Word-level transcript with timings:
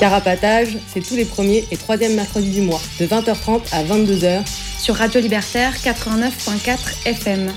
Carapatage, 0.00 0.78
c'est 0.88 1.06
tous 1.06 1.14
les 1.14 1.26
premiers 1.26 1.62
et 1.70 1.76
troisièmes 1.76 2.14
mercredis 2.14 2.52
du 2.52 2.62
mois, 2.62 2.80
de 2.98 3.04
20h30 3.04 3.60
à 3.70 3.84
22h, 3.84 4.46
sur 4.78 4.94
Radio 4.94 5.20
Libertaire 5.20 5.74
89.4 5.74 7.06
FM. 7.06 7.52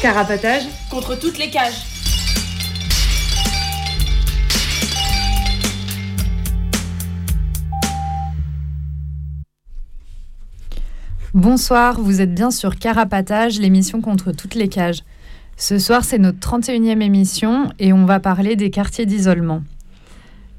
Carapatage 0.00 0.62
contre 0.92 1.18
toutes 1.18 1.38
les 1.38 1.50
cages. 1.50 1.74
Bonsoir, 11.34 12.00
vous 12.00 12.20
êtes 12.20 12.32
bien 12.32 12.52
sur 12.52 12.76
Carapatage, 12.76 13.58
l'émission 13.58 14.00
contre 14.00 14.30
toutes 14.30 14.54
les 14.54 14.68
cages. 14.68 15.00
Ce 15.60 15.78
soir, 15.78 16.04
c'est 16.04 16.18
notre 16.18 16.38
31e 16.38 17.02
émission 17.02 17.70
et 17.78 17.92
on 17.92 18.06
va 18.06 18.18
parler 18.18 18.56
des 18.56 18.70
quartiers 18.70 19.04
d'isolement. 19.04 19.62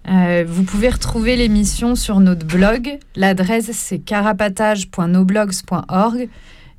Euh, 0.08 0.46
vous 0.48 0.62
pouvez 0.62 0.90
retrouver 0.90 1.36
l'émission 1.36 1.96
sur 1.96 2.20
notre 2.20 2.46
blog. 2.46 3.00
L'adresse, 3.16 3.72
c'est 3.74 3.98
carapatage.noblogs.org. 3.98 6.30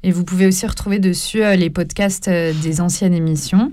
Et 0.05 0.13
vous 0.13 0.23
pouvez 0.23 0.47
aussi 0.47 0.65
retrouver 0.69 1.01
dessus 1.01 1.43
euh, 1.43 1.57
les 1.57 1.69
podcasts 1.69 2.29
euh, 2.29 2.53
des 2.63 2.81
anciennes 2.81 3.15
émissions. 3.15 3.73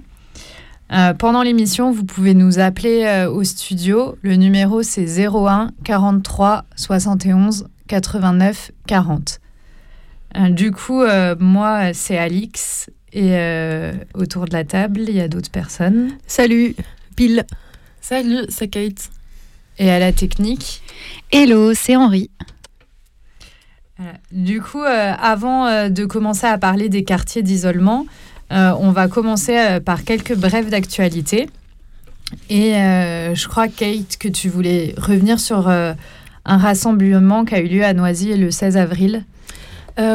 pendant 1.19 1.43
l'émission, 1.43 1.91
vous 1.91 2.05
pouvez 2.05 2.33
nous 2.33 2.57
appeler 2.57 3.27
au 3.31 3.43
studio. 3.43 4.17
Le 4.23 4.35
numéro, 4.35 4.81
c'est 4.81 5.05
01 5.05 5.69
43 5.83 6.65
71 6.75 7.67
89 7.87 8.71
40. 8.87 9.39
du 10.49 10.71
coup, 10.71 11.03
moi, 11.39 11.93
c'est 11.93 12.17
Alix. 12.17 12.89
Et 13.13 13.35
autour 14.13 14.45
de 14.45 14.53
la 14.53 14.63
table, 14.63 15.01
il 15.07 15.15
y 15.15 15.21
a 15.21 15.27
d'autres 15.27 15.49
personnes. 15.49 16.11
Salut, 16.27 16.75
Pile. 17.15 17.45
Salut, 18.01 18.45
c'est 18.49 18.67
Kate. 18.67 19.09
Et 19.79 19.89
à 19.89 19.99
la 19.99 20.11
technique. 20.11 20.81
Hello, 21.31 21.73
c'est 21.73 21.95
Henri. 21.95 22.29
Du 24.31 24.61
coup, 24.61 24.81
euh, 24.81 25.13
avant 25.19 25.65
euh, 25.65 25.89
de 25.89 26.05
commencer 26.05 26.47
à 26.47 26.57
parler 26.57 26.89
des 26.89 27.03
quartiers 27.03 27.41
d'isolement, 27.41 28.05
euh, 28.51 28.73
on 28.79 28.91
va 28.91 29.07
commencer 29.07 29.79
par 29.83 30.03
quelques 30.03 30.35
brèves 30.35 30.69
d'actualité. 30.69 31.49
Et 32.49 32.73
je 32.73 33.47
crois, 33.47 33.67
Kate, 33.67 34.17
que 34.19 34.27
tu 34.27 34.49
voulais 34.49 34.93
revenir 34.97 35.39
sur 35.39 35.67
un 35.67 35.95
rassemblement 36.45 37.43
qui 37.43 37.55
a 37.55 37.59
eu 37.59 37.67
lieu 37.67 37.83
à 37.83 37.93
Noisy 37.93 38.35
le 38.37 38.51
16 38.51 38.77
avril. 38.77 39.25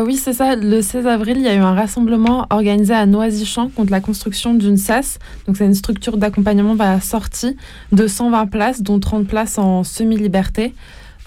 Oui, 0.04 0.16
c'est 0.16 0.32
ça. 0.32 0.56
Le 0.56 0.80
16 0.80 1.06
avril, 1.06 1.36
il 1.36 1.42
y 1.42 1.48
a 1.48 1.54
eu 1.54 1.58
un 1.58 1.74
rassemblement 1.74 2.46
organisé 2.50 2.94
à 2.94 3.06
Noisy-Champ 3.06 3.68
contre 3.68 3.90
la 3.90 4.00
construction 4.00 4.54
d'une 4.54 4.77
SAS. 4.77 5.18
Donc, 5.46 5.56
c'est 5.56 5.66
une 5.66 5.74
structure 5.74 6.17
d'accompagnement 6.17 6.74
vers 6.74 6.92
la 6.92 7.00
sortie 7.00 7.56
de 7.92 8.06
120 8.06 8.46
places, 8.46 8.83
dont 8.83 8.98
30 8.98 9.27
places 9.27 9.58
en 9.58 9.84
semi-liberté. 9.84 10.74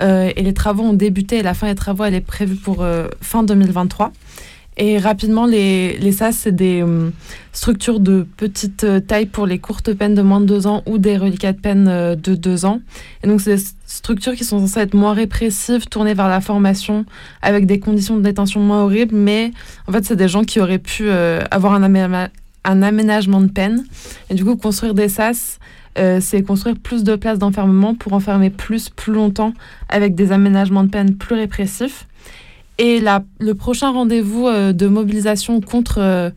Euh, 0.01 0.31
et 0.35 0.43
les 0.43 0.53
travaux 0.53 0.83
ont 0.83 0.93
débuté 0.93 1.37
et 1.37 1.43
la 1.43 1.53
fin 1.53 1.67
des 1.67 1.75
travaux, 1.75 2.05
est 2.05 2.21
prévue 2.21 2.55
pour 2.55 2.83
euh, 2.83 3.07
fin 3.21 3.43
2023. 3.43 4.11
Et 4.77 4.99
rapidement, 4.99 5.45
les, 5.45 5.97
les 5.97 6.11
SAS, 6.11 6.37
c'est 6.37 6.55
des 6.55 6.83
euh, 6.83 7.09
structures 7.51 7.99
de 7.99 8.27
petite 8.37 8.85
taille 9.07 9.25
pour 9.25 9.47
les 9.47 9.57
courtes 9.57 9.91
peines 9.93 10.13
de 10.13 10.21
moins 10.21 10.39
de 10.39 10.45
deux 10.45 10.67
ans 10.67 10.83
ou 10.85 10.99
des 10.99 11.17
reliquats 11.17 11.53
de 11.53 11.59
peine 11.59 11.85
de 12.15 12.35
deux 12.35 12.65
ans. 12.65 12.81
Et 13.23 13.27
donc, 13.27 13.41
c'est 13.41 13.55
des 13.55 13.63
structures 13.87 14.35
qui 14.35 14.43
sont 14.43 14.59
censées 14.59 14.81
être 14.81 14.93
moins 14.93 15.13
répressives, 15.13 15.87
tournées 15.87 16.13
vers 16.13 16.29
la 16.29 16.41
formation, 16.41 17.05
avec 17.41 17.65
des 17.65 17.79
conditions 17.79 18.17
de 18.17 18.21
détention 18.21 18.59
moins 18.59 18.83
horribles. 18.83 19.15
Mais 19.15 19.51
en 19.87 19.91
fait, 19.91 20.05
c'est 20.05 20.15
des 20.15 20.27
gens 20.27 20.43
qui 20.43 20.59
auraient 20.59 20.77
pu 20.77 21.09
avoir 21.09 21.73
un, 21.73 21.83
aménagement 22.83 23.41
de 23.41 23.47
peine. 23.47 23.83
Et 24.29 24.35
du 24.35 24.45
coup, 24.45 24.55
construire 24.57 24.93
des 24.93 25.09
SAS, 25.09 25.59
euh, 25.97 26.19
c'est 26.21 26.43
construire 26.43 26.75
plus 26.75 27.03
de 27.03 27.15
places 27.15 27.39
d'enfermement 27.39 27.95
pour 27.95 28.13
enfermer 28.13 28.49
plus, 28.49 28.89
plus 28.89 29.13
longtemps, 29.13 29.53
avec 29.89 30.15
des 30.15 30.31
aménagements 30.31 30.83
de 30.83 30.89
peine 30.89 31.15
plus 31.15 31.35
répressifs. 31.35 32.07
Et 32.79 32.99
la, 32.99 33.23
le 33.39 33.55
prochain 33.55 33.91
rendez-vous 33.91 34.47
euh, 34.47 34.71
de 34.71 34.87
mobilisation 34.87 35.61
contre 35.61 35.99
euh, 35.99 36.29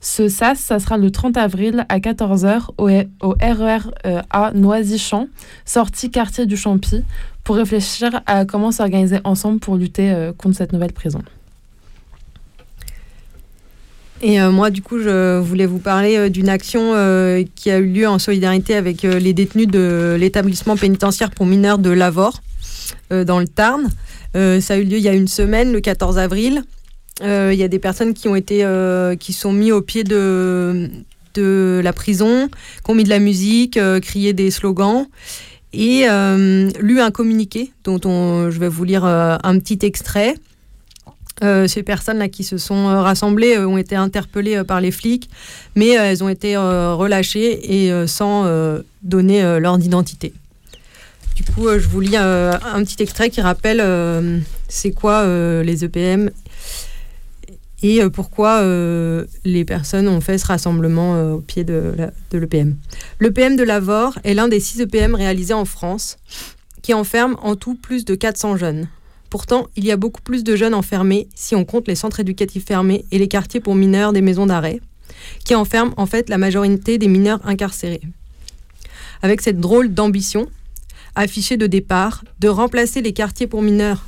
ce 0.00 0.28
SAS, 0.28 0.58
ça 0.58 0.78
sera 0.78 0.96
le 0.96 1.10
30 1.10 1.36
avril 1.36 1.84
à 1.88 1.98
14h 1.98 2.68
au, 2.78 2.88
au 3.26 3.34
RER 3.40 3.90
à 4.30 4.52
Noisy-Champ, 4.52 5.26
sortie 5.64 6.10
quartier 6.10 6.46
du 6.46 6.56
Champy, 6.56 7.02
pour 7.42 7.56
réfléchir 7.56 8.20
à 8.26 8.44
comment 8.44 8.70
s'organiser 8.70 9.18
ensemble 9.24 9.58
pour 9.58 9.76
lutter 9.76 10.30
contre 10.38 10.56
cette 10.56 10.72
nouvelle 10.72 10.92
prison. 10.92 11.22
Et 14.20 14.40
euh, 14.40 14.50
moi, 14.50 14.70
du 14.70 14.82
coup, 14.82 14.98
je 14.98 15.38
voulais 15.38 15.66
vous 15.66 15.78
parler 15.78 16.16
euh, 16.16 16.28
d'une 16.28 16.48
action 16.48 16.94
euh, 16.94 17.44
qui 17.54 17.70
a 17.70 17.78
eu 17.78 17.86
lieu 17.86 18.08
en 18.08 18.18
solidarité 18.18 18.74
avec 18.74 19.02
les 19.02 19.32
détenus 19.32 19.68
de 19.68 20.16
l'établissement 20.18 20.76
pénitentiaire 20.76 21.30
pour 21.30 21.46
mineurs 21.46 21.78
de 21.78 21.90
Lavore, 21.90 22.40
dans 23.10 23.40
le 23.40 23.48
Tarn. 23.48 23.88
ça 24.34 24.74
a 24.74 24.76
eu 24.76 24.84
lieu 24.84 24.98
il 24.98 25.02
y 25.02 25.08
a 25.08 25.14
une 25.14 25.28
semaine, 25.28 25.72
le 25.72 25.80
14 25.80 26.18
avril. 26.18 26.62
Il 27.22 27.54
y 27.54 27.62
a 27.62 27.68
des 27.68 27.78
personnes 27.78 28.14
qui 28.14 28.28
ont 28.28 28.36
été, 28.36 28.66
qui 29.18 29.32
sont 29.32 29.52
mis 29.52 29.72
au 29.72 29.82
pied 29.82 30.04
de, 30.04 30.90
la 31.36 31.92
prison, 31.92 32.48
qui 32.84 32.90
ont 32.90 32.94
mis 32.94 33.04
de 33.04 33.08
la 33.08 33.18
musique, 33.18 33.78
crié 34.02 34.32
des 34.32 34.50
slogans 34.50 35.06
et 35.72 36.06
lu 36.80 37.00
un 37.00 37.10
communiqué 37.10 37.72
dont 37.84 38.00
on, 38.04 38.50
je 38.50 38.58
vais 38.58 38.68
vous 38.68 38.84
lire 38.84 39.04
un 39.04 39.58
petit 39.58 39.78
extrait. 39.82 40.34
Euh, 41.42 41.68
ces 41.68 41.82
personnes-là 41.82 42.28
qui 42.28 42.42
se 42.42 42.58
sont 42.58 42.88
euh, 42.88 43.00
rassemblées 43.00 43.56
euh, 43.56 43.68
ont 43.68 43.78
été 43.78 43.94
interpellées 43.94 44.64
par 44.64 44.80
les 44.80 44.90
flics, 44.90 45.30
mais 45.76 45.90
elles 45.90 46.24
ont 46.24 46.28
été 46.28 46.56
relâchées 46.56 47.86
et 47.86 48.06
sans 48.06 48.46
donner 49.02 49.42
leur 49.60 49.78
identité. 49.78 50.32
Du 51.38 51.44
coup, 51.44 51.68
je 51.78 51.86
vous 51.86 52.00
lis 52.00 52.16
un 52.16 52.82
petit 52.82 53.00
extrait 53.00 53.30
qui 53.30 53.40
rappelle 53.40 54.42
c'est 54.66 54.90
quoi 54.90 55.24
les 55.62 55.84
EPM 55.84 56.32
et 57.80 58.00
pourquoi 58.12 58.60
les 59.44 59.64
personnes 59.64 60.08
ont 60.08 60.20
fait 60.20 60.36
ce 60.38 60.46
rassemblement 60.46 61.34
au 61.34 61.38
pied 61.38 61.62
de 61.62 61.94
l'EPM. 62.32 62.74
L'EPM 63.20 63.54
de 63.54 63.62
Lavore 63.62 64.18
est 64.24 64.34
l'un 64.34 64.48
des 64.48 64.58
six 64.58 64.80
EPM 64.80 65.14
réalisés 65.14 65.54
en 65.54 65.64
France 65.64 66.16
qui 66.82 66.92
enferme 66.92 67.36
en 67.40 67.54
tout 67.54 67.76
plus 67.76 68.04
de 68.04 68.16
400 68.16 68.56
jeunes. 68.56 68.88
Pourtant, 69.30 69.68
il 69.76 69.84
y 69.84 69.92
a 69.92 69.96
beaucoup 69.96 70.22
plus 70.22 70.42
de 70.42 70.56
jeunes 70.56 70.74
enfermés 70.74 71.28
si 71.36 71.54
on 71.54 71.64
compte 71.64 71.86
les 71.86 71.94
centres 71.94 72.18
éducatifs 72.18 72.66
fermés 72.66 73.04
et 73.12 73.18
les 73.18 73.28
quartiers 73.28 73.60
pour 73.60 73.76
mineurs 73.76 74.12
des 74.12 74.22
maisons 74.22 74.46
d'arrêt, 74.46 74.80
qui 75.44 75.54
enferment 75.54 75.94
en 75.98 76.06
fait 76.06 76.28
la 76.28 76.38
majorité 76.38 76.98
des 76.98 77.06
mineurs 77.06 77.38
incarcérés. 77.44 78.02
Avec 79.22 79.40
cette 79.40 79.60
drôle 79.60 79.94
d'ambition, 79.94 80.48
affichée 81.18 81.56
de 81.56 81.66
départ, 81.66 82.24
de 82.38 82.48
remplacer 82.48 83.02
les 83.02 83.12
quartiers 83.12 83.46
pour 83.46 83.60
mineurs, 83.60 84.06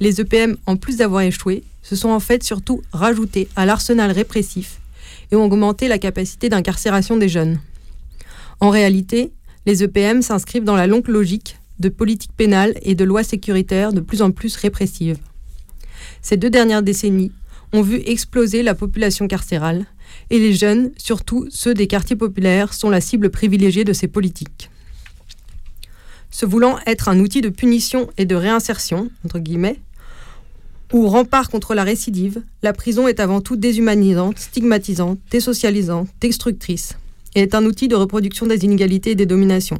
les 0.00 0.20
EPM, 0.20 0.56
en 0.66 0.76
plus 0.76 0.96
d'avoir 0.96 1.22
échoué, 1.22 1.62
se 1.82 1.96
sont 1.96 2.08
en 2.08 2.20
fait 2.20 2.42
surtout 2.42 2.82
rajoutés 2.92 3.48
à 3.56 3.66
l'arsenal 3.66 4.10
répressif 4.10 4.80
et 5.30 5.36
ont 5.36 5.44
augmenté 5.44 5.86
la 5.86 5.98
capacité 5.98 6.48
d'incarcération 6.48 7.16
des 7.16 7.28
jeunes. 7.28 7.60
En 8.60 8.70
réalité, 8.70 9.32
les 9.66 9.82
EPM 9.82 10.22
s'inscrivent 10.22 10.64
dans 10.64 10.76
la 10.76 10.86
longue 10.86 11.08
logique 11.08 11.58
de 11.78 11.90
politique 11.90 12.32
pénale 12.36 12.74
et 12.82 12.94
de 12.94 13.04
lois 13.04 13.22
sécuritaires 13.22 13.92
de 13.92 14.00
plus 14.00 14.22
en 14.22 14.30
plus 14.30 14.56
répressives. 14.56 15.18
Ces 16.22 16.38
deux 16.38 16.50
dernières 16.50 16.82
décennies 16.82 17.32
ont 17.72 17.82
vu 17.82 18.00
exploser 18.06 18.62
la 18.62 18.74
population 18.74 19.28
carcérale 19.28 19.84
et 20.30 20.38
les 20.38 20.54
jeunes, 20.54 20.90
surtout 20.96 21.46
ceux 21.50 21.74
des 21.74 21.86
quartiers 21.86 22.16
populaires, 22.16 22.72
sont 22.72 22.88
la 22.88 23.00
cible 23.02 23.28
privilégiée 23.28 23.84
de 23.84 23.92
ces 23.92 24.08
politiques. 24.08 24.70
Se 26.36 26.44
voulant 26.44 26.78
être 26.86 27.08
un 27.08 27.18
outil 27.18 27.40
de 27.40 27.48
punition 27.48 28.10
et 28.18 28.26
de 28.26 28.34
réinsertion, 28.34 29.08
entre 29.24 29.38
guillemets, 29.38 29.80
ou 30.92 31.08
rempart 31.08 31.48
contre 31.48 31.74
la 31.74 31.82
récidive, 31.82 32.42
la 32.62 32.74
prison 32.74 33.08
est 33.08 33.20
avant 33.20 33.40
tout 33.40 33.56
déshumanisante, 33.56 34.38
stigmatisante, 34.38 35.18
désocialisante, 35.30 36.08
destructrice, 36.20 36.98
et 37.34 37.40
est 37.40 37.54
un 37.54 37.64
outil 37.64 37.88
de 37.88 37.96
reproduction 37.96 38.44
des 38.44 38.66
inégalités 38.66 39.12
et 39.12 39.14
des 39.14 39.24
dominations, 39.24 39.78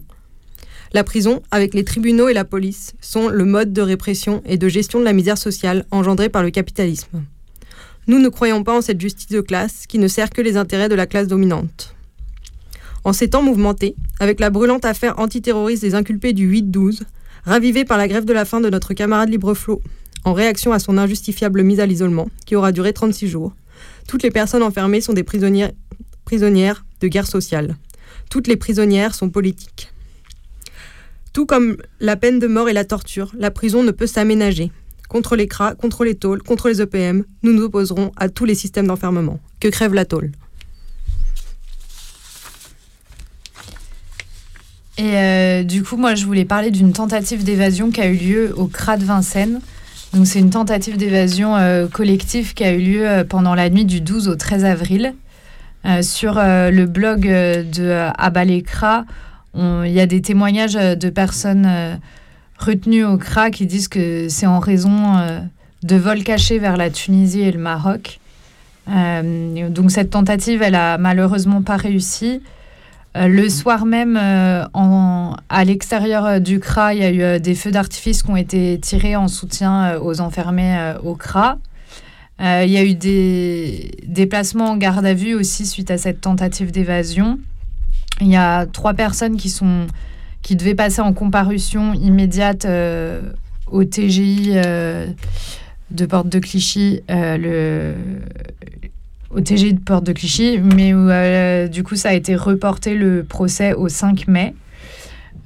la 0.95 1.05
prison, 1.05 1.43
avec 1.51 1.75
les 1.75 1.85
tribunaux 1.85 2.31
et 2.31 2.33
la 2.33 2.45
police, 2.45 2.95
sont 3.03 3.29
le 3.29 3.45
mode 3.45 3.75
de 3.75 3.83
répression 3.83 4.41
et 4.47 4.57
de 4.57 4.69
gestion 4.69 5.01
de 5.01 5.05
la 5.05 5.13
misère 5.13 5.37
sociale 5.37 5.85
engendrée 5.91 6.31
par 6.31 6.43
le 6.43 6.51
capitalisme. 6.51 7.23
Nous 8.07 8.19
ne 8.19 8.31
croyons 8.31 8.63
pas 8.63 8.75
en 8.75 8.81
cette 8.81 9.01
justice 9.01 9.29
de 9.29 9.43
classe 9.43 9.87
qui 9.87 9.99
ne 9.99 10.09
sert 10.09 10.31
que 10.31 10.41
les 10.41 10.57
intérêts 10.57 10.89
de 10.89 10.95
la 10.95 11.07
classe 11.07 11.27
dominante. 11.27 11.96
En 13.07 13.13
ces 13.13 13.31
temps 13.31 13.43
mouvementés, 13.43 13.95
avec 14.19 14.41
la 14.41 14.51
brûlante 14.51 14.85
affaire 14.85 15.21
antiterroriste 15.21 15.83
des 15.83 15.95
inculpés 15.95 16.33
du 16.33 16.53
8-12, 16.53 17.03
ravivée 17.45 17.85
par 17.85 17.99
la 17.99 18.09
grève 18.09 18.25
de 18.25 18.33
la 18.33 18.45
faim 18.45 18.61
de 18.61 18.69
notre 18.69 18.95
camarade 18.95 19.29
Libreflot, 19.29 19.81
en 20.25 20.33
réaction 20.33 20.73
à 20.73 20.81
son 20.81 20.99
injustifiable 20.99 21.63
mise 21.63 21.79
à 21.79 21.87
l'isolement, 21.87 22.29
qui 22.47 22.57
aura 22.57 22.73
duré 22.73 22.93
36 22.93 23.29
jours, 23.29 23.55
toutes 24.09 24.25
les 24.25 24.33
personnes 24.33 24.65
enfermées 24.65 25.01
sont 25.01 25.13
des 25.13 25.23
prisonnières, 25.23 25.71
de 27.01 27.07
guerre 27.07 27.29
sociale. 27.29 27.77
Toutes 28.29 28.49
les 28.49 28.57
prisonnières 28.57 29.15
sont 29.15 29.31
politiques. 29.31 29.93
Tout 31.33 31.47
comme 31.47 31.77
la 32.01 32.17
peine 32.17 32.41
de 32.41 32.49
mort 32.49 32.69
et 32.69 32.73
la 32.73 32.85
torture, 32.85 33.31
la 33.39 33.53
prison 33.53 33.85
ne 33.85 33.93
peut 33.93 34.09
s'aménager. 34.09 34.73
Contre 35.09 35.37
les 35.37 35.47
CRA, 35.47 35.77
contre 35.77 36.03
les 36.03 36.17
tôles, 36.17 36.43
contre 36.43 36.69
les 36.69 36.83
EPM, 36.83 37.23
nous 37.45 37.53
nous 37.53 37.63
opposerons 37.63 38.11
à 38.17 38.29
tous 38.29 38.47
les 38.47 38.57
systèmes 38.57 38.89
d'enfermement. 38.89 39.39
Que 39.61 39.69
crève 39.69 39.95
la 39.95 40.07
tôle? 40.07 40.33
Et 44.99 45.17
euh, 45.17 45.63
du 45.63 45.83
coup, 45.83 45.97
moi, 45.97 46.15
je 46.15 46.25
voulais 46.25 46.47
parler 46.47 46.71
d'une 46.71 46.93
tentative 46.93 47.45
d'évasion 47.45 47.91
qui 47.91 48.01
a 48.01 48.07
eu 48.07 48.17
lieu 48.17 48.55
au 48.57 48.67
CRA 48.67 48.97
de 48.97 49.05
Vincennes. 49.05 49.61
Donc, 50.15 50.27
c'est 50.27 50.39
une 50.39 50.51
tentative 50.51 50.97
d'évasion 50.97 51.57
euh, 51.57 51.87
collective 51.87 52.55
qui 52.55 52.65
a 52.65 52.73
eu 52.73 52.81
lieu 52.81 53.09
euh, 53.09 53.25
pendant 53.25 53.55
la 53.55 53.69
nuit 53.69 53.85
du 53.85 54.01
12 54.01 54.29
au 54.29 54.37
13 54.37 54.65
avril. 54.65 55.15
Sur 56.03 56.35
le 56.35 56.85
blog 56.87 57.29
de 57.29 58.09
Abalekra, 58.19 59.05
il 59.55 59.93
y 59.93 60.01
a 60.01 60.07
des 60.07 60.21
témoignages 60.21 60.75
de 60.75 61.11
personnes 61.11 62.01
retenues 62.59 63.05
au 63.05 63.17
CRA 63.19 63.53
qui 63.53 63.67
disent 63.67 63.87
que 63.87 64.29
c'est 64.29 64.47
en 64.47 64.59
raison 64.59 65.15
de 65.85 65.97
vols 65.97 66.25
cachés 66.25 66.59
vers 66.59 66.77
la 66.77 66.91
Tunisie 66.91 67.43
et 67.43 67.53
le 67.53 67.61
Maroc. 67.61 68.19
donc, 68.89 69.93
cette 69.93 70.11
tentative, 70.11 70.61
elle 70.61 70.75
a 70.75 70.99
malheureusement 70.99 71.63
pas 71.63 71.77
réussi. 71.77 72.41
Euh, 73.17 73.29
le 73.29 73.49
soir 73.49 73.87
même, 73.87 74.19
euh, 74.21 74.65
à 75.49 75.65
l'extérieur 75.65 76.27
euh, 76.27 76.39
du 76.39 76.61
CRA, 76.61 76.93
il 76.93 77.01
y 77.01 77.05
a 77.05 77.37
eu 77.37 77.41
des 77.41 77.55
feux 77.55 77.71
d'artifice 77.71 78.23
qui 78.23 78.31
ont 78.31 78.37
été 78.37 78.79
tirés 78.79 79.17
en 79.17 79.29
soutien 79.29 79.99
aux 79.99 80.21
enfermés 80.21 80.95
au 81.03 81.15
CRA. 81.15 81.59
Il 82.39 82.69
y 82.69 82.77
a 82.77 82.85
eu 82.85 82.95
des 82.95 83.93
déplacements 84.07 84.71
en 84.71 84.77
garde 84.77 85.07
à 85.07 85.15
vue 85.15 85.35
aussi 85.35 85.65
suite 85.65 85.91
à 85.91 85.97
cette 85.97 86.21
tentative 86.21 86.71
d'évasion. 86.71 87.39
Il 88.21 88.29
y 88.29 88.37
a 88.37 88.67
trois 88.67 88.93
personnes 88.93 89.37
qui, 89.39 89.49
sont, 89.49 89.87
qui 90.43 90.55
devaient 90.55 90.75
passer 90.75 91.01
en 91.01 91.15
comparution 91.15 91.95
immédiate 91.95 92.67
au 93.71 93.85
TGI 93.85 94.57
de 95.91 96.07
Porte 96.07 96.29
de 96.29 96.39
Clichy, 96.39 97.01
au 99.37 99.41
TGI 99.43 99.75
de 99.75 99.81
Porte 99.81 100.05
de 100.05 100.13
Clichy, 100.13 100.59
mais 100.59 100.95
où, 100.95 101.11
euh, 101.11 101.69
du 101.69 101.83
coup 101.83 101.95
ça 101.95 102.09
a 102.09 102.13
été 102.15 102.35
reporté 102.35 102.95
le 102.95 103.23
procès 103.23 103.75
au 103.75 103.89
5 103.89 104.27
mai. 104.29 104.55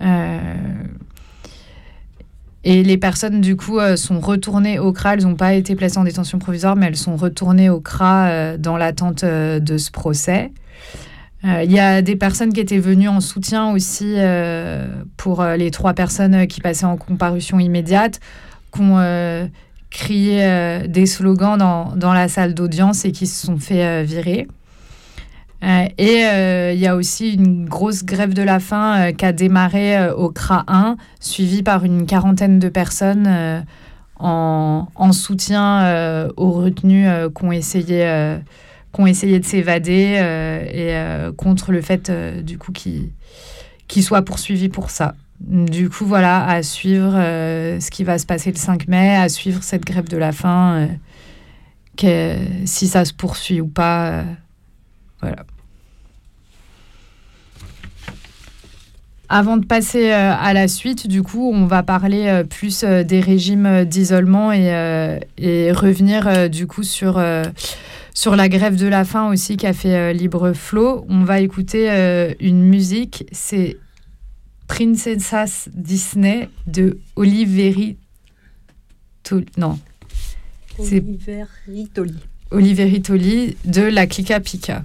Euh, 0.00 0.38
et 2.62 2.84
les 2.84 2.98
personnes, 2.98 3.40
du 3.40 3.56
coup, 3.56 3.78
euh, 3.78 3.96
sont 3.96 4.20
retournées 4.20 4.78
au 4.78 4.92
CRA. 4.92 5.14
Elles 5.14 5.22
n'ont 5.22 5.34
pas 5.34 5.54
été 5.54 5.75
placées 5.75 5.98
en 5.98 6.04
détention 6.04 6.38
provisoire, 6.38 6.76
mais 6.76 6.87
elles 6.87 6.96
sont 6.96 7.16
retournées 7.16 7.69
au 7.70 7.81
CRA 7.81 8.56
dans 8.58 8.76
l'attente 8.76 9.25
de 9.25 9.78
ce 9.78 9.90
procès. 9.90 10.52
Il 11.42 11.72
y 11.72 11.81
a 11.81 12.02
des 12.02 12.16
personnes 12.16 12.52
qui 12.52 12.60
étaient 12.60 12.78
venues 12.78 13.08
en 13.08 13.20
soutien 13.20 13.72
aussi 13.72 14.16
pour 15.16 15.42
les 15.42 15.70
trois 15.70 15.94
personnes 15.94 16.46
qui 16.46 16.60
passaient 16.60 16.84
en 16.84 16.98
comparution 16.98 17.58
immédiate, 17.58 18.20
qui 18.75 18.82
ont 18.82 19.48
crié 19.90 20.44
euh, 20.44 20.87
des 20.87 21.06
slogans 21.06 21.58
dans, 21.58 21.96
dans 21.96 22.12
la 22.12 22.28
salle 22.28 22.54
d'audience 22.54 23.04
et 23.04 23.12
qui 23.12 23.26
se 23.26 23.46
sont 23.46 23.58
fait 23.58 23.84
euh, 23.84 24.02
virer. 24.02 24.46
Euh, 25.62 25.84
et 25.98 26.25
euh, 26.25 26.72
il 26.72 26.81
y 26.81 26.87
a 26.87 26.96
aussi 26.96 27.34
une 27.34 27.66
grosse 27.66 28.04
grève 28.04 28.32
de 28.32 28.42
la 28.42 28.60
faim 28.60 29.12
qui 29.12 29.25
a 29.25 29.32
démarré 29.32 30.10
au 30.12 30.31
CRA 30.31 30.64
1, 30.69 30.96
suivie 31.20 31.62
par 31.62 31.84
une 31.84 32.06
quarantaine 32.06 32.58
de 32.58 32.69
personnes 32.69 33.64
en, 34.19 34.87
en 34.94 35.12
soutien 35.12 36.28
aux 36.37 36.52
retenus 36.52 37.06
euh, 37.08 37.28
qui 37.31 37.44
ont 37.44 37.52
essayé, 37.52 38.38
qui 38.92 39.00
ont 39.00 39.06
essayé 39.06 39.38
de 39.38 39.44
s'évader 39.44 40.22
et 40.72 40.94
contre 41.37 41.72
le 41.72 41.82
fait 41.82 42.10
du 42.42 42.58
qu'ils 42.72 43.10
qu'ils 43.87 44.04
soient 44.04 44.22
poursuivis 44.22 44.69
pour 44.69 44.88
ça. 44.88 45.14
Du 45.40 45.88
coup, 45.88 46.04
voilà, 46.04 46.46
à 46.46 46.62
suivre 46.62 47.14
euh, 47.14 47.81
ce 47.81 47.90
qui 47.90 48.04
va 48.04 48.19
se 48.19 48.26
passer 48.26 48.50
le 48.50 48.58
5 48.58 48.88
mai, 48.88 49.16
à 49.16 49.31
suivre 49.31 49.62
cette 49.62 49.84
grève 49.87 50.06
de 50.06 50.19
la 50.19 50.32
faim, 50.32 50.75
euh, 50.75 50.87
que, 51.96 52.66
si 52.66 52.87
ça 52.87 53.06
se 53.06 53.14
poursuit 53.14 53.60
ou 53.60 53.66
pas. 53.66 54.10
euh, 54.10 54.22
voilà. 55.22 55.46
Avant 59.31 59.56
de 59.56 59.64
passer 59.64 60.10
à 60.10 60.52
la 60.52 60.66
suite, 60.66 61.06
du 61.06 61.22
coup, 61.22 61.52
on 61.54 61.66
va 61.66 61.84
parler 61.84 62.42
plus 62.50 62.82
des 62.82 63.20
régimes 63.20 63.84
d'isolement 63.84 64.52
et, 64.52 65.20
et 65.38 65.70
revenir 65.70 66.50
du 66.50 66.66
coup 66.66 66.82
sur, 66.82 67.22
sur 68.12 68.34
la 68.34 68.48
grève 68.48 68.75
de 68.75 68.88
la 68.88 69.04
faim 69.04 69.28
aussi 69.28 69.56
qu'a 69.56 69.72
fait 69.72 70.12
Libre 70.14 70.52
Flow. 70.52 71.06
On 71.08 71.22
va 71.22 71.38
écouter 71.38 72.34
une 72.40 72.64
musique, 72.64 73.25
c'est 73.31 73.76
Princessas 74.75 75.69
Disney 75.75 76.49
de 76.69 76.96
Oliveri 77.17 77.96
non, 79.56 79.78
C'est- 80.78 80.99
Oliver 81.00 81.46
Ritoli. 81.67 82.14
Oliveri 82.52 83.02
Toli 83.02 83.56
de 83.64 83.82
la 83.82 84.06
Clica 84.06 84.38
Pica. 84.40 84.84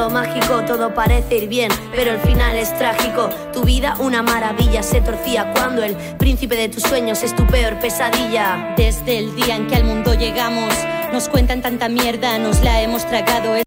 Mundo 0.00 0.20
mágico, 0.20 0.62
todo 0.66 0.94
parece 0.94 1.36
ir 1.36 1.48
bien, 1.48 1.70
pero 1.94 2.12
el 2.12 2.20
final 2.20 2.56
es 2.56 2.76
trágico. 2.78 3.28
Tu 3.52 3.62
vida 3.64 3.96
una 3.98 4.22
maravilla 4.22 4.82
se 4.82 5.00
torcía 5.00 5.52
cuando 5.52 5.82
el 5.82 5.94
príncipe 6.16 6.56
de 6.56 6.68
tus 6.68 6.84
sueños 6.84 7.22
es 7.22 7.34
tu 7.36 7.46
peor 7.46 7.78
pesadilla. 7.80 8.74
Desde 8.76 9.18
el 9.18 9.34
día 9.36 9.56
en 9.56 9.66
que 9.66 9.76
al 9.76 9.84
mundo 9.84 10.14
llegamos, 10.14 10.72
nos 11.12 11.28
cuentan 11.28 11.60
tanta 11.60 11.88
mierda, 11.88 12.38
nos 12.38 12.62
la 12.62 12.80
hemos 12.80 13.06
tragado. 13.06 13.56
Es 13.56 13.64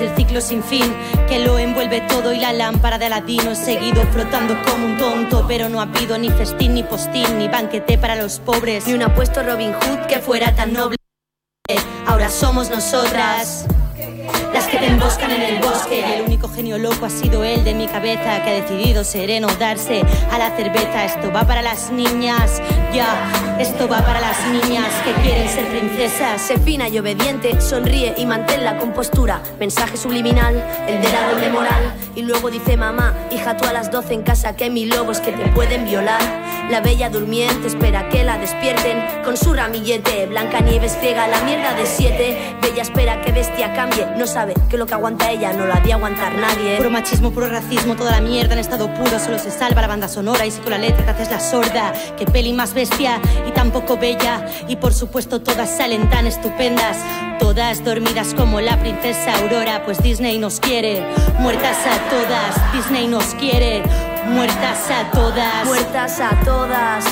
el 0.00 0.14
ciclo 0.16 0.40
sin 0.40 0.62
fin 0.62 0.94
que 1.28 1.38
lo 1.38 1.58
envuelve 1.58 2.02
todo 2.02 2.32
y 2.32 2.40
la 2.40 2.52
lámpara 2.52 2.98
de 2.98 3.06
Aladino 3.06 3.52
he 3.52 3.56
seguido 3.56 4.02
flotando 4.12 4.54
como 4.64 4.86
un 4.86 4.98
tonto, 4.98 5.46
pero 5.48 5.68
no 5.68 5.80
ha 5.80 5.84
habido 5.84 6.18
ni 6.18 6.30
festín, 6.30 6.74
ni 6.74 6.82
postín, 6.82 7.38
ni 7.38 7.48
banquete 7.48 7.96
para 7.96 8.16
los 8.16 8.40
pobres, 8.40 8.86
Ni 8.86 8.92
un 8.92 9.02
apuesto 9.02 9.42
Robin 9.42 9.72
Hood 9.72 10.06
que 10.08 10.18
fuera 10.18 10.54
tan 10.54 10.72
noble. 10.72 10.96
Ahora 12.06 12.28
somos 12.28 12.68
nosotras. 12.68 13.66
Las 14.52 14.66
que 14.66 14.78
te 14.78 14.86
emboscan 14.86 15.30
en 15.30 15.42
el 15.42 15.58
bosque. 15.60 16.16
El 16.16 16.22
único 16.22 16.48
genio 16.48 16.78
loco 16.78 17.06
ha 17.06 17.10
sido 17.10 17.44
el 17.44 17.64
de 17.64 17.74
mi 17.74 17.86
cabeza 17.86 18.42
que 18.42 18.50
ha 18.50 18.62
decidido 18.62 19.04
sereno 19.04 19.48
darse 19.58 20.02
a 20.30 20.38
la 20.38 20.56
cerveza. 20.56 21.04
Esto 21.04 21.32
va 21.32 21.46
para 21.46 21.62
las 21.62 21.90
niñas, 21.90 22.62
ya. 22.92 23.56
Esto 23.58 23.88
va 23.88 24.04
para 24.04 24.20
las 24.20 24.38
niñas 24.46 24.88
que 25.04 25.12
quieren 25.22 25.48
ser 25.48 25.66
princesas. 25.68 26.40
Sé 26.40 26.58
fina 26.58 26.88
y 26.88 26.98
obediente, 26.98 27.60
sonríe 27.60 28.14
y 28.16 28.26
mantén 28.26 28.64
la 28.64 28.78
compostura. 28.78 29.42
Mensaje 29.58 29.96
subliminal, 29.96 30.54
el 30.86 31.00
de 31.00 31.12
la 31.12 31.30
doble 31.30 31.50
moral. 31.50 32.03
Y 32.16 32.22
luego 32.22 32.50
dice 32.50 32.76
mamá, 32.76 33.12
hija, 33.32 33.56
tú 33.56 33.64
a 33.66 33.72
las 33.72 33.90
12 33.90 34.14
en 34.14 34.22
casa 34.22 34.54
que 34.54 34.64
hay 34.64 34.70
mil 34.70 34.88
lobos 34.88 35.20
que 35.20 35.32
te 35.32 35.48
pueden 35.48 35.84
violar. 35.84 36.20
La 36.70 36.80
bella 36.80 37.10
durmiente 37.10 37.66
espera 37.66 38.08
que 38.08 38.22
la 38.22 38.38
despierten 38.38 39.22
con 39.24 39.36
su 39.36 39.52
ramillete. 39.52 40.26
Blanca 40.26 40.60
Nieves 40.60 40.96
ciega 41.00 41.26
la 41.26 41.42
mierda 41.42 41.74
de 41.74 41.84
siete. 41.84 42.56
Bella 42.62 42.82
espera 42.82 43.20
que 43.20 43.32
bestia 43.32 43.74
cambie. 43.74 44.06
No 44.16 44.26
sabe 44.26 44.54
que 44.70 44.78
lo 44.78 44.86
que 44.86 44.94
aguanta 44.94 45.30
ella 45.30 45.52
no 45.52 45.66
lo 45.66 45.74
ha 45.74 45.80
de 45.80 45.92
aguantar 45.92 46.32
nadie. 46.34 46.76
Puro 46.76 46.90
machismo, 46.90 47.32
puro 47.32 47.48
racismo, 47.48 47.96
toda 47.96 48.12
la 48.12 48.20
mierda 48.20 48.54
en 48.54 48.60
estado 48.60 48.92
puro. 48.94 49.18
Solo 49.18 49.38
se 49.38 49.50
salva 49.50 49.82
la 49.82 49.88
banda 49.88 50.08
sonora 50.08 50.46
y 50.46 50.52
si 50.52 50.60
con 50.60 50.70
la 50.70 50.78
letra 50.78 51.04
te 51.04 51.10
haces 51.10 51.30
la 51.30 51.40
sorda. 51.40 51.92
Que 52.16 52.26
peli 52.26 52.52
más 52.52 52.72
bestia 52.74 53.20
y 53.46 53.50
tan 53.50 53.72
poco 53.72 53.96
bella. 53.96 54.46
Y 54.68 54.76
por 54.76 54.94
supuesto 54.94 55.42
todas 55.42 55.76
salen 55.76 56.08
tan 56.08 56.26
estupendas. 56.26 56.96
Todas 57.40 57.84
dormidas 57.84 58.32
como 58.34 58.60
la 58.60 58.78
princesa 58.78 59.34
Aurora. 59.34 59.84
Pues 59.84 60.02
Disney 60.02 60.38
nos 60.38 60.60
quiere. 60.60 61.04
Muertas 61.40 61.76
a 61.86 62.03
todas. 62.10 62.72
Disney 62.72 63.06
nos 63.06 63.34
quiere. 63.34 63.82
Muertas 64.26 64.90
a 64.90 65.10
todas. 65.10 65.64
Muertas 65.64 66.20
a 66.20 66.30
todas. 66.44 67.04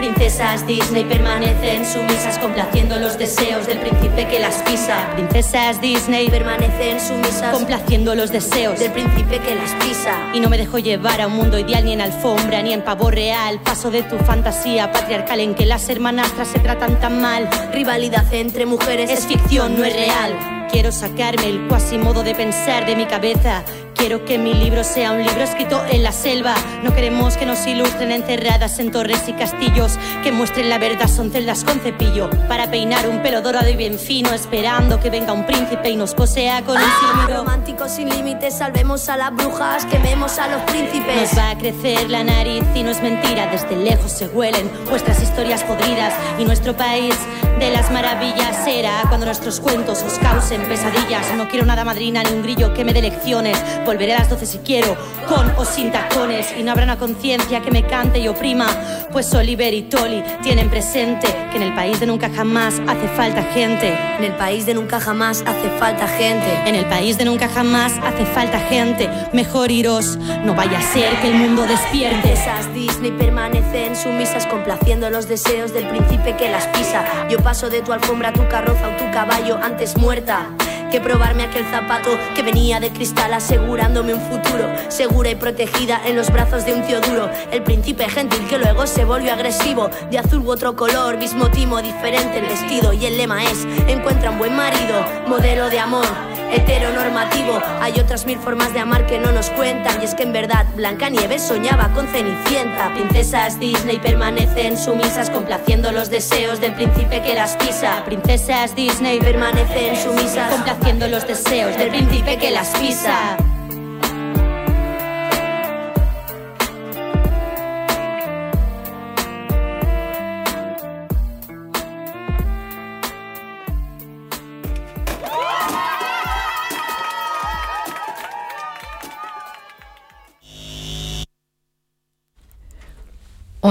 Princesas 0.00 0.66
Disney 0.66 1.04
permanecen 1.04 1.84
sumisas 1.84 2.38
complaciendo 2.38 2.98
los 2.98 3.18
deseos 3.18 3.66
del 3.66 3.80
príncipe 3.80 4.26
que 4.28 4.38
las 4.38 4.62
pisa. 4.62 5.10
Princesas 5.12 5.78
Disney 5.82 6.30
permanecen 6.30 6.98
sumisas 6.98 7.52
complaciendo 7.52 8.14
los 8.14 8.32
deseos 8.32 8.78
del 8.78 8.92
príncipe 8.92 9.40
que 9.40 9.54
las 9.54 9.74
pisa. 9.74 10.14
Y 10.32 10.40
no 10.40 10.48
me 10.48 10.56
dejo 10.56 10.78
llevar 10.78 11.20
a 11.20 11.26
un 11.26 11.34
mundo 11.34 11.58
ideal 11.58 11.84
ni 11.84 11.92
en 11.92 12.00
alfombra 12.00 12.62
ni 12.62 12.72
en 12.72 12.82
pavo 12.82 13.10
real. 13.10 13.60
Paso 13.62 13.90
de 13.90 14.02
tu 14.02 14.16
fantasía 14.20 14.90
patriarcal 14.90 15.40
en 15.40 15.54
que 15.54 15.66
las 15.66 15.86
hermanastras 15.90 16.48
se 16.48 16.60
tratan 16.60 16.98
tan 16.98 17.20
mal. 17.20 17.46
Rivalidad 17.70 18.32
entre 18.32 18.64
mujeres 18.64 19.10
es 19.10 19.26
ficción, 19.26 19.76
no 19.76 19.84
es 19.84 19.92
real. 19.92 20.59
Quiero 20.72 20.92
sacarme 20.92 21.48
el 21.48 21.66
cuasi 21.66 21.98
modo 21.98 22.22
de 22.22 22.34
pensar 22.34 22.86
de 22.86 22.94
mi 22.94 23.06
cabeza. 23.06 23.64
Quiero 23.96 24.24
que 24.24 24.38
mi 24.38 24.54
libro 24.54 24.82
sea 24.82 25.12
un 25.12 25.22
libro 25.22 25.42
escrito 25.42 25.82
en 25.90 26.02
la 26.02 26.12
selva. 26.12 26.54
No 26.82 26.94
queremos 26.94 27.36
que 27.36 27.44
nos 27.44 27.66
ilustren 27.66 28.12
encerradas 28.12 28.78
en 28.78 28.90
torres 28.90 29.28
y 29.28 29.34
castillos. 29.34 29.98
Que 30.22 30.32
muestren 30.32 30.70
la 30.70 30.78
verdad 30.78 31.06
son 31.06 31.30
celdas 31.30 31.64
con 31.64 31.80
cepillo. 31.80 32.30
Para 32.48 32.70
peinar 32.70 33.08
un 33.08 33.20
pelo 33.20 33.42
dorado 33.42 33.68
y 33.68 33.76
bien 33.76 33.98
fino. 33.98 34.32
Esperando 34.32 35.00
que 35.00 35.10
venga 35.10 35.32
un 35.32 35.44
príncipe 35.44 35.90
y 35.90 35.96
nos 35.96 36.14
posea 36.14 36.62
con 36.62 36.76
un 36.76 36.82
silbido. 36.82 37.40
Románticos 37.40 37.90
sin 37.90 38.08
límites, 38.08 38.56
salvemos 38.56 39.08
a 39.10 39.16
las 39.18 39.34
brujas, 39.34 39.84
quememos 39.84 40.38
a 40.38 40.48
los 40.48 40.62
príncipes. 40.62 41.20
Nos 41.20 41.38
va 41.38 41.50
a 41.50 41.58
crecer 41.58 42.08
la 42.08 42.24
nariz 42.24 42.64
y 42.74 42.82
no 42.82 42.90
es 42.90 43.02
mentira. 43.02 43.48
Desde 43.48 43.76
lejos 43.76 44.12
se 44.12 44.28
huelen 44.28 44.70
vuestras 44.88 45.22
historias 45.22 45.62
podridas. 45.64 46.14
Y 46.38 46.44
nuestro 46.44 46.74
país 46.74 47.14
de 47.58 47.70
las 47.70 47.90
maravillas 47.90 48.64
será 48.64 49.02
cuando 49.08 49.26
nuestros 49.26 49.60
cuentos 49.60 50.02
os 50.02 50.18
causen 50.20 50.59
pesadillas. 50.64 51.34
No 51.36 51.48
quiero 51.48 51.66
nada 51.66 51.84
madrina 51.84 52.22
ni 52.22 52.30
un 52.32 52.42
grillo 52.42 52.72
que 52.74 52.84
me 52.84 52.92
dé 52.92 53.02
lecciones. 53.02 53.58
Volveré 53.84 54.14
a 54.14 54.20
las 54.20 54.30
12 54.30 54.46
si 54.46 54.58
quiero, 54.58 54.96
con 55.28 55.50
o 55.56 55.64
sin 55.64 55.90
tacones. 55.90 56.54
Y 56.58 56.62
no 56.62 56.72
habrá 56.72 56.84
una 56.84 56.98
conciencia 56.98 57.60
que 57.60 57.70
me 57.70 57.84
cante 57.84 58.18
y 58.18 58.28
oprima. 58.28 58.66
Pues 59.12 59.32
Oliver 59.34 59.72
y 59.74 59.82
Tolly 59.82 60.22
tienen 60.42 60.70
presente 60.70 61.26
que 61.50 61.56
en 61.56 61.62
el 61.62 61.74
país 61.74 62.00
de 62.00 62.06
nunca 62.06 62.30
jamás 62.30 62.80
hace 62.86 63.08
falta 63.16 63.42
gente. 63.42 63.96
En 64.18 64.24
el 64.24 64.32
país 64.34 64.66
de 64.66 64.74
nunca 64.74 65.00
jamás 65.00 65.42
hace 65.46 65.68
falta 65.78 66.06
gente. 66.06 66.52
En 66.66 66.74
el 66.74 66.86
país 66.86 67.18
de 67.18 67.24
nunca 67.24 67.48
jamás 67.48 67.92
hace 68.02 68.24
falta 68.26 68.58
gente. 68.58 69.08
Mejor 69.32 69.70
iros, 69.70 70.16
no 70.44 70.54
vaya 70.54 70.78
a 70.78 70.82
ser 70.82 71.14
que 71.20 71.28
el 71.28 71.34
mundo 71.34 71.66
despierte. 71.66 72.32
Esas 72.32 72.72
Disney 72.74 73.12
permanecen 73.12 73.96
sumisas 73.96 74.46
complaciendo 74.46 75.10
los 75.10 75.28
deseos 75.28 75.72
del 75.72 75.88
príncipe 75.88 76.36
que 76.36 76.50
las 76.50 76.66
pisa. 76.68 77.04
Yo 77.28 77.38
paso 77.38 77.70
de 77.70 77.82
tu 77.82 77.92
alfombra 77.92 78.30
a 78.30 78.32
tu 78.32 78.46
carroza 78.48 78.88
o 78.88 78.96
tu 78.96 79.10
caballo 79.10 79.58
antes 79.62 79.96
muerta 79.96 80.49
que 80.90 81.00
probarme 81.00 81.44
aquel 81.44 81.64
zapato 81.66 82.10
que 82.34 82.42
venía 82.42 82.80
de 82.80 82.90
cristal 82.90 83.32
asegurándome 83.32 84.14
un 84.14 84.20
futuro 84.20 84.68
segura 84.88 85.30
y 85.30 85.36
protegida 85.36 86.00
en 86.04 86.16
los 86.16 86.30
brazos 86.30 86.64
de 86.64 86.74
un 86.74 86.82
tío 86.82 87.00
duro. 87.00 87.30
El 87.52 87.62
príncipe 87.62 88.08
gentil 88.08 88.46
que 88.48 88.58
luego 88.58 88.86
se 88.86 89.04
volvió 89.04 89.32
agresivo 89.32 89.88
de 90.10 90.18
azul 90.18 90.42
u 90.44 90.50
otro 90.50 90.74
color 90.74 91.16
mismo 91.16 91.50
timo 91.50 91.80
diferente 91.80 92.38
el 92.38 92.46
vestido 92.46 92.92
y 92.92 93.06
el 93.06 93.16
lema 93.16 93.44
es 93.44 93.66
encuentra 93.88 94.30
un 94.30 94.38
buen 94.38 94.56
marido 94.56 95.04
modelo 95.28 95.70
de 95.70 95.78
amor 95.78 96.06
heteronormativo. 96.52 97.60
Hay 97.80 97.98
otras 98.00 98.26
mil 98.26 98.38
formas 98.38 98.72
de 98.72 98.80
amar 98.80 99.06
que 99.06 99.18
no 99.18 99.32
nos 99.32 99.50
cuentan. 99.50 100.00
Y 100.00 100.04
es 100.04 100.14
que 100.14 100.22
en 100.24 100.32
verdad 100.32 100.66
Blancanieves 100.74 101.42
soñaba 101.42 101.92
con 101.92 102.06
Cenicienta. 102.08 102.92
Princesas 102.94 103.58
Disney 103.58 103.98
permanecen 103.98 104.76
sumisas, 104.78 105.30
complaciendo 105.30 105.92
los 105.92 106.10
deseos 106.10 106.60
del 106.60 106.74
príncipe 106.74 107.22
que 107.22 107.34
las 107.34 107.56
pisa. 107.56 108.02
Princesas 108.04 108.74
Disney 108.74 109.18
permanecen 109.20 109.96
sumisas, 109.96 110.50
complaciendo 110.52 111.08
los 111.08 111.26
deseos 111.26 111.76
del 111.76 111.88
príncipe 111.88 112.38
que 112.38 112.50
las 112.50 112.68
pisa. 112.78 113.36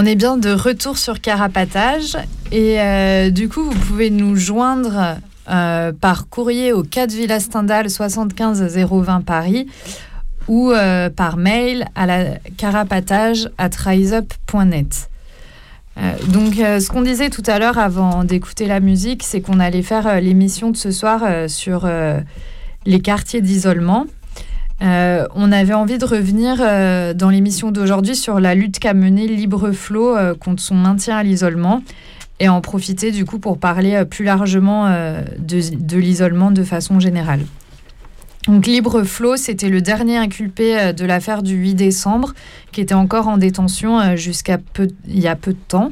On 0.01 0.06
est 0.06 0.15
bien 0.15 0.38
de 0.38 0.51
retour 0.51 0.98
sur 0.98 1.20
Carapatage 1.20 2.15
et 2.53 2.79
euh, 2.79 3.32
du 3.32 3.50
coup 3.50 3.63
vous 3.63 3.77
pouvez 3.77 4.10
nous 4.10 4.38
joindre 4.38 5.18
euh, 5.50 5.91
par 5.91 6.29
courrier 6.29 6.72
au 6.72 6.84
4 6.84 7.12
Villa 7.12 7.41
Stendhal 7.41 7.89
75 7.89 8.62
020 8.77 9.25
Paris 9.25 9.68
ou 10.48 10.72
euh, 10.72 11.10
par 11.10 11.36
mail 11.36 11.86
à 11.96 12.06
la 12.06 12.38
carapatage 12.56 13.50
at 13.58 13.72
riseup.net. 13.75 15.10
donc 16.29 16.53
ce 16.53 16.89
qu'on 16.89 17.01
disait 17.01 17.29
tout 17.29 17.44
à 17.46 17.60
l'heure 17.60 17.77
avant 17.77 18.24
d'écouter 18.24 18.68
la 18.68 18.79
musique, 18.79 19.24
c'est 19.24 19.41
qu'on 19.41 19.60
allait 19.60 19.82
faire 19.82 20.22
l'émission 20.22 20.70
de 20.70 20.77
ce 20.77 20.91
soir 20.91 21.50
sur 21.50 21.86
les 22.86 23.01
quartiers 23.01 23.41
d'isolement. 23.41 24.06
Euh, 24.81 25.27
on 25.36 25.51
avait 25.51 25.74
envie 25.74 25.98
de 25.98 26.05
revenir 26.05 26.57
euh, 26.62 27.13
dans 27.13 27.29
l'émission 27.29 27.71
d'aujourd'hui 27.71 28.15
sur 28.15 28.39
la 28.39 28.55
lutte 28.55 28.79
qu'a 28.79 28.93
menée 28.93 29.27
Libre 29.27 29.71
Flow 29.71 30.15
euh, 30.15 30.36
contre 30.36 30.62
son 30.62 30.75
maintien 30.75 31.17
à 31.17 31.24
l'isolement 31.24 31.83
et 32.39 32.48
en 32.48 32.62
profiter 32.62 33.12
du 33.12 33.25
coup 33.25 33.39
pour 33.39 33.57
parler 33.57 34.05
plus 34.05 34.24
largement 34.24 34.88
de, 35.38 35.98
l'isolement 35.98 36.51
de 36.51 36.63
façon 36.63 37.01
générale. 37.01 37.41
Donc 38.48 38.65
Libre 38.65 39.03
Flow, 39.03 39.36
c'était 39.36 39.67
le 39.67 39.81
dernier 39.81 40.15
inculpé 40.15 40.93
de 40.93 41.05
l'affaire 41.05 41.43
du 41.43 41.55
8 41.55 41.74
décembre 41.74 42.33
qui 42.71 42.79
était 42.79 42.93
encore 42.93 43.27
en 43.27 43.36
détention 43.36 44.15
jusqu'à 44.15 44.57
il 45.05 45.19
y 45.19 45.27
a 45.27 45.36
peu 45.36 45.51
de 45.51 45.59
temps. 45.67 45.91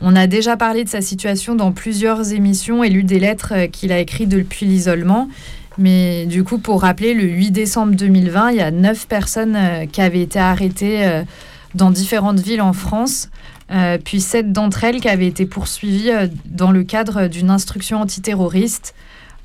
On 0.00 0.14
a 0.14 0.28
déjà 0.28 0.56
parlé 0.56 0.84
de 0.84 0.88
sa 0.88 1.00
situation 1.00 1.56
dans 1.56 1.72
plusieurs 1.72 2.32
émissions 2.32 2.84
et 2.84 2.88
lu 2.88 3.02
des 3.02 3.18
lettres 3.18 3.66
qu'il 3.72 3.90
a 3.90 3.98
écrites 3.98 4.28
depuis 4.28 4.64
l'isolement. 4.64 5.28
Mais 5.78 6.26
du 6.26 6.42
coup, 6.42 6.58
pour 6.58 6.82
rappeler, 6.82 7.14
le 7.14 7.22
8 7.22 7.52
décembre 7.52 7.94
2020, 7.94 8.50
il 8.50 8.56
y 8.56 8.60
a 8.60 8.72
neuf 8.72 9.06
personnes 9.06 9.56
euh, 9.56 9.86
qui 9.86 10.00
avaient 10.00 10.22
été 10.22 10.40
arrêtées 10.40 11.06
euh, 11.06 11.22
dans 11.74 11.92
différentes 11.92 12.40
villes 12.40 12.60
en 12.60 12.72
France, 12.72 13.30
euh, 13.70 13.96
puis 14.02 14.20
sept 14.20 14.52
d'entre 14.52 14.82
elles 14.82 15.00
qui 15.00 15.08
avaient 15.08 15.26
été 15.26 15.46
poursuivies 15.46 16.10
dans 16.46 16.72
le 16.72 16.82
cadre 16.82 17.28
d'une 17.28 17.50
instruction 17.50 18.00
antiterroriste, 18.00 18.94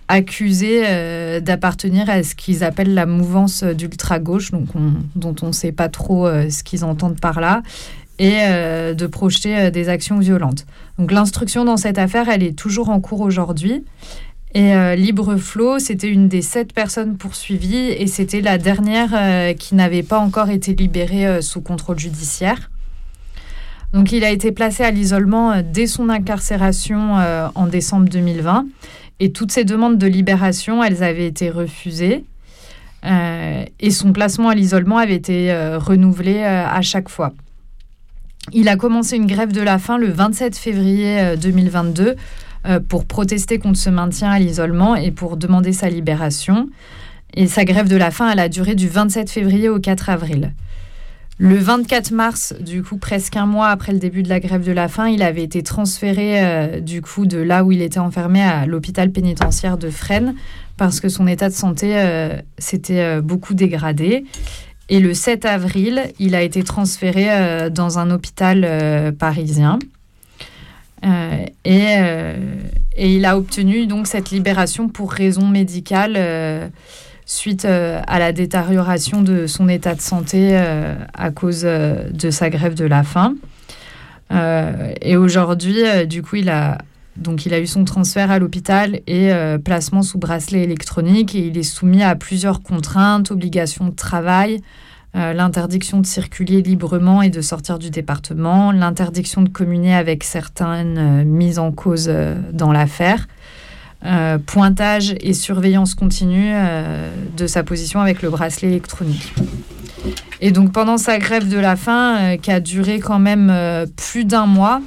accusées 0.07 0.81
d'appartenir 1.41 2.09
à 2.09 2.23
ce 2.23 2.35
qu'ils 2.35 2.63
appellent 2.63 2.93
la 2.93 3.05
mouvance 3.05 3.63
d'ultra-gauche, 3.63 4.51
donc 4.51 4.67
dont 5.15 5.35
on 5.41 5.47
ne 5.47 5.51
sait 5.51 5.71
pas 5.71 5.89
trop 5.89 6.27
ce 6.27 6.61
qu'ils 6.63 6.83
entendent 6.83 7.19
par 7.19 7.39
là, 7.39 7.63
et 8.19 8.41
de 8.93 9.07
projeter 9.07 9.71
des 9.71 9.89
actions 9.89 10.19
violentes. 10.19 10.65
Donc 10.99 11.11
l'instruction 11.11 11.65
dans 11.65 11.77
cette 11.77 11.97
affaire, 11.97 12.29
elle 12.29 12.43
est 12.43 12.57
toujours 12.57 12.89
en 12.89 12.99
cours 12.99 13.21
aujourd'hui. 13.21 13.83
Et 14.55 14.75
euh, 14.75 14.95
Libre 14.95 15.35
c'était 15.79 16.09
une 16.09 16.27
des 16.27 16.43
sept 16.43 16.73
personnes 16.73 17.17
poursuivies 17.17 17.89
et 17.89 18.05
c'était 18.05 18.41
la 18.41 18.59
dernière 18.59 19.09
euh, 19.13 19.53
qui 19.53 19.73
n'avait 19.73 20.03
pas 20.03 20.19
encore 20.19 20.49
été 20.49 20.75
libérée 20.75 21.25
euh, 21.25 21.41
sous 21.41 21.61
contrôle 21.61 21.97
judiciaire. 21.97 22.69
Donc 23.93 24.11
il 24.11 24.23
a 24.23 24.29
été 24.29 24.51
placé 24.51 24.83
à 24.83 24.91
l'isolement 24.91 25.61
dès 25.63 25.87
son 25.87 26.09
incarcération 26.09 27.13
en 27.53 27.67
décembre 27.67 28.09
2020 28.09 28.65
et 29.19 29.31
toutes 29.31 29.51
ses 29.51 29.65
demandes 29.65 29.99
de 29.99 30.07
libération, 30.07 30.83
elles 30.83 31.03
avaient 31.03 31.27
été 31.27 31.51
refusées 31.51 32.23
et 33.03 33.91
son 33.91 34.11
placement 34.11 34.49
à 34.49 34.55
l'isolement 34.55 34.97
avait 34.97 35.13
été 35.13 35.53
renouvelé 35.75 36.43
à 36.43 36.81
chaque 36.81 37.07
fois. 37.07 37.33
Il 38.51 38.67
a 38.67 38.77
commencé 38.77 39.15
une 39.15 39.27
grève 39.27 39.51
de 39.51 39.61
la 39.61 39.77
faim 39.77 39.99
le 39.99 40.09
27 40.09 40.57
février 40.57 41.37
2022 41.37 42.15
euh, 42.65 42.79
pour 42.79 43.05
protester 43.05 43.59
contre 43.59 43.77
ce 43.77 43.89
maintien 43.89 44.31
à 44.31 44.39
l'isolement 44.39 44.95
et 44.95 45.11
pour 45.11 45.35
demander 45.35 45.73
sa 45.73 45.89
libération. 45.89 46.69
Et 47.33 47.47
sa 47.47 47.65
grève 47.65 47.89
de 47.89 47.97
la 47.97 48.09
faim, 48.09 48.29
elle 48.31 48.39
a 48.39 48.47
duré 48.47 48.73
du 48.73 48.87
27 48.87 49.29
février 49.29 49.67
au 49.67 49.79
4 49.79 50.09
avril. 50.09 50.53
Le 51.39 51.57
24 51.57 52.11
mars, 52.11 52.53
du 52.61 52.83
coup, 52.83 52.97
presque 52.97 53.35
un 53.35 53.45
mois 53.45 53.67
après 53.67 53.91
le 53.91 53.99
début 53.99 54.23
de 54.23 54.29
la 54.29 54.39
grève 54.39 54.63
de 54.63 54.71
la 54.71 54.87
faim, 54.87 55.09
il 55.09 55.23
avait 55.23 55.43
été 55.43 55.61
transféré 55.61 56.41
euh, 56.41 56.79
du 56.79 57.01
coup 57.01 57.25
de 57.25 57.39
là 57.39 57.65
où 57.65 57.73
il 57.73 57.81
était 57.81 57.99
enfermé 57.99 58.41
à 58.41 58.65
l'hôpital 58.65 59.11
pénitentiaire 59.11 59.77
de 59.77 59.89
Fresnes 59.89 60.35
parce 60.77 60.99
que 61.01 61.09
son 61.09 61.27
état 61.27 61.49
de 61.49 61.53
santé 61.53 61.97
euh, 61.97 62.37
s'était 62.59 63.19
beaucoup 63.21 63.55
dégradé. 63.55 64.23
Et 64.87 64.99
le 64.99 65.13
7 65.13 65.45
avril, 65.45 66.03
il 66.19 66.33
a 66.35 66.43
été 66.43 66.63
transféré 66.63 67.69
dans 67.71 67.99
un 67.99 68.11
hôpital 68.11 69.13
parisien. 69.17 69.79
Euh, 71.03 71.45
euh, 71.67 72.37
et, 72.95 73.15
il 73.15 73.25
a 73.25 73.37
obtenu 73.37 73.87
donc 73.87 74.07
cette 74.07 74.31
libération 74.31 74.87
pour 74.87 75.11
raison 75.11 75.47
médicale 75.47 76.13
euh, 76.15 76.67
suite 77.25 77.65
à 77.65 78.19
la 78.19 78.31
détérioration 78.31 79.21
de 79.21 79.47
son 79.47 79.69
état 79.69 79.95
de 79.95 80.01
santé 80.01 80.57
à 80.57 81.31
cause 81.31 81.63
de 81.63 82.29
sa 82.29 82.49
grève 82.49 82.75
de 82.75 82.83
la 82.83 83.03
faim. 83.03 83.35
et 85.01 85.15
aujourd'hui, 85.15 85.83
du 86.05 86.21
coup, 86.21 86.35
il 86.35 86.49
a 86.49 86.79
donc 87.15 87.45
il 87.45 87.53
a 87.53 87.59
eu 87.59 87.67
son 87.67 87.85
transfert 87.85 88.29
à 88.29 88.39
l'hôpital 88.39 88.99
et 89.07 89.31
placement 89.63 90.01
sous 90.01 90.17
bracelet 90.17 90.63
électronique 90.63 91.33
et 91.33 91.47
il 91.47 91.57
est 91.57 91.63
soumis 91.63 92.03
à 92.03 92.15
plusieurs 92.15 92.61
contraintes, 92.61 93.31
obligations 93.31 93.85
de 93.85 93.95
travail, 93.95 94.59
l'interdiction 95.13 95.99
de 95.99 96.05
circuler 96.05 96.61
librement 96.61 97.21
et 97.21 97.29
de 97.29 97.41
sortir 97.41 97.77
du 97.77 97.89
département, 97.89 98.71
l'interdiction 98.71 99.41
de 99.41 99.49
communier 99.49 99.93
avec 99.93 100.23
certaines 100.23 101.23
mises 101.23 101.59
en 101.59 101.71
cause 101.71 102.11
dans 102.51 102.71
l'affaire, 102.71 103.27
pointage 104.45 105.15
et 105.21 105.33
surveillance 105.33 105.93
continue 105.95 106.53
de 107.37 107.47
sa 107.47 107.63
position 107.63 107.99
avec 107.99 108.21
le 108.21 108.29
bracelet 108.29 108.69
électronique. 108.69 109.33
Et 110.41 110.51
donc 110.51 110.71
pendant 110.71 110.97
sa 110.97 111.19
grève 111.19 111.47
de 111.47 111.59
la 111.59 111.75
faim, 111.75 112.37
qui 112.41 112.51
a 112.51 112.59
duré 112.59 112.99
quand 112.99 113.19
même 113.19 113.53
plus 113.95 114.25
d'un 114.25 114.47
mois, 114.47 114.81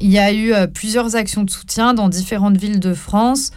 il 0.00 0.10
y 0.10 0.18
a 0.18 0.32
eu 0.32 0.52
plusieurs 0.72 1.16
actions 1.16 1.44
de 1.44 1.50
soutien 1.50 1.94
dans 1.94 2.08
différentes 2.08 2.56
villes 2.56 2.80
de 2.80 2.94
France, 2.94 3.52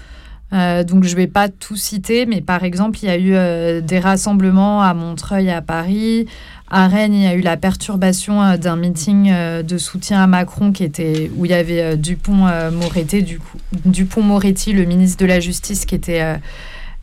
euh, 0.53 0.83
donc 0.83 1.05
je 1.05 1.11
ne 1.11 1.15
vais 1.15 1.27
pas 1.27 1.47
tout 1.49 1.77
citer, 1.77 2.25
mais 2.25 2.41
par 2.41 2.63
exemple, 2.63 2.99
il 3.01 3.05
y 3.05 3.09
a 3.09 3.17
eu 3.17 3.33
euh, 3.33 3.79
des 3.81 3.99
rassemblements 3.99 4.81
à 4.81 4.93
Montreuil, 4.93 5.49
à 5.49 5.61
Paris. 5.61 6.27
À 6.69 6.87
Rennes, 6.87 7.13
il 7.13 7.23
y 7.23 7.27
a 7.27 7.35
eu 7.35 7.41
la 7.41 7.57
perturbation 7.57 8.41
euh, 8.41 8.57
d'un 8.57 8.75
meeting 8.75 9.33
de 9.63 9.77
soutien 9.77 10.21
à 10.21 10.27
Macron 10.27 10.71
qui 10.71 10.83
était, 10.83 11.31
où 11.37 11.45
il 11.45 11.51
y 11.51 11.53
avait 11.53 11.95
Dupont-Moretti, 11.97 13.23
du 13.23 13.39
Dupont-Moretti, 13.85 14.73
le 14.73 14.83
ministre 14.85 15.17
de 15.21 15.25
la 15.25 15.39
Justice, 15.39 15.85
qui 15.85 15.95
était 15.95 16.39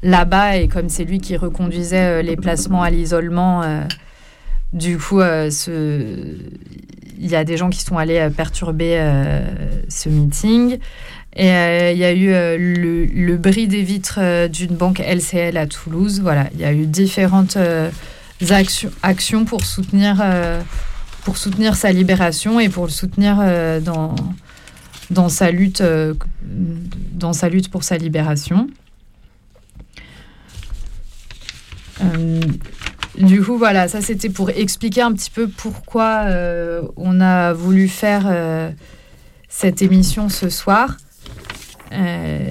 là-bas. 0.02 0.56
Et 0.56 0.68
comme 0.68 0.88
c'est 0.88 1.04
lui 1.04 1.18
qui 1.18 1.36
reconduisait 1.36 2.22
les 2.22 2.36
placements 2.36 2.82
à 2.82 2.90
l'isolement, 2.90 3.62
du 4.72 4.98
coup, 4.98 5.20
il 5.20 6.36
y 7.18 7.36
a 7.36 7.44
des 7.44 7.56
gens 7.56 7.70
qui 7.70 7.80
sont 7.80 7.96
allés 7.98 8.28
perturber 8.34 8.98
ce 9.88 10.08
meeting. 10.08 10.78
Et 11.36 11.52
euh, 11.52 11.92
il 11.92 11.98
y 11.98 12.04
a 12.04 12.12
eu 12.12 12.32
euh, 12.32 12.56
le, 12.58 13.36
bris 13.36 13.68
des 13.68 13.82
vitres 13.82 14.18
euh, 14.20 14.48
d'une 14.48 14.74
banque 14.74 15.00
LCL 15.00 15.56
à 15.56 15.66
Toulouse. 15.66 16.20
Voilà, 16.20 16.48
il 16.54 16.60
y 16.60 16.64
a 16.64 16.72
eu 16.72 16.86
différentes 16.86 17.58
actions, 18.50 18.90
actions 19.02 19.44
pour 19.44 19.64
soutenir, 19.64 20.24
pour 21.24 21.36
soutenir 21.36 21.76
sa 21.76 21.92
libération 21.92 22.60
et 22.60 22.68
pour 22.68 22.86
le 22.86 22.90
soutenir 22.90 23.36
dans, 23.82 24.14
dans, 25.10 25.28
sa 25.28 25.50
lutte, 25.50 25.82
dans 27.12 27.32
sa 27.32 27.48
lutte 27.48 27.70
pour 27.70 27.84
sa 27.84 27.96
libération. 27.96 28.68
du 33.18 33.42
coup, 33.42 33.58
voilà, 33.58 33.88
ça 33.88 34.00
c'était 34.00 34.30
pour 34.30 34.50
expliquer 34.50 35.02
un 35.02 35.12
petit 35.12 35.30
peu 35.30 35.48
pourquoi 35.48 36.26
on 36.96 37.20
a 37.20 37.52
voulu 37.52 37.88
faire 37.88 38.72
cette 39.48 39.82
émission 39.82 40.28
ce 40.28 40.48
soir. 40.48 40.96
Euh, 41.92 42.50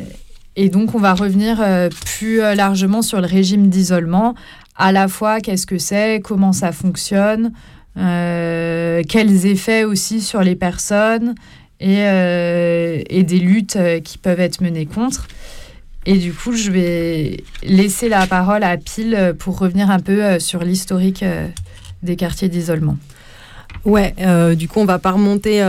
et 0.56 0.70
donc, 0.70 0.96
on 0.96 1.00
va 1.00 1.13
revenir 1.13 1.58
euh, 1.62 1.89
plus 2.06 2.41
euh, 2.41 2.56
largement 2.56 3.01
sur 3.01 3.22
le 3.22 3.27
régime 3.27 3.70
d'isolement. 3.70 4.36
À 4.75 4.91
la 4.91 5.08
fois, 5.08 5.39
qu'est-ce 5.39 5.67
que 5.67 5.77
c'est, 5.77 6.22
comment 6.24 6.53
ça 6.53 6.72
fonctionne, 6.72 7.51
quels 7.96 9.46
effets 9.48 9.86
aussi 9.86 10.22
sur 10.22 10.44
les 10.44 10.56
personnes 10.56 11.34
et, 11.79 13.24
des 13.24 13.39
luttes 13.39 13.79
qui 14.03 14.20
peuvent 14.20 14.39
être 14.39 14.62
menées 14.62 14.86
contre. 14.86 15.27
Et 16.06 16.20
du 16.20 16.32
coup, 16.32 16.56
je 16.56 16.70
vais 16.70 17.44
laisser 17.63 18.08
la 18.08 18.27
parole 18.27 18.63
à 18.63 18.77
Pile 18.77 19.34
pour 19.39 19.58
revenir 19.58 19.89
un 19.89 20.00
peu 20.00 20.38
sur 20.38 20.63
l'historique 20.63 21.25
des 22.03 22.15
quartiers 22.15 22.50
d'isolement. 22.50 22.98
Ouais, 23.84 24.13
du 24.56 24.67
coup, 24.67 24.79
on 24.79 24.86
va 24.86 25.00
pas 25.00 25.13
remonter 25.13 25.63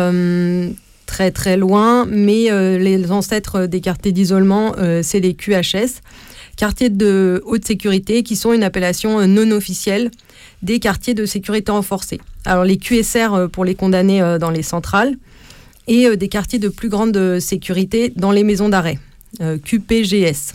très 1.09 1.31
très 1.33 1.57
loin, 1.57 2.07
mais 2.07 2.53
euh, 2.53 2.79
les 2.79 3.11
ancêtres 3.11 3.67
des 3.67 3.81
quartiers 3.81 4.13
d'isolement, 4.13 4.75
euh, 4.79 5.01
c'est 5.03 5.21
les 5.21 5.35
QHS, 5.35 6.03
quartiers 6.57 6.91
de 6.91 7.43
haute 7.47 7.65
sécurité, 7.65 8.23
qui 8.23 8.37
sont 8.37 8.53
une 8.53 8.63
appellation 8.63 9.19
euh, 9.19 9.27
non 9.27 9.51
officielle 9.51 10.11
des 10.63 10.79
quartiers 10.79 11.15
de 11.15 11.25
sécurité 11.25 11.73
renforcée. 11.73 12.21
Alors 12.45 12.65
les 12.65 12.77
QSR 12.77 13.49
pour 13.51 13.65
les 13.65 13.75
condamnés 13.75 14.21
dans 14.41 14.51
les 14.51 14.63
centrales 14.63 15.15
et 15.87 16.17
des 16.17 16.29
quartiers 16.29 16.59
de 16.59 16.69
plus 16.69 16.89
grande 16.89 17.39
sécurité 17.39 18.13
dans 18.17 18.33
les 18.33 18.43
maisons 18.43 18.69
d'arrêt, 18.69 18.99
QPGS, 19.39 20.55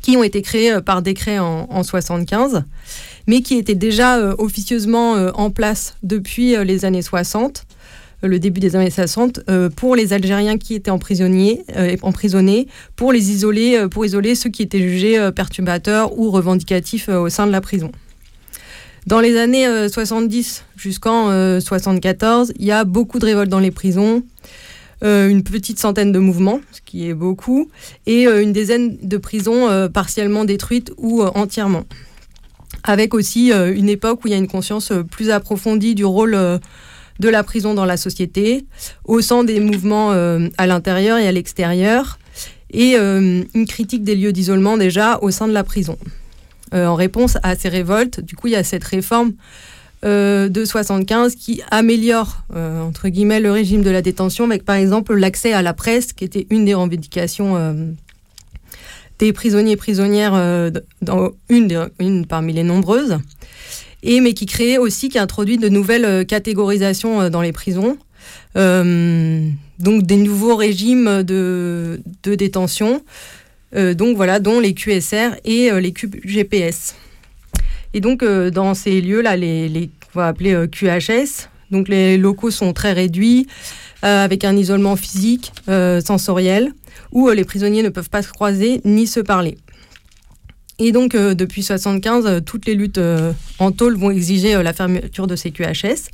qui 0.00 0.16
ont 0.16 0.22
été 0.22 0.42
créés 0.42 0.80
par 0.80 1.02
décret 1.02 1.40
en, 1.40 1.66
en 1.70 1.82
75, 1.82 2.62
mais 3.26 3.40
qui 3.40 3.56
étaient 3.56 3.74
déjà 3.74 4.34
officieusement 4.38 5.14
en 5.34 5.50
place 5.50 5.96
depuis 6.04 6.54
les 6.64 6.84
années 6.84 7.02
60 7.02 7.66
euh, 7.66 7.75
le 8.22 8.38
début 8.38 8.60
des 8.60 8.76
années 8.76 8.90
60 8.90 9.40
euh, 9.48 9.68
pour 9.68 9.96
les 9.96 10.12
Algériens 10.12 10.58
qui 10.58 10.74
étaient 10.74 10.90
emprisonnés, 10.90 11.62
euh, 11.76 11.96
emprisonnés 12.02 12.66
pour 12.96 13.12
les 13.12 13.30
isoler, 13.30 13.86
pour 13.90 14.04
isoler 14.04 14.34
ceux 14.34 14.50
qui 14.50 14.62
étaient 14.62 14.80
jugés 14.80 15.30
perturbateurs 15.34 16.18
ou 16.18 16.30
revendicatifs 16.30 17.08
au 17.08 17.28
sein 17.28 17.46
de 17.46 17.52
la 17.52 17.60
prison. 17.60 17.92
Dans 19.06 19.20
les 19.20 19.38
années 19.38 19.88
70 19.88 20.64
jusqu'en 20.76 21.60
74, 21.60 22.52
il 22.58 22.64
y 22.64 22.72
a 22.72 22.84
beaucoup 22.84 23.20
de 23.20 23.24
révoltes 23.24 23.48
dans 23.48 23.60
les 23.60 23.70
prisons, 23.70 24.24
une 25.02 25.44
petite 25.44 25.78
centaine 25.78 26.10
de 26.10 26.18
mouvements, 26.18 26.60
ce 26.72 26.80
qui 26.84 27.08
est 27.08 27.14
beaucoup, 27.14 27.68
et 28.06 28.24
une 28.24 28.52
dizaine 28.52 28.96
de 29.00 29.16
prisons 29.16 29.88
partiellement 29.94 30.44
détruites 30.44 30.92
ou 30.96 31.22
entièrement. 31.22 31.84
Avec 32.82 33.14
aussi 33.14 33.52
une 33.52 33.88
époque 33.88 34.24
où 34.24 34.26
il 34.26 34.32
y 34.32 34.34
a 34.34 34.38
une 34.38 34.48
conscience 34.48 34.92
plus 35.08 35.30
approfondie 35.30 35.94
du 35.94 36.04
rôle 36.04 36.36
de 37.18 37.28
la 37.28 37.42
prison 37.42 37.74
dans 37.74 37.84
la 37.84 37.96
société, 37.96 38.66
au 39.04 39.20
sein 39.20 39.44
des 39.44 39.60
mouvements 39.60 40.12
euh, 40.12 40.48
à 40.58 40.66
l'intérieur 40.66 41.18
et 41.18 41.26
à 41.26 41.32
l'extérieur, 41.32 42.18
et 42.70 42.96
euh, 42.96 43.42
une 43.54 43.66
critique 43.66 44.04
des 44.04 44.14
lieux 44.14 44.32
d'isolement 44.32 44.76
déjà 44.76 45.18
au 45.22 45.30
sein 45.30 45.48
de 45.48 45.52
la 45.52 45.64
prison. 45.64 45.98
Euh, 46.74 46.86
en 46.86 46.94
réponse 46.94 47.38
à 47.42 47.54
ces 47.54 47.68
révoltes, 47.68 48.20
du 48.20 48.34
coup, 48.34 48.48
il 48.48 48.52
y 48.52 48.56
a 48.56 48.64
cette 48.64 48.84
réforme 48.84 49.32
de 50.02 50.64
75 50.64 51.34
qui 51.34 51.62
améliore, 51.72 52.44
entre 52.54 53.08
guillemets, 53.08 53.40
le 53.40 53.50
régime 53.50 53.82
de 53.82 53.90
la 53.90 54.02
détention, 54.02 54.44
avec 54.44 54.64
par 54.64 54.76
exemple 54.76 55.16
l'accès 55.16 55.52
à 55.52 55.62
la 55.62 55.72
presse, 55.72 56.12
qui 56.12 56.22
était 56.22 56.46
une 56.50 56.64
des 56.64 56.74
revendications 56.74 57.96
des 59.18 59.32
prisonniers 59.32 59.72
et 59.72 59.76
prisonnières, 59.76 60.34
une 61.48 62.26
parmi 62.28 62.52
les 62.52 62.62
nombreuses 62.62 63.18
et 64.06 64.20
mais 64.20 64.32
qui 64.32 64.46
crée 64.46 64.78
aussi, 64.78 65.08
qui 65.08 65.18
introduit 65.18 65.58
de 65.58 65.68
nouvelles 65.68 66.04
euh, 66.04 66.24
catégorisations 66.24 67.22
euh, 67.22 67.28
dans 67.28 67.42
les 67.42 67.52
prisons. 67.52 67.98
Euh, 68.56 69.48
donc 69.78 70.04
des 70.04 70.16
nouveaux 70.16 70.56
régimes 70.56 71.22
de, 71.22 72.00
détention, 72.24 73.02
donc 73.74 74.16
voilà, 74.16 74.40
dont 74.40 74.58
les 74.58 74.72
QSR 74.72 75.36
et 75.44 75.70
les 75.70 75.92
QGPS. 75.92 76.94
Et 77.92 78.00
donc 78.00 78.24
dans 78.24 78.72
ces 78.72 79.02
lieux-là, 79.02 79.36
les, 79.36 79.90
va 80.14 80.28
appeler 80.28 80.66
QHS, 80.72 81.50
donc 81.70 81.88
les 81.88 82.16
locaux 82.16 82.50
sont 82.50 82.72
très 82.72 82.94
réduits, 82.94 83.46
avec 84.00 84.44
un 84.44 84.56
isolement 84.56 84.96
physique, 84.96 85.52
sensoriel, 86.02 86.72
où 87.12 87.28
les 87.28 87.44
prisonniers 87.44 87.82
ne 87.82 87.90
peuvent 87.90 88.10
pas 88.10 88.22
se 88.22 88.32
croiser 88.32 88.80
ni 88.86 89.06
se 89.06 89.20
parler. 89.20 89.58
Et 90.78 90.92
donc, 90.92 91.14
euh, 91.14 91.34
depuis 91.34 91.62
75, 91.62 92.26
euh, 92.26 92.40
toutes 92.40 92.66
les 92.66 92.74
luttes 92.74 92.98
euh, 92.98 93.32
en 93.58 93.72
tôle 93.72 93.96
vont 93.96 94.10
exiger 94.10 94.62
la 94.62 94.72
fermeture 94.72 95.26
de 95.26 95.36
ces 95.36 95.50
QHS. 95.50 96.10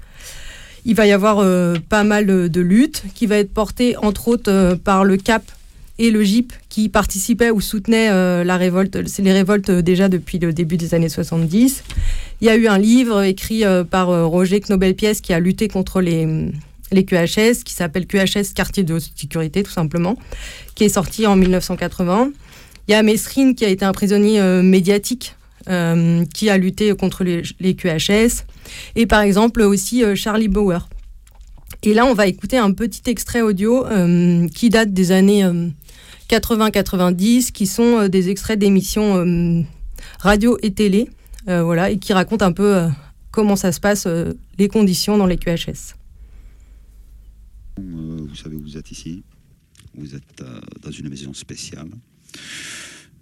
Il 0.84 0.94
va 0.94 1.06
y 1.06 1.12
avoir 1.12 1.46
pas 1.88 2.02
mal 2.02 2.26
de 2.26 2.60
luttes 2.60 3.04
qui 3.14 3.26
va 3.26 3.36
être 3.36 3.54
portées, 3.54 3.96
entre 3.98 4.26
autres, 4.26 4.74
par 4.82 5.04
le 5.04 5.16
CAP 5.16 5.44
et 6.00 6.10
le 6.10 6.24
GIP 6.24 6.52
qui 6.68 6.88
participaient 6.88 7.52
ou 7.52 7.60
soutenaient 7.60 8.10
la 8.42 8.56
révolte. 8.56 8.96
Les 9.20 9.32
révoltes 9.32 9.70
déjà 9.70 10.08
depuis 10.08 10.40
le 10.40 10.52
début 10.52 10.76
des 10.76 10.94
années 10.94 11.08
70. 11.08 11.84
Il 12.40 12.48
y 12.48 12.50
a 12.50 12.56
eu 12.56 12.66
un 12.66 12.78
livre 12.78 13.22
écrit 13.22 13.62
par 13.92 14.08
Roger 14.28 14.58
Knobel-Pièce 14.58 15.20
qui 15.20 15.32
a 15.32 15.38
lutté 15.38 15.68
contre 15.68 16.00
les, 16.00 16.50
les 16.92 17.04
QHS, 17.04 17.62
qui 17.64 17.74
s'appelle 17.74 18.06
QHS 18.06 18.52
Quartier 18.54 18.82
de 18.82 18.98
sécurité, 18.98 19.62
tout 19.62 19.70
simplement, 19.70 20.16
qui 20.74 20.82
est 20.82 20.88
sorti 20.88 21.28
en 21.28 21.36
1980. 21.36 22.32
Il 22.88 22.92
y 22.92 22.94
a 22.94 23.02
Mesrine 23.02 23.54
qui 23.54 23.64
a 23.64 23.68
été 23.68 23.84
un 23.84 23.92
prisonnier 23.92 24.40
euh, 24.40 24.62
médiatique 24.62 25.36
euh, 25.68 26.24
qui 26.34 26.50
a 26.50 26.58
lutté 26.58 26.94
contre 26.94 27.22
les, 27.22 27.74
QHS. 27.74 28.44
Et 28.96 29.06
par 29.06 29.20
exemple 29.20 29.62
aussi 29.62 30.02
euh, 30.02 30.14
Charlie 30.14 30.48
Bauer. 30.48 30.88
Et 31.84 31.94
là, 31.94 32.06
on 32.06 32.14
va 32.14 32.26
écouter 32.26 32.58
un 32.58 32.72
petit 32.72 33.02
extrait 33.10 33.40
audio 33.40 33.84
qui 34.54 34.70
date 34.70 34.92
des 34.92 35.10
années 35.10 35.42
80-90, 36.28 37.50
qui 37.50 37.66
sont 37.66 38.06
des 38.06 38.28
extraits 38.28 38.56
d'émissions 38.56 39.66
radio 40.20 40.56
et 40.62 40.72
télé, 40.74 41.10
voilà, 41.46 41.90
et 41.90 41.98
qui 41.98 42.12
racontent 42.12 42.46
un 42.46 42.52
peu 42.52 42.86
comment 43.32 43.56
ça 43.56 43.72
se 43.72 43.80
passe, 43.80 44.06
les 44.60 44.68
conditions 44.68 45.18
dans 45.18 45.26
les 45.26 45.38
QHS. 45.38 45.96
vous 47.78 48.36
savez, 48.36 48.54
vous 48.54 48.76
êtes 48.76 48.92
ici, 48.92 49.24
vous 49.96 50.14
êtes 50.14 50.44
dans 50.84 50.92
une 50.92 51.08
maison 51.08 51.34
spéciale. 51.34 51.88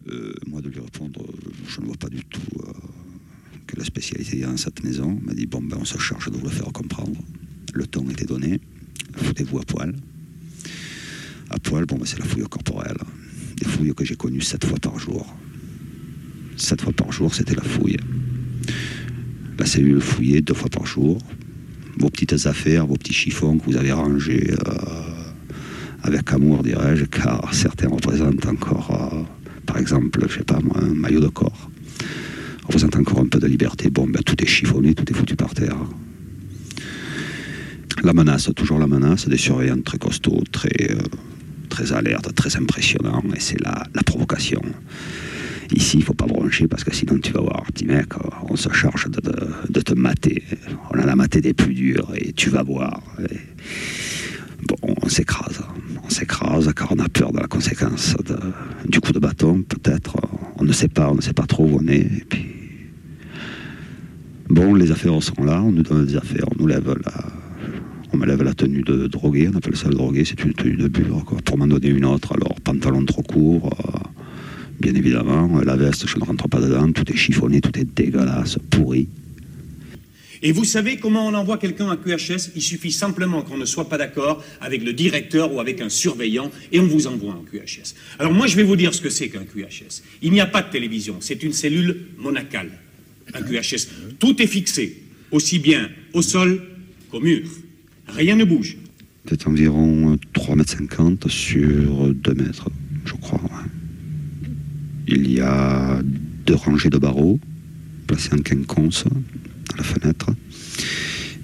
Euh, 0.09 0.33
moi, 0.47 0.61
de 0.61 0.69
lui 0.69 0.81
répondre, 0.81 1.21
je 1.69 1.81
ne 1.81 1.87
vois 1.87 1.97
pas 1.97 2.09
du 2.09 2.25
tout 2.25 2.41
euh, 2.61 2.73
que 3.67 3.77
la 3.77 3.85
spécialité 3.85 4.41
dans 4.41 4.57
cette 4.57 4.83
maison. 4.83 5.19
Il 5.21 5.27
m'a 5.27 5.35
dit, 5.35 5.47
bon, 5.47 5.61
ben, 5.63 5.77
on 5.81 5.85
se 5.85 5.99
charge 5.99 6.31
de 6.31 6.37
vous 6.37 6.45
le 6.45 6.51
faire 6.51 6.73
comprendre. 6.73 7.21
Le 7.75 7.87
ton 7.87 8.09
était 8.09 8.25
donné. 8.25 8.61
Foutez-vous 9.17 9.59
à 9.59 9.63
poil. 9.63 9.95
À 11.51 11.59
poil, 11.59 11.85
bon, 11.85 11.97
ben, 11.97 12.07
c'est 12.07 12.19
la 12.19 12.25
fouille 12.25 12.45
corporelle. 12.45 12.97
Des 13.57 13.67
fouilles 13.67 13.95
que 13.95 14.05
j'ai 14.05 14.17
connues 14.17 14.41
sept 14.41 14.65
fois 14.65 14.79
par 14.79 14.99
jour. 14.99 15.37
Sept 16.57 16.81
fois 16.81 16.93
par 16.93 17.13
jour, 17.13 17.35
c'était 17.35 17.55
la 17.55 17.63
fouille. 17.63 17.99
La 19.59 19.67
cellule 19.67 20.01
fouillée 20.01 20.41
deux 20.41 20.55
fois 20.55 20.71
par 20.71 20.87
jour. 20.87 21.19
Vos 21.99 22.09
petites 22.09 22.47
affaires, 22.47 22.87
vos 22.87 22.97
petits 22.97 23.13
chiffons 23.13 23.59
que 23.59 23.65
vous 23.67 23.77
avez 23.77 23.93
rangés 23.93 24.53
euh, 24.53 25.10
avec 26.03 26.33
amour, 26.33 26.63
dirais-je, 26.63 27.05
car 27.05 27.53
certains 27.53 27.89
représentent 27.89 28.47
encore, 28.47 28.91
euh, 29.15 29.23
par 29.67 29.79
exemple, 29.79 30.21
je 30.29 30.39
sais 30.39 30.45
pas 30.45 30.59
moi, 30.63 30.79
un 30.83 30.95
maillot 30.95 31.21
de 31.21 31.29
corps. 31.29 31.71
Représente 32.65 32.97
encore 32.97 33.21
un 33.21 33.27
peu 33.27 33.39
de 33.39 33.47
liberté. 33.47 33.91
Bon, 33.91 34.07
ben, 34.07 34.23
tout 34.23 34.41
est 34.43 34.47
chiffonné, 34.47 34.95
tout 34.95 35.11
est 35.11 35.15
foutu 35.15 35.37
par 35.37 35.55
terre. 35.55 35.77
La 38.03 38.13
menace, 38.13 38.51
toujours 38.57 38.79
la 38.79 38.87
menace, 38.87 39.29
des 39.29 39.37
surveillants 39.37 39.83
très 39.83 39.99
costauds, 39.99 40.45
très, 40.51 40.93
euh, 40.93 41.03
très 41.69 41.93
alertes, 41.93 42.35
très 42.35 42.57
impressionnants, 42.57 43.23
et 43.35 43.41
c'est 43.41 43.61
la, 43.61 43.83
la 43.95 44.03
provocation. 44.03 44.63
Ici, 45.75 45.99
il 45.99 46.03
faut 46.03 46.15
pas 46.15 46.27
broncher 46.27 46.67
parce 46.67 46.83
que 46.83 46.95
sinon 46.95 47.19
tu 47.19 47.33
vas 47.33 47.41
voir, 47.41 47.63
petit 47.67 47.85
mec, 47.85 48.09
on 48.49 48.57
se 48.57 48.69
charge 48.73 49.09
de, 49.09 49.21
de, 49.69 49.81
te 49.81 49.95
mater. 49.95 50.43
On 50.93 50.99
a 50.99 51.07
la 51.07 51.15
maté 51.15 51.41
des 51.41 51.55
plus 51.55 51.75
durs 51.75 52.11
et 52.17 52.33
tu 52.33 52.51
vas 52.51 52.65
voir. 52.65 53.01
Bon, 54.67 54.95
on 55.03 55.09
s'écrase. 55.09 55.61
On 56.05 56.11
s'écrase 56.11 56.73
car 56.75 56.93
on 56.93 56.99
a 56.99 57.09
peur 57.09 57.33
de 57.33 57.39
la 57.39 57.47
conséquence 57.47 58.17
du 58.87 59.01
coup 59.01 59.13
de 59.13 59.19
bâton, 59.19 59.63
peut-être. 59.63 60.17
On 60.57 60.65
ne 60.65 60.73
sait 60.73 60.89
pas, 60.89 61.11
on 61.11 61.17
ne 61.17 61.21
sait 61.21 61.33
pas 61.33 61.47
trop 61.47 61.65
où 61.65 61.79
on 61.81 61.89
est. 61.89 62.09
Bon, 64.49 64.75
les 64.75 64.91
affaires 64.91 65.23
sont 65.23 65.45
là, 65.45 65.63
on 65.63 65.71
nous 65.71 65.83
donne 65.83 66.07
des 66.07 66.17
affaires, 66.17 66.45
on 66.51 66.61
nous 66.61 66.67
lève 66.67 66.93
me 68.21 68.27
lève 68.27 68.43
la 68.43 68.55
tenue 68.55 68.83
de 68.83 69.07
drogué, 69.07 69.49
on 69.53 69.57
appelle 69.57 69.77
ça 69.77 69.89
le 69.89 69.95
drogué, 69.95 70.25
c'est 70.25 70.43
une 70.45 70.53
tenue 70.53 70.77
de 70.77 70.89
bure, 70.89 71.25
pour 71.45 71.59
m'en 71.59 71.67
donner 71.67 71.89
une 71.89 72.05
autre. 72.05 72.35
Alors, 72.35 72.55
pantalon 72.61 73.05
trop 73.05 73.23
court, 73.23 73.71
euh, 73.87 73.99
bien 74.79 74.95
évidemment, 74.95 75.49
la 75.65 75.77
veste, 75.77 76.07
je 76.07 76.19
ne 76.19 76.25
rentre 76.25 76.49
pas 76.49 76.61
dedans, 76.61 76.91
tout 76.93 77.11
est 77.11 77.17
chiffonné, 77.17 77.61
tout 77.61 77.79
est 77.79 77.85
dégueulasse, 77.97 78.59
pourri. 78.71 79.09
Et 80.43 80.53
vous 80.53 80.65
savez 80.65 80.97
comment 80.97 81.27
on 81.27 81.35
envoie 81.35 81.59
quelqu'un 81.59 81.91
à 81.91 81.97
QHS 81.97 82.53
Il 82.57 82.63
suffit 82.63 82.93
simplement 82.93 83.43
qu'on 83.43 83.59
ne 83.59 83.67
soit 83.67 83.89
pas 83.89 83.99
d'accord 83.99 84.43
avec 84.61 84.83
le 84.83 84.93
directeur 84.93 85.53
ou 85.53 85.61
avec 85.61 85.81
un 85.81 85.91
surveillant 85.91 86.51
et 86.73 86.81
on 86.81 86.87
vous 86.87 87.07
envoie 87.07 87.35
en 87.35 87.43
QHS. 87.43 87.95
Alors 88.19 88.33
moi 88.33 88.47
je 88.47 88.57
vais 88.57 88.63
vous 88.63 88.77
dire 88.77 88.95
ce 88.95 89.03
que 89.03 89.11
c'est 89.11 89.29
qu'un 89.29 89.45
QHS. 89.45 90.03
Il 90.23 90.33
n'y 90.33 90.41
a 90.41 90.47
pas 90.47 90.63
de 90.63 90.71
télévision, 90.71 91.17
c'est 91.21 91.43
une 91.43 91.53
cellule 91.53 92.07
monacale. 92.19 92.71
Un 93.35 93.43
QHS. 93.43 93.89
Tout 94.19 94.41
est 94.43 94.47
fixé, 94.47 95.03
aussi 95.31 95.59
bien 95.59 95.91
au 96.15 96.23
sol 96.23 96.63
qu'au 97.11 97.21
mur. 97.21 97.47
Rien 98.09 98.35
ne 98.35 98.45
bouge. 98.45 98.77
C'est 99.29 99.47
environ 99.47 100.19
3,50 100.35 101.11
m 101.11 101.17
sur 101.29 102.15
2 102.15 102.35
mètres, 102.35 102.71
je 103.05 103.13
crois. 103.13 103.41
Il 105.07 105.31
y 105.31 105.41
a 105.41 106.01
deux 106.47 106.55
rangées 106.55 106.89
de 106.89 106.99
barreaux 106.99 107.39
placés 108.07 108.33
en 108.33 108.39
quinconce 108.39 109.05
fenêtre. 109.83 110.31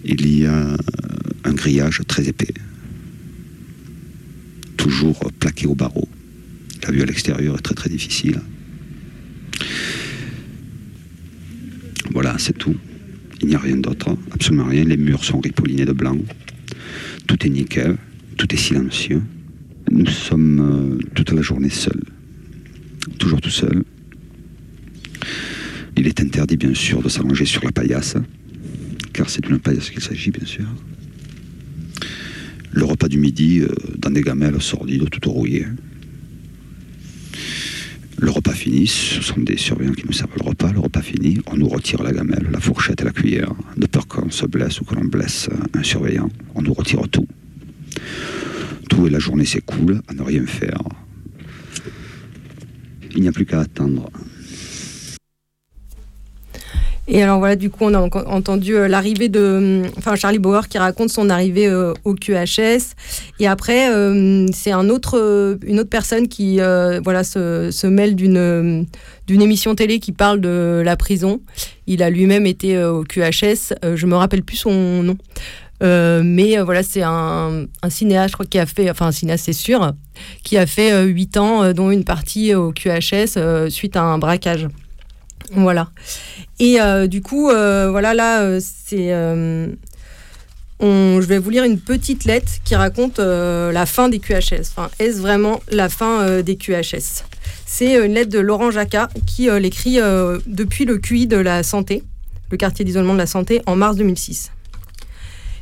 Il 0.04 0.26
y 0.38 0.46
a 0.46 0.76
un 1.44 1.52
grillage 1.52 2.02
très 2.06 2.28
épais, 2.28 2.54
toujours 4.76 5.18
plaqué 5.38 5.66
au 5.66 5.74
barreau. 5.74 6.08
La 6.84 6.92
vue 6.92 7.02
à 7.02 7.06
l'extérieur 7.06 7.56
est 7.56 7.62
très 7.62 7.74
très 7.74 7.90
difficile. 7.90 8.40
Voilà, 12.12 12.36
c'est 12.38 12.56
tout. 12.56 12.76
Il 13.42 13.48
n'y 13.48 13.54
a 13.54 13.58
rien 13.58 13.76
d'autre, 13.76 14.16
absolument 14.32 14.64
rien. 14.64 14.84
Les 14.84 14.96
murs 14.96 15.24
sont 15.24 15.40
ripollinés 15.40 15.84
de 15.84 15.92
blanc. 15.92 16.16
Tout 17.26 17.44
est 17.44 17.50
nickel, 17.50 17.96
tout 18.36 18.52
est 18.54 18.58
silencieux. 18.58 19.22
Nous 19.90 20.06
sommes 20.06 20.60
euh, 20.60 21.08
toute 21.14 21.32
la 21.32 21.42
journée 21.42 21.68
seuls, 21.68 22.02
toujours 23.18 23.40
tout 23.40 23.50
seul. 23.50 23.84
Il 25.96 26.06
est 26.06 26.20
interdit 26.20 26.56
bien 26.56 26.74
sûr 26.74 27.02
de 27.02 27.08
s'allonger 27.08 27.46
sur 27.46 27.64
la 27.64 27.72
paillasse, 27.72 28.16
car 29.12 29.30
c'est 29.30 29.42
d'une 29.42 29.58
paillasse 29.58 29.90
qu'il 29.90 30.02
s'agit 30.02 30.30
bien 30.30 30.46
sûr. 30.46 30.66
Le 32.70 32.84
repas 32.84 33.08
du 33.08 33.18
midi 33.18 33.60
euh, 33.60 33.68
dans 33.96 34.10
des 34.10 34.20
gamelles 34.20 34.60
sordides, 34.60 35.08
tout 35.08 35.30
rouillées. 35.30 35.66
Le 38.18 38.30
repas 38.30 38.52
fini, 38.52 38.86
ce 38.86 39.22
sont 39.22 39.40
des 39.40 39.56
surveillants 39.56 39.92
qui 39.92 40.06
nous 40.06 40.12
servent 40.12 40.36
le 40.36 40.46
repas. 40.46 40.72
Le 40.72 40.80
repas 40.80 41.00
fini, 41.00 41.38
on 41.46 41.56
nous 41.56 41.68
retire 41.68 42.02
la 42.02 42.12
gamelle, 42.12 42.48
la 42.50 42.60
fourchette 42.60 43.00
et 43.00 43.04
la 43.04 43.12
cuillère, 43.12 43.54
de 43.76 43.86
peur 43.86 44.06
qu'on 44.06 44.30
se 44.30 44.44
blesse 44.44 44.80
ou 44.80 44.84
que 44.84 44.94
l'on 44.94 45.04
blesse 45.04 45.48
un 45.72 45.82
surveillant. 45.82 46.28
On 46.54 46.62
nous 46.62 46.74
retire 46.74 47.08
tout. 47.10 47.26
Tout 48.90 49.06
et 49.06 49.10
la 49.10 49.18
journée 49.18 49.46
s'écoule 49.46 50.02
à 50.08 50.14
ne 50.14 50.22
rien 50.22 50.46
faire. 50.46 50.82
Il 53.14 53.22
n'y 53.22 53.28
a 53.28 53.32
plus 53.32 53.46
qu'à 53.46 53.60
attendre. 53.60 54.10
Et 57.08 57.22
alors 57.22 57.38
voilà, 57.38 57.54
du 57.54 57.70
coup, 57.70 57.84
on 57.84 57.94
a 57.94 58.00
entendu 58.00 58.76
euh, 58.76 58.88
l'arrivée 58.88 59.28
de, 59.28 59.82
enfin 59.96 60.16
Charlie 60.16 60.40
Bauer 60.40 60.68
qui 60.68 60.78
raconte 60.78 61.10
son 61.10 61.30
arrivée 61.30 61.68
euh, 61.68 61.94
au 62.04 62.14
QHS. 62.14 62.94
Et 63.38 63.46
après, 63.46 63.90
euh, 63.90 64.46
c'est 64.52 64.72
un 64.72 64.88
autre, 64.88 65.16
euh, 65.18 65.56
une 65.64 65.78
autre 65.78 65.90
personne 65.90 66.26
qui, 66.26 66.56
voilà, 66.56 67.22
se, 67.22 67.70
se 67.70 67.86
mêle 67.86 68.16
d'une, 68.16 68.36
euh, 68.36 68.82
d'une 69.26 69.42
émission 69.42 69.74
télé 69.74 70.00
qui 70.00 70.12
parle 70.12 70.40
de 70.40 70.82
la 70.84 70.96
prison. 70.96 71.40
Il 71.86 72.02
a 72.02 72.10
lui-même 72.10 72.46
été 72.46 72.82
au 72.82 73.04
QHS. 73.04 73.74
Je 73.94 74.06
me 74.06 74.16
rappelle 74.16 74.42
plus 74.42 74.56
son 74.56 75.02
nom. 75.04 75.16
Mais 75.80 76.58
voilà, 76.58 76.82
c'est 76.82 77.02
un, 77.02 77.66
un 77.82 77.90
cinéaste, 77.90 78.30
je 78.30 78.32
crois, 78.34 78.46
qui 78.46 78.58
a 78.58 78.66
fait, 78.66 78.90
enfin 78.90 79.06
un 79.06 79.12
cinéaste, 79.12 79.44
c'est 79.44 79.52
sûr, 79.52 79.92
qui 80.42 80.58
a 80.58 80.66
fait 80.66 80.92
euh, 80.92 81.04
8 81.04 81.36
ans, 81.36 81.72
dont 81.72 81.90
une 81.92 82.04
partie 82.04 82.54
au 82.54 82.72
QHS 82.72 83.68
suite 83.68 83.96
à 83.96 84.02
un 84.02 84.18
braquage. 84.18 84.66
Voilà. 85.52 85.90
Et 86.58 86.80
euh, 86.80 87.06
du 87.06 87.22
coup, 87.22 87.50
euh, 87.50 87.90
voilà, 87.90 88.14
là, 88.14 88.42
euh, 88.42 88.60
c'est. 88.60 89.08
je 90.80 91.26
vais 91.26 91.38
vous 91.38 91.50
lire 91.50 91.64
une 91.64 91.78
petite 91.78 92.24
lettre 92.24 92.52
qui 92.64 92.74
raconte 92.74 93.18
la 93.18 93.86
fin 93.86 94.08
des 94.08 94.18
QHS. 94.18 94.74
Est-ce 94.98 95.20
vraiment 95.20 95.60
la 95.70 95.88
fin 95.88 96.40
des 96.42 96.56
QHS 96.56 97.24
C'est 97.66 98.04
une 98.04 98.14
lettre 98.14 98.30
de 98.30 98.38
Laurent 98.38 98.70
Jacquat 98.70 99.08
qui 99.26 99.48
l'écrit 99.60 99.98
depuis 100.46 100.84
le 100.84 100.98
QI 100.98 101.26
de 101.26 101.36
la 101.36 101.62
santé, 101.62 102.02
le 102.50 102.56
quartier 102.56 102.84
d'isolement 102.84 103.14
de 103.14 103.18
la 103.18 103.26
santé, 103.26 103.62
en 103.66 103.76
mars 103.76 103.96
2006. 103.96 104.52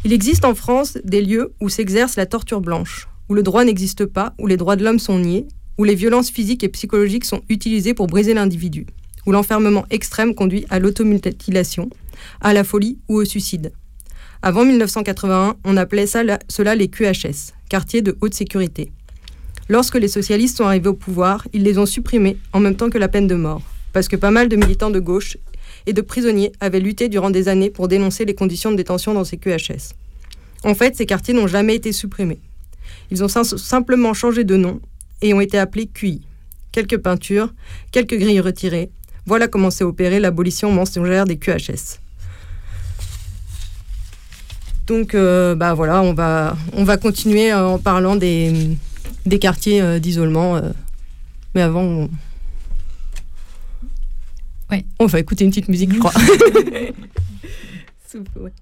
Il 0.04 0.12
existe 0.12 0.44
en 0.44 0.54
France 0.54 0.98
des 1.02 1.22
lieux 1.22 1.54
où 1.60 1.70
s'exerce 1.70 2.16
la 2.16 2.26
torture 2.26 2.60
blanche, 2.60 3.08
où 3.30 3.34
le 3.34 3.42
droit 3.42 3.64
n'existe 3.64 4.04
pas, 4.04 4.34
où 4.38 4.46
les 4.46 4.58
droits 4.58 4.76
de 4.76 4.84
l'homme 4.84 4.98
sont 4.98 5.18
niés, 5.18 5.46
où 5.78 5.84
les 5.84 5.94
violences 5.94 6.30
physiques 6.30 6.62
et 6.62 6.68
psychologiques 6.68 7.24
sont 7.24 7.40
utilisées 7.48 7.94
pour 7.94 8.06
briser 8.06 8.34
l'individu, 8.34 8.86
où 9.26 9.32
l'enfermement 9.32 9.84
extrême 9.90 10.34
conduit 10.34 10.66
à 10.70 10.78
l'automutilation, 10.78 11.88
à 12.40 12.52
la 12.52 12.64
folie 12.64 12.98
ou 13.08 13.16
au 13.16 13.24
suicide. 13.24 13.72
Avant 14.42 14.64
1981, 14.64 15.56
on 15.64 15.76
appelait 15.76 16.06
cela 16.06 16.74
les 16.74 16.88
QHS, 16.88 17.52
quartiers 17.68 18.02
de 18.02 18.16
haute 18.20 18.34
sécurité. 18.34 18.92
Lorsque 19.68 19.94
les 19.96 20.08
socialistes 20.08 20.58
sont 20.58 20.64
arrivés 20.64 20.88
au 20.88 20.94
pouvoir, 20.94 21.46
ils 21.54 21.62
les 21.62 21.78
ont 21.78 21.87
supprimés 21.87 22.37
en 22.52 22.60
même 22.60 22.76
temps 22.76 22.90
que 22.90 22.98
la 22.98 23.08
peine 23.08 23.26
de 23.26 23.34
mort, 23.34 23.62
parce 23.94 24.08
que 24.08 24.16
pas 24.16 24.30
mal 24.30 24.48
de 24.50 24.56
militants 24.56 24.90
de 24.90 25.00
gauche 25.00 25.38
et 25.87 25.94
de 25.94 26.02
prisonniers 26.02 26.52
avaient 26.60 26.80
lutté 26.80 27.08
durant 27.08 27.30
des 27.30 27.48
années 27.48 27.70
pour 27.70 27.88
dénoncer 27.88 28.24
les 28.26 28.34
conditions 28.34 28.70
de 28.70 28.76
détention 28.76 29.14
dans 29.14 29.24
ces 29.24 29.38
QHS. 29.38 29.94
En 30.64 30.74
fait, 30.74 30.96
ces 30.96 31.06
quartiers 31.06 31.32
n'ont 31.34 31.46
jamais 31.46 31.74
été 31.74 31.92
supprimés. 31.92 32.40
Ils 33.10 33.24
ont 33.24 33.28
sim- 33.28 33.44
simplement 33.44 34.12
changé 34.12 34.44
de 34.44 34.56
nom 34.56 34.80
et 35.22 35.32
ont 35.32 35.40
été 35.40 35.58
appelés 35.58 35.87
QI. 35.87 36.20
Quelques 36.72 36.98
peintures, 36.98 37.52
quelques 37.92 38.18
grilles 38.18 38.40
retirées. 38.40 38.90
Voilà 39.26 39.48
comment 39.48 39.70
s'est 39.70 39.84
opérée 39.84 40.20
l'abolition 40.20 40.70
mensongère 40.70 41.24
des 41.24 41.38
QHS. 41.38 41.98
Donc, 44.87 45.14
euh, 45.14 45.54
bah 45.54 45.72
voilà, 45.72 46.02
on 46.02 46.12
va, 46.12 46.56
on 46.74 46.84
va 46.84 46.98
continuer 46.98 47.50
euh, 47.50 47.66
en 47.66 47.78
parlant 47.78 48.16
des, 48.16 48.76
des 49.24 49.38
quartiers 49.38 49.80
euh, 49.80 49.98
d'isolement. 49.98 50.60
mais 51.54 51.62
avant, 51.62 51.82
on... 51.82 52.10
Ouais. 54.70 54.84
on 54.98 55.06
va 55.06 55.20
écouter 55.20 55.44
une 55.44 55.50
petite 55.50 55.68
musique, 55.68 55.92
je 55.94 55.98
crois. 55.98 56.12
Ouais. 58.37 58.52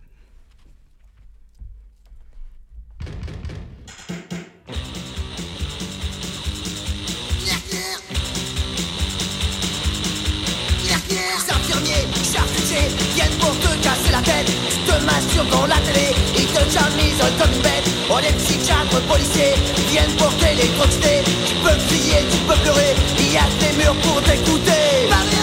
Viennent 13.14 13.38
pour 13.38 13.52
te 13.58 13.68
casser 13.82 14.12
la 14.12 14.22
tête. 14.22 14.50
Te 14.86 15.04
masturbes 15.04 15.50
dans 15.50 15.66
la 15.66 15.76
télé, 15.76 16.14
ils 16.36 16.46
te 16.46 16.62
jamisent 16.70 17.24
comme 17.38 17.52
une 17.52 17.62
bête. 17.62 17.88
Oh, 18.10 18.18
les 18.20 18.32
psychiatres, 18.32 19.00
policiers 19.08 19.54
viennent 19.90 20.16
pour 20.16 20.34
t'électrocuter. 20.36 21.22
Tu 21.46 21.54
peux 21.56 21.76
crier, 21.88 22.20
tu 22.30 22.38
peux 22.38 22.58
pleurer, 22.62 22.94
il 23.18 23.32
y 23.32 23.36
a 23.36 23.46
des 23.60 23.76
murs 23.76 23.96
pour 24.02 24.22
t'écouter. 24.22 25.41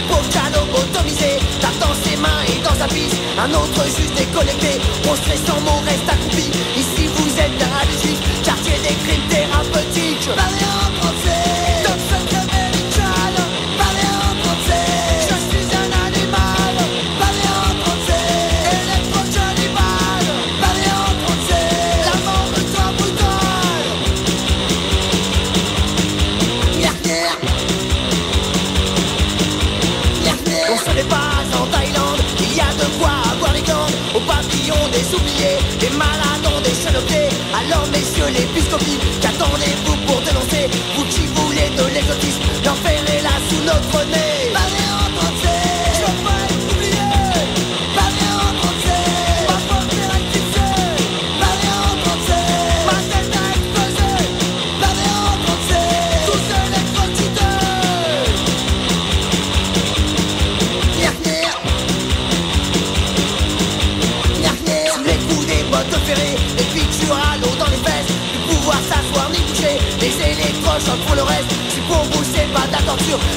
La 0.00 0.16
pauvre 0.16 0.30
lobotomisée 0.54 1.38
tape 1.60 1.78
dans 1.78 1.94
ses 1.94 2.16
mains 2.16 2.42
et 2.48 2.62
dans 2.62 2.74
sa 2.74 2.86
piste 2.86 3.16
Un 3.38 3.50
autre 3.52 3.84
juste 3.84 4.14
déconnecté, 4.14 4.80
prostré 5.02 5.36
sans 5.36 5.60
mots 5.60 5.82
reste 5.84 6.09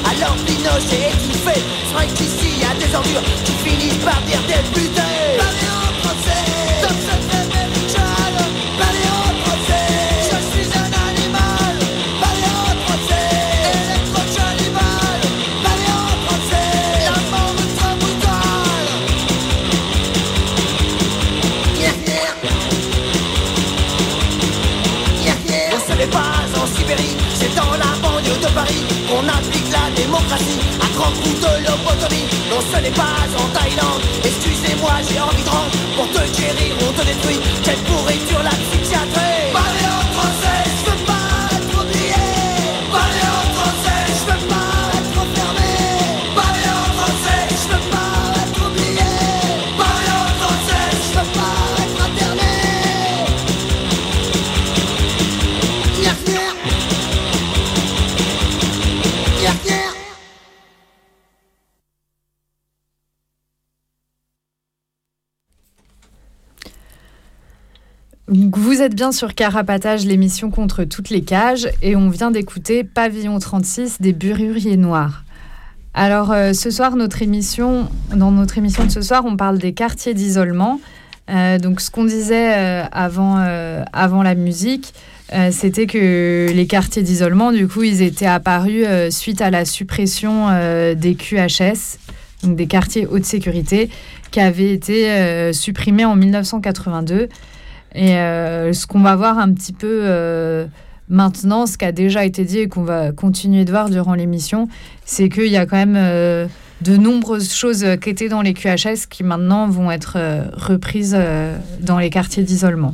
alors 0.09 0.35
Pinochet 0.45 1.09
est 1.11 1.25
une 1.25 1.33
fête. 1.33 1.63
C'est 1.87 1.93
vrai 1.93 2.07
qu'ici 2.07 2.59
y 2.59 2.63
a 2.63 2.73
des 2.75 2.93
ordures 2.95 3.23
qui 3.45 3.53
finissent 3.63 4.03
par 4.03 4.21
dire 4.21 4.41
des 4.47 4.63
putains. 4.73 5.01
Français, 6.01 6.43
français, 6.81 7.23
je 10.29 10.37
suis 10.51 10.69
un 10.77 10.91
animal. 11.09 11.73
Parlez 12.21 12.53
français. 12.85 13.29
Parlez 15.63 15.97
français, 16.23 16.69
la 17.05 17.17
mort 17.31 17.55
pas 26.11 26.43
en 26.61 26.67
Sibérie, 26.67 27.15
Qu'on 29.23 29.29
applique 29.29 29.71
la 29.71 29.89
démocratie 29.95 30.59
à 30.81 30.97
grands 30.97 31.11
coups 31.11 31.39
de 31.39 31.63
lobotomie. 31.63 32.27
Non, 32.49 32.59
ce 32.73 32.81
n'est 32.81 32.91
pas 32.91 33.23
en 33.37 33.47
Thaïlande, 33.57 34.01
excusez-moi, 34.23 34.91
j'ai 35.09 35.19
envie 35.19 35.43
de 35.43 35.49
rendre. 35.49 35.71
Pour 35.95 36.09
te 36.09 36.19
guérir, 36.37 36.75
on 36.87 36.91
te 36.91 37.05
détruit, 37.05 37.39
quelle 37.63 37.79
pourriture 37.79 38.43
la 38.43 38.49
psychiatrie. 38.49 39.32
Êtes 68.83 68.95
bien 68.95 69.13
sur 69.13 69.33
Carapatage, 69.33 70.05
l'émission 70.05 70.51
contre 70.51 70.83
toutes 70.83 71.09
les 71.09 71.21
cages, 71.21 71.69
et 71.81 71.95
on 71.95 72.09
vient 72.09 72.31
d'écouter 72.31 72.83
Pavillon 72.83 73.39
36 73.39 74.01
des 74.01 74.11
Bururiers 74.11 74.75
Noirs. 74.75 75.23
Alors 75.93 76.33
euh, 76.33 76.51
ce 76.51 76.69
soir, 76.69 76.97
notre 76.97 77.21
émission, 77.21 77.87
dans 78.13 78.31
notre 78.31 78.57
émission 78.57 78.83
de 78.83 78.91
ce 78.91 79.01
soir, 79.01 79.23
on 79.25 79.37
parle 79.37 79.57
des 79.57 79.71
quartiers 79.71 80.13
d'isolement. 80.13 80.81
Euh, 81.29 81.59
donc 81.59 81.79
ce 81.79 81.91
qu'on 81.91 82.03
disait 82.03 82.57
euh, 82.57 82.83
avant, 82.91 83.37
avant 83.93 84.21
la 84.21 84.35
musique, 84.35 84.93
c'était 85.51 85.87
que 85.87 86.51
les 86.53 86.67
quartiers 86.67 87.03
d'isolement, 87.03 87.53
du 87.53 87.69
coup, 87.69 87.83
ils 87.83 88.01
étaient 88.01 88.25
apparus 88.25 88.85
suite 89.09 89.41
à 89.41 89.49
la 89.49 89.63
suppression 89.63 90.49
des 90.93 91.15
QHS, 91.15 91.97
donc 92.43 92.57
des 92.57 92.67
quartiers 92.67 93.07
haute 93.07 93.25
sécurité, 93.25 93.89
qui 94.29 94.41
avaient 94.41 94.73
été 94.73 95.51
supprimés 95.53 96.05
en 96.05 96.15
1982. 96.15 97.29
Et 97.95 98.17
euh, 98.17 98.73
ce 98.73 98.87
qu'on 98.87 99.01
va 99.01 99.15
voir 99.15 99.37
un 99.37 99.53
petit 99.53 99.73
peu 99.73 100.01
euh, 100.03 100.65
maintenant, 101.09 101.65
ce 101.65 101.77
qui 101.77 101.85
a 101.85 101.91
déjà 101.91 102.25
été 102.25 102.43
dit 102.43 102.59
et 102.59 102.67
qu'on 102.67 102.83
va 102.83 103.11
continuer 103.11 103.65
de 103.65 103.71
voir 103.71 103.89
durant 103.89 104.15
l'émission, 104.15 104.67
c'est 105.05 105.29
qu'il 105.29 105.47
y 105.47 105.57
a 105.57 105.65
quand 105.65 105.77
même 105.77 105.95
euh, 105.97 106.47
de 106.81 106.97
nombreuses 106.97 107.53
choses 107.53 107.85
qui 108.01 108.09
étaient 108.09 108.29
dans 108.29 108.41
les 108.41 108.53
QHS 108.53 109.07
qui 109.09 109.23
maintenant 109.23 109.67
vont 109.67 109.91
être 109.91 110.17
reprises 110.53 111.17
dans 111.79 111.97
les 111.97 112.09
quartiers 112.09 112.43
d'isolement. 112.43 112.93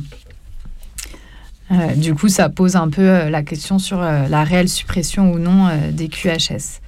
Du 1.96 2.14
coup, 2.14 2.28
ça 2.28 2.48
pose 2.48 2.76
un 2.76 2.88
peu 2.88 3.28
la 3.28 3.42
question 3.42 3.78
sur 3.78 4.00
la 4.00 4.44
réelle 4.44 4.68
suppression 4.68 5.32
ou 5.32 5.38
non 5.38 5.68
des 5.90 6.08
QHS. 6.08 6.80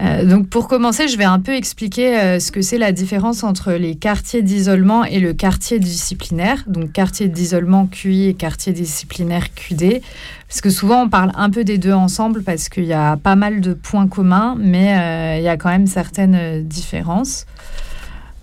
Euh, 0.00 0.24
donc 0.24 0.48
pour 0.48 0.66
commencer, 0.66 1.06
je 1.06 1.16
vais 1.16 1.24
un 1.24 1.38
peu 1.38 1.54
expliquer 1.54 2.18
euh, 2.18 2.40
ce 2.40 2.50
que 2.50 2.62
c'est 2.62 2.78
la 2.78 2.90
différence 2.90 3.44
entre 3.44 3.72
les 3.72 3.94
quartiers 3.94 4.42
d'isolement 4.42 5.04
et 5.04 5.20
le 5.20 5.32
quartier 5.32 5.78
disciplinaire. 5.78 6.64
Donc 6.66 6.92
quartier 6.92 7.28
d'isolement 7.28 7.86
QI 7.86 8.28
et 8.28 8.34
quartier 8.34 8.72
disciplinaire 8.72 9.54
QD. 9.54 10.00
Parce 10.48 10.60
que 10.60 10.70
souvent 10.70 11.02
on 11.02 11.08
parle 11.08 11.30
un 11.36 11.48
peu 11.48 11.62
des 11.62 11.78
deux 11.78 11.92
ensemble 11.92 12.42
parce 12.42 12.68
qu'il 12.68 12.84
y 12.84 12.92
a 12.92 13.16
pas 13.16 13.36
mal 13.36 13.60
de 13.60 13.72
points 13.72 14.08
communs, 14.08 14.56
mais 14.58 14.96
euh, 14.96 15.38
il 15.38 15.44
y 15.44 15.48
a 15.48 15.56
quand 15.56 15.70
même 15.70 15.86
certaines 15.86 16.62
différences. 16.64 17.46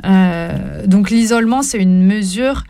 Donc 0.03 1.11
l'isolement, 1.11 1.61
c'est 1.61 1.77
une 1.77 2.03
mesure 2.03 2.63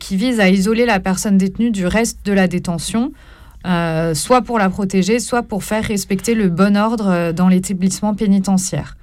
qui 0.00 0.16
vise 0.16 0.40
à 0.40 0.48
isoler 0.48 0.84
la 0.84 0.98
personne 0.98 1.38
détenue 1.38 1.70
du 1.70 1.86
reste 1.86 2.26
de 2.26 2.32
la 2.32 2.48
détention, 2.48 3.12
euh, 3.66 4.14
soit 4.14 4.42
pour 4.42 4.58
la 4.58 4.68
protéger, 4.68 5.20
soit 5.20 5.42
pour 5.42 5.62
faire 5.62 5.84
respecter 5.84 6.34
le 6.34 6.48
bon 6.48 6.76
ordre 6.76 7.08
euh, 7.08 7.32
dans 7.32 7.48
l'établissement 7.48 8.14
pénitentiaire. 8.14 8.96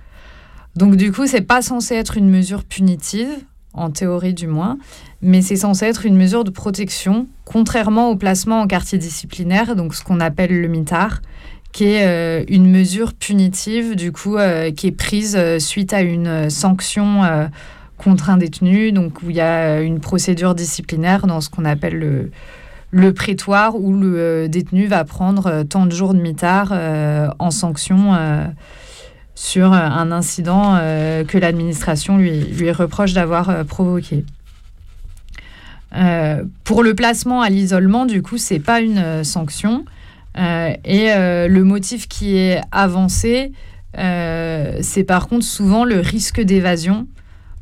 Donc 0.76 0.96
du 0.96 1.12
coup, 1.12 1.28
c'est 1.28 1.42
pas 1.42 1.62
censé 1.62 1.96
être 1.96 2.18
une 2.18 2.30
mesure 2.30 2.64
punitive, 2.64 3.30
en 3.74 3.90
théorie 3.90 4.34
du 4.34 4.48
moins, 4.48 4.78
mais 5.22 5.42
c'est 5.42 5.56
censé 5.56 5.86
être 5.86 6.06
une 6.06 6.18
mesure 6.18 6.44
de 6.44 6.50
protection, 6.50 7.28
contrairement 7.46 8.10
au 8.10 8.16
placement 8.16 8.62
en 8.62 8.68
quartier 8.68 8.98
disciplinaire, 8.98 9.76
donc 9.76 9.96
ce 9.96 10.04
qu'on 10.04 10.20
appelle 10.20 10.60
le 10.60 10.68
mitard, 10.68 11.22
qui 11.72 11.86
est 11.86 12.08
euh, 12.08 12.44
une 12.50 12.70
mesure 12.70 13.14
punitive, 13.14 13.96
du 13.96 14.12
coup, 14.12 14.38
qui 14.76 14.88
est 14.88 14.92
prise 14.92 15.40
suite 15.60 15.94
à 15.94 16.02
une 16.02 16.50
sanction 16.50 17.50
contre 17.98 18.30
un 18.30 18.38
détenu, 18.38 18.92
donc 18.92 19.22
où 19.22 19.30
il 19.30 19.36
y 19.36 19.42
a 19.42 19.82
une 19.82 20.00
procédure 20.00 20.56
disciplinaire 20.56 21.28
dans 21.28 21.42
ce 21.42 21.50
qu'on 21.50 21.66
appelle 21.66 22.00
le, 22.00 22.32
le 22.92 23.14
prétoire, 23.14 23.76
où 23.76 23.94
le 23.94 24.14
euh, 24.18 24.48
détenu 24.48 24.88
va 24.88 25.04
prendre 25.04 25.48
euh, 25.48 25.64
tant 25.64 25.86
de 25.86 25.92
jours 25.92 26.14
de 26.14 26.20
mitard 26.20 26.70
euh, 26.72 27.28
en 27.40 27.52
sanction 27.52 28.18
sur 29.36 29.72
un 29.72 30.12
incident 30.12 30.76
que 30.76 31.38
l'administration 31.38 32.18
lui, 32.18 32.72
reproche 32.72 33.14
d'avoir 33.14 33.64
provoqué. 33.64 34.26
Pour 36.66 36.84
le 36.84 36.94
placement 36.94 37.42
à 37.42 37.50
l'isolement, 37.50 38.06
du 38.06 38.22
coup, 38.22 38.38
c'est 38.38 38.60
pas 38.60 38.82
une 38.82 39.24
sanction. 39.24 39.86
Et 40.36 41.08
le 41.16 41.62
motif 41.62 42.10
qui 42.10 42.36
est 42.36 42.60
avancé, 42.74 43.54
c'est 43.94 45.06
par 45.08 45.30
contre 45.30 45.46
souvent 45.46 45.86
le 45.86 46.02
risque 46.02 46.42
d'évasion. 46.42 47.08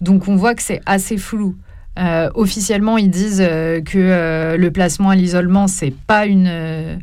Donc 0.02 0.28
on 0.28 0.36
voit 0.36 0.56
que 0.56 0.63
c'est 0.63 0.82
assez 0.88 1.18
flou. 1.18 1.56
Euh, 1.98 2.30
officiellement, 2.36 2.98
ils 2.98 3.10
disent 3.10 3.42
euh, 3.42 3.82
que 3.82 3.98
euh, 3.98 4.58
le 4.58 4.72
placement 4.72 5.10
à 5.10 5.16
l'isolement, 5.16 5.68
c'est 5.68 5.94
pas 5.94 6.26
une, 6.28 7.00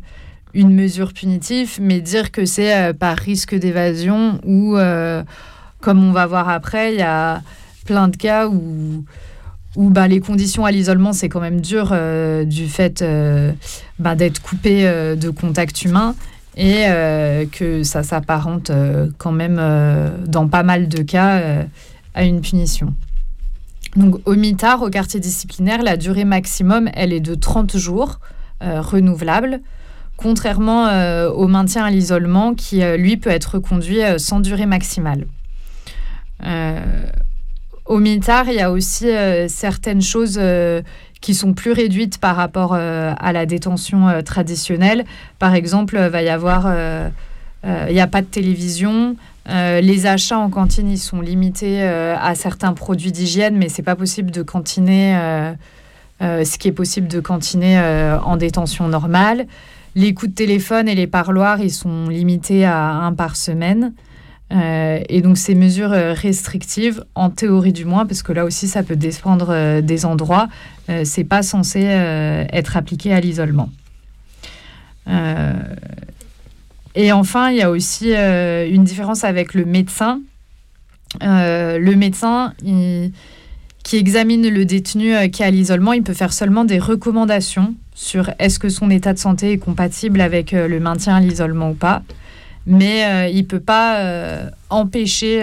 une 0.53 0.73
mesure 0.73 1.13
punitive, 1.13 1.77
mais 1.81 1.99
dire 1.99 2.31
que 2.31 2.45
c'est 2.45 2.93
par 2.93 3.17
risque 3.17 3.55
d'évasion 3.55 4.39
ou, 4.45 4.77
comme 5.81 6.03
on 6.03 6.11
va 6.11 6.25
voir 6.25 6.49
après, 6.49 6.93
il 6.93 6.99
y 6.99 7.03
a 7.03 7.41
plein 7.85 8.07
de 8.07 8.15
cas 8.15 8.47
où, 8.47 9.03
où 9.75 9.89
bah, 9.89 10.07
les 10.07 10.19
conditions 10.19 10.65
à 10.65 10.71
l'isolement, 10.71 11.13
c'est 11.13 11.29
quand 11.29 11.41
même 11.41 11.61
dur 11.61 11.93
du 12.45 12.67
fait 12.67 13.03
bah, 13.99 14.15
d'être 14.15 14.41
coupé 14.41 14.83
de 15.17 15.29
contact 15.29 15.83
humain. 15.83 16.15
et 16.55 16.85
que 17.51 17.83
ça 17.83 18.03
s'apparente 18.03 18.71
quand 19.17 19.33
même 19.33 19.61
dans 20.25 20.47
pas 20.47 20.63
mal 20.63 20.87
de 20.87 21.03
cas 21.03 21.65
à 22.13 22.23
une 22.23 22.39
punition. 22.39 22.93
Donc 23.95 24.19
au 24.25 24.35
mitard, 24.35 24.81
au 24.81 24.89
quartier 24.89 25.19
disciplinaire, 25.19 25.81
la 25.81 25.97
durée 25.97 26.25
maximum, 26.25 26.89
elle 26.93 27.13
est 27.13 27.21
de 27.21 27.35
30 27.35 27.77
jours 27.77 28.19
renouvelable 28.61 29.61
contrairement 30.17 30.87
euh, 30.87 31.29
au 31.29 31.47
maintien 31.47 31.85
à 31.85 31.91
l'isolement 31.91 32.53
qui, 32.53 32.83
euh, 32.83 32.97
lui, 32.97 33.17
peut 33.17 33.29
être 33.29 33.55
reconduit 33.55 34.03
euh, 34.03 34.17
sans 34.17 34.39
durée 34.39 34.65
maximale. 34.65 35.25
au 37.85 37.99
MITAR, 37.99 38.47
il 38.47 38.55
y 38.55 38.61
a 38.61 38.71
aussi 38.71 39.07
certaines 39.47 40.01
choses 40.01 40.39
qui 41.21 41.33
sont 41.33 41.53
plus 41.53 41.71
réduites 41.71 42.17
par 42.17 42.35
rapport 42.35 42.73
à 42.73 43.31
la 43.31 43.45
détention 43.45 44.21
traditionnelle. 44.23 45.05
Par 45.39 45.53
exemple, 45.53 45.97
va 45.97 46.21
y 46.21 46.29
avoir, 46.29 46.67
il 47.63 47.93
n'y 47.93 47.99
a 47.99 48.07
pas 48.07 48.21
de 48.21 48.27
télévision. 48.27 49.15
Les 49.47 50.05
achats 50.05 50.39
en 50.39 50.49
cantine, 50.49 50.89
ils 50.89 50.97
sont 50.97 51.21
limités 51.21 51.83
à 51.83 52.33
certains 52.35 52.73
produits 52.73 53.11
d'hygiène, 53.11 53.57
mais 53.57 53.69
c'est 53.69 53.83
pas 53.83 53.95
possible 53.95 54.31
de 54.31 54.41
cantiner 54.41 55.55
ce 56.19 56.57
qui 56.57 56.67
est 56.67 56.73
possible 56.73 57.07
de 57.07 57.19
cantiner 57.19 57.79
en 58.23 58.37
détention 58.37 58.87
normale. 58.87 59.45
Les 59.95 60.13
coups 60.13 60.31
de 60.31 60.35
téléphone 60.35 60.89
et 60.89 60.95
les 60.95 61.07
parloirs, 61.07 61.61
ils 61.61 61.71
sont 61.71 62.09
limités 62.09 62.65
à 62.65 62.95
un 62.95 63.13
par 63.13 63.35
semaine. 63.35 63.93
Euh, 64.53 64.99
et 65.09 65.21
donc 65.21 65.37
ces 65.37 65.55
mesures 65.55 65.93
euh, 65.93 66.13
restrictives, 66.13 67.03
en 67.15 67.29
théorie 67.29 67.73
du 67.73 67.85
moins, 67.85 68.05
parce 68.05 68.21
que 68.21 68.31
là 68.31 68.45
aussi 68.45 68.67
ça 68.67 68.83
peut 68.83 68.95
dépendre 68.95 69.47
euh, 69.49 69.81
des 69.81 70.05
endroits, 70.05 70.47
c'est 71.03 71.23
pas 71.23 71.41
censé 71.41 71.79
être 71.81 72.77
appliqué 72.77 73.11
à 73.11 73.19
l'isolement. 73.19 73.71
Et 76.95 77.11
enfin, 77.11 77.49
il 77.51 77.57
y 77.57 77.61
a 77.61 77.69
aussi 77.69 78.13
une 78.13 78.83
différence 78.83 79.23
avec 79.23 79.53
le 79.53 79.65
médecin. 79.65 80.21
le 81.21 81.93
médecin 81.95 82.53
qui 83.83 83.97
examine 83.97 84.49
le 84.49 84.65
détenu 84.65 85.29
qui 85.29 85.43
est 85.43 85.45
à 85.45 85.51
l'isolement, 85.51 85.93
il 85.93 86.03
peut 86.03 86.13
faire 86.13 86.33
seulement 86.33 86.65
des 86.65 86.79
recommandations 86.79 87.75
sur 87.95 88.29
est-ce 88.39 88.59
que 88.59 88.69
son 88.69 88.89
état 88.91 89.13
de 89.13 89.17
santé 89.17 89.53
est 89.53 89.57
compatible 89.57 90.21
avec 90.21 90.53
euh, 90.53 90.67
le 90.67 90.79
maintien 90.79 91.15
à 91.15 91.19
l'isolement 91.21 91.71
ou 91.71 91.73
pas. 91.73 92.03
Mais 92.67 93.05
euh, 93.05 93.27
il 93.29 93.37
ne 93.37 93.47
peut 93.47 93.59
pas 93.59 93.99
euh, 93.99 94.49
empêcher 94.69 95.39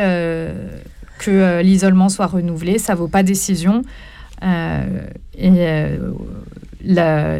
que 1.18 1.62
l'isolement 1.62 2.08
soit 2.08 2.26
renouvelé. 2.26 2.78
Ça 2.78 2.92
ne 2.92 2.98
vaut 2.98 3.08
pas 3.08 3.22
décision. 3.22 3.82
et 4.42 5.50
la, 6.84 7.38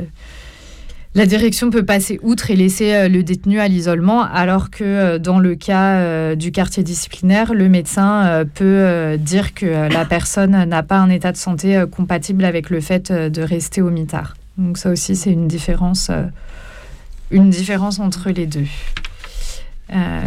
la 1.15 1.27
direction 1.27 1.71
peut 1.71 1.85
passer 1.85 2.19
outre 2.23 2.51
et 2.51 2.57
laisser 2.57 3.09
le 3.09 3.23
détenu 3.23 3.61
à 3.61 3.69
l'isolement, 3.69 4.23
alors 4.23 4.71
que 4.71 5.19
dans 5.19 5.39
le 5.39 5.55
cas 5.55 6.35
du 6.35 6.53
quartier 6.53 6.83
disciplinaire, 6.83 7.53
le 7.53 7.69
médecin 7.69 8.45
peut 8.55 9.17
dire 9.19 9.53
que 9.53 9.93
la 9.93 10.05
personne 10.07 10.65
n'a 10.65 10.83
pas 10.83 10.99
un 10.99 11.11
état 11.11 11.31
de 11.31 11.37
santé 11.37 11.85
compatible 11.91 12.45
avec 12.47 12.71
le 12.71 12.81
fait 12.81 13.13
de 13.13 13.43
rester 13.43 13.83
au 13.83 13.91
mitard. 13.91 14.35
Donc 14.59 14.79
ça 14.79 14.91
aussi, 14.91 15.17
c'est 15.17 15.33
une 15.33 15.49
différence, 15.49 16.09
euh, 16.11 16.25
une 17.31 17.51
différence 17.51 18.01
entre 18.01 18.31
les 18.31 18.47
deux. 18.47 18.67
Euh, 19.93 20.21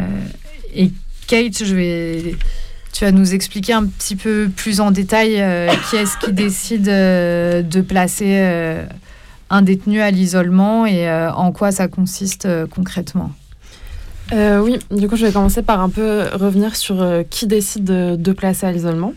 et 0.74 0.92
Kate, 1.28 1.54
tu 1.54 3.06
vas 3.06 3.12
nous 3.12 3.34
expliquer 3.34 3.74
un 3.74 3.86
petit 3.86 4.16
peu 4.16 4.50
plus 4.56 4.82
en 4.82 4.92
détail 4.92 5.42
euh, 5.42 5.72
qui 5.90 5.98
est-ce 5.98 6.18
qui 6.18 6.34
décide 6.34 6.86
de 6.86 7.82
placer 7.82 8.84
un 9.50 9.62
détenu 9.62 10.02
à 10.02 10.12
l'isolement 10.12 10.86
et 10.86 11.10
en 11.12 11.52
quoi 11.52 11.72
ça 11.72 11.88
consiste 11.88 12.48
concrètement? 12.70 13.32
oui, 14.32 14.80
du 14.90 15.08
coup, 15.08 15.16
je 15.16 15.26
vais 15.26 15.32
commencer 15.32 15.62
par 15.62 15.82
un 15.82 15.90
peu 15.90 16.24
revenir 16.34 16.76
sur 16.76 17.06
qui 17.30 17.46
décide 17.46 17.86
de 17.86 18.32
placer 18.32 18.66
à 18.66 18.72
l'isolement. 18.72 19.14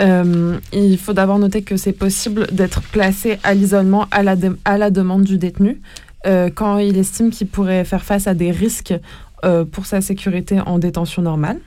Euh, 0.00 0.58
il 0.72 0.98
faut 0.98 1.12
d'abord 1.12 1.38
noter 1.38 1.62
que 1.62 1.76
c'est 1.76 1.92
possible 1.92 2.46
d'être 2.50 2.80
placé 2.80 3.38
à 3.42 3.54
l'isolement 3.54 4.06
à 4.10 4.22
la, 4.22 4.90
demande 4.90 5.24
du 5.24 5.38
détenu 5.38 5.80
euh, 6.26 6.50
quand 6.54 6.78
il 6.78 6.96
estime 6.96 7.30
qu'il 7.30 7.48
pourrait 7.48 7.84
faire 7.84 8.04
face 8.04 8.26
à 8.26 8.34
des 8.34 8.50
risques 8.50 8.94
euh, 9.44 9.64
pour 9.64 9.86
sa 9.86 10.00
sécurité 10.00 10.60
en 10.60 10.78
détention 10.78 11.22
normale. 11.22 11.58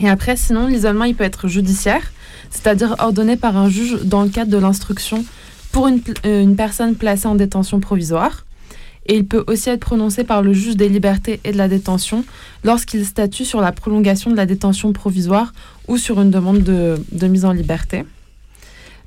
Et 0.00 0.08
après, 0.08 0.36
sinon, 0.36 0.66
l'isolement, 0.66 1.04
il 1.04 1.14
peut 1.14 1.24
être 1.24 1.46
judiciaire, 1.46 2.12
c'est-à-dire 2.50 2.96
ordonné 3.00 3.36
par 3.36 3.56
un 3.56 3.68
juge 3.68 4.02
dans 4.04 4.22
le 4.22 4.30
cadre 4.30 4.50
de 4.50 4.56
l'instruction 4.56 5.24
pour 5.72 5.88
une, 5.88 6.00
une 6.24 6.56
personne 6.56 6.96
placée 6.96 7.26
en 7.26 7.34
détention 7.34 7.80
provisoire 7.80 8.44
et 9.06 9.16
il 9.16 9.26
peut 9.26 9.44
aussi 9.48 9.70
être 9.70 9.80
prononcé 9.80 10.24
par 10.24 10.42
le 10.42 10.52
juge 10.52 10.76
des 10.76 10.88
libertés 10.88 11.40
et 11.44 11.52
de 11.52 11.58
la 11.58 11.68
détention 11.68 12.24
lorsqu'il 12.64 13.04
statue 13.04 13.44
sur 13.44 13.60
la 13.60 13.72
prolongation 13.72 14.30
de 14.30 14.36
la 14.36 14.46
détention 14.46 14.92
provisoire 14.92 15.52
ou 15.88 15.96
sur 15.96 16.20
une 16.20 16.30
demande 16.30 16.62
de, 16.62 17.26
mise 17.26 17.44
en 17.44 17.52
liberté. 17.52 18.04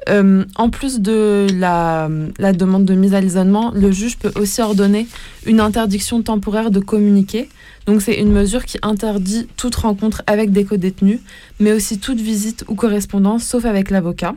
Euh, 0.09 0.43
en 0.55 0.69
plus 0.69 0.99
de 0.99 1.47
la, 1.53 2.09
demande 2.53 2.83
de 2.83 2.93
mise 2.95 3.13
à 3.13 3.21
l'isolement, 3.21 3.71
le 3.71 3.91
juge 3.91 4.17
peut 4.17 4.33
aussi 4.35 4.61
ordonner 4.61 5.07
une 5.45 5.61
interdiction 5.61 6.21
temporaire 6.21 6.71
de 6.71 6.81
communiquer. 6.81 7.47
Donc 7.85 8.01
c'est 8.01 8.19
une 8.19 8.31
mesure 8.31 8.65
qui 8.65 8.79
interdit 8.81 9.47
toute 9.55 9.75
rencontre 9.75 10.21
avec 10.27 10.51
des 10.51 10.65
co-détenus, 10.65 11.19
mais 11.61 11.71
aussi 11.71 11.99
toute 11.99 12.19
visite 12.19 12.65
ou 12.67 12.75
correspondance, 12.75 13.43
sauf 13.43 13.63
avec 13.63 13.89
l'avocat. 13.89 14.35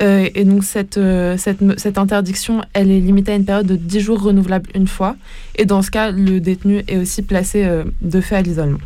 Euh, 0.00 0.28
et 0.34 0.44
donc 0.44 0.64
cette, 0.64 0.98
euh, 0.98 1.36
cette, 1.38 1.58
cette, 1.78 1.96
interdiction, 1.96 2.60
elle 2.74 2.90
est 2.90 3.00
limitée 3.00 3.32
à 3.32 3.36
une 3.36 3.46
période 3.46 3.66
de 3.66 3.76
10 3.76 4.00
jours 4.00 4.22
renouvelable 4.22 4.68
une 4.74 4.86
fois. 4.86 5.16
Et 5.56 5.64
dans 5.64 5.82
ce 5.82 5.90
cas, 5.90 6.10
le 6.10 6.40
détenu 6.40 6.82
est 6.86 6.98
aussi 6.98 7.22
placé 7.22 7.64
euh, 7.64 7.84
de 8.02 8.20
fait 8.20 8.36
à 8.36 8.42
l'isolement. 8.42 8.78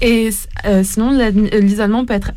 Et 0.00 0.30
sinon, 0.82 1.16
l'isolement 1.52 2.04
peut 2.04 2.12
être, 2.14 2.32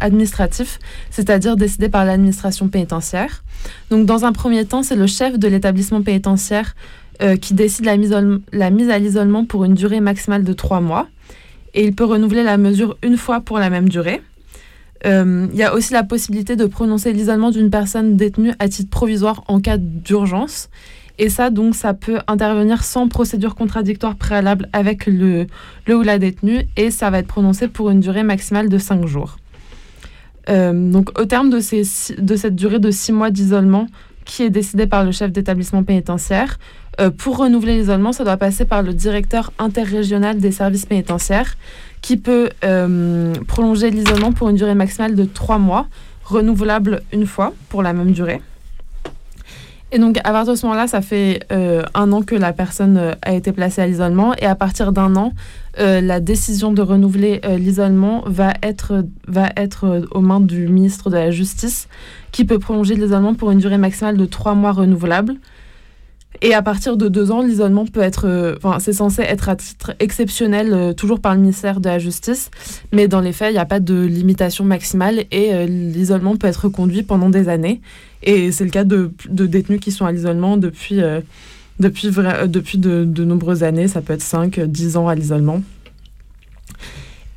administratif, 0.00 0.78
c'est-à-dire 1.08 1.56
décidé 1.56 1.88
par 1.88 2.04
l'administration 2.04 2.68
pénitentiaire. 2.68 3.42
Donc 3.90 4.04
dans 4.04 4.24
un 4.26 4.32
premier 4.32 4.66
temps, 4.66 4.82
c'est 4.82 4.96
le 4.96 5.06
chef 5.06 5.38
de 5.38 5.48
l'établissement 5.48 6.02
pénitentiaire 6.02 6.74
qui 7.40 7.54
décide 7.54 7.86
la 7.86 7.96
mise, 7.96 8.14
la 8.52 8.70
mise 8.70 8.90
à 8.90 8.98
l'isolement 8.98 9.46
pour 9.46 9.64
une 9.64 9.74
durée 9.74 10.00
maximale 10.00 10.44
de 10.44 10.52
3 10.52 10.80
mois. 10.80 11.06
Et 11.72 11.84
il 11.84 11.94
peut 11.94 12.04
renouveler 12.04 12.42
la 12.42 12.58
mesure 12.58 12.98
une 13.02 13.16
fois 13.16 13.40
pour 13.40 13.58
la 13.58 13.70
même 13.70 13.88
durée. 13.88 14.20
Euh, 15.06 15.46
il 15.52 15.58
y 15.58 15.62
a 15.62 15.74
aussi 15.74 15.92
la 15.92 16.04
possibilité 16.04 16.56
de 16.56 16.66
prononcer 16.66 17.12
l'isolement 17.12 17.50
d'une 17.50 17.70
personne 17.70 18.16
détenue 18.16 18.52
à 18.58 18.68
titre 18.68 18.90
provisoire 18.90 19.44
en 19.48 19.60
cas 19.60 19.78
d'urgence. 19.78 20.68
Et 21.18 21.28
ça, 21.28 21.50
donc, 21.50 21.74
ça 21.74 21.92
peut 21.92 22.18
intervenir 22.28 22.82
sans 22.82 23.08
procédure 23.08 23.54
contradictoire 23.54 24.16
préalable 24.16 24.68
avec 24.72 25.06
le, 25.06 25.46
ou 25.88 26.02
la 26.02 26.18
détenue 26.18 26.66
et 26.76 26.90
ça 26.90 27.10
va 27.10 27.18
être 27.18 27.26
prononcé 27.26 27.68
pour 27.68 27.90
une 27.90 28.00
durée 28.00 28.22
maximale 28.22 28.68
de 28.68 28.78
5 28.78 29.06
jours. 29.06 29.36
Euh, 30.48 30.90
donc, 30.90 31.18
au 31.18 31.26
terme 31.26 31.50
de 31.50 31.60
cette 31.60 32.54
durée 32.54 32.78
de 32.78 32.90
6 32.90 33.12
mois 33.12 33.30
d'isolement 33.30 33.86
qui 34.24 34.44
est 34.44 34.50
décidée 34.50 34.86
par 34.86 35.04
le 35.04 35.12
chef 35.12 35.32
d'établissement 35.32 35.82
pénitentiaire, 35.82 36.58
euh, 37.00 37.10
pour 37.10 37.38
renouveler 37.38 37.78
l'isolement, 37.78 38.12
ça 38.12 38.24
doit 38.24 38.36
passer 38.36 38.64
par 38.64 38.82
le 38.82 38.92
directeur 38.92 39.52
interrégional 39.58 40.38
des 40.38 40.52
services 40.52 40.86
pénitentiaires 40.86 41.56
qui 42.02 42.16
peut 42.16 42.50
euh, 42.64 43.34
prolonger 43.46 43.90
l'isolement 43.90 44.32
pour 44.32 44.48
une 44.48 44.56
durée 44.56 44.74
maximale 44.74 45.14
de 45.14 45.24
trois 45.24 45.58
mois, 45.58 45.86
renouvelable 46.24 47.02
une 47.12 47.26
fois 47.26 47.52
pour 47.68 47.82
la 47.82 47.92
même 47.92 48.12
durée. 48.12 48.40
Et 49.92 49.98
donc, 49.98 50.18
à 50.18 50.30
partir 50.30 50.52
de 50.52 50.58
ce 50.58 50.66
moment-là, 50.66 50.86
ça 50.86 51.00
fait 51.00 51.40
euh, 51.50 51.82
un 51.94 52.12
an 52.12 52.22
que 52.22 52.36
la 52.36 52.52
personne 52.52 52.96
euh, 52.96 53.12
a 53.22 53.32
été 53.32 53.50
placée 53.50 53.82
à 53.82 53.88
l'isolement. 53.88 54.34
Et 54.36 54.46
à 54.46 54.54
partir 54.54 54.92
d'un 54.92 55.16
an, 55.16 55.32
la 55.78 56.20
décision 56.20 56.72
de 56.72 56.82
renouveler 56.82 57.40
l'isolement 57.56 58.22
va 58.26 58.52
être, 58.62 59.04
va 59.26 59.48
être 59.56 60.06
aux 60.10 60.20
mains 60.20 60.40
du 60.40 60.68
ministre 60.68 61.08
de 61.08 61.14
la 61.14 61.30
Justice, 61.30 61.88
qui 62.32 62.44
peut 62.44 62.58
prolonger 62.58 62.94
l'isolement 62.96 63.34
pour 63.34 63.50
une 63.50 63.60
durée 63.60 63.78
maximale 63.78 64.16
de 64.16 64.26
trois 64.26 64.54
mois 64.54 64.72
renouvelable. 64.72 65.36
Et 66.42 66.54
à 66.54 66.62
partir 66.62 66.96
de 66.96 67.08
deux 67.08 67.30
ans, 67.30 67.42
l'isolement 67.42 67.84
peut 67.84 68.00
être, 68.00 68.26
euh, 68.26 68.54
enfin, 68.56 68.78
c'est 68.78 68.94
censé 68.94 69.22
être 69.22 69.50
à 69.50 69.56
titre 69.56 69.92
exceptionnel, 70.00 70.72
euh, 70.72 70.92
toujours 70.94 71.20
par 71.20 71.34
le 71.34 71.40
ministère 71.40 71.80
de 71.80 71.88
la 71.88 71.98
Justice, 71.98 72.50
mais 72.92 73.08
dans 73.08 73.20
les 73.20 73.32
faits, 73.32 73.50
il 73.50 73.54
n'y 73.54 73.58
a 73.58 73.66
pas 73.66 73.80
de 73.80 74.02
limitation 74.02 74.64
maximale 74.64 75.24
et 75.30 75.52
euh, 75.52 75.66
l'isolement 75.66 76.36
peut 76.36 76.46
être 76.46 76.68
conduit 76.68 77.02
pendant 77.02 77.28
des 77.28 77.50
années. 77.50 77.82
Et 78.22 78.52
c'est 78.52 78.64
le 78.64 78.70
cas 78.70 78.84
de, 78.84 79.12
de, 79.28 79.46
détenus 79.46 79.80
qui 79.80 79.92
sont 79.92 80.06
à 80.06 80.12
l'isolement 80.12 80.56
depuis, 80.56 81.00
depuis, 81.78 82.10
depuis 82.48 82.76
de, 82.76 83.04
de, 83.04 83.24
nombreuses 83.24 83.62
années, 83.62 83.88
ça 83.88 84.02
peut 84.02 84.12
être 84.12 84.22
5, 84.22 84.60
10 84.60 84.98
ans 84.98 85.08
à 85.08 85.14
l'isolement. 85.14 85.62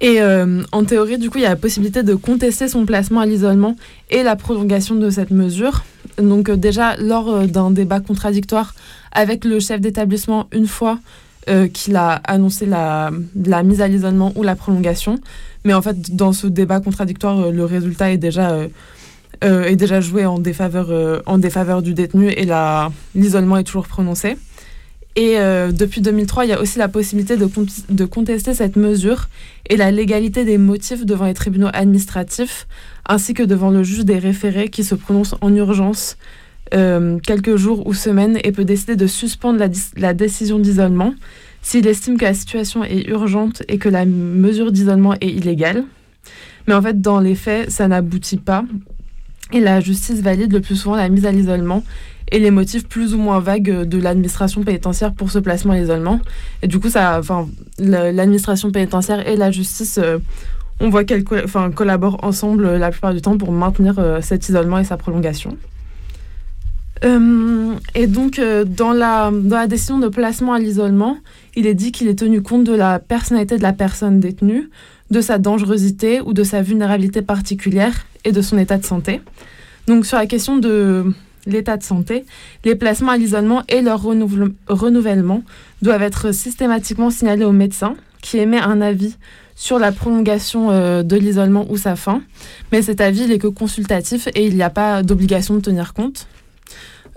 Et 0.01 0.19
en 0.21 0.83
théorie, 0.83 1.17
du 1.17 1.29
coup, 1.29 1.37
il 1.37 1.43
y 1.43 1.45
a 1.45 1.49
la 1.49 1.55
possibilité 1.55 2.03
de 2.03 2.15
contester 2.15 2.67
son 2.67 2.85
placement 2.85 3.21
à 3.21 3.25
l'isolement 3.25 3.77
et 4.09 4.23
la 4.23 4.35
prolongation 4.35 4.95
de 4.95 5.09
cette 5.09 5.31
mesure. 5.31 5.85
Donc 6.17 6.49
euh, 6.49 6.55
déjà, 6.55 6.95
lors 6.97 7.29
euh, 7.29 7.47
d'un 7.47 7.71
débat 7.71 7.99
contradictoire 7.99 8.73
avec 9.11 9.45
le 9.45 9.59
chef 9.59 9.81
d'établissement, 9.81 10.47
une 10.51 10.67
fois 10.67 10.99
euh, 11.49 11.67
qu'il 11.67 11.95
a 11.95 12.21
annoncé 12.25 12.65
la, 12.65 13.11
mise 13.63 13.81
à 13.81 13.87
l'isolement 13.87 14.31
ou 14.35 14.43
la 14.43 14.55
prolongation, 14.55 15.19
mais 15.65 15.73
en 15.73 15.81
fait, 15.81 16.15
dans 16.15 16.33
ce 16.33 16.47
débat 16.47 16.79
contradictoire, 16.79 17.51
le 17.51 17.65
résultat 17.65 18.11
est 18.11 18.17
déjà, 18.17 18.69
joué 20.01 20.25
en 20.25 20.39
défaveur, 20.39 21.21
en 21.25 21.37
défaveur 21.37 21.81
du 21.81 21.93
détenu 21.93 22.29
et 22.29 22.47
l'isolement 23.15 23.57
est 23.57 23.63
toujours 23.63 23.87
prononcé. 23.87 24.37
Et 25.15 25.37
euh, 25.37 25.71
depuis 25.71 26.01
2003, 26.01 26.45
il 26.45 26.49
y 26.49 26.53
a 26.53 26.59
aussi 26.59 26.79
la 26.79 26.87
possibilité 26.87 27.37
de, 27.37 28.05
contester 28.05 28.53
cette 28.53 28.75
mesure 28.75 29.27
et 29.69 29.77
la 29.77 29.91
légalité 29.91 30.43
des 30.43 30.57
motifs 30.57 31.05
devant 31.05 31.25
les 31.25 31.35
tribunaux 31.35 31.69
administratifs, 31.71 32.67
ainsi 33.07 33.35
que 33.35 33.43
devant 33.43 33.69
le 33.69 33.83
juge 33.83 34.05
des 34.05 34.17
référés 34.17 34.69
qui 34.69 34.83
se 34.83 34.95
prononce 34.95 35.35
en 35.41 35.53
urgence 35.53 36.17
euh, 36.73 37.19
quelques 37.19 37.57
jours 37.57 37.85
ou 37.85 37.93
semaines 37.93 38.39
et 38.43 38.51
peut 38.51 38.65
décider 38.65 38.95
de 38.95 39.05
suspendre 39.05 39.59
la, 39.59 39.67
la 39.97 40.13
décision 40.15 40.57
d'isolement 40.57 41.13
s'il 41.61 41.85
estime 41.85 42.17
que 42.17 42.25
la 42.25 42.33
situation 42.33 42.83
est 42.83 43.07
urgente 43.07 43.61
et 43.67 43.77
que 43.77 43.89
la 43.89 44.05
mesure 44.05 44.71
d'isolement 44.71 45.13
est 45.21 45.29
illégale. 45.29 45.83
Mais 46.67 46.73
en 46.73 46.81
fait, 46.81 46.99
dans 46.99 47.19
les 47.19 47.35
faits, 47.35 47.69
ça 47.69 47.87
n'aboutit 47.87 48.37
pas. 48.37 48.65
Et 49.51 49.59
la 49.59 49.79
justice 49.79 50.21
valide 50.21 50.51
le 50.51 50.61
plus 50.61 50.75
souvent 50.75 50.95
la 50.95 51.09
mise 51.09 51.25
à 51.25 51.31
l'isolement 51.31 51.83
et 52.33 52.39
les 52.39 52.51
motifs 52.51 52.87
plus 52.87 53.13
ou 53.13 53.19
moins 53.19 53.39
vagues 53.39 53.83
de 53.83 53.97
l'administration 53.99 54.63
pénitentiaire 54.63 55.13
pour 55.13 55.31
ce 55.31 55.37
placement 55.37 55.73
à 55.73 55.77
l'isolement. 55.77 56.19
Et 56.63 56.67
du 56.67 56.79
coup, 56.79 56.89
ça, 56.89 57.19
enfin, 57.19 57.47
l'administration 57.77 58.71
pénitentiaire 58.71 59.25
et 59.27 59.37
la 59.37 59.51
justice, 59.51 59.99
euh, 60.01 60.17
on 60.79 60.89
voit 60.89 61.03
qu'elles 61.03 61.23
enfin, 61.43 61.69
collaborent 61.69 62.23
ensemble 62.23 62.75
la 62.77 62.89
plupart 62.89 63.13
du 63.13 63.21
temps 63.21 63.37
pour 63.37 63.51
maintenir 63.51 63.99
euh, 63.99 64.19
cet 64.21 64.49
isolement 64.49 64.79
et 64.79 64.83
sa 64.83 64.97
prolongation. 64.97 65.55
Euh, 67.05 67.75
et 67.93 68.07
donc, 68.07 68.41
dans, 68.65 68.93
la, 68.93 69.29
dans 69.31 69.57
la 69.57 69.67
décision 69.67 69.99
de 69.99 70.07
placement 70.07 70.53
à 70.53 70.59
l'isolement, 70.59 71.17
il 71.55 71.67
est 71.67 71.75
dit 71.75 71.91
qu'il 71.91 72.07
est 72.07 72.17
tenu 72.17 72.41
compte 72.41 72.63
de 72.63 72.73
la 72.73 72.97
personnalité 72.97 73.57
de 73.57 73.63
la 73.63 73.73
personne 73.73 74.19
détenue, 74.19 74.71
de 75.11 75.21
sa 75.21 75.37
dangerosité 75.37 76.19
ou 76.21 76.33
de 76.33 76.43
sa 76.43 76.63
vulnérabilité 76.63 77.21
particulière 77.21 78.07
et 78.25 78.31
de 78.31 78.41
son 78.41 78.57
état 78.57 78.79
de 78.79 78.85
santé. 78.85 79.21
Donc, 79.85 80.07
sur 80.07 80.17
la 80.17 80.25
question 80.25 80.57
de 80.57 81.13
l'état 81.45 81.77
de 81.77 81.83
santé, 81.83 82.25
les 82.63 82.75
placements 82.75 83.11
à 83.11 83.17
l'isolement 83.17 83.63
et 83.69 83.81
leur 83.81 84.01
renouvellement 84.01 85.43
doivent 85.81 86.03
être 86.03 86.33
systématiquement 86.33 87.09
signalés 87.09 87.45
au 87.45 87.51
médecin 87.51 87.95
qui 88.21 88.37
émet 88.37 88.59
un 88.59 88.81
avis 88.81 89.17
sur 89.55 89.79
la 89.79 89.91
prolongation 89.91 90.71
euh, 90.71 91.03
de 91.03 91.15
l'isolement 91.15 91.65
ou 91.69 91.77
sa 91.77 91.95
fin. 91.95 92.21
Mais 92.71 92.81
cet 92.81 93.01
avis 93.01 93.27
n'est 93.27 93.37
que 93.37 93.47
consultatif 93.47 94.27
et 94.35 94.45
il 94.45 94.55
n'y 94.55 94.63
a 94.63 94.69
pas 94.69 95.03
d'obligation 95.03 95.55
de 95.55 95.61
tenir 95.61 95.93
compte. 95.93 96.27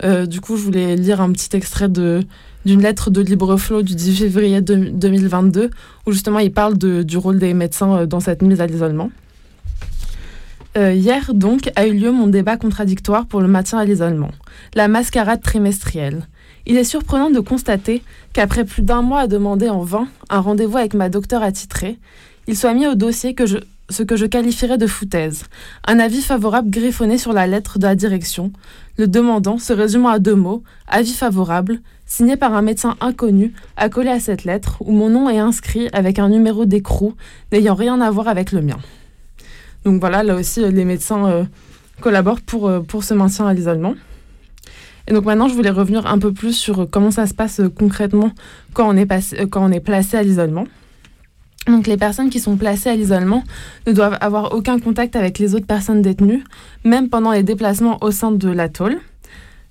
Euh, 0.03 0.25
du 0.25 0.41
coup, 0.41 0.57
je 0.57 0.61
voulais 0.61 0.95
lire 0.95 1.21
un 1.21 1.31
petit 1.31 1.55
extrait 1.55 1.89
d'une 1.89 2.81
lettre 2.81 3.09
de 3.09 3.21
Libreflow 3.21 3.81
du 3.81 3.95
10 3.95 4.17
février 4.17 4.61
2022 4.61 5.71
où 6.05 6.11
justement 6.11 6.39
il 6.39 6.51
parle 6.51 6.77
du 6.77 7.17
rôle 7.17 7.39
des 7.39 7.53
médecins 7.53 7.99
euh, 7.99 8.05
dans 8.05 8.19
cette 8.19 8.41
mise 8.41 8.61
à 8.61 8.67
l'isolement. 8.67 9.09
Euh, 10.77 10.93
hier, 10.93 11.33
donc, 11.33 11.71
a 11.75 11.87
eu 11.87 11.93
lieu 11.93 12.11
mon 12.11 12.27
débat 12.27 12.55
contradictoire 12.55 13.25
pour 13.25 13.41
le 13.41 13.47
maintien 13.47 13.79
à 13.79 13.85
l'isolement, 13.85 14.29
la 14.75 14.87
mascarade 14.87 15.41
trimestrielle. 15.41 16.27
Il 16.67 16.77
est 16.77 16.83
surprenant 16.83 17.31
de 17.31 17.39
constater 17.39 18.03
qu'après 18.31 18.63
plus 18.63 18.83
d'un 18.83 19.01
mois 19.01 19.21
à 19.21 19.27
demander 19.27 19.69
en 19.69 19.81
vain 19.81 20.07
un 20.29 20.39
rendez-vous 20.39 20.77
avec 20.77 20.93
ma 20.93 21.09
docteure 21.09 21.41
attitrée, 21.41 21.97
il 22.45 22.55
soit 22.55 22.75
mis 22.75 22.85
au 22.85 22.93
dossier 22.93 23.33
que 23.33 23.45
ce 23.89 24.03
que 24.03 24.15
je 24.15 24.27
qualifierais 24.27 24.77
de 24.77 24.85
foutaise, 24.85 25.45
un 25.87 25.97
avis 25.97 26.21
favorable 26.21 26.69
griffonné 26.69 27.17
sur 27.17 27.33
la 27.33 27.47
lettre 27.47 27.79
de 27.79 27.87
la 27.87 27.95
direction, 27.95 28.51
le 28.99 29.07
demandant 29.07 29.57
se 29.57 29.73
résumant 29.73 30.09
à 30.09 30.19
deux 30.19 30.35
mots, 30.35 30.61
avis 30.87 31.13
favorable, 31.13 31.79
signé 32.05 32.37
par 32.37 32.53
un 32.53 32.61
médecin 32.61 32.97
inconnu, 33.01 33.53
accolé 33.77 34.09
à 34.09 34.19
cette 34.19 34.43
lettre 34.43 34.77
où 34.81 34.91
mon 34.91 35.09
nom 35.09 35.27
est 35.27 35.39
inscrit 35.39 35.89
avec 35.91 36.19
un 36.19 36.29
numéro 36.29 36.65
d'écrou 36.65 37.15
n'ayant 37.51 37.73
rien 37.73 37.99
à 37.99 38.11
voir 38.11 38.27
avec 38.27 38.51
le 38.51 38.61
mien. 38.61 38.77
Donc 39.87 40.01
voilà, 40.01 40.21
là 40.21 40.35
aussi, 40.35 40.61
euh, 40.61 40.69
les 40.69 40.83
médecins 40.83 41.29
euh, 41.29 41.43
collaborent 42.01 42.41
pour, 42.41 42.67
euh, 42.67 42.81
pour 42.81 43.05
ce 43.05 43.13
maintien 43.13 43.47
à 43.47 43.53
l'isolement. 43.53 43.95
Et 45.07 45.13
donc 45.13 45.23
maintenant, 45.23 45.47
je 45.47 45.53
voulais 45.53 45.69
revenir 45.69 46.07
un 46.07 46.19
peu 46.19 46.33
plus 46.33 46.51
sur 46.51 46.89
comment 46.91 47.09
ça 47.09 47.25
se 47.25 47.33
passe 47.33 47.61
concrètement 47.73 48.31
quand 48.73 48.85
on 48.89 48.97
est, 48.97 49.05
placé 49.79 50.17
à 50.17 50.23
l'isolement. 50.23 50.65
Donc 51.67 51.87
les 51.87 51.95
personnes 51.95 52.29
qui 52.29 52.41
sont 52.41 52.57
placées 52.57 52.89
à 52.89 52.97
l'isolement 52.97 53.45
ne 53.87 53.93
doivent 53.93 54.17
avoir 54.19 54.53
aucun 54.53 54.77
contact 54.77 55.15
avec 55.15 55.39
les 55.39 55.55
autres 55.55 55.65
personnes 55.65 56.01
détenues, 56.01 56.43
même 56.83 57.07
pendant 57.07 57.31
les 57.31 57.43
déplacements 57.43 57.97
au 58.01 58.11
sein 58.11 58.31
de 58.31 58.49
la 58.49 58.67
tôle. 58.67 58.97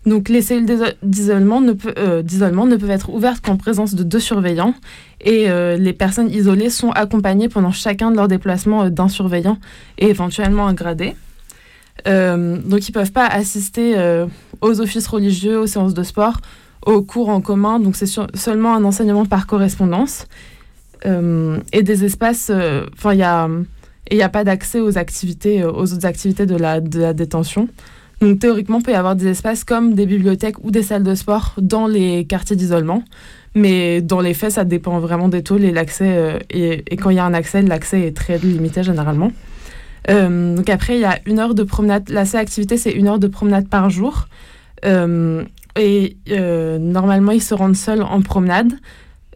Donc 0.06 0.30
les 0.30 0.40
cellules 0.40 0.64
d'isolement 1.02 1.60
ne, 1.60 1.72
peuvent 1.74 2.90
être 2.90 3.10
ouvertes 3.10 3.44
qu'en 3.44 3.58
présence 3.58 3.94
de 3.94 4.02
deux 4.02 4.20
surveillants 4.20 4.72
et 5.20 5.48
euh, 5.48 5.76
les 5.76 5.92
personnes 5.92 6.30
isolées 6.30 6.70
sont 6.70 6.90
accompagnées 6.90 7.48
pendant 7.48 7.72
chacun 7.72 8.10
de 8.10 8.16
leurs 8.16 8.28
déplacements 8.28 8.84
euh, 8.84 8.90
d'un 8.90 9.08
surveillant 9.08 9.58
et 9.98 10.08
éventuellement 10.08 10.66
un 10.66 10.74
gradé. 10.74 11.16
donc 12.04 12.88
ils 12.88 12.90
ne 12.90 12.92
peuvent 12.92 13.12
pas 13.12 13.26
assister 13.26 13.96
aux 14.60 14.80
offices 14.80 15.06
religieux, 15.08 15.58
aux 15.58 15.66
séances 15.66 15.94
de 15.94 16.02
sport, 16.02 16.40
aux 16.84 17.02
cours 17.02 17.30
en 17.30 17.40
commun, 17.40 17.80
donc 17.80 17.96
c'est 17.96 18.06
seulement 18.34 18.74
un 18.74 18.84
enseignement 18.84 19.26
par 19.26 19.46
correspondance 19.46 20.26
et 21.04 21.82
des 21.82 22.04
espaces, 22.04 22.52
enfin 22.94 23.12
il 23.14 24.16
n'y 24.16 24.22
a, 24.22 24.28
pas 24.28 24.44
d'accès 24.44 24.80
aux 24.80 24.98
activités, 24.98 25.64
aux 25.64 25.92
autres 25.92 26.06
activités 26.06 26.46
de 26.46 26.56
la 26.56 26.80
détention. 27.12 27.68
Donc 28.20 28.38
théoriquement, 28.38 28.78
il 28.78 28.82
peut 28.84 28.92
y 28.92 28.94
avoir 28.94 29.14
des 29.14 29.26
espaces 29.26 29.62
comme 29.64 29.94
des 29.94 30.06
bibliothèques 30.06 30.64
ou 30.64 30.70
des 30.70 30.82
salles 30.82 31.02
de 31.02 31.14
sport 31.14 31.54
dans 31.58 31.86
les 31.86 32.24
quartiers 32.24 32.56
d'isolement. 32.56 33.02
Mais 33.54 34.00
dans 34.00 34.20
les 34.20 34.34
faits, 34.34 34.52
ça 34.52 34.64
dépend 34.64 34.98
vraiment 35.00 35.28
des 35.28 35.42
taux 35.42 35.58
et 35.58 35.70
l'accès. 35.70 36.14
Euh, 36.16 36.38
et, 36.50 36.96
quand 36.96 37.10
il 37.10 37.16
y 37.16 37.18
a 37.18 37.24
un 37.24 37.34
accès, 37.34 37.62
l'accès 37.62 38.02
est 38.02 38.16
très 38.16 38.38
limité 38.38 38.82
généralement. 38.82 39.32
Euh, 40.08 40.54
donc 40.54 40.68
après, 40.70 40.96
il 40.96 41.00
y 41.00 41.04
a 41.04 41.18
une 41.26 41.38
heure 41.38 41.54
de 41.54 41.62
promenade. 41.62 42.08
La 42.08 42.24
seule 42.24 42.40
activité, 42.40 42.78
c'est 42.78 42.92
une 42.92 43.08
heure 43.08 43.18
de 43.18 43.28
promenade 43.28 43.68
par 43.68 43.90
jour. 43.90 44.28
Euh, 44.84 45.44
et 45.78 46.16
normalement, 46.80 47.32
ils 47.32 47.42
se 47.42 47.54
rendent 47.54 47.76
seuls 47.76 48.02
en 48.02 48.22
promenade. 48.22 48.72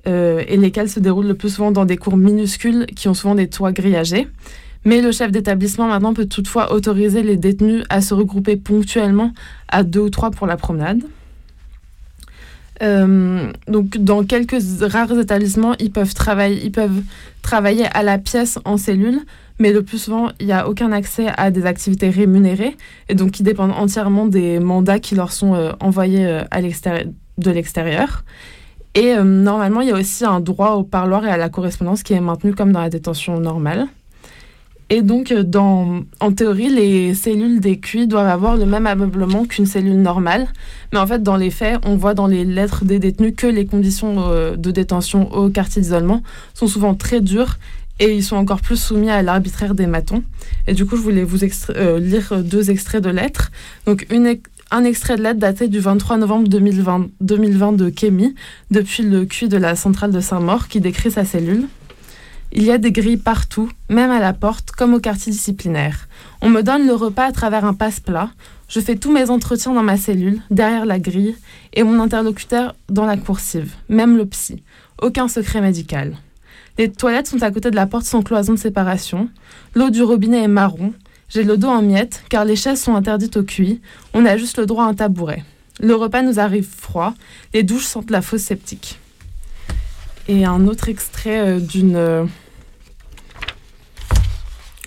et 0.07 0.57
lesquels 0.57 0.89
se 0.89 1.01
déroulent 1.01 1.27
le 1.27 1.35
plus 1.35 1.51
souvent 1.57 1.71
dans 1.71 1.85
des 1.85 1.99
cours 1.99 2.17
minuscules 2.17 2.87
qui 2.97 3.09
ont 3.09 3.15
souvent 3.15 3.35
des 3.35 3.49
toits 3.49 3.73
grillagés. 3.73 4.27
Mais 4.85 5.03
le 5.03 5.13
chef 5.13 5.31
d'établissement 5.31 5.89
maintenant 5.89 6.15
peut 6.15 6.27
toutefois 6.27 6.73
autoriser 6.73 7.23
les 7.23 7.37
détenus 7.37 7.85
à 7.91 8.01
se 8.01 8.15
regrouper 8.15 8.57
ponctuellement 8.57 9.33
à 9.69 9.83
deux 9.83 10.01
ou 10.01 10.11
trois 10.11 10.31
pour 10.31 10.47
la 10.47 10.57
promenade. 10.57 11.03
Euh, 12.83 13.53
donc, 13.69 13.99
dans 13.99 14.25
quelques 14.25 14.63
rares 14.81 15.19
établissements, 15.19 15.75
ils 15.79 15.91
peuvent, 15.91 16.15
travailler, 16.15 16.65
ils 16.65 16.73
peuvent 16.73 17.03
travailler 17.43 17.85
à 17.93 18.03
la 18.03 18.17
pièce 18.17 18.59
en 18.65 18.79
cellule, 18.79 19.21
mais 19.59 19.73
le 19.73 19.83
plus 19.83 19.99
souvent, 19.99 20.31
il 20.41 20.47
n'y 20.47 20.53
a 20.53 20.67
aucun 20.67 20.91
accès 20.93 21.27
à 21.37 21.51
des 21.51 21.67
activités 21.67 22.09
rémunérées, 22.09 22.77
et 23.11 23.15
donc 23.15 23.33
qui 23.33 23.43
dépendent 23.43 23.73
entièrement 23.73 24.25
des 24.25 24.61
mandats 24.61 24.99
qui 24.99 25.15
leur 25.15 25.33
sont 25.33 25.55
euh, 25.55 25.73
envoyés 25.81 26.25
euh, 26.27 26.43
de 27.37 27.51
l'extérieur. 27.51 28.25
Et 28.95 29.15
normalement, 29.15 29.83
il 29.83 29.89
y 29.89 29.93
a 29.93 29.95
aussi 29.95 30.25
un 30.25 30.41
droit 30.41 30.73
au 30.73 30.83
parloir 30.83 31.25
et 31.25 31.31
à 31.31 31.37
la 31.37 31.49
correspondance 31.49 32.03
qui 32.03 32.13
est 32.13 32.21
maintenu 32.21 32.55
comme 32.55 32.73
dans 32.73 32.81
la 32.81 32.91
détention 32.91 33.39
normale. 33.39 33.87
Et 34.93 35.03
donc, 35.03 35.31
euh, 35.31 35.45
en 36.19 36.33
théorie, 36.33 36.69
les 36.69 37.15
cellules 37.15 37.61
des 37.61 37.79
QI 37.79 38.09
doivent 38.09 38.27
avoir 38.27 38.57
le 38.57 38.67
même 38.67 38.89
ameublement 38.89 39.45
qu'une 39.45 39.65
cellule 39.65 40.03
normale. 40.03 40.49
Mais 40.93 40.99
en 40.99 41.07
fait, 41.07 41.23
dans 41.23 41.37
les 41.37 41.51
faits, 41.51 41.79
on 41.87 41.95
voit 41.95 42.15
dans 42.15 42.27
les 42.27 42.45
lettres 42.45 42.85
des 42.85 42.99
détenus 42.99 43.35
que 43.37 43.47
les 43.47 43.67
conditions 43.67 44.29
euh, 44.29 44.57
de 44.57 44.73
détention 44.73 45.33
au 45.33 45.49
quartier 45.49 45.81
d'isolement 45.81 46.25
sont 46.55 46.67
souvent 46.67 46.95
très 46.95 47.21
dures 47.21 47.57
et 48.01 48.17
ils 48.17 48.25
sont 48.25 48.35
encore 48.35 48.63
plus 48.63 48.79
soumis 48.79 49.11
à 49.11 49.23
l'arbitraire 49.23 49.77
des 49.77 49.87
matons. 49.87 50.25
Et 50.67 50.75
du 50.75 50.85
coup, 50.85 50.97
je 50.97 51.03
voulais 51.03 51.23
vous 51.23 51.39
euh, 51.45 52.01
lire 52.01 52.43
deux 52.43 52.73
extraits 52.73 53.03
de 53.03 53.11
lettres. 53.11 53.53
Donc, 53.87 54.09
un 54.73 54.85
extrait 54.85 55.17
de 55.17 55.23
lettre 55.23 55.39
daté 55.39 55.69
du 55.69 55.79
23 55.79 56.17
novembre 56.17 56.49
2020, 56.49 57.11
2020 57.21 57.73
de 57.73 57.91
Kémy, 57.91 58.35
depuis 58.73 59.05
le 59.05 59.25
QI 59.25 59.49
de 59.49 59.57
la 59.57 59.77
centrale 59.77 60.11
de 60.11 60.21
Saint-Maur, 60.21 60.67
qui 60.67 60.81
décrit 60.81 61.13
sa 61.13 61.25
cellule. 61.25 61.69
Il 62.53 62.65
y 62.65 62.73
a 62.73 62.79
des 62.79 62.91
grilles 62.91 63.17
partout, 63.17 63.71
même 63.89 64.11
à 64.11 64.19
la 64.19 64.33
porte, 64.33 64.73
comme 64.73 64.95
au 64.95 64.99
quartier 64.99 65.31
disciplinaire. 65.31 66.09
On 66.43 66.49
me 66.49 66.63
donne 66.63 66.85
le 66.85 66.95
repas 66.95 67.27
à 67.27 67.33
travers 67.33 67.65
un 67.65 67.75
passe-plat. 67.75 68.31
Je 68.69 68.81
fais 68.81 68.97
tous 68.97 69.13
mes 69.13 69.31
entretiens 69.31 69.73
dans 69.73 69.85
ma 69.85 69.97
cellule, 69.97 70.41
derrière 70.51 70.85
la 70.85 70.99
grille, 70.99 71.37
et 71.75 71.85
mon 71.85 72.01
interlocuteur 72.01 72.75
dans 72.89 73.07
la 73.07 73.17
coursive, 73.17 73.75
même 73.89 74.17
le 74.17 74.27
psy. 74.27 74.65
Aucun 75.01 75.29
secret 75.29 75.61
médical. 75.61 76.17
Les 76.77 76.91
toilettes 76.91 77.29
sont 77.29 77.43
à 77.43 77.53
côté 77.53 77.71
de 77.71 77.77
la 77.77 77.87
porte 77.87 78.07
sans 78.07 78.23
cloison 78.23 78.55
de 78.55 78.59
séparation. 78.59 79.29
L'eau 79.77 79.91
du 79.91 80.03
robinet 80.03 80.43
est 80.43 80.49
marron. 80.49 80.93
J'ai 81.29 81.45
le 81.45 81.57
dos 81.57 81.69
en 81.69 81.83
miettes, 81.83 82.25
car 82.31 82.45
les 82.45 82.57
chaises 82.57 82.81
sont 82.81 82.97
interdites 82.97 83.37
au 83.37 83.45
cuit. 83.45 83.81
On 84.13 84.27
a 84.27 84.37
juste 84.37 84.59
le 84.59 84.67
droit 84.67 84.85
à 84.85 84.89
un 84.89 84.95
tabouret. 84.95 85.45
Le 85.79 85.95
repas 85.95 86.23
nous 86.23 86.41
arrive 86.41 86.69
froid. 86.69 87.15
Les 87.55 87.63
douches 87.63 87.87
sentent 87.87 88.11
la 88.11 88.23
fausse 88.23 88.43
sceptique 88.43 88.99
et 90.31 90.45
un 90.45 90.67
autre 90.67 90.89
extrait 90.89 91.41
euh, 91.41 91.59
d'une 91.59 91.97
euh, 91.97 92.25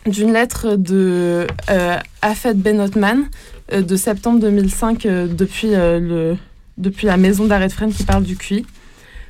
d'une 0.05 0.33
lettre 0.33 0.75
de 0.75 1.47
euh, 1.69 1.97
Afed 2.21 2.57
Benotman 2.57 3.25
de 3.71 3.95
septembre 3.95 4.39
2005 4.39 5.03
depuis, 5.03 5.69
le, 5.71 6.35
depuis 6.77 7.07
la 7.07 7.17
maison 7.17 7.45
d'arrêt 7.45 7.67
de 7.67 7.91
qui 7.91 8.03
parle 8.03 8.23
du 8.23 8.35
QI. 8.35 8.65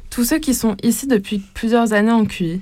Tous 0.10 0.24
ceux 0.24 0.40
qui 0.40 0.54
sont 0.54 0.76
ici 0.84 1.08
depuis 1.08 1.42
plusieurs 1.54 1.94
années 1.94 2.12
en 2.12 2.26
QI 2.26 2.62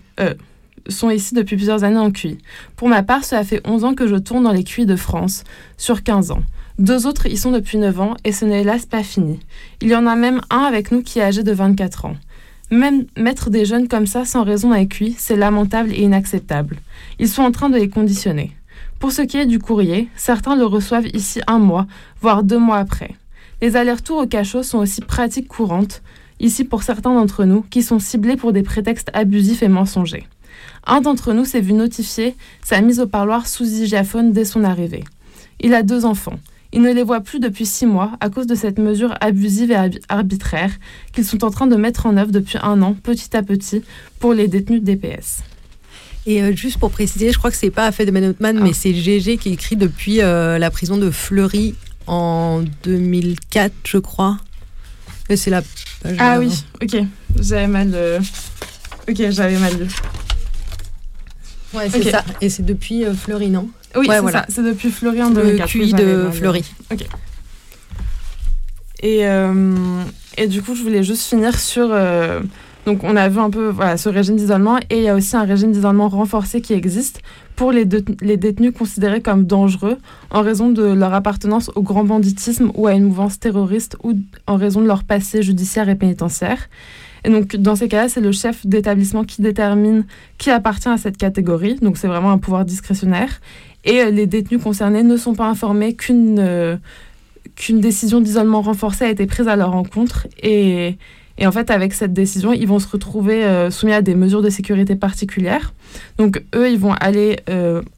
sont 0.89 1.09
ici 1.09 1.34
depuis 1.34 1.55
plusieurs 1.55 1.84
années 1.84 1.97
en 1.97 2.12
QI. 2.12 2.38
Pour 2.76 2.88
ma 2.89 3.03
part, 3.03 3.24
cela 3.24 3.43
fait 3.43 3.62
11 3.66 3.84
ans 3.84 3.93
que 3.93 4.07
je 4.07 4.16
tourne 4.16 4.43
dans 4.43 4.51
les 4.51 4.64
QI 4.64 4.86
de 4.86 4.95
France, 4.95 5.43
sur 5.78 6.03
15 6.03 6.32
ans. 6.32 6.41
Deux 6.80 7.05
autres 7.05 7.28
y 7.28 7.38
sont 7.38 7.51
depuis 7.51 7.78
9 7.78 7.99
ans 7.99 8.16
et 8.24 8.32
ce 8.32 8.45
n'est 8.45 8.62
hélas 8.62 8.86
pas 8.86 9.03
fini. 9.03 9.39
Il 9.82 9.89
y 9.89 9.95
en 9.95 10.07
a 10.07 10.16
même 10.16 10.41
un 10.49 10.62
avec 10.62 10.91
nous 10.91 11.03
qui 11.03 11.20
est 11.20 11.24
âgé 11.24 11.43
de 11.43 11.51
24 11.51 12.05
ans. 12.05 12.16
Même 12.72 13.03
mettre 13.17 13.49
des 13.49 13.65
jeunes 13.65 13.89
comme 13.89 14.07
ça 14.07 14.24
sans 14.24 14.43
raison 14.43 14.72
lui, 14.74 15.13
c'est 15.17 15.36
lamentable 15.36 15.91
et 15.91 16.03
inacceptable. 16.03 16.78
Ils 17.19 17.28
sont 17.28 17.43
en 17.43 17.51
train 17.51 17.69
de 17.69 17.78
les 17.78 17.89
conditionner. 17.89 18.55
Pour 18.97 19.11
ce 19.11 19.24
qui 19.24 19.36
est 19.36 19.45
du 19.45 19.59
courrier, 19.59 20.07
certains 20.15 20.55
le 20.55 20.65
reçoivent 20.65 21.07
ici 21.13 21.41
un 21.47 21.59
mois, 21.59 21.86
voire 22.22 22.43
deux 22.43 22.57
mois 22.57 22.78
après. 22.78 23.11
Les 23.61 23.76
allers-retours 23.76 24.19
au 24.19 24.26
cachot 24.26 24.63
sont 24.63 24.78
aussi 24.78 25.01
pratiques 25.01 25.49
courantes, 25.49 26.01
ici 26.39 26.63
pour 26.63 26.84
certains 26.84 27.13
d'entre 27.13 27.43
nous, 27.43 27.61
qui 27.69 27.84
sont 27.84 27.99
ciblés 27.99 28.38
pour 28.38 28.53
des 28.53 28.63
prétextes 28.63 29.11
abusifs 29.13 29.63
et 29.63 29.67
mensongers. 29.67 30.26
Un 30.88 31.01
d'entre 31.01 31.34
nous 31.34 31.43
s'est 31.43 31.59
vu 31.59 31.74
notifier 31.74 32.36
sa 32.63 32.80
mise 32.80 33.01
au 33.01 33.07
parloir 33.07 33.47
sous 33.47 33.65
hygiaphone 33.65 34.32
dès 34.32 34.45
son 34.45 34.63
arrivée. 34.63 35.03
Il 35.59 35.74
a 35.74 35.84
deux 35.84 36.05
enfants. 36.05 36.39
Il 36.74 36.82
ne 36.82 36.91
les 36.93 37.03
voit 37.03 37.19
plus 37.22 37.39
depuis 37.39 37.65
six 37.65 37.86
mois 37.86 38.11
à 38.22 38.30
cause 38.30 38.47
de 38.47 38.55
cette 38.55 38.80
mesure 38.80 39.13
abusive 39.19 39.72
et 39.72 39.89
arbitraire 40.09 40.72
qu'ils 41.11 41.26
sont 41.26 41.43
en 41.43 41.51
train 41.51 41.67
de 41.67 41.76
mettre 41.76 42.05
en 42.05 42.15
œuvre 42.15 42.32
depuis 42.32 42.57
un 42.61 42.82
an, 42.82 42.93
petit 42.93 43.36
à 43.36 43.43
petit, 43.43 43.84
pour 44.19 44.34
les 44.34 44.47
détenus 44.47 44.82
de 44.82 44.86
DPS. 44.93 45.39
Et 46.26 46.41
euh, 46.41 46.55
juste 46.55 46.78
pour 46.78 46.91
préciser, 46.91 47.32
je 47.32 47.38
crois 47.38 47.51
que 47.51 47.57
c'est 47.57 47.72
pas 47.72 47.88
Afed 47.88 48.09
Manotman, 48.13 48.61
mais 48.61 48.74
c'est 48.74 48.93
GG 48.93 49.38
qui 49.38 49.51
écrit 49.51 49.76
depuis 49.76 50.22
euh, 50.22 50.59
la 50.59 50.69
prison 50.72 50.97
de 50.97 51.09
Fleury 51.11 51.76
en 52.07 52.63
2004, 52.84 53.74
je 53.86 53.97
crois. 53.97 54.38
C'est 55.36 55.49
la 55.49 55.61
page 56.03 56.15
Ah 56.19 56.39
oui, 56.39 56.63
ok. 56.82 56.97
J'avais 57.39 57.67
mal. 57.67 57.91
euh, 57.93 58.19
Ok, 59.09 59.17
j'avais 59.32 59.57
mal 59.57 59.74
lu. 59.78 59.88
Ouais, 61.74 61.89
c'est 61.89 62.11
ça. 62.11 62.24
Et 62.41 62.49
c'est 62.49 62.65
depuis 62.65 63.03
euh, 63.05 63.13
Fleury, 63.13 63.49
non? 63.49 63.69
Oui, 63.95 64.07
Ouais, 64.07 64.15
c'est 64.15 64.21
voilà. 64.21 64.39
ça. 64.41 64.45
C'est 64.49 64.63
depuis 64.63 64.89
Fleury 64.89 65.21
en 65.21 65.29
Le 65.29 65.35
2004. 65.35 65.69
QI 65.69 65.79
oui, 65.79 65.89
j'avais 65.89 66.03
de. 66.05 66.29
Fleury. 66.31 66.63
Ok. 66.91 67.05
Et, 69.03 69.25
euh, 69.27 70.03
et 70.37 70.47
du 70.47 70.61
coup, 70.61 70.75
je 70.75 70.83
voulais 70.83 71.03
juste 71.03 71.23
finir 71.27 71.57
sur. 71.59 71.87
euh, 71.91 72.41
donc, 72.85 73.03
on 73.03 73.15
a 73.15 73.29
vu 73.29 73.39
un 73.39 73.49
peu 73.51 73.67
voilà, 73.69 73.95
ce 73.97 74.09
régime 74.09 74.35
d'isolement 74.37 74.77
et 74.89 74.97
il 74.97 75.03
y 75.03 75.07
a 75.09 75.15
aussi 75.15 75.35
un 75.35 75.43
régime 75.43 75.71
d'isolement 75.71 76.09
renforcé 76.09 76.61
qui 76.61 76.73
existe 76.73 77.21
pour 77.55 77.71
les, 77.71 77.87
les 78.21 78.37
détenus 78.37 78.73
considérés 78.75 79.21
comme 79.21 79.45
dangereux 79.45 79.97
en 80.31 80.41
raison 80.41 80.69
de 80.69 80.81
leur 80.83 81.13
appartenance 81.13 81.69
au 81.75 81.83
grand 81.83 82.03
banditisme 82.03 82.71
ou 82.73 82.87
à 82.87 82.93
une 82.93 83.03
mouvance 83.03 83.39
terroriste 83.39 83.97
ou 84.03 84.13
en 84.47 84.55
raison 84.55 84.81
de 84.81 84.87
leur 84.87 85.03
passé 85.03 85.43
judiciaire 85.43 85.89
et 85.89 85.95
pénitentiaire. 85.95 86.69
Et 87.23 87.29
donc, 87.29 87.55
dans 87.55 87.75
ces 87.75 87.87
cas-là, 87.87 88.09
c'est 88.09 88.19
le 88.21 88.31
chef 88.31 88.65
d'établissement 88.65 89.23
qui 89.25 89.43
détermine 89.43 90.05
qui 90.39 90.49
appartient 90.49 90.89
à 90.89 90.97
cette 90.97 91.17
catégorie. 91.17 91.75
Donc, 91.75 91.97
c'est 91.97 92.07
vraiment 92.07 92.31
un 92.31 92.39
pouvoir 92.39 92.65
discrétionnaire. 92.65 93.29
Et 93.84 94.01
euh, 94.01 94.11
les 94.11 94.27
détenus 94.27 94.61
concernés 94.61 95.03
ne 95.03 95.17
sont 95.17 95.34
pas 95.34 95.47
informés 95.47 95.95
qu'une 95.95 96.38
euh, 96.39 96.77
qu'une 97.55 97.82
décision 97.82 98.21
d'isolement 98.21 98.61
renforcé 98.61 99.05
a 99.05 99.09
été 99.09 99.25
prise 99.25 99.47
à 99.47 99.55
leur 99.55 99.75
encontre. 99.75 100.27
Et, 100.41 100.97
et 101.38 101.47
en 101.47 101.51
fait, 101.51 101.69
avec 101.71 101.93
cette 101.93 102.13
décision, 102.13 102.53
ils 102.53 102.67
vont 102.67 102.79
se 102.79 102.88
retrouver 102.88 103.43
euh, 103.43 103.69
soumis 103.71 103.93
à 103.93 104.01
des 104.01 104.15
mesures 104.15 104.41
de 104.41 104.49
sécurité 104.49 104.95
particulières. 104.95 105.73
Donc, 106.17 106.43
eux, 106.55 106.69
ils 106.69 106.77
vont 106.79 106.93
aller 106.93 107.38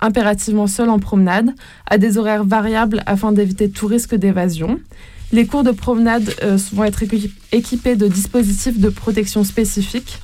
impérativement 0.01 0.67
seuls 0.67 0.89
en 0.89 0.99
promenade, 0.99 1.51
à 1.86 1.97
des 1.97 2.17
horaires 2.17 2.43
variables 2.43 3.03
afin 3.05 3.31
d'éviter 3.31 3.69
tout 3.69 3.88
risque 3.88 4.15
d'évasion. 4.15 4.79
Les 5.31 5.45
cours 5.45 5.63
de 5.63 5.71
promenade 5.71 6.34
vont 6.73 6.84
être 6.84 7.03
équi- 7.03 7.31
équipés 7.51 7.95
de 7.95 8.07
dispositifs 8.07 8.79
de 8.79 8.89
protection 8.89 9.43
spécifiques, 9.43 10.19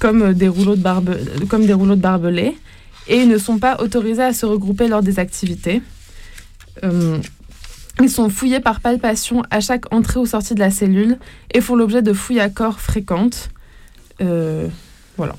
comme, 0.00 0.32
des, 0.32 0.48
rouleaux 0.48 0.76
de 0.76 0.80
barbe, 0.80 1.16
comme 1.48 1.66
des 1.66 1.72
rouleaux 1.72 1.96
de 1.96 2.00
barbelés, 2.00 2.56
et 3.08 3.16
ils 3.16 3.28
ne 3.28 3.38
sont 3.38 3.58
pas 3.58 3.80
autorisés 3.80 4.22
à 4.22 4.32
se 4.32 4.46
regrouper 4.46 4.88
lors 4.88 5.02
des 5.02 5.18
activités. 5.18 5.82
Euh, 6.84 7.18
ils 8.00 8.10
sont 8.10 8.28
fouillés 8.30 8.60
par 8.60 8.80
palpation 8.80 9.42
à 9.50 9.60
chaque 9.60 9.92
entrée 9.92 10.20
ou 10.20 10.26
sortie 10.26 10.54
de 10.54 10.60
la 10.60 10.70
cellule 10.70 11.18
et 11.52 11.60
font 11.60 11.74
l'objet 11.74 12.02
de 12.02 12.12
fouilles 12.12 12.40
à 12.40 12.48
corps 12.48 12.80
fréquentes. 12.80 13.50
Euh, 14.20 14.68
voilà. 15.16 15.34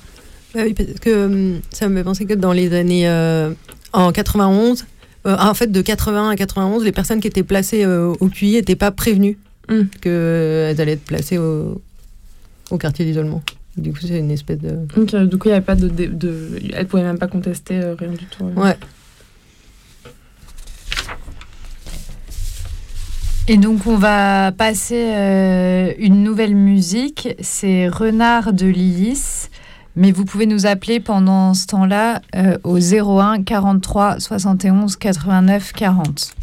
Bah 0.54 0.62
oui, 0.66 0.74
parce 0.74 1.00
que 1.00 1.26
hum, 1.26 1.62
ça 1.72 1.88
me 1.88 1.98
fait 1.98 2.04
penser 2.04 2.26
que 2.26 2.34
dans 2.34 2.54
les 2.54 2.74
années. 2.74 3.08
euh, 3.08 3.52
en 3.94 4.12
91, 4.12 4.86
euh, 5.26 5.36
en 5.40 5.54
fait, 5.54 5.72
de 5.72 5.82
81 5.82 6.30
à 6.30 6.36
91, 6.36 6.84
les 6.84 6.92
personnes 6.92 7.20
qui 7.22 7.28
étaient 7.28 7.44
placées 7.44 7.84
euh, 7.86 8.14
au 8.20 8.28
QI 8.28 8.52
n'étaient 8.54 8.76
pas 8.76 8.92
prévenues 8.92 9.38
Mm. 9.70 9.84
qu'elles 10.02 10.82
allaient 10.82 10.94
être 10.94 11.06
placées 11.06 11.38
au, 11.38 11.80
au 12.72 12.78
quartier 12.80 13.06
d'isolement. 13.06 13.44
Du 13.80 13.92
coup, 13.94 14.00
c'est 14.02 14.20
une 14.20 14.32
espèce 14.32 14.60
de. 14.60 14.78
Donc, 14.96 15.16
du 15.16 15.38
coup, 15.38 15.48
il 15.48 15.52
n'y 15.52 15.56
avait 15.58 15.66
pas 15.66 15.76
de, 15.76 15.88
de, 15.88 16.06
de- 16.06 16.60
Elle 16.74 16.88
pouvait 16.88 17.04
même 17.04 17.18
pas 17.20 17.28
contester 17.28 17.80
euh, 17.82 17.96
rien 17.98 18.10
du 18.10 18.26
tout. 18.26 18.46
Ouais. 18.56 18.76
Et 23.48 23.58
donc, 23.58 23.88
on 23.88 23.96
va 23.98 24.52
passer 24.52 25.12
euh, 25.16 25.92
une 25.98 26.24
nouvelle 26.24 26.56
musique. 26.56 27.30
C'est 27.40 27.88
Renard 27.88 28.54
de 28.54 28.68
Lillis. 28.68 29.48
Mais 29.96 30.12
vous 30.12 30.24
pouvez 30.24 30.46
nous 30.46 30.66
appeler 30.68 31.00
pendant 31.00 31.54
ce 31.56 31.66
temps-là 31.66 32.22
euh, 32.36 32.58
au 32.64 32.78
01 32.80 33.42
43 33.44 34.20
71 34.20 34.96
89 34.96 35.74
40. 35.74 36.36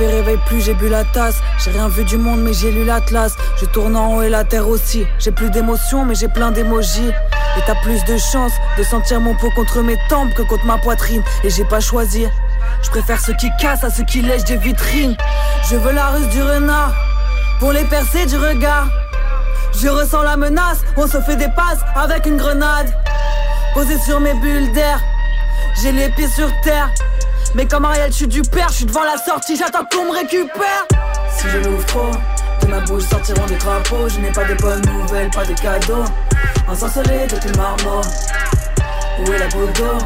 Le 0.00 0.06
café 0.06 0.16
réveille 0.16 0.40
plus, 0.46 0.60
j'ai 0.62 0.72
bu 0.72 0.88
la 0.88 1.04
tasse. 1.04 1.36
J'ai 1.62 1.72
rien 1.72 1.88
vu 1.88 2.04
du 2.04 2.16
monde, 2.16 2.40
mais 2.40 2.54
j'ai 2.54 2.70
lu 2.70 2.84
l'atlas. 2.84 3.36
Je 3.60 3.66
tourne 3.66 3.96
en 3.96 4.16
haut 4.16 4.22
et 4.22 4.30
la 4.30 4.44
terre 4.44 4.66
aussi. 4.66 5.04
J'ai 5.18 5.30
plus 5.30 5.50
d'émotions, 5.50 6.06
mais 6.06 6.14
j'ai 6.14 6.28
plein 6.28 6.50
d'émojis. 6.50 7.08
Et 7.08 7.60
t'as 7.66 7.74
plus 7.82 8.02
de 8.04 8.16
chance 8.16 8.52
de 8.78 8.82
sentir 8.82 9.20
mon 9.20 9.34
pot 9.34 9.50
contre 9.50 9.82
mes 9.82 9.98
tempes 10.08 10.32
que 10.32 10.42
contre 10.42 10.64
ma 10.64 10.78
poitrine. 10.78 11.22
Et 11.44 11.50
j'ai 11.50 11.64
pas 11.64 11.80
choisi. 11.80 12.26
Je 12.82 12.88
préfère 12.88 13.20
ceux 13.20 13.34
qui 13.34 13.50
cassent 13.60 13.84
à 13.84 13.90
ceux 13.90 14.04
qui 14.04 14.22
lèchent 14.22 14.44
des 14.44 14.56
vitrines. 14.56 15.16
Je 15.68 15.76
veux 15.76 15.92
la 15.92 16.06
ruse 16.08 16.28
du 16.28 16.42
renard 16.42 16.94
pour 17.58 17.72
les 17.72 17.84
percer 17.84 18.24
du 18.24 18.38
regard. 18.38 18.88
Je 19.78 19.88
ressens 19.88 20.22
la 20.22 20.36
menace, 20.36 20.78
on 20.96 21.06
se 21.06 21.20
fait 21.20 21.36
des 21.36 21.48
passes 21.48 21.80
avec 21.94 22.24
une 22.24 22.38
grenade. 22.38 22.90
Posé 23.74 23.98
sur 23.98 24.18
mes 24.18 24.34
bulles 24.34 24.72
d'air, 24.72 24.98
j'ai 25.82 25.92
les 25.92 26.08
pieds 26.10 26.28
sur 26.28 26.48
terre. 26.62 26.90
Mais 27.54 27.66
comme 27.66 27.84
Ariel, 27.84 28.12
je 28.12 28.16
suis 28.16 28.28
du 28.28 28.42
père, 28.42 28.68
je 28.68 28.74
suis 28.74 28.84
devant 28.84 29.02
la 29.02 29.16
sortie, 29.16 29.56
j'attends 29.56 29.84
qu'on 29.90 30.04
me 30.04 30.16
récupère. 30.16 30.86
Si 31.36 31.48
je 31.48 31.58
l'ouvre 31.58 31.84
trop, 31.86 32.10
de 32.62 32.66
ma 32.68 32.80
bouche 32.80 33.04
sortiront 33.04 33.46
des 33.46 33.56
crapauds. 33.56 34.08
Je 34.08 34.20
n'ai 34.20 34.30
pas 34.30 34.44
de 34.44 34.54
bonnes 34.54 34.82
nouvelles, 34.86 35.30
pas 35.30 35.44
de 35.44 35.54
cadeaux. 35.54 36.04
Ensorcelé 36.68 37.26
depuis 37.28 37.48
le 37.48 37.56
marmot. 37.56 38.02
Où 39.18 39.32
est 39.32 39.38
la 39.38 39.48
d'eau 39.48 39.98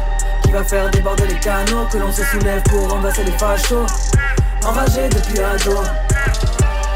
qui 0.43 0.51
va 0.51 0.63
faire 0.63 0.89
déborder 0.89 1.27
les 1.27 1.39
canaux 1.39 1.85
Que 1.91 1.97
l'on 1.97 2.11
se 2.11 2.23
soulève 2.23 2.61
pour 2.63 2.89
renverser 2.89 3.23
les 3.23 3.31
fachos. 3.33 3.85
Enragé 4.65 5.07
depuis 5.09 5.39
ado. 5.39 5.83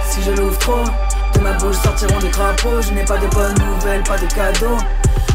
Si 0.09 0.23
je 0.23 0.31
l'ouvre 0.31 0.57
trop, 0.57 0.83
de 1.35 1.39
ma 1.39 1.53
bouche 1.53 1.77
sortiront 1.77 2.19
des 2.19 2.29
crapauds. 2.29 2.81
Je 2.81 2.91
n'ai 2.93 3.05
pas 3.05 3.17
de 3.17 3.27
bonnes 3.27 3.55
nouvelles, 3.59 4.03
pas 4.03 4.17
de 4.17 4.25
cadeaux. 4.25 4.77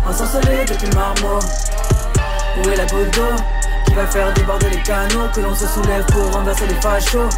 Ensorcelé 0.08 0.64
depuis 0.66 0.88
le 0.88 0.94
marmot. 0.94 1.38
Où 2.58 2.68
est 2.68 2.76
la 2.76 2.86
d'eau 2.86 3.36
va 3.94 4.06
faire 4.06 4.32
déborder 4.34 4.70
les 4.70 4.82
canaux 4.82 5.28
Que 5.34 5.40
l'on 5.40 5.54
se 5.54 5.66
soulève 5.66 6.04
pour 6.06 6.32
renverser 6.32 6.66
les 6.66 6.74
fachos. 6.74 7.28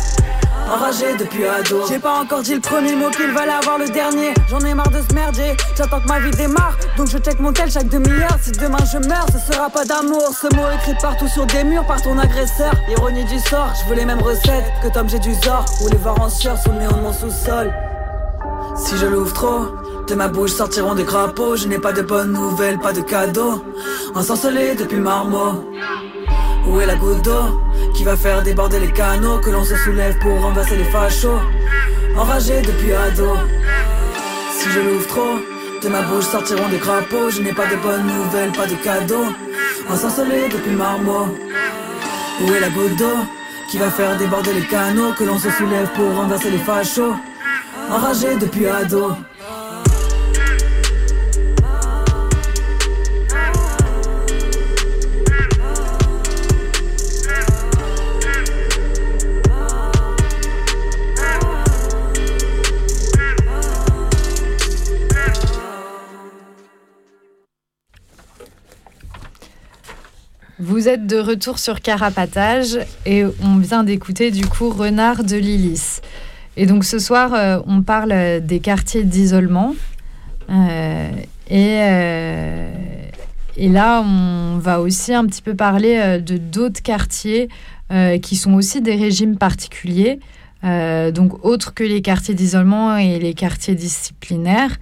Enragé 0.68 1.16
depuis 1.16 1.46
ado. 1.46 1.84
J'ai 1.88 2.00
pas 2.00 2.20
encore 2.22 2.42
dit 2.42 2.54
le 2.54 2.60
premier 2.60 2.96
mot 2.96 3.08
qu'il 3.10 3.30
va 3.30 3.42
avoir 3.42 3.78
le 3.78 3.88
dernier. 3.88 4.34
J'en 4.50 4.58
ai 4.60 4.74
marre 4.74 4.90
de 4.90 5.00
ce 5.08 5.14
merdier 5.14 5.56
J'attends 5.76 6.00
que 6.00 6.08
ma 6.08 6.18
vie 6.18 6.32
démarre. 6.32 6.76
Donc 6.96 7.08
je 7.08 7.18
check 7.18 7.38
mon 7.38 7.52
tel 7.52 7.70
chaque 7.70 7.88
demi-heure. 7.88 8.36
Si 8.42 8.50
demain 8.50 8.84
je 8.92 8.98
meurs 9.06 9.26
ce 9.32 9.52
sera 9.52 9.70
pas 9.70 9.84
d'amour. 9.84 10.32
Ce 10.32 10.52
mot 10.56 10.64
écrit 10.74 10.96
partout 11.00 11.28
sur 11.28 11.46
des 11.46 11.62
murs 11.62 11.86
par 11.86 12.02
ton 12.02 12.18
agresseur. 12.18 12.72
Ironie 12.88 13.24
du 13.24 13.38
sort 13.38 13.72
Je 13.80 13.88
veux 13.88 13.94
les 13.94 14.04
mêmes 14.04 14.22
recettes 14.22 14.64
que 14.82 14.88
Tom 14.88 15.08
j'ai 15.08 15.20
du 15.20 15.34
Zor. 15.34 15.64
Ou 15.82 15.88
les 15.88 15.98
voir 15.98 16.20
en 16.20 16.28
sueur 16.28 16.58
sous 16.58 16.72
le 16.72 16.78
néon 16.78 16.92
de 16.92 17.00
mon 17.00 17.12
sous-sol. 17.12 17.72
Si 18.76 18.96
je 18.96 19.06
l'ouvre 19.06 19.32
trop, 19.32 19.66
de 20.08 20.14
ma 20.14 20.26
bouche 20.28 20.50
sortiront 20.50 20.94
des 20.94 21.04
crapauds. 21.04 21.56
Je 21.56 21.68
n'ai 21.68 21.78
pas 21.78 21.92
de 21.92 22.02
bonnes 22.02 22.32
nouvelles, 22.32 22.78
pas 22.78 22.92
de 22.92 23.02
cadeaux. 23.02 23.62
Ensorcelé 24.16 24.74
depuis 24.74 24.98
marmot. 24.98 25.64
Où 26.66 26.80
est 26.80 26.86
la 26.86 26.96
goutte 26.96 27.22
d'eau 27.22 27.62
qui 27.94 28.04
va 28.04 28.16
faire 28.16 28.42
déborder 28.42 28.80
les 28.80 28.90
canaux 28.90 29.38
Que 29.38 29.50
l'on 29.50 29.64
se 29.64 29.76
soulève 29.76 30.18
pour 30.18 30.40
renverser 30.40 30.76
les 30.76 30.84
fachos. 30.84 31.40
Enragé 32.16 32.60
depuis 32.62 32.92
ado? 32.92 33.36
Si 34.58 34.70
je 34.70 34.80
l'ouvre 34.80 35.06
trop, 35.06 35.38
de 35.82 35.88
ma 35.88 36.02
bouche 36.02 36.24
sortiront 36.24 36.68
des 36.68 36.78
crapauds. 36.78 37.30
Je 37.30 37.42
n'ai 37.42 37.52
pas 37.52 37.66
de 37.66 37.76
bonnes 37.76 38.06
nouvelles, 38.06 38.52
pas 38.52 38.66
de 38.66 38.74
cadeaux. 38.74 39.32
Ensorcelé 39.88 40.48
depuis 40.52 40.72
marmot. 40.72 41.28
Où 42.40 42.52
est 42.52 42.60
la 42.60 42.70
goutte 42.70 42.96
d'eau 42.96 43.18
qui 43.70 43.78
va 43.78 43.90
faire 43.90 44.16
déborder 44.16 44.52
les 44.52 44.66
canaux 44.66 45.12
Que 45.12 45.24
l'on 45.24 45.38
se 45.38 45.50
soulève 45.50 45.88
pour 45.94 46.14
renverser 46.16 46.50
les 46.50 46.58
fachos. 46.58 47.14
Enragé 47.90 48.36
depuis 48.36 48.66
ado? 48.66 49.12
Vous 70.68 70.88
êtes 70.88 71.06
de 71.06 71.18
retour 71.18 71.60
sur 71.60 71.80
Carapatage 71.80 72.80
et 73.06 73.22
on 73.40 73.58
vient 73.58 73.84
d'écouter 73.84 74.32
du 74.32 74.44
coup 74.46 74.68
Renard 74.68 75.22
de 75.22 75.36
Lilith. 75.36 76.02
Et 76.56 76.66
donc 76.66 76.84
ce 76.84 76.98
soir, 76.98 77.34
euh, 77.34 77.60
on 77.68 77.82
parle 77.82 78.40
des 78.44 78.58
quartiers 78.58 79.04
d'isolement. 79.04 79.76
Euh, 80.50 81.08
et, 81.48 81.78
euh, 81.82 82.68
et 83.56 83.68
là, 83.68 84.02
on 84.02 84.58
va 84.58 84.80
aussi 84.80 85.14
un 85.14 85.24
petit 85.26 85.40
peu 85.40 85.54
parler 85.54 86.20
de 86.20 86.36
d'autres 86.36 86.82
quartiers 86.82 87.48
qui 88.20 88.34
sont 88.34 88.54
aussi 88.54 88.80
des 88.80 88.96
régimes 88.96 89.38
particuliers. 89.38 90.18
donc 90.64 91.44
autres 91.44 91.74
que 91.74 91.84
les 91.84 92.02
quartiers 92.02 92.34
d'isolement 92.34 92.96
et 92.96 93.20
les 93.20 93.34
quartiers 93.34 93.76
disciplinaires. 93.76 94.76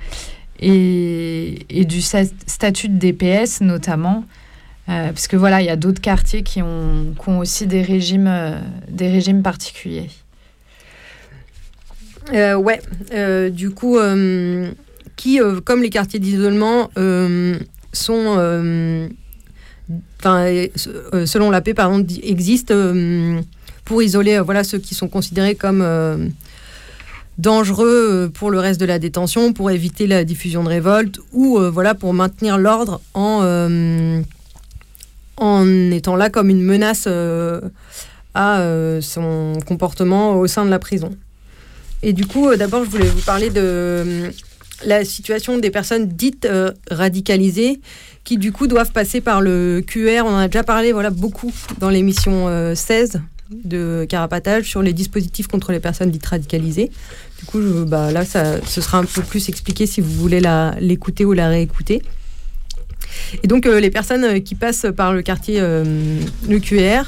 Et, 0.61 1.67
et 1.69 1.85
du 1.85 2.01
statut 2.01 2.89
de 2.89 2.97
DPS 2.97 3.61
notamment. 3.61 4.25
Parce 4.87 5.29
que 5.29 5.37
voilà, 5.37 5.63
il 5.63 5.67
y 5.67 5.71
a 5.71 5.77
d'autres 5.77 6.01
quartiers 6.01 6.43
qui 6.43 6.63
ont, 6.63 7.15
qui 7.21 7.29
ont, 7.29 7.39
aussi 7.39 7.67
des 7.67 7.83
régimes, 7.83 8.61
des 8.89 9.09
régimes 9.09 9.43
particuliers. 9.43 10.11
Euh, 12.33 12.55
ouais, 12.55 12.81
euh, 13.13 13.51
du 13.51 13.71
coup, 13.71 13.99
euh, 13.99 14.71
qui, 15.17 15.41
comme 15.65 15.83
les 15.83 15.91
quartiers 15.91 16.21
d'isolement, 16.21 16.91
sont, 17.93 19.11
selon 20.23 21.51
la 21.51 21.61
paix, 21.61 21.75
par 21.75 21.93
exemple, 21.93 22.13
existent 22.23 22.75
pour 23.85 24.03
isoler, 24.03 24.41
voilà, 24.41 24.65
ceux 24.65 24.79
qui 24.79 24.95
sont 24.95 25.09
considérés 25.09 25.55
comme 25.55 26.33
dangereux 27.37 28.31
pour 28.33 28.51
le 28.51 28.59
reste 28.59 28.81
de 28.81 28.87
la 28.87 28.99
détention, 28.99 29.53
pour 29.53 29.71
éviter 29.71 30.07
la 30.07 30.25
diffusion 30.25 30.63
de 30.65 30.69
révolte 30.69 31.19
ou 31.33 31.59
voilà 31.59 31.95
pour 31.95 32.15
maintenir 32.15 32.59
l'ordre 32.59 33.01
en 33.13 33.43
en 35.37 35.91
étant 35.91 36.17
là 36.17 36.31
comme 36.31 36.51
une 36.51 36.63
menace 36.63 37.09
à 38.35 39.01
son 39.01 39.53
comportement 39.67 40.39
au 40.39 40.47
sein 40.47 40.65
de 40.65 40.71
la 40.71 40.79
prison. 40.79 41.11
Et 42.05 42.13
du 42.13 42.27
coup, 42.27 42.49
euh, 42.49 42.57
d'abord, 42.57 42.85
je 42.85 42.91
voulais 42.91 43.09
vous 43.09 43.23
parler 43.23 43.49
de 43.49 43.61
euh, 43.61 44.31
la 44.85 45.07
situation 45.07 45.57
des 45.57 45.71
personnes 45.71 46.07
dites 46.07 46.45
euh, 46.45 46.71
radicalisées 46.91 47.81
qui 48.25 48.37
du 48.37 48.53
coup 48.53 48.67
doivent 48.67 48.93
passer 48.93 49.23
par 49.23 49.41
le 49.41 49.83
QR. 49.85 50.23
On 50.27 50.35
en 50.35 50.37
a 50.37 50.49
déjà 50.49 50.63
parlé 50.63 50.93
voilà, 50.93 51.09
beaucoup 51.09 51.53
dans 51.79 51.89
l'émission 51.89 52.49
16 52.75 53.21
de 53.51 54.07
Carapatage 54.09 54.65
sur 54.65 54.81
les 54.81 54.95
dispositifs 54.95 55.47
contre 55.47 55.73
les 55.73 55.81
personnes 55.81 56.11
dites 56.11 56.25
radicalisées. 56.25 56.91
Du 57.39 57.45
coup, 57.45 57.61
bah, 57.87 58.11
là, 58.13 58.25
ça, 58.25 58.63
ce 58.67 58.81
sera 58.81 58.97
un 58.97 59.05
peu 59.05 59.21
plus 59.21 59.51
expliqué 59.51 59.87
si 59.87 60.01
vous 60.01 60.13
voulez 60.13 60.41
l'écouter 60.81 61.27
ou 61.27 61.35
la 61.35 61.49
réécouter. 61.49 62.03
Et 63.43 63.47
donc, 63.47 63.67
les 63.67 63.91
personnes 63.91 64.43
qui 64.43 64.55
passent 64.55 64.87
par 64.97 65.13
le 65.13 65.23
quartier, 65.23 65.61
le 65.61 66.59
QR, 66.59 67.05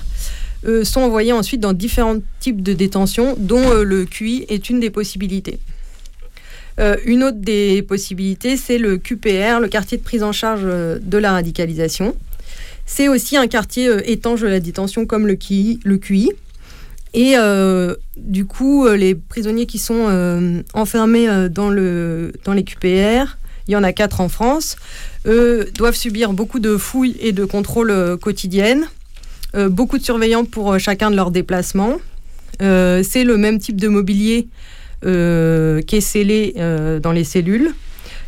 euh, 0.66 0.84
sont 0.84 1.00
envoyés 1.00 1.32
ensuite 1.32 1.61
dans 1.61 1.72
différents 1.72 2.16
types 2.40 2.62
de 2.62 2.72
détention, 2.72 3.36
dont 3.38 3.70
euh, 3.70 3.84
le 3.84 4.04
QI 4.04 4.46
est 4.48 4.68
une 4.68 4.80
des 4.80 4.90
possibilités. 4.90 5.61
Euh, 6.80 6.96
une 7.04 7.22
autre 7.22 7.38
des 7.38 7.82
possibilités, 7.82 8.57
c'est 8.57 8.78
le 8.78 8.96
QPR, 8.96 9.61
le 9.61 9.68
quartier 9.68 9.96
de 9.96 10.02
prise 10.02 10.22
en 10.22 10.32
charge 10.32 10.64
de 10.64 11.18
la 11.18 11.32
radicalisation. 11.32 12.16
C'est 12.84 13.09
aussi 13.09 13.36
un 13.36 13.46
quartier 13.46 13.88
étanche 14.11 14.40
de 14.40 14.48
la 14.48 14.61
détention 14.61 15.07
comme 15.07 15.26
le 15.26 15.36
QI. 15.36 15.78
Le 15.84 15.98
QI. 15.98 16.30
Et 17.14 17.34
du 18.16 18.44
coup, 18.44 18.86
les 18.86 19.14
prisonniers 19.14 19.64
qui 19.64 19.78
sont 19.78 20.62
enfermés 20.74 21.48
dans, 21.48 21.70
le, 21.70 22.32
dans 22.44 22.52
les 22.52 22.62
QPR, 22.62 23.38
il 23.68 23.72
y 23.72 23.76
en 23.76 23.82
a 23.82 23.92
quatre 23.92 24.20
en 24.20 24.28
France, 24.28 24.76
doivent 25.24 25.96
subir 25.96 26.32
beaucoup 26.32 26.60
de 26.60 26.76
fouilles 26.76 27.16
et 27.20 27.32
de 27.32 27.44
contrôles 27.44 28.16
quotidiennes. 28.20 28.86
Euh, 29.56 29.68
beaucoup 29.68 29.96
de 29.96 30.02
surveillants 30.02 30.44
pour 30.44 30.72
euh, 30.72 30.78
chacun 30.78 31.10
de 31.10 31.16
leurs 31.16 31.30
déplacements. 31.30 31.96
Euh, 32.62 33.02
c'est 33.02 33.24
le 33.24 33.36
même 33.36 33.58
type 33.58 33.80
de 33.80 33.88
mobilier 33.88 34.48
qui 35.02 35.96
est 35.96 36.00
scellé 36.00 36.54
dans 37.00 37.12
les 37.12 37.22
cellules. 37.22 37.72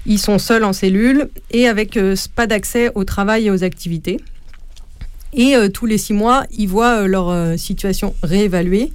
Ils 0.06 0.20
sont 0.20 0.38
seuls 0.38 0.62
en 0.62 0.72
cellule 0.72 1.28
et 1.50 1.66
avec 1.66 1.98
pas 2.36 2.46
d'accès 2.46 2.92
au 2.94 3.02
travail 3.02 3.46
et 3.46 3.50
aux 3.50 3.64
activités. 3.64 4.20
Et 5.32 5.56
tous 5.74 5.86
les 5.86 5.98
six 5.98 6.12
mois, 6.12 6.44
ils 6.56 6.68
voient 6.68 7.08
leur 7.08 7.58
situation 7.58 8.14
réévaluée 8.22 8.92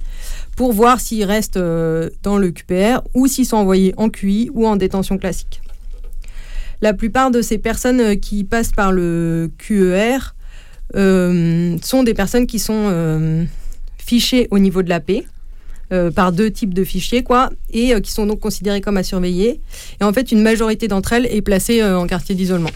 pour 0.56 0.72
voir 0.72 0.98
s'ils 0.98 1.24
restent 1.24 1.58
dans 1.58 2.38
le 2.38 2.52
QPR 2.52 3.02
ou 3.12 3.26
s'ils 3.26 3.44
sont 3.44 3.58
envoyés 3.58 3.92
en 3.98 4.08
QI 4.08 4.50
ou 4.54 4.66
en 4.66 4.76
détention 4.76 5.18
classique. 5.18 5.60
La 6.84 6.92
plupart 6.92 7.30
de 7.30 7.40
ces 7.40 7.56
personnes 7.56 8.20
qui 8.20 8.44
passent 8.44 8.72
par 8.72 8.92
le 8.92 9.50
QER 9.56 10.34
euh, 10.94 11.78
sont 11.82 12.02
des 12.02 12.12
personnes 12.12 12.46
qui 12.46 12.58
sont 12.58 12.88
euh, 12.90 13.46
fichées 13.96 14.48
au 14.50 14.58
niveau 14.58 14.82
de 14.82 14.90
la 14.90 15.00
paix. 15.00 15.24
Euh, 15.94 16.10
par 16.10 16.30
deux 16.30 16.50
types 16.50 16.74
de 16.74 16.84
fichiers, 16.84 17.22
quoi, 17.22 17.50
et 17.70 17.98
qui 18.02 18.12
sont 18.12 18.26
donc 18.26 18.40
considérées 18.40 18.82
comme 18.82 18.98
à 18.98 19.02
surveiller. 19.02 19.62
Et 19.98 20.04
en 20.04 20.12
fait, 20.12 20.30
une 20.30 20.42
majorité 20.42 20.86
d'entre 20.86 21.14
elles 21.14 21.24
est 21.24 21.40
placée 21.40 21.82
en 21.82 22.06
quartier 22.06 22.34
d'isolement. 22.34 22.70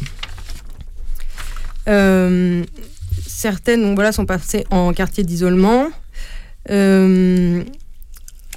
certaines, 3.27 3.95
voilà, 3.95 4.13
sont 4.13 4.25
passées 4.25 4.65
en 4.71 4.95
quartier 4.95 5.23
d'isolement. 5.23 5.91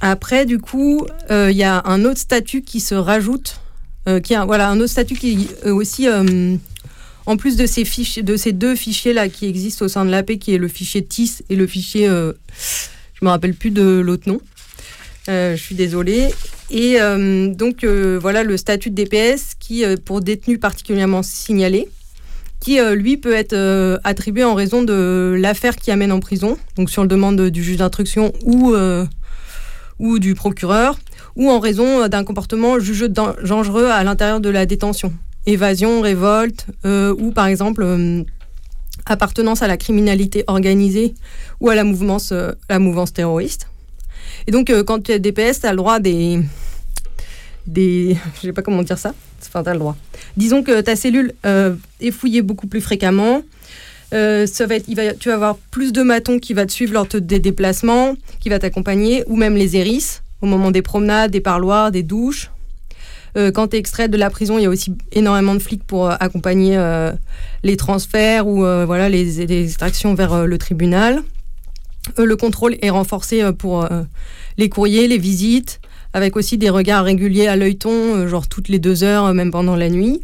après, 0.00 0.46
du 0.46 0.58
coup, 0.58 1.06
il 1.28 1.56
y 1.56 1.64
a 1.64 1.82
un 1.84 2.06
autre 2.06 2.20
statut 2.20 2.62
qui 2.62 2.80
se 2.80 2.94
rajoute, 2.94 3.60
qui 4.22 4.34
a, 4.34 4.44
voilà, 4.44 4.68
un 4.68 4.78
autre 4.80 4.90
statut 4.90 5.14
qui 5.14 5.48
aussi 5.64 6.08
en 7.26 7.36
plus 7.36 7.56
de 7.56 7.66
ces, 7.66 7.84
fichiers, 7.84 8.22
de 8.22 8.36
ces 8.36 8.52
deux 8.52 8.74
fichiers-là 8.74 9.28
qui 9.28 9.46
existent 9.46 9.84
au 9.84 9.88
sein 9.88 10.04
de 10.04 10.10
l'AP, 10.10 10.38
qui 10.38 10.54
est 10.54 10.58
le 10.58 10.68
fichier 10.68 11.04
TIS 11.04 11.42
et 11.48 11.56
le 11.56 11.66
fichier, 11.66 12.08
euh, 12.08 12.32
je 13.14 13.24
ne 13.24 13.26
me 13.26 13.30
rappelle 13.30 13.54
plus 13.54 13.70
de 13.70 14.00
l'autre 14.00 14.28
nom, 14.28 14.40
euh, 15.28 15.56
je 15.56 15.62
suis 15.62 15.74
désolée. 15.74 16.28
Et 16.70 17.00
euh, 17.00 17.48
donc 17.48 17.84
voilà 17.84 18.42
le 18.42 18.56
statut 18.56 18.90
de 18.90 19.02
DPS 19.02 19.54
qui, 19.58 19.84
pour 20.04 20.20
détenus 20.20 20.58
particulièrement 20.58 21.22
signalés, 21.22 21.88
qui 22.60 22.78
lui 22.94 23.16
peut 23.16 23.34
être 23.34 24.00
attribué 24.04 24.44
en 24.44 24.54
raison 24.54 24.82
de 24.82 25.36
l'affaire 25.38 25.76
qui 25.76 25.90
amène 25.90 26.12
en 26.12 26.20
prison, 26.20 26.56
donc 26.76 26.90
sur 26.90 27.02
le 27.02 27.08
demande 27.08 27.40
du 27.50 27.62
juge 27.62 27.76
d'instruction 27.76 28.32
ou, 28.44 28.74
ou 29.98 30.18
du 30.18 30.34
procureur, 30.34 30.96
ou 31.36 31.50
en 31.50 31.60
raison 31.60 32.08
d'un 32.08 32.24
comportement 32.24 32.78
jugeux 32.78 33.08
dangereux 33.08 33.86
à 33.86 34.04
l'intérieur 34.04 34.40
de 34.40 34.50
la 34.50 34.66
détention 34.66 35.12
évasion, 35.46 36.00
révolte, 36.00 36.66
euh, 36.84 37.14
ou 37.18 37.32
par 37.32 37.46
exemple 37.46 37.82
euh, 37.82 38.22
appartenance 39.06 39.62
à 39.62 39.68
la 39.68 39.76
criminalité 39.76 40.44
organisée 40.46 41.14
ou 41.60 41.70
à 41.70 41.74
la 41.74 41.84
mouvance, 41.84 42.32
euh, 42.32 42.52
terroriste. 43.12 43.66
Et 44.46 44.50
donc, 44.50 44.72
quand 44.86 45.04
tu 45.04 45.12
es 45.12 45.18
DPS, 45.18 45.60
tu 45.60 45.66
as 45.66 45.70
le 45.70 45.76
droit 45.76 46.00
des. 46.00 46.40
des 47.66 48.16
je 48.36 48.40
sais 48.40 48.52
pas 48.52 48.62
comment 48.62 48.82
dire 48.82 48.98
ça. 48.98 49.14
Enfin, 49.46 49.62
tu 49.62 49.70
le 49.70 49.78
droit. 49.78 49.96
Disons 50.36 50.62
que 50.62 50.80
ta 50.80 50.96
cellule 50.96 51.34
est 51.44 52.10
fouillée 52.10 52.42
beaucoup 52.42 52.66
plus 52.66 52.80
fréquemment. 52.80 53.42
ça 54.12 54.66
va 54.66 54.76
être, 54.76 55.18
tu 55.18 55.28
vas 55.28 55.34
avoir 55.34 55.56
plus 55.56 55.92
de 55.92 56.02
matons 56.02 56.38
qui 56.38 56.54
va 56.54 56.64
te 56.64 56.72
suivre 56.72 56.94
lors 56.94 57.06
des 57.06 57.40
déplacements, 57.40 58.14
qui 58.40 58.48
va 58.48 58.58
t'accompagner, 58.58 59.24
ou 59.26 59.36
même 59.36 59.56
les 59.56 59.76
hérisses 59.76 60.22
au 60.42 60.46
moment 60.46 60.70
des 60.70 60.82
promenades, 60.82 61.30
des 61.30 61.40
parloirs, 61.40 61.90
des 61.90 62.02
douches. 62.02 62.50
Euh, 63.36 63.50
quand 63.50 63.68
tu 63.68 63.76
es 63.76 63.78
extrait 63.78 64.08
de 64.08 64.18
la 64.18 64.28
prison, 64.28 64.58
il 64.58 64.62
y 64.62 64.66
a 64.66 64.68
aussi 64.68 64.94
énormément 65.12 65.54
de 65.54 65.60
flics 65.60 65.84
pour 65.84 66.10
euh, 66.10 66.14
accompagner 66.20 66.76
euh, 66.76 67.12
les 67.62 67.76
transferts 67.76 68.46
ou 68.46 68.58
voilà, 68.58 69.08
les, 69.08 69.40
extractions 69.40 70.14
vers 70.14 70.46
le 70.46 70.58
tribunal. 70.58 71.22
le 72.18 72.36
contrôle 72.36 72.76
est 72.82 72.90
renforcé 72.90 73.42
pour 73.52 73.88
les 74.58 74.68
courriers, 74.68 75.06
les 75.06 75.18
visites, 75.18 75.80
avec 76.12 76.36
aussi 76.36 76.58
des 76.58 76.68
regards 76.68 77.04
réguliers 77.04 77.46
à 77.46 77.56
l'œilleton, 77.56 78.26
genre 78.26 78.48
toutes 78.48 78.68
les 78.68 78.78
deux 78.80 79.04
heures, 79.04 79.32
même 79.32 79.52
pendant 79.52 79.76
la 79.76 79.88
nuit. 79.88 80.22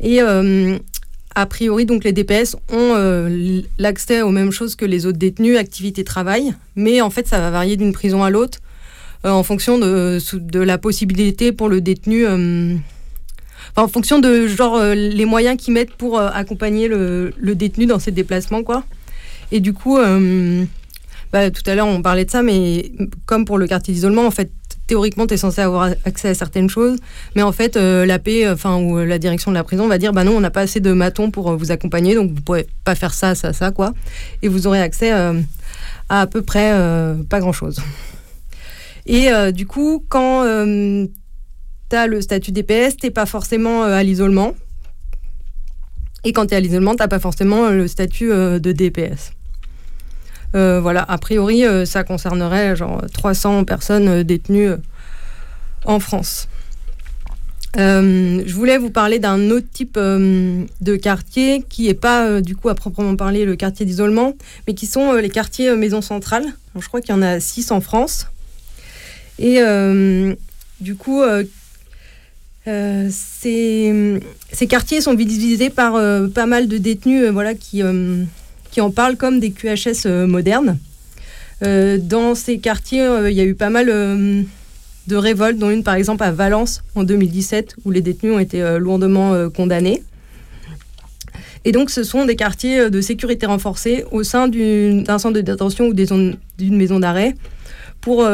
Et 0.00 0.20
a 0.20 1.46
priori, 1.46 1.84
donc 1.84 2.02
les 2.04 2.12
DPS 2.12 2.56
ont 2.72 3.28
l'accès 3.78 4.22
aux 4.22 4.30
mêmes 4.30 4.52
choses 4.52 4.74
que 4.74 4.86
les 4.86 5.04
autres 5.04 5.18
détenus, 5.18 5.58
activité 5.58 6.02
travail, 6.02 6.54
mais 6.74 7.02
en 7.02 7.10
fait, 7.10 7.28
ça 7.28 7.38
va 7.38 7.50
varier 7.50 7.76
d'une 7.76 7.92
prison 7.92 8.24
à 8.24 8.30
l'autre. 8.30 8.58
Euh, 9.24 9.30
en 9.30 9.42
fonction 9.42 9.78
de, 9.78 10.20
la 10.58 10.78
possibilité 10.78 11.52
pour 11.52 11.68
le 11.68 11.80
détenu. 11.80 12.26
Euh, 12.26 12.76
en 13.76 13.88
fonction 13.88 14.18
de 14.18 14.46
genre 14.46 14.76
euh, 14.76 14.94
les 14.94 15.24
moyens 15.24 15.56
qu'ils 15.56 15.74
mettent 15.74 15.94
pour 15.94 16.18
accompagner 16.20 16.88
le, 16.88 17.32
le, 17.36 17.54
détenu 17.54 17.86
dans 17.86 17.98
ses 17.98 18.10
déplacements, 18.10 18.62
quoi. 18.62 18.84
Et 19.52 19.60
du 19.60 19.72
coup, 19.72 19.98
bah, 21.32 21.50
tout 21.50 21.62
à 21.66 21.74
l'heure 21.74 21.86
on 21.86 22.02
parlait 22.02 22.24
de 22.24 22.30
ça, 22.30 22.42
mais 22.42 22.90
comme 23.26 23.44
pour 23.44 23.58
le 23.58 23.66
quartier 23.66 23.94
d'isolement, 23.94 24.26
en 24.26 24.30
fait, 24.30 24.50
théoriquement, 24.88 25.26
tu 25.26 25.34
es 25.34 25.36
censé 25.36 25.60
avoir 25.60 25.90
accès 26.04 26.30
à 26.30 26.34
certaines 26.34 26.68
choses, 26.68 26.98
mais 27.36 27.42
en 27.42 27.52
fait, 27.52 27.76
la 27.76 28.18
paix, 28.18 28.48
enfin, 28.48 28.78
ou 28.78 28.98
la 28.98 29.18
direction 29.18 29.52
de 29.52 29.56
la 29.56 29.62
prison 29.62 29.86
va 29.86 29.98
dire, 29.98 30.12
bah 30.12 30.24
non, 30.24 30.32
on 30.36 30.40
n'a 30.40 30.50
pas 30.50 30.62
assez 30.62 30.80
de 30.80 30.92
matons 30.92 31.30
pour 31.30 31.56
vous 31.56 31.70
accompagner, 31.70 32.16
donc 32.16 32.32
vous 32.32 32.40
pouvez 32.40 32.66
pas 32.82 32.96
faire 32.96 33.14
ça, 33.14 33.36
ça, 33.36 33.52
ça, 33.52 33.70
quoi. 33.70 33.92
Et 34.42 34.48
vous 34.48 34.66
aurez 34.66 34.80
accès 34.80 35.10
à 35.10 35.32
à 36.08 36.26
peu 36.26 36.42
près 36.42 36.72
pas 37.28 37.38
grand-chose. 37.38 37.80
Et 39.06 39.30
euh, 39.30 39.52
du 39.52 39.66
coup, 39.66 40.04
quand 40.08 40.44
euh, 40.44 41.06
tu 41.88 41.96
as 41.96 42.06
le 42.06 42.20
statut 42.20 42.52
DPS, 42.52 42.96
tu 42.96 43.10
pas 43.10 43.26
forcément 43.26 43.84
euh, 43.84 43.96
à 43.96 44.02
l'isolement. 44.02 44.54
Et 46.24 46.32
quand 46.32 46.46
tu 46.46 46.54
es 46.54 46.56
à 46.56 46.60
l'isolement, 46.60 46.92
tu 46.92 47.02
n'as 47.02 47.08
pas 47.08 47.20
forcément 47.20 47.70
le 47.70 47.86
statut 47.86 48.30
de 48.30 48.72
DPS. 48.72 49.32
voilà, 50.54 51.04
a 51.06 51.18
priori, 51.18 51.62
ça 51.86 52.02
concernerait 52.02 52.74
genre 52.74 53.00
300 53.12 53.62
personnes 53.64 54.24
détenues 54.24 54.70
en 55.84 56.00
France. 56.00 56.48
Je 57.76 58.52
voulais 58.52 58.76
vous 58.76 58.90
parler 58.90 59.20
d'un 59.20 59.50
autre 59.50 59.68
type 59.72 59.96
de 59.96 60.96
quartier 60.96 61.62
qui 61.68 61.86
n'est 61.86 61.94
pas 61.94 62.40
du 62.40 62.56
coup 62.56 62.70
à 62.70 62.74
proprement 62.74 63.14
parler 63.14 63.44
le 63.44 63.54
quartier 63.54 63.86
d'isolement, 63.86 64.34
mais 64.66 64.74
qui 64.74 64.86
sont 64.86 65.12
les 65.12 65.30
quartiers 65.30 65.76
maison 65.76 66.00
centrale. 66.00 66.46
je 66.76 66.88
crois 66.88 67.00
qu'il 67.00 67.14
y 67.14 67.18
en 67.18 67.22
a 67.22 67.38
six 67.38 67.70
en 67.70 67.80
France. 67.80 68.26
Et 69.38 69.60
du 70.80 70.94
coup, 70.94 71.22
ces, 72.66 74.20
ces, 74.52 74.66
quartiers 74.66 75.00
sont 75.00 75.14
divisés 75.14 75.70
par 75.70 75.92
pas 76.30 76.46
mal 76.46 76.68
de 76.68 76.78
détenus 76.78 77.28
voilà, 77.28 77.54
qui, 77.54 77.82
qui 78.70 78.80
en 78.80 78.90
parlent 78.90 79.16
comme 79.16 79.40
des 79.40 79.50
QHS 79.50 80.06
modernes. 80.26 80.78
dans 81.60 82.34
ces 82.34 82.58
quartiers, 82.58 83.06
il 83.28 83.34
y 83.34 83.40
a 83.40 83.44
eu 83.44 83.54
pas 83.54 83.70
mal 83.70 83.90
de 85.06 85.16
révoltes, 85.16 85.58
dont 85.58 85.70
une 85.70 85.82
par 85.82 85.94
exemple 85.94 86.22
à 86.24 86.32
Valence 86.32 86.82
en 86.94 87.04
2017, 87.04 87.76
où 87.84 87.90
les 87.90 88.00
détenus 88.00 88.34
ont 88.34 88.38
été 88.38 88.62
euh, 88.62 88.78
lourdement 88.78 89.34
euh, 89.34 89.48
condamnés. 89.48 90.02
Et 91.64 91.72
donc, 91.72 91.90
ce 91.90 92.04
sont 92.04 92.24
des 92.24 92.36
quartiers 92.36 92.80
euh, 92.80 92.90
de 92.90 93.00
sécurité 93.00 93.46
renforcée 93.46 94.04
au 94.10 94.22
sein 94.22 94.48
d'un 94.48 95.18
centre 95.18 95.34
de 95.34 95.40
détention 95.40 95.86
ou 95.86 95.94
d'une 95.94 96.36
maison 96.76 97.00
d'arrêt 97.00 97.34
pour 98.06 98.24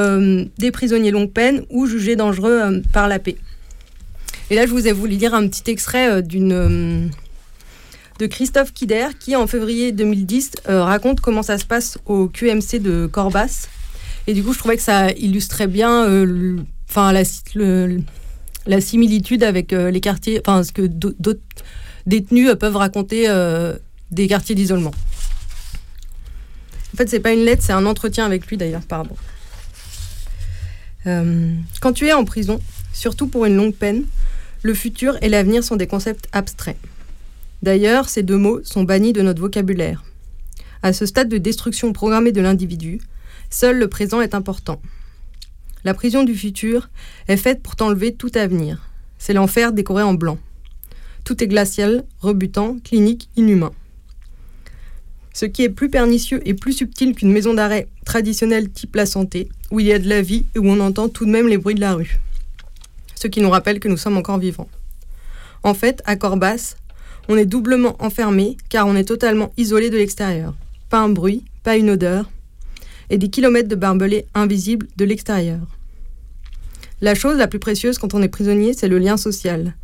des 0.59 0.71
prisonniers 0.71 1.11
longue 1.11 1.33
peine 1.33 1.63
ou 1.71 1.87
jugés 1.87 2.15
dangereux 2.15 2.83
par 2.93 3.09
la 3.09 3.19
paix. 3.19 3.37
Et 4.51 4.55
là, 4.55 4.67
je 4.67 4.71
vous 4.71 4.87
ai 4.87 4.93
voulu 4.93 5.17
lire 5.17 5.33
un 5.33 5.49
petit 5.49 5.71
extrait 5.71 6.23
d'une 6.23 7.11
de 8.19 8.27
Christophe 8.27 8.75
Kider 8.75 9.07
qui, 9.19 9.35
en 9.35 9.47
février 9.47 9.93
2010, 9.93 10.51
raconte 10.67 11.23
comment 11.23 11.43
ça 11.43 11.57
se 11.57 11.65
passe 11.65 11.97
au 12.05 12.29
QMC 12.29 12.81
de 12.81 13.07
Corbas, 13.07 13.69
et 14.27 14.35
du 14.35 14.43
coup, 14.43 14.53
je 14.53 14.59
trouvais 14.59 14.77
que 14.77 14.83
ça 14.83 15.11
illustrait 15.13 15.67
bien 15.67 16.05
euh, 16.05 16.57
enfin, 16.89 17.13
la, 17.13 18.81
similitude 18.81 19.43
avec 19.43 19.73
euh, 19.73 19.91
les 19.91 20.01
quartiers, 20.01 20.41
enfin, 20.45 20.63
ce 20.63 20.73
que 20.73 20.83
d'autres 20.83 21.41
détenus 22.07 22.51
euh, 22.51 22.55
peuvent 22.55 22.77
raconter 22.77 23.27
des 24.11 24.29
quartiers 24.29 24.55
d'isolement. 24.55 24.93
En 26.95 26.97
fait, 26.97 27.09
c'est 27.09 27.21
pas 27.21 27.33
une 27.33 27.45
lettre, 27.45 27.63
c'est 27.65 27.73
un 27.73 27.87
entretien 27.87 28.27
avec 28.27 28.47
lui 28.47 28.57
d'ailleurs, 28.57 28.83
pardon. 28.83 29.17
Quand 31.05 31.93
tu 31.93 32.07
es 32.07 32.13
en 32.13 32.25
prison, 32.25 32.61
surtout 32.93 33.27
pour 33.27 33.47
une 33.47 33.57
longue 33.57 33.75
peine, 33.75 34.05
le 34.63 34.75
futur 34.75 35.17
et 35.23 35.29
l'avenir 35.29 35.65
sont 35.65 35.77
des 35.77 35.87
concepts 35.87 36.29
abstraits. 36.33 36.79
D'ailleurs, 37.63 38.09
ces 38.09 38.23
deux 38.23 38.37
mots 38.37 38.61
sont 38.65 38.85
bannis 38.85 39.13
de 39.13 39.23
notre 39.23 39.41
vocabulaire. 39.41 40.05
À 40.83 40.93
ce 40.93 41.07
stade 41.07 41.29
de 41.29 41.39
destruction 41.39 41.93
programmée 41.93 42.33
de 42.33 42.41
l'individu, 42.41 43.01
Seul 43.53 43.79
le 43.79 43.87
présent 43.87 44.23
est 44.23 44.35
important. 44.35 44.81
La 45.85 45.93
prison 45.93 46.25
du 46.25 46.35
futur 46.35 46.89
est 47.29 47.37
faite 47.37 47.63
pour 47.63 47.77
t'enlever 47.77 48.15
tout 48.15 48.31
avenir. 48.35 48.89
C'est 49.19 49.35
l'enfer 49.35 49.73
décoré 49.73 50.03
en 50.03 50.15
blanc. 50.15 50.39
Tout 51.25 51.45
est 51.45 51.49
glacial, 51.49 52.05
rebutant, 52.21 52.79
clinique, 52.83 53.29
inhumain. 53.37 53.73
Ce 55.35 55.45
qui 55.45 55.65
est 55.65 55.69
plus 55.69 55.91
pernicieux 55.91 56.41
et 56.49 56.55
plus 56.55 56.73
subtil 56.73 57.15
qu'une 57.15 57.31
maison 57.31 57.53
d'arrêt 57.53 57.89
traditionnelle 58.07 58.71
type 58.71 58.97
la 58.97 59.05
santé, 59.05 59.51
où 59.73 59.81
il 59.81 59.87
y 59.87 59.93
a 59.93 59.99
de 59.99 60.09
la 60.09 60.21
vie 60.21 60.45
et 60.55 60.59
où 60.59 60.69
on 60.69 60.79
entend 60.81 61.09
tout 61.09 61.25
de 61.25 61.31
même 61.31 61.49
les 61.49 61.57
bruits 61.57 61.75
de 61.75 61.81
la 61.81 61.95
rue. 61.95 62.21
Ce 63.17 63.27
qui 63.27 63.41
nous 63.41 63.51
rappelle 63.51 63.81
que 63.81 63.89
nous 63.89 63.97
sommes 63.97 64.19
encore 64.19 64.39
vivants. 64.39 64.69
En 65.63 65.73
fait, 65.73 66.03
à 66.05 66.15
Corbas, 66.17 66.77
on 67.29 67.37
est 67.37 67.47
doublement 67.47 67.97
enfermé 67.99 68.59
car 68.69 68.87
on 68.87 68.95
est 68.95 69.05
totalement 69.05 69.51
isolé 69.57 69.89
de 69.89 69.97
l'extérieur. 69.97 70.55
Pas 70.91 70.99
un 70.99 71.09
bruit, 71.09 71.43
pas 71.63 71.77
une 71.77 71.89
odeur, 71.89 72.31
et 73.09 73.17
des 73.17 73.29
kilomètres 73.29 73.69
de 73.69 73.75
barbelés 73.75 74.27
invisibles 74.35 74.89
de 74.97 75.07
l'extérieur. 75.07 75.61
La 77.01 77.15
chose 77.15 77.39
la 77.39 77.49
plus 77.49 77.59
précieuse 77.59 77.97
quand 77.97 78.13
on 78.13 78.23
est 78.23 78.29
prisonnier, 78.29 78.75
c'est 78.75 78.89
le 78.89 78.99
lien 78.99 79.17
social. 79.17 79.75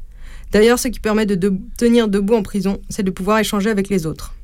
D'ailleurs, 0.53 0.79
ce 0.79 0.89
qui 0.89 1.01
permet 1.01 1.27
de, 1.27 1.53
tenir 1.79 2.09
debout 2.09 2.35
en 2.35 2.43
prison, 2.43 2.79
c'est 2.91 3.03
de 3.03 3.11
pouvoir 3.11 3.39
échanger 3.39 3.71
avec 3.71 3.89
les 3.89 4.07
autres. 4.07 4.35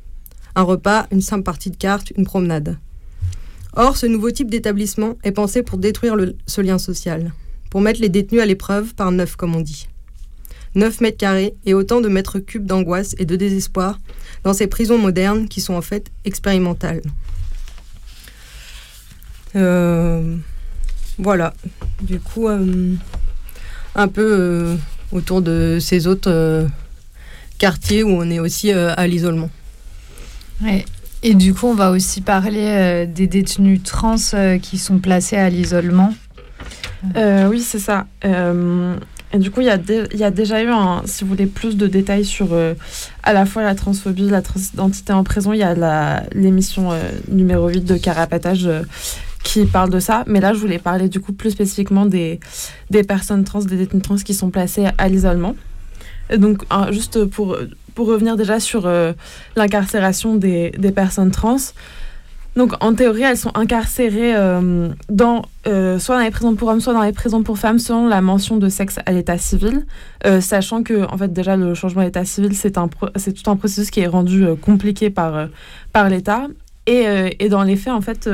Un 0.55 0.62
repas, 0.62 1.07
une 1.11 1.20
simple 1.20 1.45
partie 1.45 1.70
de 1.70 1.76
cartes, 1.76 2.12
une 2.16 2.24
promenade. 2.24 2.78
Or, 3.77 3.97
ce 3.97 4.07
nouveau 4.07 4.31
type 4.31 4.51
d'établissement 4.51 5.16
est 5.25 5.33
pensé 5.33 5.62
pour 5.62 5.79
détruire 5.79 6.16
ce 6.47 6.61
lien 6.61 6.79
social, 6.79 7.33
pour 7.70 7.81
mettre 7.81 8.01
les 8.01 8.09
détenus 8.09 8.41
à 8.41 8.47
l'épreuve 8.47 8.95
par 8.95 9.11
neuf, 9.11 9.35
comme 9.35 9.57
on 9.57 9.61
dit. 9.61 9.89
Neuf 10.77 11.01
mètres 11.01 11.18
carrés 11.18 11.55
et 11.66 11.75
autant 11.75 12.01
de 12.01 12.09
mètres 12.09 12.39
cubes 12.39 12.66
d'angoisse 12.66 13.14
et 13.18 13.25
de 13.25 13.37
désespoir 13.37 13.99
dans 14.45 14.53
ces 14.53 14.66
prisons 14.66 14.99
modernes 14.99 15.49
qui 15.49 15.61
sont 15.61 15.75
en 15.75 15.83
fait 15.83 16.11
expérimentales. 16.25 17.03
Euh, 19.57 20.37
voilà. 21.18 21.55
Du 22.01 22.18
coup, 22.20 22.49
euh, 22.49 22.95
un 23.95 24.09
peu 24.09 24.37
euh, 24.39 24.77
autour 25.12 25.43
de 25.43 25.79
ces 25.81 26.07
autres 26.07 26.68
quartiers 27.59 28.03
où 28.03 28.11
on 28.11 28.31
est 28.31 28.41
aussi 28.41 28.72
à 28.72 29.07
l'isolement. 29.07 29.51
Et 31.27 31.35
du 31.35 31.55
coup, 31.55 31.66
on 31.66 31.75
va 31.75 31.91
aussi 31.91 32.20
parler 32.20 33.07
des 33.07 33.27
détenus 33.27 33.83
trans 33.83 34.16
qui 34.61 34.77
sont 34.77 34.99
placés 34.99 35.37
à 35.37 35.49
l'isolement. 35.49 36.14
oui, 37.16 37.61
c'est 37.61 37.79
ça. 37.79 38.07
et 38.22 39.39
du 39.39 39.51
coup, 39.51 39.62
il 39.62 39.66
y, 39.66 39.70
a 40.25 40.31
déjà 40.31 40.62
eu, 40.62 40.68
si 41.07 41.25
vous 41.25 41.31
voulez, 41.31 41.47
plus 41.47 41.79
de 41.79 41.87
détails 41.87 42.27
sur 42.27 42.49
à 43.22 43.33
la 43.33 43.47
fois 43.47 43.62
la 43.62 43.75
transphobie, 43.75 44.29
la 44.29 44.43
transidentité 44.43 45.14
en 45.14 45.25
prison. 45.25 45.55
Il 45.55 45.61
y 45.61 45.62
a 45.62 46.25
l'émission 46.35 46.91
numéro 47.29 47.68
8 47.68 47.87
de 47.87 47.97
Carapatage 47.97 48.68
qui 49.45 49.64
parle 49.66 49.91
de 49.91 50.01
ça. 50.01 50.25
Mais 50.27 50.41
là, 50.41 50.53
je 50.53 50.59
voulais 50.59 50.79
parler 50.79 51.09
du 51.09 51.20
coup 51.20 51.33
plus 51.33 51.53
spécifiquement 51.53 52.05
des, 52.05 52.39
des 52.91 53.03
personnes 53.03 53.45
trans, 53.45 53.61
des 53.61 53.77
détenus 53.77 54.03
trans 54.03 54.16
qui 54.16 54.35
sont 54.35 54.51
placées 54.51 54.89
à 54.99 55.09
l'isolement. 55.09 55.55
Donc, 56.31 56.64
juste 56.91 57.25
pour, 57.27 57.57
pour 57.95 58.07
revenir 58.09 58.37
déjà 58.37 58.61
sur 58.61 58.87
euh, 58.87 59.12
l'incarcération 59.57 60.35
des, 60.35 60.70
des, 60.70 60.93
personnes 60.93 61.31
trans. 61.31 61.57
Donc, 62.57 62.72
en 62.81 62.95
théorie, 62.95 63.22
elles 63.22 63.37
sont 63.37 63.51
incarcérées 63.55 64.35
euh, 64.37 64.89
dans, 65.09 65.43
euh, 65.66 65.99
soit 65.99 66.16
dans 66.16 66.22
les 66.22 66.31
prisons 66.31 66.55
pour 66.55 66.68
hommes, 66.68 66.81
soit 66.81 66.93
dans 66.93 67.03
les 67.03 67.12
prisons 67.12 67.43
pour 67.43 67.59
femmes, 67.59 67.79
selon 67.79 68.07
la 68.07 68.20
mention 68.20 68.57
de 68.59 68.68
sexe 68.68 68.99
à 69.07 69.12
l'état 69.12 69.39
civil. 69.39 69.87
sachant 70.41 70.83
que, 70.83 71.05
en 71.12 71.18
fait, 71.18 71.33
déjà, 71.33 71.57
le 71.57 71.75
changement 71.75 72.03
d'état 72.03 72.25
civil, 72.25 72.55
c'est 72.55 72.70
tout 72.72 73.51
un 73.51 73.57
processus 73.57 73.91
qui 73.91 74.01
est 74.01 74.07
rendu 74.07 74.47
compliqué 74.62 75.11
par, 75.11 75.49
par 75.93 76.09
l'État. 76.09 76.47
Et, 76.87 77.07
et, 77.41 77.49
dans 77.49 77.62
les 77.64 77.77
faits, 77.77 77.93
en 77.93 78.01
fait, 78.01 78.29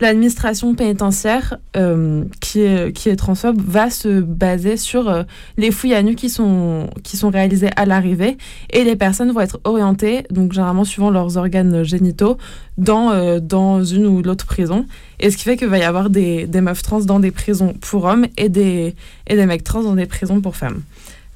l'administration 0.00 0.74
pénitentiaire 0.74 1.58
euh, 1.76 2.24
qui, 2.40 2.60
est, 2.60 2.92
qui 2.92 3.08
est 3.08 3.16
transphobe 3.16 3.60
va 3.60 3.90
se 3.90 4.20
baser 4.20 4.76
sur 4.76 5.08
euh, 5.08 5.22
les 5.56 5.70
fouilles 5.70 5.94
à 5.94 6.02
nu 6.02 6.14
qui 6.14 6.30
sont, 6.30 6.88
qui 7.02 7.16
sont 7.16 7.30
réalisées 7.30 7.70
à 7.76 7.84
l'arrivée 7.84 8.38
et 8.70 8.84
les 8.84 8.96
personnes 8.96 9.32
vont 9.32 9.40
être 9.40 9.60
orientées, 9.64 10.24
donc 10.30 10.52
généralement 10.52 10.84
suivant 10.84 11.10
leurs 11.10 11.36
organes 11.36 11.82
génitaux, 11.82 12.38
dans, 12.76 13.10
euh, 13.10 13.40
dans 13.40 13.82
une 13.82 14.06
ou 14.06 14.22
l'autre 14.22 14.46
prison. 14.46 14.86
Et 15.18 15.30
ce 15.30 15.36
qui 15.36 15.44
fait 15.44 15.56
qu'il 15.56 15.68
va 15.68 15.78
y 15.78 15.82
avoir 15.82 16.10
des, 16.10 16.46
des, 16.46 16.60
meufs 16.60 16.82
trans 16.82 17.00
dans 17.00 17.18
des 17.18 17.32
prisons 17.32 17.74
pour 17.80 18.04
hommes 18.04 18.26
et 18.36 18.48
des, 18.48 18.94
et 19.26 19.34
des 19.34 19.46
mecs 19.46 19.64
trans 19.64 19.82
dans 19.82 19.94
des 19.94 20.06
prisons 20.06 20.40
pour 20.40 20.56
femmes. 20.56 20.82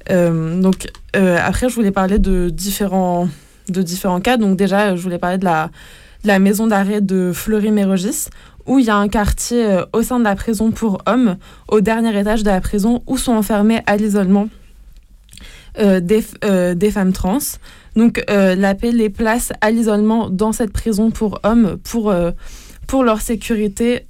donc 0.09 0.87
après, 1.13 1.69
je 1.69 1.75
voulais 1.75 1.91
parler 1.91 2.17
de 2.17 2.49
différents, 2.49 3.27
de 3.67 3.81
différents 3.81 4.21
cas. 4.21 4.37
Donc 4.37 4.57
déjà, 4.57 4.95
je 4.95 5.01
voulais 5.01 5.19
parler 5.19 5.37
de 5.37 5.45
la, 5.45 5.69
la 6.23 6.39
maison 6.39 6.67
d'arrêt 6.67 7.01
de 7.01 7.31
Fleury-Mérogis, 7.33 8.29
où 8.65 8.79
il 8.79 8.85
y 8.85 8.89
a 8.89 8.95
un 8.95 9.07
quartier 9.07 9.65
euh, 9.65 9.85
au 9.93 10.03
sein 10.03 10.19
de 10.19 10.23
la 10.23 10.35
prison 10.35 10.71
pour 10.71 11.01
hommes, 11.05 11.37
au 11.67 11.81
dernier 11.81 12.17
étage 12.17 12.43
de 12.43 12.49
la 12.49 12.61
prison, 12.61 13.03
où 13.07 13.17
sont 13.17 13.33
enfermés 13.33 13.81
à 13.85 13.97
l'isolement 13.97 14.49
euh, 15.79 15.99
des, 15.99 16.23
euh, 16.45 16.75
des, 16.75 16.91
femmes 16.91 17.13
trans. 17.13 17.39
Donc 17.95 18.23
la 18.27 18.73
paix 18.73 18.91
les 18.91 19.09
place 19.09 19.53
à 19.61 19.69
l'isolement 19.69 20.29
dans 20.29 20.51
cette 20.51 20.73
prison 20.73 21.11
pour 21.11 21.39
hommes 21.43 21.77
pour, 21.83 22.13
pour 22.87 23.03
leur 23.03 23.21
sécurité. 23.21 24.07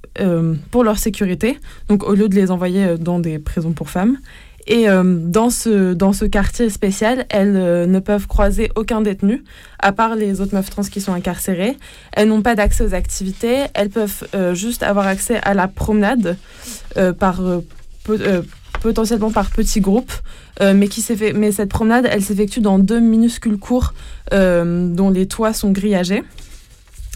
pour 0.70 0.84
leur 0.84 0.96
sécurité, 0.96 1.58
donc 1.88 2.02
au 2.04 2.14
lieu 2.14 2.28
de 2.28 2.34
les 2.34 2.50
envoyer 2.50 2.96
dans 2.98 3.18
des 3.18 3.38
prisons 3.38 3.72
pour 3.72 3.90
femmes. 3.90 4.16
Et 4.66 4.88
euh, 4.88 5.02
dans, 5.04 5.50
ce, 5.50 5.92
dans 5.92 6.12
ce 6.12 6.24
quartier 6.24 6.70
spécial, 6.70 7.26
elles 7.28 7.56
euh, 7.56 7.86
ne 7.86 7.98
peuvent 7.98 8.26
croiser 8.26 8.70
aucun 8.76 9.02
détenu, 9.02 9.44
à 9.78 9.92
part 9.92 10.16
les 10.16 10.40
autres 10.40 10.54
meufs 10.54 10.70
trans 10.70 10.82
qui 10.82 11.00
sont 11.00 11.12
incarcérées. 11.12 11.76
Elles 12.12 12.28
n'ont 12.28 12.42
pas 12.42 12.54
d'accès 12.54 12.84
aux 12.84 12.94
activités. 12.94 13.64
Elles 13.74 13.90
peuvent 13.90 14.26
euh, 14.34 14.54
juste 14.54 14.82
avoir 14.82 15.06
accès 15.06 15.38
à 15.42 15.54
la 15.54 15.68
promenade, 15.68 16.36
par, 17.18 17.40
potentiellement 18.80 19.30
par 19.30 19.50
petits 19.50 19.80
groupes. 19.80 20.12
mais, 20.60 20.88
qui 20.88 21.04
mais 21.34 21.50
cette 21.52 21.70
promenade, 21.70 22.06
elle 22.08 22.22
s'effectue 22.22 22.60
dans 22.60 22.78
deux 22.78 23.00
minuscules 23.00 23.58
cours 23.58 23.94
dont 24.30 25.10
les 25.10 25.26
toits 25.26 25.52
sont 25.52 25.72
grillagés 25.72 26.22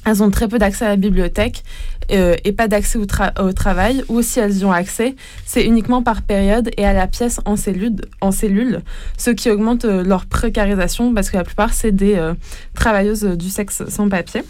elles 0.09 0.23
ont 0.23 0.31
très 0.31 0.49
peu 0.49 0.59
d'accès 0.59 0.87
à 0.87 0.89
la 0.89 0.97
bibliothèque 0.97 1.65
euh, 2.11 2.37
et 2.45 2.53
pas 2.53 2.69
d'accès 2.69 2.99
au, 2.99 3.53
travail, 3.53 4.03
ou 4.09 4.23
si 4.23 4.41
elles 4.41 4.59
y 4.59 4.65
ont 4.65 4.73
accès, 4.73 5.15
c'est 5.45 5.65
uniquement 5.65 6.03
par 6.03 6.23
période 6.23 6.71
et 6.77 6.87
à 6.87 6.93
la 6.93 7.07
pièce 7.07 7.41
en 7.45 7.57
cellule, 7.57 7.97
en 8.21 8.33
cellule 8.33 8.81
ce 9.19 9.31
qui 9.31 9.51
augmente 9.51 9.85
euh, 9.85 10.03
leur 10.03 10.27
précarisation 10.27 11.13
parce 11.13 11.31
que 11.31 11.37
la 11.37 11.45
plupart, 11.45 11.75
c'est 11.75 11.93
des 11.93 12.15
euh, 12.15 12.35
travailleuses 12.75 13.25
du 13.25 13.51
sexe 13.51 13.83
sans 13.89 14.09
papier. 14.09 14.43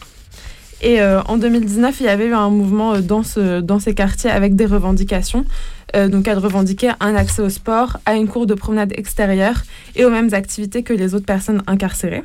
Et 0.80 1.02
en 1.02 1.38
2019, 1.38 1.98
il 1.98 2.06
y 2.06 2.08
avait 2.08 2.26
eu 2.26 2.34
un 2.34 2.50
mouvement 2.50 3.00
dans, 3.00 3.24
ce, 3.24 3.60
dans 3.60 3.80
ces 3.80 3.94
quartiers 3.94 4.30
avec 4.30 4.54
des 4.54 4.64
revendications. 4.64 5.44
donc, 5.92 6.28
elles 6.28 6.38
revendiquaient 6.38 6.92
un 7.00 7.16
accès 7.16 7.42
au 7.42 7.48
sport, 7.48 7.98
à 8.06 8.14
une 8.14 8.28
cour 8.28 8.46
de 8.46 8.54
promenade 8.54 8.92
extérieure 8.96 9.64
et 9.96 10.04
aux 10.04 10.10
mêmes 10.10 10.32
activités 10.34 10.84
que 10.84 10.92
les 10.92 11.16
autres 11.16 11.26
personnes 11.26 11.64
incarcérées. 11.66 12.22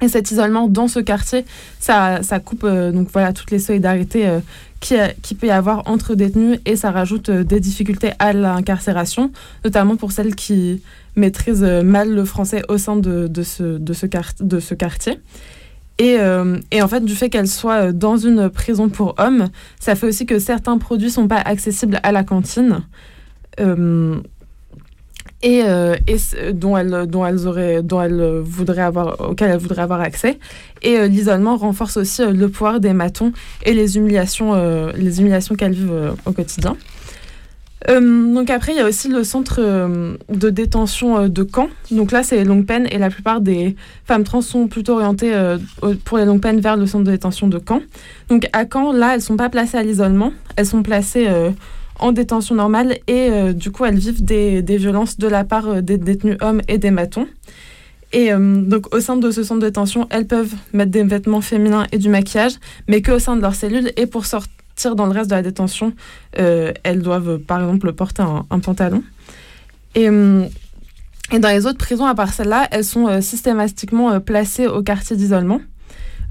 Et 0.00 0.08
cet 0.08 0.30
isolement 0.30 0.68
dans 0.68 0.88
ce 0.88 0.98
quartier, 0.98 1.44
ça, 1.78 2.22
ça 2.22 2.40
coupe 2.40 2.64
euh, 2.64 2.90
donc 2.90 3.08
voilà 3.12 3.32
toutes 3.32 3.50
les 3.50 3.60
solidarités 3.60 4.26
euh, 4.26 4.40
qui, 4.80 4.98
euh, 4.98 5.08
qui, 5.22 5.34
peut 5.34 5.46
y 5.46 5.50
avoir 5.50 5.88
entre 5.88 6.14
détenus 6.14 6.58
et 6.64 6.74
ça 6.74 6.90
rajoute 6.90 7.30
des 7.30 7.60
difficultés 7.60 8.12
à 8.18 8.32
l'incarcération, 8.32 9.30
notamment 9.64 9.96
pour 9.96 10.10
celles 10.10 10.34
qui 10.34 10.82
maîtrisent 11.14 11.62
mal 11.62 12.12
le 12.12 12.24
français 12.24 12.62
au 12.68 12.78
sein 12.78 12.96
de, 12.96 13.28
de, 13.28 13.42
ce, 13.42 13.62
de, 13.78 13.92
ce, 13.92 14.74
quartier. 14.74 15.20
Et, 15.98 16.16
et, 16.70 16.82
en 16.82 16.88
fait, 16.88 17.04
du 17.04 17.14
fait 17.14 17.28
qu'elle 17.28 17.46
soit 17.46 17.92
dans 17.92 18.16
une 18.16 18.48
prison 18.48 18.88
pour 18.88 19.14
hommes, 19.18 19.50
ça 19.78 19.94
fait 19.94 20.06
aussi 20.06 20.26
que 20.26 20.38
certains 20.38 20.78
produits 20.78 21.10
sont 21.10 21.28
pas 21.28 21.36
accessibles 21.36 22.00
à 22.02 22.10
la 22.10 22.24
cantine 22.24 22.82
et, 25.42 25.62
euh, 25.64 25.96
dont 26.52 26.76
elles 26.76 27.06
dont 27.06 27.26
elles 27.26 27.46
auraient 27.46 27.82
dont 27.82 28.00
elles 28.00 28.40
voudraient 28.42 28.82
avoir 28.82 29.30
auxquelles 29.30 29.50
elles 29.50 29.58
voudraient 29.58 29.82
avoir 29.82 30.00
accès. 30.00 30.38
Et 30.82 30.96
euh, 30.98 31.06
l'isolement 31.06 31.56
renforce 31.56 31.96
aussi 31.96 32.22
euh, 32.22 32.32
le 32.32 32.48
pouvoir 32.48 32.80
des 32.80 32.92
matons 32.92 33.32
et 33.64 33.74
les 33.74 33.96
humiliations 33.96 34.54
les 34.96 35.20
humiliations 35.20 35.54
qu'elles 35.54 35.72
vivent 35.72 36.14
au 36.26 36.32
quotidien. 36.32 36.76
Donc 37.88 38.48
après 38.48 38.72
il 38.72 38.78
y 38.78 38.80
a 38.80 38.86
aussi 38.86 39.08
le 39.08 39.24
centre 39.24 39.60
de 39.60 40.50
détention 40.50 41.28
de 41.28 41.48
Caen 41.52 41.68
donc 41.90 42.12
là 42.12 42.22
c'est 42.22 42.36
les 42.36 42.44
longues 42.44 42.64
peines 42.64 42.86
et 42.92 42.98
la 42.98 43.10
plupart 43.10 43.40
des 43.40 43.74
femmes 44.04 44.22
trans 44.22 44.40
sont 44.40 44.68
plutôt 44.68 44.94
orientées 44.94 45.32
pour 46.04 46.18
les 46.18 46.24
longues 46.24 46.40
peines 46.40 46.60
vers 46.60 46.76
le 46.76 46.86
centre 46.86 47.04
de 47.04 47.10
détention 47.10 47.48
de 47.48 47.60
Caen 47.66 47.80
donc 48.28 48.48
à 48.52 48.66
Caen 48.72 48.92
là 48.92 49.14
elles 49.14 49.20
sont 49.20 49.36
pas 49.36 49.48
placées 49.48 49.78
à 49.78 49.82
l'isolement. 49.82 50.32
Elles 50.54 50.66
sont 50.66 50.84
placées 50.84 51.26
en 52.02 52.12
détention 52.12 52.54
normale 52.54 52.98
et 53.06 53.30
euh, 53.30 53.52
du 53.52 53.70
coup 53.70 53.84
elles 53.84 53.98
vivent 53.98 54.24
des, 54.24 54.60
violences 54.76 55.18
de 55.18 55.28
la 55.28 55.44
part 55.44 55.68
euh, 55.68 55.80
des 55.80 55.98
détenus 55.98 56.36
hommes 56.40 56.60
et 56.68 56.78
des 56.78 56.90
matons. 56.90 57.28
Et 58.12 58.32
euh, 58.32 58.60
donc 58.60 58.94
au 58.94 59.00
sein 59.00 59.16
de 59.16 59.30
ce 59.30 59.42
centre 59.42 59.60
de 59.60 59.66
détention, 59.66 60.06
elles 60.10 60.26
peuvent 60.26 60.52
mettre 60.72 60.90
des 60.90 61.04
vêtements 61.04 61.40
féminins 61.40 61.86
et 61.92 61.98
du 61.98 62.08
maquillage, 62.08 62.52
mais 62.88 63.00
qu'au 63.00 63.18
sein 63.18 63.36
de 63.36 63.40
leur 63.40 63.54
cellule. 63.54 63.92
Et 63.96 64.06
pour 64.06 64.26
sortir 64.26 64.96
dans 64.96 65.06
le 65.06 65.12
reste 65.12 65.30
de 65.30 65.36
la 65.36 65.42
détention, 65.42 65.94
elles 66.32 67.02
doivent 67.02 67.38
par 67.38 67.60
exemple 67.60 67.92
porter 67.92 68.22
un, 68.22 68.58
pantalon. 68.58 69.02
Et, 69.94 70.06
et, 70.06 71.38
dans 71.38 71.48
les 71.48 71.66
autres 71.66 71.78
prisons, 71.78 72.06
à 72.06 72.14
part 72.14 72.32
celle-là, 72.32 72.68
elles 72.70 72.84
sont 72.84 73.20
systématiquement 73.20 74.18
placées 74.20 74.66
au 74.66 74.82
quartier 74.82 75.14
d'isolement, 75.14 75.60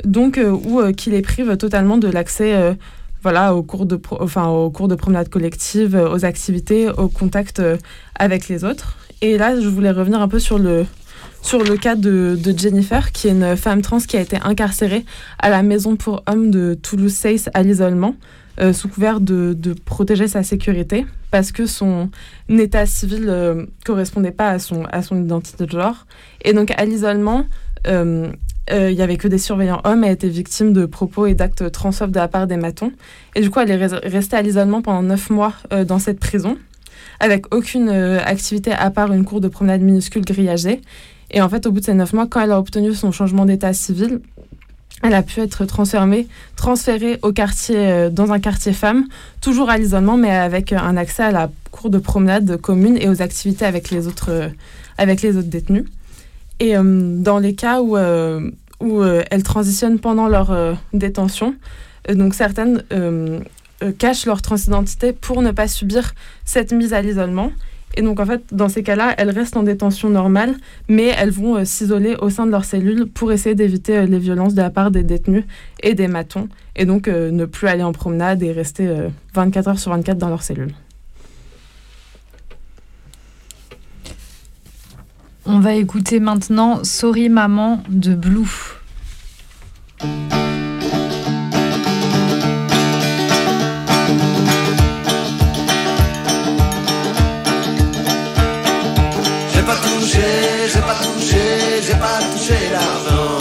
donc 0.03 0.39
où 0.43 0.81
qui 0.93 1.11
les 1.11 1.21
prive 1.21 1.55
totalement 1.57 1.97
de 1.97 2.07
l'accès 2.07 2.75
voilà, 3.23 3.55
au 3.55 3.63
cours 3.63 3.85
de, 3.85 3.99
enfin, 4.19 4.47
au 4.47 4.69
cours 4.69 4.87
de 4.87 4.95
promenade 4.95 5.29
collective, 5.29 5.95
euh, 5.95 6.13
aux 6.13 6.25
activités, 6.25 6.89
au 6.89 7.07
contact 7.07 7.59
euh, 7.59 7.77
avec 8.15 8.47
les 8.47 8.63
autres. 8.63 8.97
Et 9.21 9.37
là, 9.37 9.59
je 9.59 9.67
voulais 9.67 9.91
revenir 9.91 10.21
un 10.21 10.27
peu 10.27 10.39
sur 10.39 10.57
le, 10.57 10.85
sur 11.41 11.63
le 11.63 11.77
cas 11.77 11.95
de, 11.95 12.37
Jennifer, 12.57 13.11
qui 13.11 13.27
est 13.27 13.31
une 13.31 13.55
femme 13.55 13.81
trans 13.81 13.99
qui 13.99 14.17
a 14.17 14.21
été 14.21 14.37
incarcérée 14.41 15.05
à 15.37 15.49
la 15.49 15.61
maison 15.61 15.95
pour 15.95 16.23
hommes 16.27 16.49
de 16.49 16.73
Toulouse-Seyss 16.81 17.49
à 17.53 17.61
l'isolement, 17.61 18.15
euh, 18.59 18.73
sous 18.73 18.89
couvert 18.89 19.21
de, 19.21 19.53
de, 19.53 19.73
protéger 19.73 20.27
sa 20.27 20.41
sécurité, 20.41 21.05
parce 21.29 21.51
que 21.51 21.67
son 21.67 22.09
état 22.49 22.85
civil 22.85 23.25
ne 23.25 23.67
correspondait 23.85 24.31
pas 24.31 24.49
à 24.49 24.59
son, 24.59 24.85
à 24.85 25.03
son 25.03 25.23
identité 25.23 25.65
de 25.65 25.71
genre. 25.71 26.07
Et 26.43 26.53
donc, 26.53 26.71
à 26.71 26.85
l'isolement, 26.85 27.45
euh, 28.71 28.89
il 28.89 28.95
n'y 28.95 29.01
avait 29.01 29.17
que 29.17 29.27
des 29.27 29.37
surveillants 29.37 29.81
hommes, 29.83 30.03
elle 30.03 30.13
était 30.13 30.29
victime 30.29 30.71
de 30.73 30.85
propos 30.85 31.25
et 31.25 31.33
d'actes 31.33 31.71
transphobes 31.71 32.11
de 32.11 32.19
la 32.19 32.27
part 32.27 32.47
des 32.47 32.57
matons. 32.57 32.91
Et 33.35 33.41
du 33.41 33.49
coup, 33.49 33.59
elle 33.59 33.71
est 33.71 33.85
restée 34.07 34.35
à 34.35 34.41
l'isolement 34.41 34.81
pendant 34.81 35.01
neuf 35.01 35.29
mois 35.29 35.53
euh, 35.73 35.83
dans 35.83 35.99
cette 35.99 36.19
prison, 36.19 36.57
avec 37.19 37.53
aucune 37.53 37.89
euh, 37.89 38.19
activité 38.23 38.71
à 38.71 38.89
part 38.91 39.11
une 39.11 39.25
cour 39.25 39.41
de 39.41 39.47
promenade 39.47 39.81
minuscule 39.81 40.23
grillagée. 40.23 40.81
Et 41.31 41.41
en 41.41 41.49
fait, 41.49 41.65
au 41.65 41.71
bout 41.71 41.79
de 41.79 41.85
ces 41.85 41.93
neuf 41.93 42.13
mois, 42.13 42.27
quand 42.27 42.41
elle 42.41 42.51
a 42.51 42.59
obtenu 42.59 42.93
son 42.93 43.11
changement 43.11 43.45
d'état 43.45 43.73
civil, 43.73 44.21
elle 45.03 45.15
a 45.15 45.23
pu 45.23 45.39
être 45.39 45.65
transférée, 45.65 46.27
transférée 46.55 47.17
au 47.23 47.31
quartier, 47.31 48.09
dans 48.11 48.31
un 48.31 48.39
quartier 48.39 48.71
femme, 48.71 49.05
toujours 49.39 49.71
à 49.71 49.79
l'isolement, 49.79 50.15
mais 50.15 50.29
avec 50.29 50.73
un 50.73 50.95
accès 50.95 51.23
à 51.23 51.31
la 51.31 51.49
cour 51.71 51.89
de 51.89 51.97
promenade 51.97 52.57
commune 52.57 52.97
et 53.01 53.09
aux 53.09 53.23
activités 53.23 53.65
avec 53.65 53.89
les 53.89 54.05
autres, 54.05 54.51
avec 54.99 55.23
les 55.23 55.37
autres 55.37 55.47
détenus. 55.47 55.85
Et 56.63 56.75
dans 56.75 57.39
les 57.39 57.55
cas 57.55 57.81
où 57.81 57.97
où 58.81 59.01
euh, 59.01 59.23
elles 59.31 59.43
transitionnent 59.43 59.99
pendant 59.99 60.27
leur 60.27 60.51
euh, 60.51 60.73
détention. 60.93 61.55
Euh, 62.09 62.15
donc 62.15 62.33
certaines 62.33 62.83
cachent 63.97 64.27
leur 64.27 64.43
transidentité 64.43 65.11
pour 65.11 65.41
ne 65.41 65.49
pas 65.49 65.67
subir 65.67 66.13
cette 66.45 66.71
mise 66.71 66.93
à 66.93 67.01
l'isolement. 67.01 67.51
Et 67.97 68.03
donc, 68.03 68.19
en 68.19 68.25
fait, 68.27 68.43
dans 68.51 68.69
ces 68.69 68.83
cas-là, 68.83 69.15
elles 69.17 69.31
restent 69.31 69.57
en 69.57 69.63
détention 69.63 70.11
normale, 70.11 70.55
mais 70.87 71.11
elles 71.17 71.31
vont 71.31 71.65
s'isoler 71.65 72.15
au 72.21 72.29
sein 72.29 72.45
de 72.45 72.51
leur 72.51 72.63
cellule 72.63 73.07
pour 73.07 73.31
essayer 73.31 73.55
d'éviter 73.55 74.05
les 74.05 74.19
violences 74.19 74.53
de 74.53 74.61
la 74.61 74.69
part 74.69 74.91
des 74.91 75.01
détenus 75.01 75.45
et 75.81 75.95
des 75.95 76.07
matons, 76.07 76.47
et 76.75 76.85
donc 76.85 77.07
ne 77.07 77.45
plus 77.45 77.67
aller 77.67 77.81
en 77.81 77.91
promenade 77.91 78.43
et 78.43 78.51
rester 78.51 78.87
24 79.33 79.67
heures 79.67 79.79
sur 79.79 79.91
24 79.91 80.17
dans 80.19 80.29
leur 80.29 80.43
cellule. 80.43 80.73
On 85.45 85.59
va 85.59 85.73
écouter 85.73 86.19
maintenant 86.19 86.83
Sorry 86.83 87.27
Maman 87.27 87.81
de 87.89 88.13
Blue. 88.13 88.77
J'ai 89.99 90.07
pas 99.63 99.75
touché, 99.77 100.21
j'ai 100.71 100.79
pas 100.79 100.93
touché, 101.01 101.37
j'ai 101.87 101.93
pas 101.95 102.19
touché 102.31 102.69
l'argent. 102.71 103.39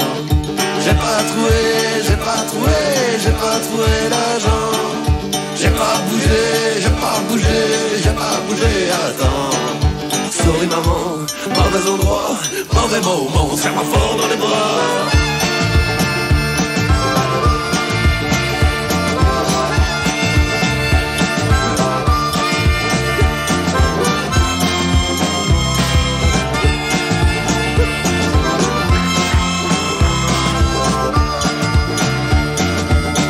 J'ai 0.82 0.94
pas 0.94 1.22
trouvé, 1.28 2.02
j'ai 2.06 2.16
pas 2.16 2.42
trouvé, 2.46 2.72
j'ai 3.22 3.32
pas 3.32 3.58
trouvé 3.60 4.08
l'argent. 4.08 4.79
Maman, 10.58 11.26
mauvais 11.46 11.90
endroit, 11.90 12.36
mauvais 12.74 13.00
moment, 13.00 13.56
serre 13.56 13.74
pas 13.74 13.84
fort 13.84 14.16
dans 14.16 14.28
les 14.28 14.36
bras. 14.36 14.48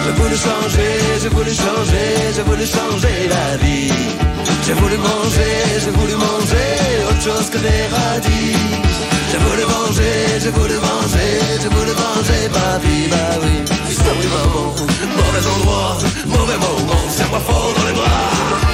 J'ai 0.04 0.12
voulu 0.12 0.36
changer, 0.36 0.92
j'ai 1.22 1.28
voulu 1.28 1.52
changer, 1.54 2.32
j'ai 2.34 2.42
voulu 2.42 2.66
changer 2.66 3.28
la 3.28 3.56
vie. 3.58 4.29
J'ai 4.70 4.76
voulu 4.76 4.98
manger, 4.98 5.80
j'ai 5.82 5.90
voulu 5.90 6.14
manger 6.14 6.70
autre 7.10 7.20
chose 7.20 7.50
que 7.50 7.58
des 7.58 7.86
radis. 7.92 8.54
J'ai 9.32 9.38
voulu 9.38 9.64
manger, 9.66 10.38
j'ai 10.40 10.50
voulu 10.50 10.74
manger, 10.74 11.30
j'ai 11.60 11.68
voulu 11.70 11.90
manger 11.90 12.48
ma 12.54 12.78
vie, 12.78 13.08
bah 13.10 13.40
oui. 13.42 13.64
Sorry 13.96 14.28
maman, 14.28 14.72
mauvais 15.16 15.46
endroit, 15.54 15.98
mauvais 16.24 16.58
moment, 16.58 17.02
serre-moi 17.10 17.40
fort 17.40 17.72
dans 17.76 17.86
les 17.88 17.94
bras. 17.94 18.69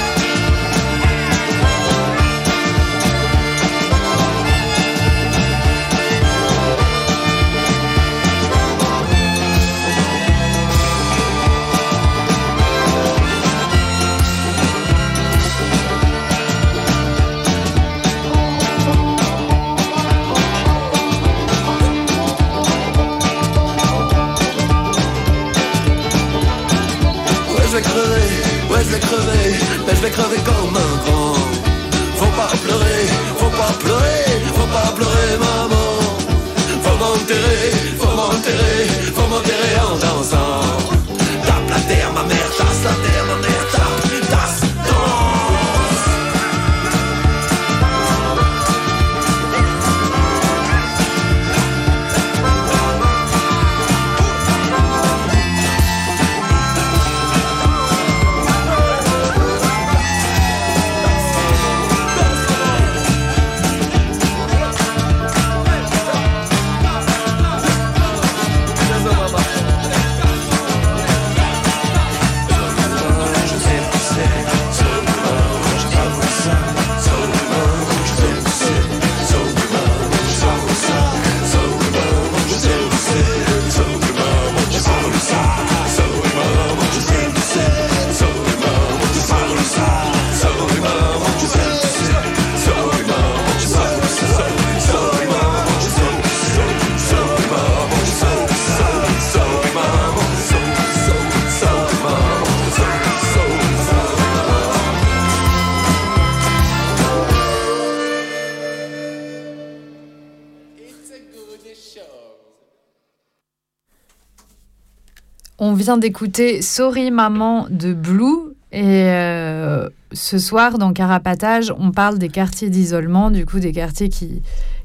Vient 115.87 115.97
d'écouter 115.97 116.61
Sorry 116.61 117.11
Maman 117.11 117.67
de 117.69 117.93
Blue. 117.93 118.51
Et 118.73 119.05
euh, 119.05 119.87
ce 120.11 120.37
soir, 120.37 120.79
dans 120.79 120.91
Carapatage, 120.91 121.73
on 121.79 121.91
parle 121.91 122.19
des 122.19 122.27
quartiers 122.27 122.69
d'isolement, 122.69 123.31
du 123.31 123.45
coup, 123.45 123.59
des 123.59 123.71
quartiers 123.71 124.09
qui, 124.09 124.41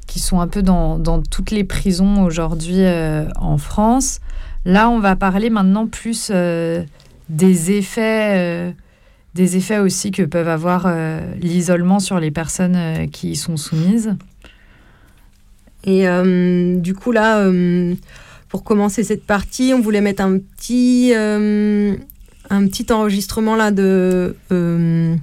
qui 0.07 0.21
sont 0.21 0.39
un 0.39 0.47
peu 0.47 0.63
dans, 0.63 1.01
dans 1.01 1.21
toutes 1.21 1.51
les 1.51 1.65
prisons 1.65 2.23
aujourd'hui 2.23 2.85
euh, 2.85 3.25
en 3.35 3.59
France. 3.59 4.21
Là, 4.65 4.89
on 4.89 5.01
va 5.01 5.17
parler 5.17 5.51
maintenant 5.51 5.89
plus 5.89 6.31
euh, 6.33 6.85
des 7.29 7.73
effets, 7.73 8.73
des 9.35 9.57
effets 9.57 9.81
aussi 9.81 10.13
que 10.13 10.23
peuvent 10.23 10.47
avoir 10.47 10.87
l'isolement 11.41 11.99
sur 11.99 12.21
les 12.21 12.31
personnes 12.31 13.11
qui 13.11 13.31
y 13.31 13.37
sont 13.37 13.57
soumises. 13.57 14.15
Et 15.83 16.07
du 16.77 16.95
coup, 16.95 17.11
là, 17.11 17.45
pour 18.53 18.65
commencer 18.65 19.03
cette 19.03 19.25
partie, 19.25 19.73
on 19.75 19.81
voulait 19.81 20.03
mettre 20.03 20.23
un 20.23 20.39
petit, 20.39 21.13
euh, 21.15 21.97
un 22.51 22.67
petit 22.69 22.93
enregistrement 22.93 23.57
là 23.57 23.71
de 23.71 24.37
euh, 24.53 25.17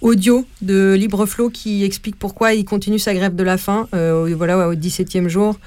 audio 0.00 0.46
de 0.62 0.94
Libreflow 0.94 1.50
qui 1.50 1.84
explique 1.84 2.18
pourquoi 2.18 2.54
il 2.54 2.64
continue 2.64 2.98
sa 2.98 3.12
grève 3.12 3.36
de 3.36 3.44
la 3.44 3.58
faim, 3.58 3.86
euh, 3.94 4.34
voilà, 4.34 4.66
au 4.66 4.74
17e 4.74 5.28
jour, 5.28 5.58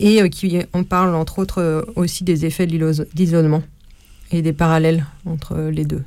et 0.00 0.28
qui 0.28 0.58
en 0.72 0.82
parle 0.82 1.14
entre 1.14 1.38
autres 1.38 1.86
aussi 1.94 2.24
des 2.24 2.44
effets 2.44 2.66
de 2.66 3.06
l'isolement 3.14 3.62
et 4.32 4.42
des 4.42 4.52
parallèles 4.52 5.06
entre 5.26 5.56
les 5.70 5.84
deux. 5.84 6.02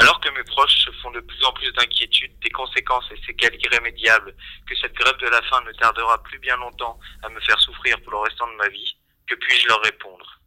Alors 0.00 0.18
que 0.20 0.28
mes 0.36 0.42
proches 0.42 0.74
se 0.86 0.90
font 1.00 1.03
de 1.14 1.20
plus 1.20 1.44
en 1.44 1.52
plus 1.52 1.72
d'inquiétudes 1.72 2.38
des 2.40 2.50
conséquences 2.50 3.08
et 3.12 3.24
séquelles 3.24 3.56
irrémédiables 3.64 4.34
que 4.68 4.76
cette 4.76 4.94
grève 4.94 5.16
de 5.18 5.28
la 5.28 5.40
faim 5.42 5.62
ne 5.62 5.72
tardera 5.72 6.22
plus 6.24 6.38
bien 6.40 6.56
longtemps 6.56 6.98
à 7.22 7.28
me 7.28 7.40
faire 7.40 7.60
souffrir 7.60 8.00
pour 8.02 8.12
le 8.12 8.18
restant 8.18 8.48
de 8.48 8.56
ma 8.56 8.68
vie, 8.68 8.96
que 9.28 9.36
puis-je 9.36 9.68
leur 9.68 9.80
répondre? 9.82 10.40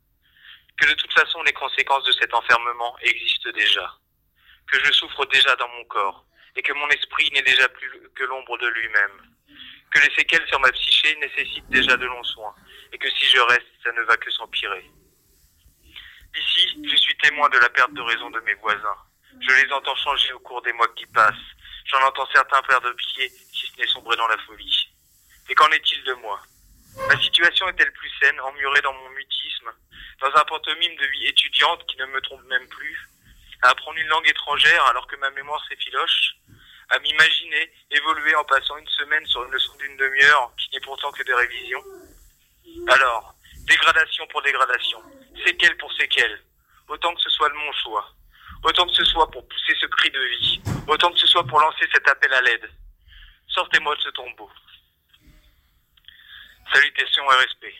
Que 0.79 0.87
de 0.87 0.93
toute 0.93 1.13
façon 1.13 1.41
les 1.43 1.53
conséquences 1.53 2.03
de 2.03 2.11
cet 2.11 2.33
enfermement 2.33 2.97
existent 2.99 3.49
déjà, 3.51 3.93
que 4.67 4.83
je 4.83 4.91
souffre 4.91 5.25
déjà 5.27 5.55
dans 5.55 5.69
mon 5.69 5.85
corps, 5.85 6.25
et 6.55 6.61
que 6.61 6.73
mon 6.73 6.87
esprit 6.89 7.31
n'est 7.31 7.41
déjà 7.43 7.69
plus 7.69 8.09
que 8.13 8.23
l'ombre 8.25 8.57
de 8.57 8.67
lui-même, 8.67 9.35
que 9.91 9.99
les 10.01 10.13
séquelles 10.15 10.47
sur 10.47 10.59
ma 10.59 10.71
psyché 10.71 11.15
nécessitent 11.15 11.69
déjà 11.69 11.95
de 11.95 12.05
longs 12.05 12.23
soins, 12.23 12.55
et 12.91 12.97
que 12.97 13.09
si 13.09 13.25
je 13.25 13.39
reste, 13.39 13.67
ça 13.83 13.91
ne 13.93 14.01
va 14.01 14.17
que 14.17 14.31
s'empirer. 14.31 14.91
Ici, 16.35 16.83
je 16.83 16.95
suis 16.97 17.17
témoin 17.17 17.47
de 17.49 17.57
la 17.57 17.69
perte 17.69 17.93
de 17.93 18.01
raison 18.01 18.29
de 18.29 18.39
mes 18.41 18.53
voisins, 18.55 18.97
je 19.39 19.65
les 19.65 19.71
entends 19.71 19.95
changer 19.95 20.33
au 20.33 20.39
cours 20.39 20.61
des 20.61 20.73
mois 20.73 20.87
qui 20.95 21.05
passent. 21.07 21.35
J'en 21.85 22.01
entends 22.05 22.27
certains 22.33 22.61
perdre 22.63 22.91
pied, 22.91 23.29
si 23.29 23.67
ce 23.67 23.79
n'est 23.79 23.87
sombrer 23.87 24.17
dans 24.17 24.27
la 24.27 24.37
folie. 24.39 24.89
Et 25.49 25.55
qu'en 25.55 25.69
est-il 25.69 26.03
de 26.03 26.13
moi? 26.15 26.41
Ma 27.07 27.19
situation 27.21 27.69
est-elle 27.69 27.93
plus 27.93 28.11
saine, 28.19 28.39
emmurée 28.41 28.81
dans 28.81 28.93
mon 28.93 29.09
mutisme, 29.09 29.71
dans 30.19 30.35
un 30.35 30.43
pantomime 30.45 30.95
de 30.95 31.05
vie 31.05 31.27
étudiante 31.27 31.85
qui 31.85 31.97
ne 31.97 32.05
me 32.07 32.21
trompe 32.21 32.43
même 32.45 32.67
plus, 32.67 33.09
à 33.61 33.69
apprendre 33.69 33.97
une 33.97 34.07
langue 34.07 34.27
étrangère 34.27 34.83
alors 34.87 35.07
que 35.07 35.15
ma 35.17 35.29
mémoire 35.31 35.63
s'effiloche, 35.67 36.35
à 36.89 36.99
m'imaginer 36.99 37.71
évoluer 37.91 38.35
en 38.35 38.43
passant 38.45 38.77
une 38.77 38.87
semaine 38.89 39.25
sur 39.27 39.43
une 39.43 39.51
leçon 39.51 39.75
d'une 39.77 39.97
demi-heure 39.97 40.51
qui 40.57 40.69
n'est 40.73 40.81
pourtant 40.81 41.11
que 41.11 41.23
des 41.23 41.33
révisions 41.33 41.83
Alors, 42.89 43.35
dégradation 43.65 44.25
pour 44.27 44.41
dégradation, 44.41 45.01
séquelle 45.45 45.77
pour 45.77 45.91
séquelle, 45.93 46.41
autant 46.87 47.13
que 47.13 47.21
ce 47.21 47.29
soit 47.29 47.49
de 47.49 47.55
mon 47.55 47.71
choix. 47.73 48.16
Autant 48.63 48.85
que 48.85 48.93
ce 48.93 49.05
soit 49.05 49.29
pour 49.31 49.47
pousser 49.47 49.73
ce 49.79 49.85
cri 49.85 50.09
de 50.09 50.19
vie, 50.39 50.61
autant 50.87 51.11
que 51.11 51.19
ce 51.19 51.27
soit 51.27 51.45
pour 51.45 51.59
lancer 51.59 51.85
cet 51.93 52.07
appel 52.07 52.33
à 52.33 52.41
l'aide. 52.41 52.69
Sortez-moi 53.47 53.95
de 53.95 54.01
ce 54.01 54.09
tombeau. 54.09 54.49
Salutations 56.73 57.23
et 57.23 57.43
respect. 57.43 57.73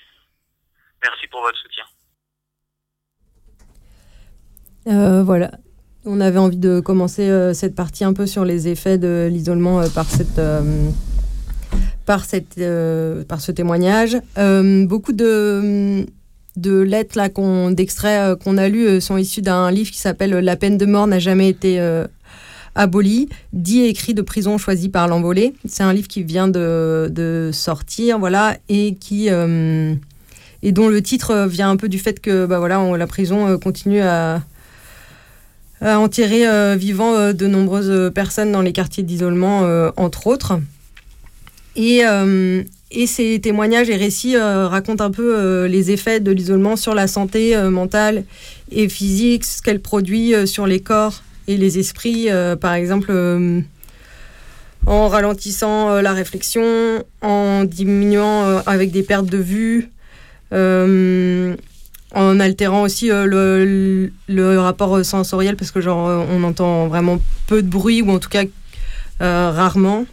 Merci 1.04 1.28
pour 1.28 1.42
votre 1.42 1.58
soutien. 1.58 1.84
Euh, 4.88 5.24
voilà. 5.24 5.52
On 6.06 6.22
avait 6.22 6.40
envie 6.40 6.58
de 6.58 6.80
commencer 6.80 7.30
euh, 7.30 7.54
cette 7.54 7.76
partie 7.76 8.06
un 8.06 8.14
peu 8.14 8.26
sur 8.26 8.46
les 8.46 8.70
effets 8.70 8.98
de 8.98 9.28
l'isolement 9.30 9.82
euh, 9.82 9.90
par 9.90 10.06
cette 10.06 10.42
par 12.06 12.24
cette 12.24 12.56
par 13.28 13.42
ce 13.42 13.52
témoignage. 13.52 14.18
beaucoup 14.88 15.12
de 15.12 16.06
de 16.58 16.80
lettres 16.80 17.16
là 17.16 17.30
qu'on 17.30 17.72
d'extraits 17.72 18.20
euh, 18.20 18.36
qu'on 18.36 18.58
a 18.58 18.68
lus 18.68 18.88
euh, 18.88 19.00
sont 19.00 19.18
issus 19.18 19.42
d'un 19.42 19.72
livre 19.72 19.92
qui 19.92 20.00
s'appelle 20.00 20.32
La 20.32 20.56
peine 20.56 20.78
de 20.78 20.86
mort 20.86 21.08
n'a 21.08 21.20
jamais 21.20 21.48
été 21.48 21.80
euh, 21.80 22.06
abolie, 22.76 23.30
dit 23.54 23.82
et 23.82 23.90
écrit 23.90 24.14
de 24.14 24.22
prison 24.22 24.58
choisi 24.58 24.90
par 24.90 25.08
l'envolé. 25.08 25.54
C'est 25.66 25.84
un 25.84 25.94
livre 25.94 26.08
qui 26.08 26.24
vient 26.24 26.48
de, 26.48 27.50
sortir, 27.54 28.20
voilà, 28.20 28.58
et 28.70 28.96
qui 28.96 29.30
et 30.64 30.72
dont 30.72 30.88
le 30.88 31.02
titre 31.02 31.48
vient 31.48 31.70
un 31.70 31.78
peu 31.78 31.88
du 31.90 31.98
fait 32.00 32.20
que 32.20 32.46
bah 32.46 32.60
voilà, 32.60 32.84
la 32.98 33.08
prison 33.08 33.58
continue 33.58 34.02
à, 34.02 34.42
enterrer 35.82 36.78
vivant 36.78 37.34
de 37.34 37.48
nombreuses 37.48 38.12
personnes 38.14 38.52
dans 38.52 38.62
les 38.62 38.74
quartiers 38.74 39.04
d'isolement, 39.04 39.62
entre 39.98 40.28
autres. 40.28 40.60
Et 42.92 43.08
ces 43.08 43.40
témoignages 43.40 43.90
et 43.90 43.96
récits 43.96 44.36
euh, 44.36 44.68
racontent 44.68 45.04
un 45.04 45.12
peu 45.12 45.38
euh, 45.38 45.68
les 45.68 45.92
effets 45.92 46.20
de 46.20 46.32
l'isolement 46.32 46.76
sur 46.76 46.96
la 46.96 47.08
santé 47.08 47.56
euh, 47.56 47.70
mentale 47.70 48.24
et 48.72 48.88
physique, 48.88 49.44
ce 49.44 49.62
qu'elle 49.62 49.82
produit 49.82 50.34
sur 50.46 50.68
les 50.68 50.80
corps 50.80 51.24
et 51.48 51.56
les 51.56 51.80
esprits, 51.80 52.28
par 52.60 52.74
exemple 52.74 53.14
en 54.86 55.08
ralentissant 55.08 56.02
la 56.02 56.12
réflexion, 56.12 57.02
en 57.22 57.64
diminuant 57.64 58.62
avec 58.66 58.92
des 58.92 59.04
pertes 59.04 59.28
de 59.28 59.38
vue, 59.38 59.90
en 60.52 62.40
altérant 62.42 62.82
aussi 62.82 63.08
le, 63.08 64.12
le, 64.28 64.60
rapport 64.60 65.06
sensoriel 65.06 65.56
parce 65.56 65.72
que 65.72 65.80
genre 65.80 66.26
on 66.30 66.44
entend 66.44 66.88
vraiment 66.88 67.22
peu 67.48 67.64
de 67.64 67.70
bruit 67.70 68.02
ou 68.02 68.12
en 68.12 68.20
tout 68.20 68.28
cas 68.28 68.44
rarement. 69.22 70.06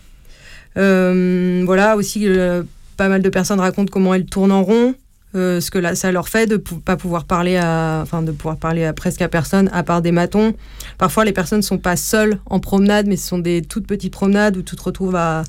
Euh, 0.76 1.62
voilà, 1.64 1.96
aussi, 1.96 2.26
euh, 2.26 2.62
pas 2.96 3.08
mal 3.08 3.22
de 3.22 3.28
personnes 3.28 3.60
racontent 3.60 3.90
comment 3.90 4.14
elles 4.14 4.26
tournent 4.26 4.52
en 4.52 4.62
rond, 4.62 4.94
euh, 5.34 5.60
ce 5.60 5.70
que 5.70 5.94
ça 5.94 6.12
leur 6.12 6.28
fait 6.28 6.46
de 6.46 6.54
ne 6.54 6.78
pas 6.78 6.96
pouvoir 6.96 7.24
parler 7.24 7.56
à, 7.56 8.00
enfin, 8.02 8.22
de 8.22 8.32
pouvoir 8.32 8.56
parler 8.56 8.84
à 8.84 8.92
presque 8.92 9.22
à 9.22 9.28
personne, 9.28 9.68
à 9.72 9.82
part 9.82 10.02
des 10.02 10.12
matons. 10.12 10.54
Parfois, 10.98 11.24
les 11.24 11.32
personnes 11.32 11.58
ne 11.58 11.64
sont 11.64 11.78
pas 11.78 11.96
seules 11.96 12.38
en 12.46 12.60
promenade, 12.60 13.06
mais 13.06 13.16
ce 13.16 13.28
sont 13.28 13.38
des 13.38 13.62
toutes 13.62 13.86
petites 13.86 14.12
promenades 14.12 14.56
où 14.56 14.62
tu 14.62 14.76
te 14.76 14.82
retrouves 14.82 15.16
à 15.16 15.44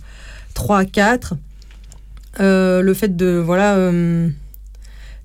3, 0.53 0.85
4. 0.85 1.35
le 2.39 2.93
fait 2.93 3.15
de, 3.15 3.37
voilà, 3.37 3.77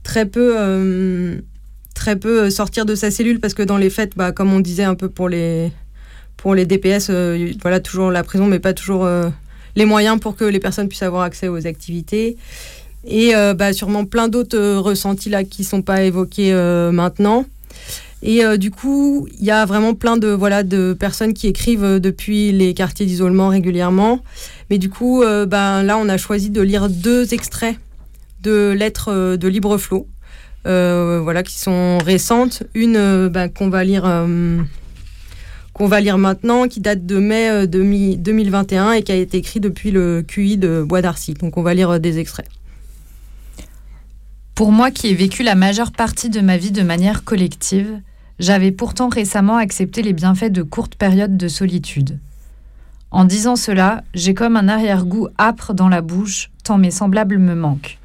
très 0.02 0.26
peu 0.26 1.42
très 1.94 2.16
peu 2.16 2.48
sortir 2.48 2.86
de 2.86 2.94
sa 2.94 3.10
cellule 3.10 3.40
parce 3.40 3.52
que 3.52 3.62
dans 3.62 3.76
les 3.76 3.90
fêtes, 3.90 4.12
bah, 4.16 4.32
comme 4.32 4.54
on 4.54 4.60
disait 4.60 4.84
un 4.84 4.94
peu 4.94 5.10
pour 5.10 5.28
les, 5.28 5.70
pour 6.38 6.54
les 6.54 6.64
DPS, 6.64 7.10
voilà, 7.60 7.80
toujours 7.80 8.10
la 8.10 8.22
prison, 8.24 8.46
mais 8.46 8.58
pas 8.58 8.72
toujours 8.72 9.06
les 9.76 9.84
moyens 9.84 10.18
pour 10.20 10.36
que 10.36 10.44
les 10.44 10.60
personnes 10.60 10.88
puissent 10.88 11.02
avoir 11.02 11.22
accès 11.22 11.48
aux 11.48 11.66
activités. 11.66 12.36
Et 13.06 13.34
euh, 13.34 13.54
bah, 13.54 13.72
sûrement 13.72 14.04
plein 14.04 14.28
d'autres 14.28 14.58
euh, 14.58 14.78
ressentis 14.78 15.30
là 15.30 15.44
qui 15.44 15.62
ne 15.62 15.66
sont 15.66 15.82
pas 15.82 16.02
évoqués 16.02 16.52
euh, 16.52 16.92
maintenant. 16.92 17.44
Et 18.22 18.42
du 18.58 18.70
coup, 18.70 19.26
il 19.38 19.46
y 19.46 19.50
a 19.50 19.64
vraiment 19.64 19.94
plein 19.94 20.18
de, 20.18 20.28
voilà, 20.28 20.62
de 20.62 20.92
personnes 20.92 21.32
qui 21.32 21.46
écrivent 21.46 21.98
depuis 21.98 22.52
les 22.52 22.74
quartiers 22.74 23.06
d'isolement 23.06 23.48
régulièrement. 23.48 24.20
Mais 24.68 24.76
du 24.76 24.90
coup, 24.90 25.24
ben, 25.24 25.82
là, 25.82 25.96
on 25.96 26.06
a 26.06 26.18
choisi 26.18 26.50
de 26.50 26.60
lire 26.60 26.90
deux 26.90 27.32
extraits 27.32 27.76
de 28.42 28.74
lettres 28.76 29.36
de 29.36 29.48
Libreflow, 29.48 30.06
voilà, 30.64 31.42
qui 31.42 31.58
sont 31.58 31.96
récentes. 31.96 32.62
Une 32.74 33.28
ben, 33.28 33.48
qu'on 33.48 33.70
va 33.70 33.84
lire 33.84 34.04
qu'on 35.80 35.88
va 35.88 36.02
lire 36.02 36.18
maintenant, 36.18 36.68
qui 36.68 36.80
date 36.80 37.06
de 37.06 37.18
mai 37.18 37.66
2021 37.66 38.88
euh, 38.88 38.92
et 38.92 39.02
qui 39.02 39.12
a 39.12 39.14
été 39.14 39.38
écrit 39.38 39.60
depuis 39.60 39.90
le 39.90 40.20
QI 40.20 40.58
de 40.58 40.84
Bois 40.86 41.00
d'Arcy. 41.00 41.32
Donc 41.32 41.56
on 41.56 41.62
va 41.62 41.72
lire 41.72 41.88
euh, 41.88 41.98
des 41.98 42.18
extraits. 42.18 42.46
Pour 44.54 44.72
moi 44.72 44.90
qui 44.90 45.06
ai 45.08 45.14
vécu 45.14 45.42
la 45.42 45.54
majeure 45.54 45.92
partie 45.92 46.28
de 46.28 46.42
ma 46.42 46.58
vie 46.58 46.70
de 46.70 46.82
manière 46.82 47.24
collective, 47.24 47.98
j'avais 48.38 48.72
pourtant 48.72 49.08
récemment 49.08 49.56
accepté 49.56 50.02
les 50.02 50.12
bienfaits 50.12 50.52
de 50.52 50.62
courtes 50.62 50.96
périodes 50.96 51.38
de 51.38 51.48
solitude. 51.48 52.18
En 53.10 53.24
disant 53.24 53.56
cela, 53.56 54.04
j'ai 54.12 54.34
comme 54.34 54.58
un 54.58 54.68
arrière-goût 54.68 55.28
âpre 55.38 55.72
dans 55.72 55.88
la 55.88 56.02
bouche, 56.02 56.50
tant 56.62 56.76
mes 56.76 56.90
semblables 56.90 57.38
me 57.38 57.54
manquent. 57.54 57.99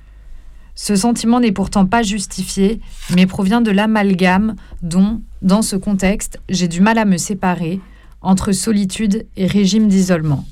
Ce 0.75 0.95
sentiment 0.97 1.39
n'est 1.39 1.53
pourtant 1.53 1.85
pas 1.85 2.03
justifié, 2.03 2.81
mais 3.15 3.25
provient 3.25 3.61
de 3.61 3.71
l'amalgame 3.71 4.55
dont, 4.81 5.21
dans 5.41 5.61
ce 5.61 5.77
contexte, 5.77 6.39
j'ai 6.49 6.67
du 6.67 6.81
mal 6.81 6.97
à 6.97 7.05
me 7.05 7.17
séparer 7.17 7.79
entre 8.21 8.51
solitude 8.51 9.25
et 9.37 9.47
régime 9.47 9.87
d'isolement. 9.87 10.45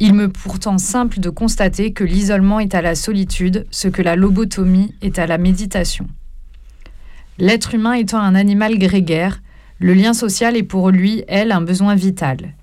Il 0.00 0.12
me 0.12 0.28
pourtant 0.28 0.76
simple 0.76 1.20
de 1.20 1.30
constater 1.30 1.92
que 1.92 2.04
l'isolement 2.04 2.60
est 2.60 2.74
à 2.74 2.82
la 2.82 2.94
solitude 2.94 3.66
ce 3.70 3.88
que 3.88 4.02
la 4.02 4.16
lobotomie 4.16 4.94
est 5.00 5.18
à 5.18 5.26
la 5.26 5.38
méditation. 5.38 6.06
L'être 7.38 7.74
humain 7.74 7.94
étant 7.94 8.18
un 8.18 8.34
animal 8.34 8.78
grégaire, 8.78 9.40
le 9.78 9.94
lien 9.94 10.12
social 10.12 10.56
est 10.56 10.62
pour 10.64 10.90
lui, 10.90 11.24
elle, 11.28 11.52
un 11.52 11.60
besoin 11.60 11.94
vital. 11.94 12.54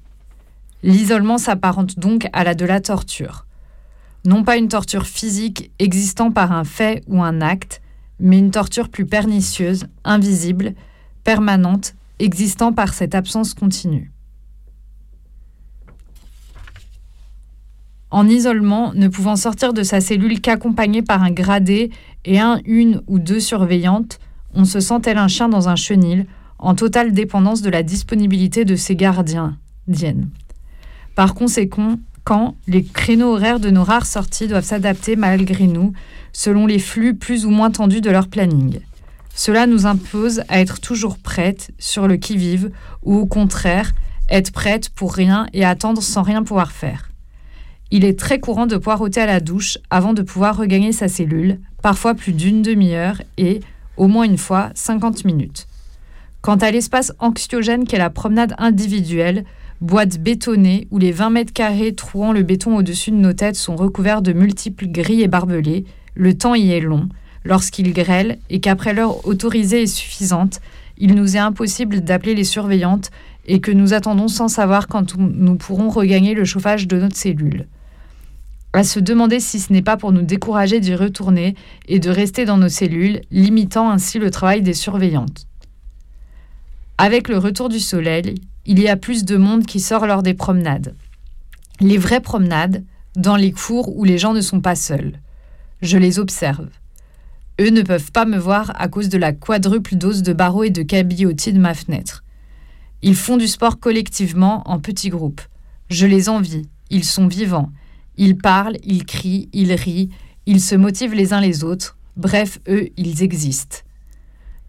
L'isolement 0.83 1.37
s'apparente 1.37 1.97
donc 1.99 2.27
à 2.33 2.43
la 2.43 2.53
de 2.53 2.65
la 2.65 2.81
torture. 2.81 3.45
Non 4.23 4.43
pas 4.43 4.57
une 4.57 4.67
torture 4.67 5.07
physique 5.07 5.71
existant 5.79 6.31
par 6.31 6.51
un 6.51 6.63
fait 6.63 7.03
ou 7.07 7.23
un 7.23 7.41
acte, 7.41 7.81
mais 8.19 8.37
une 8.37 8.51
torture 8.51 8.89
plus 8.89 9.05
pernicieuse, 9.05 9.87
invisible, 10.03 10.75
permanente, 11.23 11.95
existant 12.19 12.71
par 12.71 12.93
cette 12.93 13.15
absence 13.15 13.53
continue. 13.53 14.11
En 18.11 18.27
isolement, 18.27 18.93
ne 18.93 19.07
pouvant 19.07 19.37
sortir 19.37 19.73
de 19.73 19.83
sa 19.83 20.01
cellule 20.01 20.41
qu'accompagné 20.41 21.01
par 21.01 21.23
un 21.23 21.31
gradé 21.31 21.91
et 22.25 22.39
un, 22.39 22.59
une 22.65 23.01
ou 23.07 23.19
deux 23.19 23.39
surveillantes, 23.39 24.19
on 24.53 24.65
se 24.65 24.81
sent 24.81 24.99
tel 25.01 25.17
un 25.17 25.29
chien 25.29 25.47
dans 25.47 25.69
un 25.69 25.77
chenil, 25.77 26.27
en 26.59 26.75
totale 26.75 27.13
dépendance 27.13 27.61
de 27.61 27.69
la 27.69 27.83
disponibilité 27.83 28.65
de 28.65 28.75
ses 28.75 28.95
gardiens, 28.95 29.57
diennes. 29.87 30.29
Par 31.15 31.33
conséquent, 31.33 31.95
quand 32.23 32.55
les 32.67 32.83
créneaux 32.83 33.33
horaires 33.33 33.59
de 33.59 33.69
nos 33.69 33.83
rares 33.83 34.05
sorties 34.05 34.47
doivent 34.47 34.65
s'adapter 34.65 35.15
malgré 35.15 35.67
nous, 35.67 35.93
selon 36.33 36.67
les 36.67 36.79
flux 36.79 37.15
plus 37.15 37.45
ou 37.45 37.49
moins 37.49 37.71
tendus 37.71 38.01
de 38.01 38.11
leur 38.11 38.27
planning. 38.27 38.79
Cela 39.33 39.65
nous 39.65 39.85
impose 39.85 40.43
à 40.49 40.59
être 40.59 40.79
toujours 40.79 41.17
prêtes, 41.17 41.71
sur 41.79 42.07
le 42.07 42.17
qui-vive, 42.17 42.71
ou 43.03 43.15
au 43.15 43.25
contraire, 43.25 43.93
être 44.29 44.51
prête 44.51 44.89
pour 44.89 45.13
rien 45.13 45.47
et 45.53 45.65
attendre 45.65 46.01
sans 46.01 46.21
rien 46.21 46.43
pouvoir 46.43 46.71
faire. 46.71 47.09
Il 47.93 48.05
est 48.05 48.17
très 48.17 48.39
courant 48.39 48.67
de 48.67 48.77
poireauter 48.77 49.19
à 49.19 49.25
la 49.25 49.41
douche 49.41 49.77
avant 49.89 50.13
de 50.13 50.21
pouvoir 50.21 50.55
regagner 50.55 50.93
sa 50.93 51.09
cellule, 51.09 51.59
parfois 51.81 52.13
plus 52.13 52.31
d'une 52.31 52.61
demi-heure 52.61 53.21
et, 53.37 53.59
au 53.97 54.07
moins 54.07 54.23
une 54.23 54.37
fois, 54.37 54.69
50 54.75 55.25
minutes. 55.25 55.67
Quant 56.41 56.55
à 56.55 56.71
l'espace 56.71 57.11
anxiogène 57.19 57.85
qu'est 57.85 57.97
la 57.97 58.09
promenade 58.09 58.55
individuelle, 58.57 59.43
boîte 59.81 60.19
bétonnée 60.19 60.87
où 60.91 60.99
les 60.99 61.11
20 61.11 61.31
mètres 61.31 61.53
carrés 61.53 61.93
trouant 61.93 62.31
le 62.31 62.43
béton 62.43 62.77
au-dessus 62.77 63.09
de 63.11 63.15
nos 63.15 63.33
têtes 63.33 63.55
sont 63.55 63.75
recouverts 63.75 64.21
de 64.21 64.31
multiples 64.31 64.87
grilles 64.87 65.23
et 65.23 65.27
barbelés, 65.27 65.85
le 66.13 66.37
temps 66.37 66.53
y 66.53 66.71
est 66.71 66.79
long, 66.79 67.09
lorsqu'il 67.43 67.91
grêle 67.91 68.37
et 68.51 68.59
qu'après 68.59 68.93
l'heure 68.93 69.25
autorisée 69.27 69.81
et 69.81 69.87
suffisante, 69.87 70.61
il 70.97 71.15
nous 71.15 71.35
est 71.35 71.39
impossible 71.39 72.01
d'appeler 72.01 72.35
les 72.35 72.43
surveillantes 72.43 73.09
et 73.47 73.59
que 73.59 73.71
nous 73.71 73.93
attendons 73.93 74.27
sans 74.27 74.47
savoir 74.47 74.87
quand 74.87 75.17
nous 75.17 75.55
pourrons 75.55 75.89
regagner 75.89 76.35
le 76.35 76.45
chauffage 76.45 76.87
de 76.87 76.99
notre 76.99 77.15
cellule. 77.15 77.67
À 78.73 78.83
se 78.83 78.99
demander 78.99 79.39
si 79.39 79.59
ce 79.59 79.73
n'est 79.73 79.81
pas 79.81 79.97
pour 79.97 80.11
nous 80.11 80.21
décourager 80.21 80.79
d'y 80.79 80.93
retourner 80.93 81.55
et 81.87 81.97
de 81.97 82.09
rester 82.11 82.45
dans 82.45 82.57
nos 82.57 82.69
cellules, 82.69 83.21
limitant 83.31 83.89
ainsi 83.89 84.19
le 84.19 84.29
travail 84.29 84.61
des 84.61 84.75
surveillantes. 84.75 85.47
Avec 86.99 87.27
le 87.27 87.39
retour 87.39 87.67
du 87.67 87.79
soleil, 87.79 88.35
il 88.65 88.79
y 88.79 88.87
a 88.87 88.97
plus 88.97 89.25
de 89.25 89.37
monde 89.37 89.65
qui 89.65 89.79
sort 89.79 90.05
lors 90.05 90.23
des 90.23 90.33
promenades. 90.33 90.95
Les 91.79 91.97
vraies 91.97 92.21
promenades, 92.21 92.83
dans 93.15 93.35
les 93.35 93.51
cours 93.51 93.95
où 93.97 94.03
les 94.03 94.17
gens 94.17 94.33
ne 94.33 94.41
sont 94.41 94.61
pas 94.61 94.75
seuls. 94.75 95.19
Je 95.81 95.97
les 95.97 96.19
observe. 96.19 96.69
Eux 97.59 97.69
ne 97.69 97.81
peuvent 97.81 98.11
pas 98.11 98.25
me 98.25 98.37
voir 98.37 98.71
à 98.79 98.87
cause 98.87 99.09
de 99.09 99.17
la 99.17 99.33
quadruple 99.33 99.95
dose 99.95 100.23
de 100.23 100.33
barreaux 100.33 100.63
et 100.63 100.69
de 100.69 100.83
cabillotis 100.83 101.53
de 101.53 101.59
ma 101.59 101.73
fenêtre. 101.73 102.23
Ils 103.01 103.15
font 103.15 103.37
du 103.37 103.47
sport 103.47 103.79
collectivement 103.79 104.63
en 104.65 104.79
petits 104.79 105.09
groupes. 105.09 105.41
Je 105.89 106.05
les 106.05 106.29
envie, 106.29 106.69
ils 106.89 107.03
sont 107.03 107.27
vivants. 107.27 107.71
Ils 108.17 108.37
parlent, 108.37 108.77
ils 108.83 109.05
crient, 109.05 109.49
ils 109.53 109.73
rient, 109.73 110.09
ils 110.45 110.61
se 110.61 110.75
motivent 110.75 111.13
les 111.13 111.33
uns 111.33 111.41
les 111.41 111.63
autres. 111.63 111.97
Bref, 112.15 112.59
eux, 112.67 112.89
ils 112.97 113.23
existent. 113.23 113.77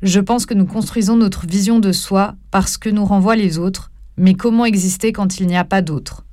Je 0.03 0.19
pense 0.19 0.47
que 0.47 0.55
nous 0.55 0.67
construisons 0.67 1.15
notre 1.15 1.47
vision 1.47 1.79
de 1.79 1.93
soi 1.93 2.35
parce 2.51 2.77
que 2.77 2.91
nous 2.91 3.05
renvoient 3.05 3.37
les 3.37 3.59
autres, 3.59 3.93
mais 4.17 4.35
comment 4.35 4.65
exister 4.65 5.13
quand 5.13 5.39
il 5.39 5.47
n'y 5.47 5.57
a 5.57 5.63
pas 5.63 5.81
d'autres? 5.81 6.25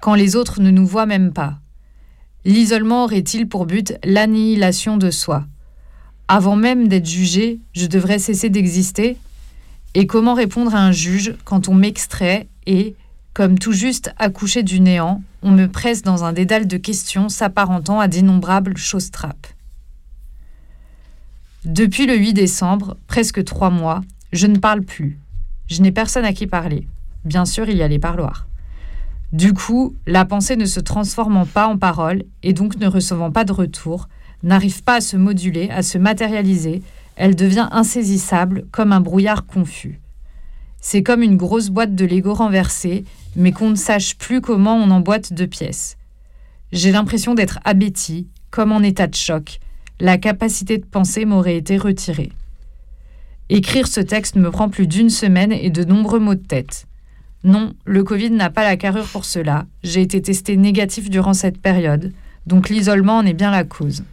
Quand 0.00 0.16
les 0.16 0.34
autres 0.34 0.60
ne 0.60 0.72
nous 0.72 0.84
voient 0.84 1.06
même 1.06 1.32
pas. 1.32 1.60
L'isolement 2.44 3.04
aurait-il 3.04 3.48
pour 3.48 3.66
but 3.66 3.94
l'annihilation 4.02 4.96
de 4.96 5.12
soi? 5.12 5.46
Avant 6.26 6.56
même 6.56 6.88
d'être 6.88 7.06
jugé, 7.06 7.60
je 7.72 7.86
devrais 7.86 8.18
cesser 8.18 8.50
d'exister? 8.50 9.16
Et 9.94 10.08
comment 10.08 10.34
répondre 10.34 10.74
à 10.74 10.80
un 10.80 10.92
juge 10.92 11.36
quand 11.44 11.68
on 11.68 11.74
m'extrait 11.74 12.48
et, 12.66 12.96
comme 13.32 13.60
tout 13.60 13.72
juste 13.72 14.12
accouché 14.18 14.64
du 14.64 14.80
néant, 14.80 15.22
on 15.42 15.52
me 15.52 15.66
presse 15.66 16.02
dans 16.02 16.24
un 16.24 16.32
dédale 16.32 16.66
de 16.66 16.76
questions 16.76 17.28
s'apparentant 17.28 18.00
à 18.00 18.08
d'innombrables 18.08 18.76
choses-trappes 18.76 19.46
depuis 21.68 22.06
le 22.06 22.16
8 22.16 22.32
décembre, 22.32 22.96
presque 23.08 23.44
trois 23.44 23.68
mois, 23.68 24.00
je 24.32 24.46
ne 24.46 24.56
parle 24.56 24.80
plus. 24.80 25.18
Je 25.66 25.82
n'ai 25.82 25.92
personne 25.92 26.24
à 26.24 26.32
qui 26.32 26.46
parler. 26.46 26.88
Bien 27.26 27.44
sûr, 27.44 27.68
il 27.68 27.76
y 27.76 27.82
a 27.82 27.88
les 27.88 27.98
parloirs. 27.98 28.46
Du 29.34 29.52
coup, 29.52 29.94
la 30.06 30.24
pensée 30.24 30.56
ne 30.56 30.64
se 30.64 30.80
transformant 30.80 31.44
pas 31.44 31.66
en 31.66 31.76
parole 31.76 32.24
et 32.42 32.54
donc 32.54 32.76
ne 32.78 32.86
recevant 32.86 33.30
pas 33.30 33.44
de 33.44 33.52
retour, 33.52 34.08
n'arrive 34.42 34.82
pas 34.82 34.94
à 34.94 35.00
se 35.02 35.18
moduler, 35.18 35.68
à 35.68 35.82
se 35.82 35.98
matérialiser, 35.98 36.80
elle 37.16 37.36
devient 37.36 37.68
insaisissable 37.70 38.64
comme 38.72 38.90
un 38.90 39.02
brouillard 39.02 39.44
confus. 39.44 40.00
C'est 40.80 41.02
comme 41.02 41.22
une 41.22 41.36
grosse 41.36 41.68
boîte 41.68 41.94
de 41.94 42.06
Lego 42.06 42.32
renversée, 42.32 43.04
mais 43.36 43.52
qu'on 43.52 43.68
ne 43.68 43.74
sache 43.74 44.16
plus 44.16 44.40
comment 44.40 44.74
on 44.74 44.90
emboîte 44.90 45.34
deux 45.34 45.46
pièces. 45.46 45.98
J'ai 46.72 46.92
l'impression 46.92 47.34
d'être 47.34 47.58
abéti, 47.66 48.26
comme 48.50 48.72
en 48.72 48.80
état 48.80 49.06
de 49.06 49.14
choc, 49.14 49.60
la 50.00 50.18
capacité 50.18 50.78
de 50.78 50.84
penser 50.84 51.24
m'aurait 51.24 51.56
été 51.56 51.76
retirée. 51.76 52.30
Écrire 53.48 53.86
ce 53.86 54.00
texte 54.00 54.36
me 54.36 54.50
prend 54.50 54.68
plus 54.68 54.86
d'une 54.86 55.10
semaine 55.10 55.52
et 55.52 55.70
de 55.70 55.84
nombreux 55.84 56.18
maux 56.18 56.34
de 56.34 56.46
tête. 56.46 56.86
Non, 57.44 57.72
le 57.84 58.04
Covid 58.04 58.30
n'a 58.30 58.50
pas 58.50 58.64
la 58.64 58.76
carrure 58.76 59.06
pour 59.06 59.24
cela. 59.24 59.66
J'ai 59.82 60.02
été 60.02 60.20
testé 60.20 60.56
négatif 60.56 61.08
durant 61.08 61.34
cette 61.34 61.60
période, 61.60 62.12
donc 62.46 62.68
l'isolement 62.68 63.18
en 63.18 63.26
est 63.26 63.32
bien 63.32 63.50
la 63.50 63.64
cause. 63.64 64.04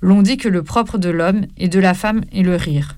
L'on 0.00 0.22
dit 0.22 0.36
que 0.36 0.48
le 0.48 0.62
propre 0.62 0.98
de 0.98 1.10
l'homme 1.10 1.46
et 1.56 1.68
de 1.68 1.78
la 1.78 1.94
femme 1.94 2.22
est 2.32 2.42
le 2.42 2.56
rire. 2.56 2.96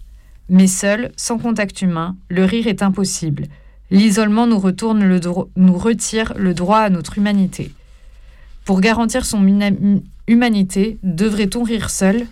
Mais 0.48 0.66
seul, 0.66 1.12
sans 1.16 1.38
contact 1.38 1.82
humain, 1.82 2.16
le 2.28 2.44
rire 2.44 2.66
est 2.66 2.82
impossible. 2.82 3.46
L'isolement 3.90 4.46
nous, 4.46 4.58
retire 4.58 6.32
le 6.36 6.54
droit 6.54 6.78
à 6.78 6.90
notre 6.90 7.18
humanité. 7.18 7.72
Pour 8.64 8.80
garantir 8.80 9.26
son 9.26 9.40
humanité, 10.26 10.98
devrait-on 11.02 11.62
rire 11.62 11.90
seul? 11.90 12.26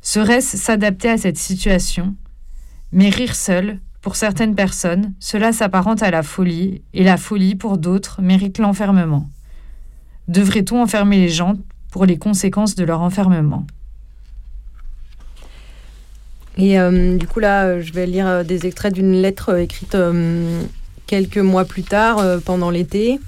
Serait-ce 0.00 0.56
s'adapter 0.56 1.08
à 1.10 1.18
cette 1.18 1.38
situation? 1.38 2.14
Mais 2.92 3.08
rire 3.08 3.34
seul, 3.34 3.78
pour 4.00 4.16
certaines 4.16 4.54
personnes, 4.54 5.14
cela 5.20 5.52
s'apparente 5.52 6.02
à 6.02 6.10
la 6.10 6.22
folie, 6.22 6.82
et 6.92 7.04
la 7.04 7.16
folie, 7.16 7.54
pour 7.54 7.78
d'autres, 7.78 8.20
mérite 8.20 8.58
l'enfermement. 8.58 9.30
Devrait-on 10.28 10.82
enfermer 10.82 11.18
les 11.18 11.28
gens 11.28 11.54
pour 11.90 12.04
les 12.04 12.18
conséquences 12.18 12.74
de 12.74 12.84
leur 12.84 13.00
enfermement? 13.00 13.66
Et 16.58 16.78
euh, 16.78 17.16
du 17.16 17.26
coup, 17.26 17.40
là, 17.40 17.80
je 17.80 17.92
vais 17.92 18.06
lire 18.06 18.26
euh, 18.26 18.42
des 18.44 18.66
extraits 18.66 18.92
d'une 18.92 19.22
lettre 19.22 19.50
euh, 19.50 19.62
écrite 19.62 19.96
quelques 21.06 21.38
mois 21.38 21.64
plus 21.64 21.82
tard, 21.82 22.20
pendant 22.44 22.70
l'été, 22.70 23.20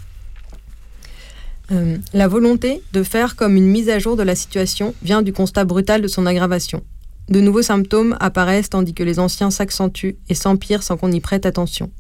euh, 1.73 1.97
la 2.13 2.29
volonté 2.29 2.83
de 2.93 3.03
faire 3.03 3.37
comme 3.37 3.57
une 3.57 3.67
mise 3.67 3.89
à 3.89 3.99
jour 3.99 4.17
de 4.17 4.23
la 4.23 4.35
situation 4.35 4.95
vient 5.03 5.23
du 5.23 5.33
constat 5.33 5.65
brutal 5.65 6.03
de 6.03 6.09
son 6.09 6.27
aggravation. 6.27 6.83
De 7.29 7.41
nouveaux 7.41 7.63
symptômes 7.63 8.17
apparaissent 8.21 8.69
tandis 8.69 8.93
que 8.93 9.03
les 9.03 9.19
anciens 9.19 9.51
s'accentuent 9.51 10.17
et 10.29 10.35
s'empirent 10.35 10.83
sans 10.83 10.99
qu'on 10.99 11.11
y 11.11 11.21
prête 11.21 11.47
attention. 11.47 11.91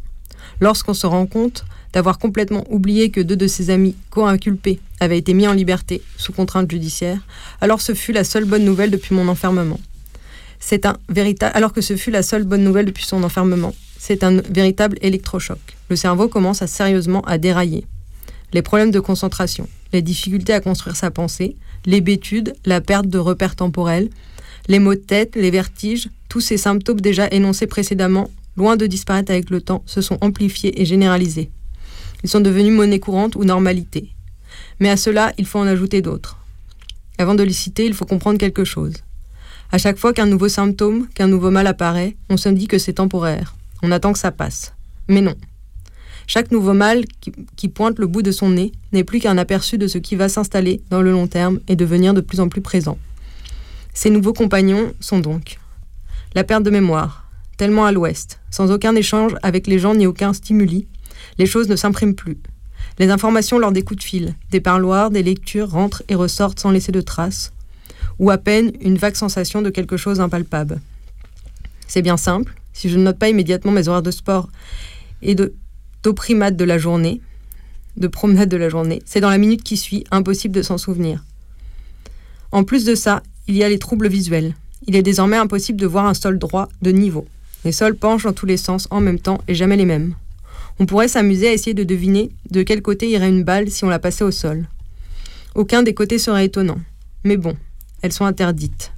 Lorsqu'on 0.60 0.92
se 0.92 1.06
rend 1.06 1.24
compte 1.24 1.64
d'avoir 1.94 2.18
complètement 2.18 2.64
oublié 2.68 3.10
que 3.10 3.22
deux 3.22 3.36
de 3.36 3.46
ses 3.46 3.70
amis 3.70 3.96
co-inculpés 4.10 4.80
avaient 5.00 5.16
été 5.16 5.32
mis 5.32 5.48
en 5.48 5.54
liberté 5.54 6.02
sous 6.18 6.32
contrainte 6.32 6.70
judiciaire, 6.70 7.20
alors 7.62 7.80
ce 7.80 7.94
fut 7.94 8.12
la 8.12 8.24
seule 8.24 8.44
bonne 8.44 8.64
nouvelle 8.64 8.90
depuis 8.90 9.14
mon 9.14 9.28
enfermement. 9.28 9.80
C'est 10.60 10.84
un 10.84 10.98
véritable 11.08 11.52
alors 11.56 11.72
que 11.72 11.80
ce 11.80 11.96
fut 11.96 12.10
la 12.10 12.22
seule 12.22 12.44
bonne 12.44 12.64
nouvelle 12.64 12.86
depuis 12.86 13.04
son 13.04 13.22
enfermement. 13.22 13.74
C'est 13.98 14.24
un 14.24 14.42
véritable 14.50 14.98
électrochoc. 15.00 15.58
Le 15.88 15.96
cerveau 15.96 16.28
commence 16.28 16.64
sérieusement 16.66 17.22
à 17.22 17.38
dérailler 17.38 17.86
les 18.54 18.62
problèmes 18.62 18.92
de 18.92 19.00
concentration, 19.00 19.68
les 19.92 20.00
difficultés 20.00 20.54
à 20.54 20.60
construire 20.60 20.94
sa 20.94 21.10
pensée, 21.10 21.56
l'hébétude, 21.86 22.54
la 22.64 22.80
perte 22.80 23.08
de 23.08 23.18
repères 23.18 23.56
temporels, 23.56 24.08
les 24.68 24.78
maux 24.78 24.94
de 24.94 25.00
tête, 25.00 25.34
les 25.34 25.50
vertiges, 25.50 26.08
tous 26.28 26.40
ces 26.40 26.56
symptômes 26.56 27.00
déjà 27.00 27.26
énoncés 27.30 27.66
précédemment, 27.66 28.30
loin 28.56 28.76
de 28.76 28.86
disparaître 28.86 29.32
avec 29.32 29.50
le 29.50 29.60
temps, 29.60 29.82
se 29.86 30.00
sont 30.00 30.18
amplifiés 30.20 30.80
et 30.80 30.86
généralisés. 30.86 31.50
Ils 32.22 32.30
sont 32.30 32.40
devenus 32.40 32.72
monnaie 32.72 33.00
courante 33.00 33.34
ou 33.34 33.44
normalité. 33.44 34.10
Mais 34.78 34.88
à 34.88 34.96
cela, 34.96 35.32
il 35.36 35.46
faut 35.46 35.58
en 35.58 35.66
ajouter 35.66 36.00
d'autres. 36.00 36.38
Avant 37.18 37.34
de 37.34 37.42
les 37.42 37.52
citer, 37.52 37.84
il 37.84 37.94
faut 37.94 38.06
comprendre 38.06 38.38
quelque 38.38 38.64
chose. 38.64 38.94
À 39.72 39.78
chaque 39.78 39.98
fois 39.98 40.12
qu'un 40.12 40.26
nouveau 40.26 40.48
symptôme, 40.48 41.08
qu'un 41.08 41.26
nouveau 41.26 41.50
mal 41.50 41.66
apparaît, 41.66 42.16
on 42.30 42.36
se 42.36 42.48
dit 42.48 42.68
que 42.68 42.78
c'est 42.78 42.94
temporaire. 42.94 43.56
On 43.82 43.90
attend 43.90 44.12
que 44.12 44.18
ça 44.20 44.30
passe. 44.30 44.74
Mais 45.08 45.20
non, 45.20 45.34
chaque 46.26 46.50
nouveau 46.50 46.72
mal 46.72 47.04
qui, 47.56 47.68
pointe 47.68 47.98
le 47.98 48.06
bout 48.06 48.22
de 48.22 48.32
son 48.32 48.50
nez 48.50 48.72
n'est 48.92 49.04
plus 49.04 49.20
qu'un 49.20 49.38
aperçu 49.38 49.78
de 49.78 49.86
ce 49.86 49.98
qui 49.98 50.16
va 50.16 50.28
s'installer 50.28 50.80
dans 50.90 51.02
le 51.02 51.12
long 51.12 51.26
terme 51.26 51.60
et 51.68 51.76
devenir 51.76 52.14
de 52.14 52.20
plus 52.20 52.40
en 52.40 52.48
plus 52.48 52.60
présent. 52.60 52.98
Ces 53.92 54.10
nouveaux 54.10 54.32
compagnons 54.32 54.92
sont 55.00 55.20
donc 55.20 55.58
la 56.34 56.42
perte 56.42 56.64
de 56.64 56.70
mémoire, 56.70 57.28
tellement 57.56 57.86
à 57.86 57.92
l'ouest, 57.92 58.40
sans 58.50 58.72
aucun 58.72 58.96
échange 58.96 59.36
avec 59.42 59.68
les 59.68 59.78
gens 59.78 59.94
ni 59.94 60.06
aucun 60.06 60.32
stimuli, 60.32 60.88
les 61.38 61.46
choses 61.46 61.68
ne 61.68 61.76
s'impriment 61.76 62.14
plus. 62.14 62.38
Les 62.98 63.10
informations 63.10 63.58
lors 63.58 63.72
des 63.72 63.82
coups 63.82 64.00
de 64.00 64.04
fil, 64.04 64.34
des 64.50 64.60
parloirs, 64.60 65.10
des 65.10 65.22
lectures 65.22 65.70
rentrent 65.70 66.02
et 66.08 66.14
ressortent 66.14 66.58
sans 66.58 66.70
laisser 66.70 66.90
de 66.90 67.00
traces, 67.00 67.52
ou 68.18 68.30
à 68.30 68.38
peine 68.38 68.72
une 68.80 68.96
vague 68.96 69.14
sensation 69.14 69.62
de 69.62 69.70
quelque 69.70 69.96
chose 69.96 70.18
d'impalpable. 70.18 70.80
C'est 71.86 72.02
bien 72.02 72.16
simple, 72.16 72.54
si 72.72 72.88
je 72.88 72.98
ne 72.98 73.04
note 73.04 73.18
pas 73.18 73.28
immédiatement 73.28 73.72
mes 73.72 73.88
horaires 73.88 74.02
de 74.02 74.10
sport 74.10 74.48
et 75.22 75.34
de 75.34 75.54
de 76.12 76.64
la 76.64 76.78
journée, 76.78 77.20
de 77.96 78.08
promenade 78.08 78.48
de 78.48 78.56
la 78.56 78.68
journée, 78.68 79.02
c'est 79.06 79.20
dans 79.20 79.30
la 79.30 79.38
minute 79.38 79.62
qui 79.62 79.76
suit 79.76 80.04
impossible 80.10 80.54
de 80.54 80.62
s'en 80.62 80.78
souvenir. 80.78 81.24
En 82.52 82.64
plus 82.64 82.84
de 82.84 82.94
ça, 82.94 83.22
il 83.48 83.56
y 83.56 83.64
a 83.64 83.68
les 83.68 83.78
troubles 83.78 84.08
visuels. 84.08 84.54
Il 84.86 84.96
est 84.96 85.02
désormais 85.02 85.36
impossible 85.36 85.80
de 85.80 85.86
voir 85.86 86.06
un 86.06 86.14
sol 86.14 86.38
droit 86.38 86.68
de 86.82 86.90
niveau. 86.90 87.26
Les 87.64 87.72
sols 87.72 87.96
penchent 87.96 88.24
dans 88.24 88.32
tous 88.32 88.46
les 88.46 88.58
sens 88.58 88.86
en 88.90 89.00
même 89.00 89.18
temps 89.18 89.40
et 89.48 89.54
jamais 89.54 89.76
les 89.76 89.86
mêmes. 89.86 90.14
On 90.78 90.86
pourrait 90.86 91.08
s'amuser 91.08 91.48
à 91.48 91.52
essayer 91.52 91.74
de 91.74 91.84
deviner 91.84 92.30
de 92.50 92.62
quel 92.62 92.82
côté 92.82 93.08
irait 93.08 93.28
une 93.28 93.44
balle 93.44 93.70
si 93.70 93.84
on 93.84 93.88
la 93.88 93.98
passait 93.98 94.24
au 94.24 94.30
sol. 94.30 94.66
Aucun 95.54 95.82
des 95.82 95.94
côtés 95.94 96.18
serait 96.18 96.46
étonnant. 96.46 96.80
Mais 97.22 97.36
bon, 97.36 97.56
elles 98.02 98.12
sont 98.12 98.26
interdites. 98.26 98.92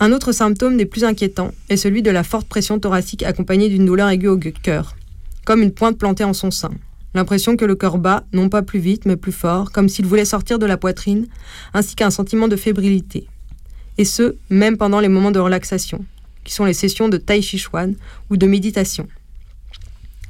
Un 0.00 0.12
autre 0.12 0.32
symptôme 0.32 0.76
des 0.76 0.86
plus 0.86 1.04
inquiétants 1.04 1.52
est 1.68 1.76
celui 1.76 2.02
de 2.02 2.10
la 2.10 2.24
forte 2.24 2.48
pression 2.48 2.80
thoracique 2.80 3.22
accompagnée 3.22 3.68
d'une 3.68 3.86
douleur 3.86 4.08
aiguë 4.08 4.28
au 4.28 4.38
cœur, 4.38 4.96
comme 5.44 5.62
une 5.62 5.72
pointe 5.72 5.98
plantée 5.98 6.24
en 6.24 6.32
son 6.32 6.50
sein. 6.50 6.70
L'impression 7.14 7.56
que 7.56 7.64
le 7.64 7.74
cœur 7.74 7.98
bat, 7.98 8.24
non 8.32 8.48
pas 8.48 8.62
plus 8.62 8.78
vite, 8.78 9.04
mais 9.04 9.16
plus 9.16 9.32
fort, 9.32 9.70
comme 9.70 9.88
s'il 9.88 10.06
voulait 10.06 10.24
sortir 10.24 10.58
de 10.58 10.66
la 10.66 10.76
poitrine, 10.76 11.26
ainsi 11.74 11.94
qu'un 11.94 12.10
sentiment 12.10 12.48
de 12.48 12.56
fébrilité. 12.56 13.26
Et 13.98 14.04
ce, 14.04 14.36
même 14.48 14.78
pendant 14.78 15.00
les 15.00 15.08
moments 15.08 15.30
de 15.30 15.38
relaxation, 15.38 16.04
qui 16.44 16.54
sont 16.54 16.64
les 16.64 16.72
sessions 16.72 17.08
de 17.08 17.18
Tai 17.18 17.42
Chi 17.42 17.58
Chuan 17.58 17.94
ou 18.30 18.36
de 18.36 18.46
méditation. 18.46 19.06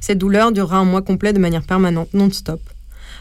Cette 0.01 0.17
douleur 0.17 0.51
durera 0.51 0.77
un 0.77 0.85
mois 0.85 1.01
complet 1.01 1.31
de 1.31 1.39
manière 1.39 1.63
permanente, 1.63 2.13
non-stop, 2.13 2.59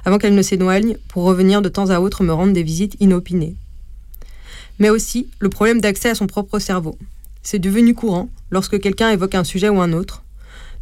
avant 0.05 0.19
qu'elle 0.19 0.35
ne 0.35 0.43
s'éloigne 0.43 0.97
pour 1.09 1.23
revenir 1.23 1.63
de 1.63 1.69
temps 1.69 1.91
à 1.91 2.01
autre 2.01 2.25
me 2.25 2.33
rendre 2.33 2.53
des 2.53 2.65
visites 2.65 2.97
inopinées. 2.99 3.55
Mais 4.81 4.91
aussi 4.91 5.29
le 5.39 5.49
problème 5.49 5.81
d'accès 5.81 6.11
à 6.11 6.15
son 6.17 6.27
propre 6.27 6.59
cerveau. 6.59 6.99
C'est 7.45 7.61
devenu 7.61 7.95
courant, 7.95 8.29
lorsque 8.51 8.81
quelqu'un 8.81 9.11
évoque 9.11 9.37
un 9.37 9.45
sujet 9.45 9.69
ou 9.69 9.81
un 9.81 9.93
autre, 9.93 10.25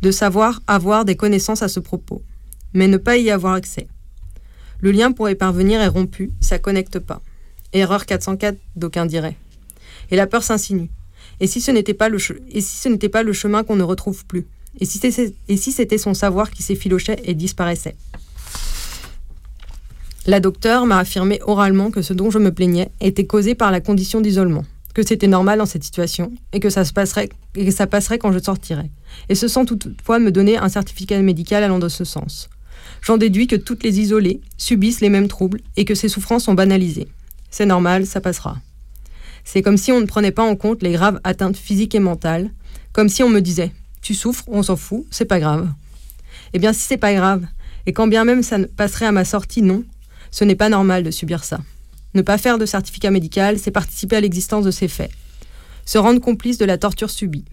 de 0.03 0.11
savoir 0.11 0.61
avoir 0.67 1.05
des 1.05 1.17
connaissances 1.17 1.63
à 1.63 1.69
ce 1.69 1.81
propos, 1.81 2.23
mais 2.73 2.89
ne 2.89 2.97
pas 2.97 3.17
y 3.17 3.31
avoir 3.31 3.55
accès. 3.55 3.87
Le 4.81 4.93
lien 4.93 5.13
pour 5.13 5.29
y 5.29 5.35
parvenir 5.35 5.81
est 5.81 5.89
rompu, 5.89 6.31
ça 6.41 6.59
connecte 6.59 6.99
pas. 6.99 7.21
Erreur 7.73 8.07
404, 8.07 8.59
d'aucuns 8.77 9.07
diraient. 9.07 9.37
Et 10.11 10.17
la 10.17 10.27
peur 10.27 10.43
s'insinue. 10.43 10.91
Et 11.39 11.47
si 11.47 11.61
ce 11.61 11.71
n'était 11.71 11.95
pas, 11.95 12.09
le 12.09 12.19
et 12.51 12.61
si 12.61 12.77
ce 12.77 12.89
n'était 12.89 13.09
pas 13.09 13.23
le 13.23 13.33
chemin 13.33 13.63
qu'on 13.63 13.77
ne 13.77 13.83
retrouve 13.83 14.25
plus? 14.27 14.47
Et 14.81 14.87
si 14.87 15.73
c'était 15.73 15.99
son 15.99 16.15
savoir 16.15 16.51
qui 16.51 16.63
s'effilochait 16.63 17.21
et 17.25 17.35
disparaissait? 17.35 17.97
La 20.27 20.39
docteure 20.39 20.87
m'a 20.87 20.99
affirmé 20.99 21.41
oralement 21.47 21.91
que 21.91 22.03
ce 22.03 22.13
dont 22.13 22.31
je 22.31 22.39
me 22.39 22.53
plaignais 22.53 22.91
était 23.01 23.27
causé 23.27 23.55
par 23.55 23.71
la 23.71 23.81
condition 23.81 24.21
d'isolement, 24.21 24.65
que 24.95 25.03
c'était 25.07 25.27
normal 25.27 25.59
dans 25.59 25.67
cette 25.67 25.85
situation 25.85 26.33
et 26.53 26.61
que 26.61 26.71
ça, 26.71 26.85
se 26.85 26.93
passerait, 26.93 27.29
quand 28.19 28.33
je 28.33 28.39
sortirais. 28.39 28.91
Et 29.29 29.35
ce 29.35 29.49
sans 29.49 29.65
toutefois 29.65 30.19
me 30.19 30.33
donner 30.33 30.57
un 30.57 30.69
certificat 30.69 31.21
médical 31.21 31.63
allant 31.63 31.79
dans 31.79 31.89
ce 31.89 32.05
sens. 32.05 32.49
J'en 33.03 33.17
déduis 33.17 33.47
que 33.47 33.57
toutes 33.57 33.83
les 33.83 34.01
isolées 34.01 34.41
subissent 34.59 35.01
les 35.01 35.09
mêmes 35.09 35.29
troubles 35.29 35.61
et 35.77 35.85
que 35.85 35.95
ces 35.95 36.09
souffrances 36.09 36.45
sont 36.45 36.55
banalisées. 36.55 37.09
C'est 37.51 37.67
normal, 37.67 38.07
ça 38.07 38.21
passera. 38.21 38.59
C'est 39.45 39.63
comme 39.63 39.77
si 39.77 39.91
on 39.93 40.01
ne 40.01 40.07
prenait 40.07 40.33
pas 40.33 40.43
en 40.43 40.55
compte 40.57 40.83
les 40.83 40.93
graves 40.93 41.21
atteintes 41.25 41.57
physiques 41.57 41.95
et 41.95 42.01
mentales, 42.01 42.51
comme 42.93 43.09
si 43.09 43.23
on 43.23 43.29
me 43.29 43.41
disait 43.41 43.73
Tu 44.03 44.15
souffres, 44.15 44.45
on 44.49 44.63
s'en 44.63 44.77
fout, 44.77 45.07
c'est 45.11 45.25
pas 45.25 45.41
grave. 45.41 45.69
Eh 46.53 46.59
bien, 46.59 46.73
si 46.73 46.81
c'est 46.81 46.97
pas 46.97 47.15
grave, 47.15 47.47
et 47.87 47.93
quand 47.93 48.07
bien 48.07 48.25
même 48.25 48.43
ça 48.43 48.59
passerait 48.77 49.07
à 49.07 49.13
ma 49.13 49.25
sortie, 49.25 49.63
non, 49.63 49.85
ce 50.31 50.45
n'est 50.45 50.57
pas 50.57 50.69
normal 50.69 51.03
de 51.03 51.11
subir 51.11 51.45
ça. 51.45 51.61
Ne 52.15 52.23
pas 52.23 52.39
faire 52.39 52.59
de 52.59 52.67
certificat 52.67 53.11
médical, 53.11 53.59
c'est 53.59 53.71
participer 53.71 54.17
à 54.17 54.21
l'existence 54.21 54.65
de 54.65 54.71
ces 54.71 54.89
faits. 54.89 55.11
Se 55.85 55.99
rendre 55.99 56.21
complice 56.21 56.59
de 56.59 56.65
la 56.65 56.79
torture 56.79 57.11
subie. 57.11 57.45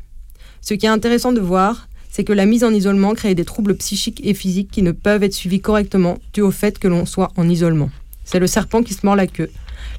Ce 0.62 0.74
qui 0.74 0.86
est 0.86 0.90
intéressant 0.90 1.32
de 1.32 1.40
voir, 1.40 1.88
c'est 2.10 2.24
que 2.24 2.34
la 2.34 2.46
mise 2.46 2.64
en 2.64 2.74
isolement 2.74 3.14
crée 3.14 3.36
des 3.36 3.46
troubles 3.46 3.76
psychiques 3.76 4.22
et 4.24 4.34
physiques 4.34 4.72
qui 4.72 4.82
ne 4.82 4.92
peuvent 4.92 5.24
être 5.24 5.34
suivis 5.34 5.62
correctement 5.62 6.18
dû 6.34 6.42
au 6.42 6.52
fait 6.52 6.80
que 6.80 6.88
l'on 6.88 7.06
soit 7.06 7.32
en 7.36 7.48
isolement. 7.48 7.92
C'est 8.26 8.40
le 8.40 8.48
serpent 8.48 8.84
qui 8.84 8.94
se 8.94 9.06
mord 9.06 9.16
la 9.16 9.28
queue, 9.28 9.50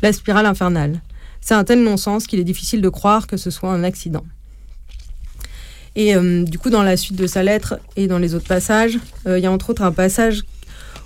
la 0.03 0.13
spirale 0.13 0.47
infernale. 0.47 1.01
C'est 1.41 1.55
un 1.55 1.65
tel 1.65 1.83
non-sens 1.83 2.27
qu'il 2.27 2.41
est 2.41 2.45
difficile 2.45 2.83
de 2.83 2.89
croire 2.89 3.27
que 3.27 3.37
ce 3.37 3.51
soit 3.51 3.71
un 3.71 3.85
accident. 3.85 4.25
Et 5.97 6.15
euh, 6.15 6.45
du 6.45 6.59
coup, 6.59 6.71
dans 6.71 6.83
la 6.83 6.97
suite 6.97 7.17
de 7.17 7.27
sa 7.27 7.43
lettre 7.43 7.79
et 7.97 8.07
dans 8.07 8.19
les 8.19 8.35
autres 8.35 8.47
passages, 8.47 8.99
euh, 9.27 9.39
il 9.39 9.43
y 9.43 9.47
a 9.47 9.51
entre 9.51 9.71
autres 9.71 9.83
un 9.83 9.93
passage 9.93 10.43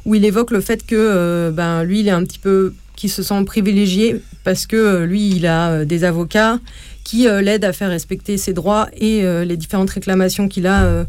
où 0.04 0.14
il 0.14 0.24
évoque 0.24 0.50
le 0.50 0.60
fait 0.60 0.84
que 0.84 0.96
euh, 0.96 1.50
ben, 1.50 1.84
lui, 1.84 2.00
il 2.00 2.08
est 2.08 2.12
un 2.12 2.24
petit 2.24 2.38
peu, 2.38 2.74
qui 2.96 3.08
se 3.08 3.22
sent 3.22 3.44
privilégié 3.44 4.20
parce 4.44 4.66
que 4.66 5.04
lui, 5.04 5.30
il 5.30 5.46
a 5.46 5.84
des 5.84 6.04
avocats 6.04 6.58
qui 7.04 7.26
l'aident 7.26 7.64
à 7.64 7.72
faire 7.72 7.88
respecter 7.88 8.36
ses 8.36 8.52
droits 8.52 8.88
et 8.96 9.22
les 9.44 9.56
différentes 9.56 9.90
réclamations 9.90 10.48
qu'il 10.48 10.66
a 10.66 11.04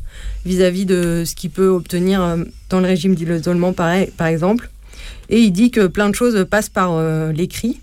vis-à-vis 0.45 0.85
de 0.85 1.23
ce 1.25 1.35
qu'il 1.35 1.49
peut 1.49 1.67
obtenir 1.67 2.37
dans 2.69 2.79
le 2.79 2.87
régime 2.87 3.15
d'isolement, 3.15 3.73
par 3.73 4.27
exemple. 4.27 4.69
Et 5.29 5.39
il 5.39 5.51
dit 5.51 5.71
que 5.71 5.87
plein 5.87 6.09
de 6.09 6.15
choses 6.15 6.45
passent 6.49 6.69
par 6.69 6.99
l'écrit 7.31 7.79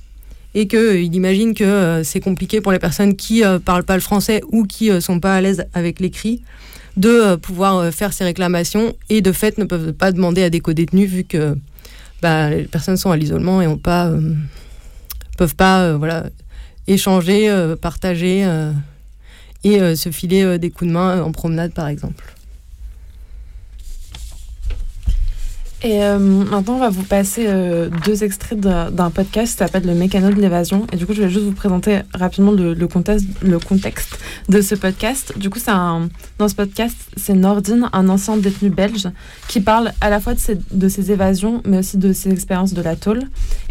et 0.55 0.66
qu'il 0.66 0.78
euh, 0.78 1.02
imagine 1.02 1.55
que 1.55 1.64
euh, 1.64 2.05
c'est 2.05 2.20
compliqué 2.20 2.60
pour 2.60 2.72
les 2.72 2.78
personnes 2.78 3.16
qui 3.16 3.40
ne 3.40 3.47
euh, 3.47 3.59
parlent 3.59 3.85
pas 3.85 3.94
le 3.94 4.01
français 4.01 4.43
ou 4.51 4.64
qui 4.64 4.90
ne 4.90 5.01
sont 5.01 5.20
pas 5.20 5.35
à 5.35 5.40
l'aise 5.40 5.64
avec 5.74 6.01
l'écrit 6.01 6.43
de 6.97 7.36
pouvoir 7.36 7.94
faire 7.94 8.12
ces 8.12 8.24
réclamations 8.24 8.94
et 9.09 9.20
de 9.20 9.31
fait 9.31 9.59
ne 9.59 9.64
peuvent 9.64 9.93
pas 9.93 10.10
demander 10.10 10.43
à 10.43 10.51
des 10.51 10.59
co-détenus 10.59 11.09
vu 11.09 11.24
que 11.24 11.56
bah, 12.22 12.51
les 12.51 12.64
personnes 12.64 12.97
sont 12.97 13.10
à 13.10 13.16
l'isolement 13.16 13.62
et 13.62 13.66
ont 13.66 13.78
pas 13.78 14.12
peuvent 15.38 15.56
pas 15.56 15.92
voilà 15.97 16.26
échanger 16.86 17.51
partager 17.80 18.47
et 19.64 19.97
se 19.97 20.10
filer 20.10 20.59
des 20.59 20.70
coups 20.70 20.88
de 20.88 20.94
main 20.94 21.22
en 21.22 21.32
promenade 21.32 21.72
par 21.72 21.88
exemple 21.88 22.34
Et 25.82 26.05
euh, 26.05 26.19
maintenant, 26.19 26.74
on 26.74 26.78
va 26.78 26.90
vous 26.90 27.05
passer 27.05 27.47
euh, 27.48 27.89
deux 28.05 28.23
extraits 28.23 28.61
d'un 28.61 29.11
podcast 29.11 29.52
qui 29.52 29.59
s'appelle 29.59 29.86
Le 29.86 29.94
mécano 29.94 30.28
de 30.28 30.39
l'évasion. 30.39 30.86
Et 30.93 30.97
du 30.97 31.07
coup, 31.07 31.15
je 31.15 31.23
vais 31.23 31.31
juste 31.31 31.47
vous 31.47 31.52
présenter 31.52 32.01
rapidement 32.12 32.52
le, 32.52 32.74
contexte, 32.86 33.27
le 33.40 33.59
contexte 33.59 34.19
de 34.51 34.61
ce 34.61 34.74
podcast. 34.74 35.39
Du 35.39 35.48
coup, 35.48 35.59
un, 35.69 36.11
dans 36.39 36.48
ce 36.48 36.55
podcast, 36.55 36.97
c'est 37.16 37.32
Nordine, 37.32 37.89
un 37.94 38.11
ancien 38.11 38.36
détenu 38.36 38.69
belge, 38.69 39.09
qui 39.48 39.62
parle 39.62 39.93
à 40.02 40.11
la 40.11 40.20
fois 40.20 40.35
de 40.35 40.39
ses, 40.39 40.59
de 40.70 40.89
ses 40.89 41.12
évasions, 41.12 41.62
mais 41.65 41.78
aussi 41.78 41.97
de 41.97 42.12
ses 42.12 42.31
expériences 42.31 42.74
de 42.74 42.82
la 42.82 42.94
tôle. 42.94 43.23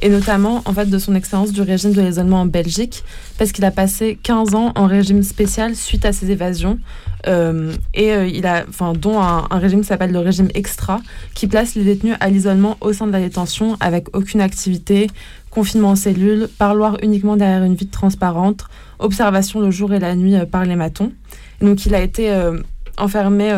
Et 0.01 0.09
notamment, 0.09 0.63
en 0.65 0.73
fait, 0.73 0.89
de 0.89 0.97
son 0.97 1.13
expérience 1.13 1.51
du 1.51 1.61
régime 1.61 1.93
de 1.93 2.01
l'isolement 2.01 2.41
en 2.41 2.47
Belgique, 2.47 3.03
parce 3.39 3.53
qu'il 3.53 3.63
a 3.63 3.71
passé 3.71 4.19
15 4.21 4.53
ans 4.53 4.73
en 4.75 4.85
régime 4.85 5.23
spécial 5.23 5.73
suite 5.73 6.03
à 6.03 6.11
ses 6.11 6.29
évasions. 6.29 6.77
Euh, 7.25 7.73
et 7.93 8.11
euh, 8.11 8.27
il 8.27 8.45
a, 8.45 8.65
enfin, 8.67 8.91
dont 8.91 9.17
un, 9.21 9.47
régime 9.49 9.79
qui 9.79 9.87
s'appelle 9.87 10.11
le 10.11 10.19
régime 10.19 10.49
extra, 10.53 10.99
qui 11.35 11.47
place 11.47 11.73
les 11.75 11.85
détenus 11.85 12.15
à 12.19 12.29
l'isolement 12.29 12.75
au 12.81 12.91
sein 12.91 13.07
de 13.07 13.13
la 13.13 13.21
détention 13.21 13.77
avec 13.79 14.13
aucune 14.13 14.41
activité, 14.41 15.07
confinement 15.51 15.91
en 15.91 15.95
cellule, 15.95 16.49
parloir 16.57 16.97
uniquement 17.01 17.37
derrière 17.37 17.63
une 17.63 17.75
vitre 17.75 17.97
transparente, 17.97 18.65
observation 18.99 19.61
le 19.61 19.71
jour 19.71 19.93
et 19.93 19.99
la 19.99 20.15
nuit 20.15 20.35
euh, 20.35 20.45
par 20.45 20.65
les 20.65 20.75
matons. 20.75 21.13
donc 21.61 21.85
il 21.85 21.95
a 21.95 22.01
été 22.01 22.29
enfermé 22.97 23.53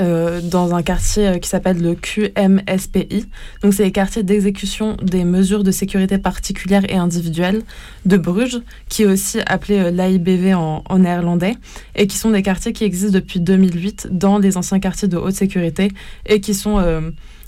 euh, 0.00 0.40
dans 0.40 0.74
un 0.74 0.82
quartier 0.82 1.28
euh, 1.28 1.38
qui 1.38 1.48
s'appelle 1.48 1.80
le 1.80 1.94
QMSPI. 1.94 3.26
Donc, 3.62 3.74
c'est 3.74 3.84
les 3.84 3.92
quartiers 3.92 4.24
d'exécution 4.24 4.96
des 5.00 5.22
mesures 5.22 5.62
de 5.62 5.70
sécurité 5.70 6.18
particulières 6.18 6.82
et 6.90 6.96
individuelles 6.96 7.62
de 8.04 8.16
Bruges, 8.16 8.60
qui 8.88 9.02
est 9.02 9.06
aussi 9.06 9.38
appelé 9.46 9.78
euh, 9.78 9.90
l'AIBV 9.92 10.54
en, 10.54 10.98
néerlandais, 10.98 11.54
et 11.94 12.08
qui 12.08 12.16
sont 12.16 12.32
des 12.32 12.42
quartiers 12.42 12.72
qui 12.72 12.82
existent 12.82 13.14
depuis 13.14 13.38
2008 13.38 14.08
dans 14.10 14.38
les 14.38 14.56
anciens 14.56 14.80
quartiers 14.80 15.06
de 15.06 15.16
haute 15.16 15.34
sécurité 15.34 15.92
et 16.26 16.40
qui 16.40 16.54
sont 16.54 16.82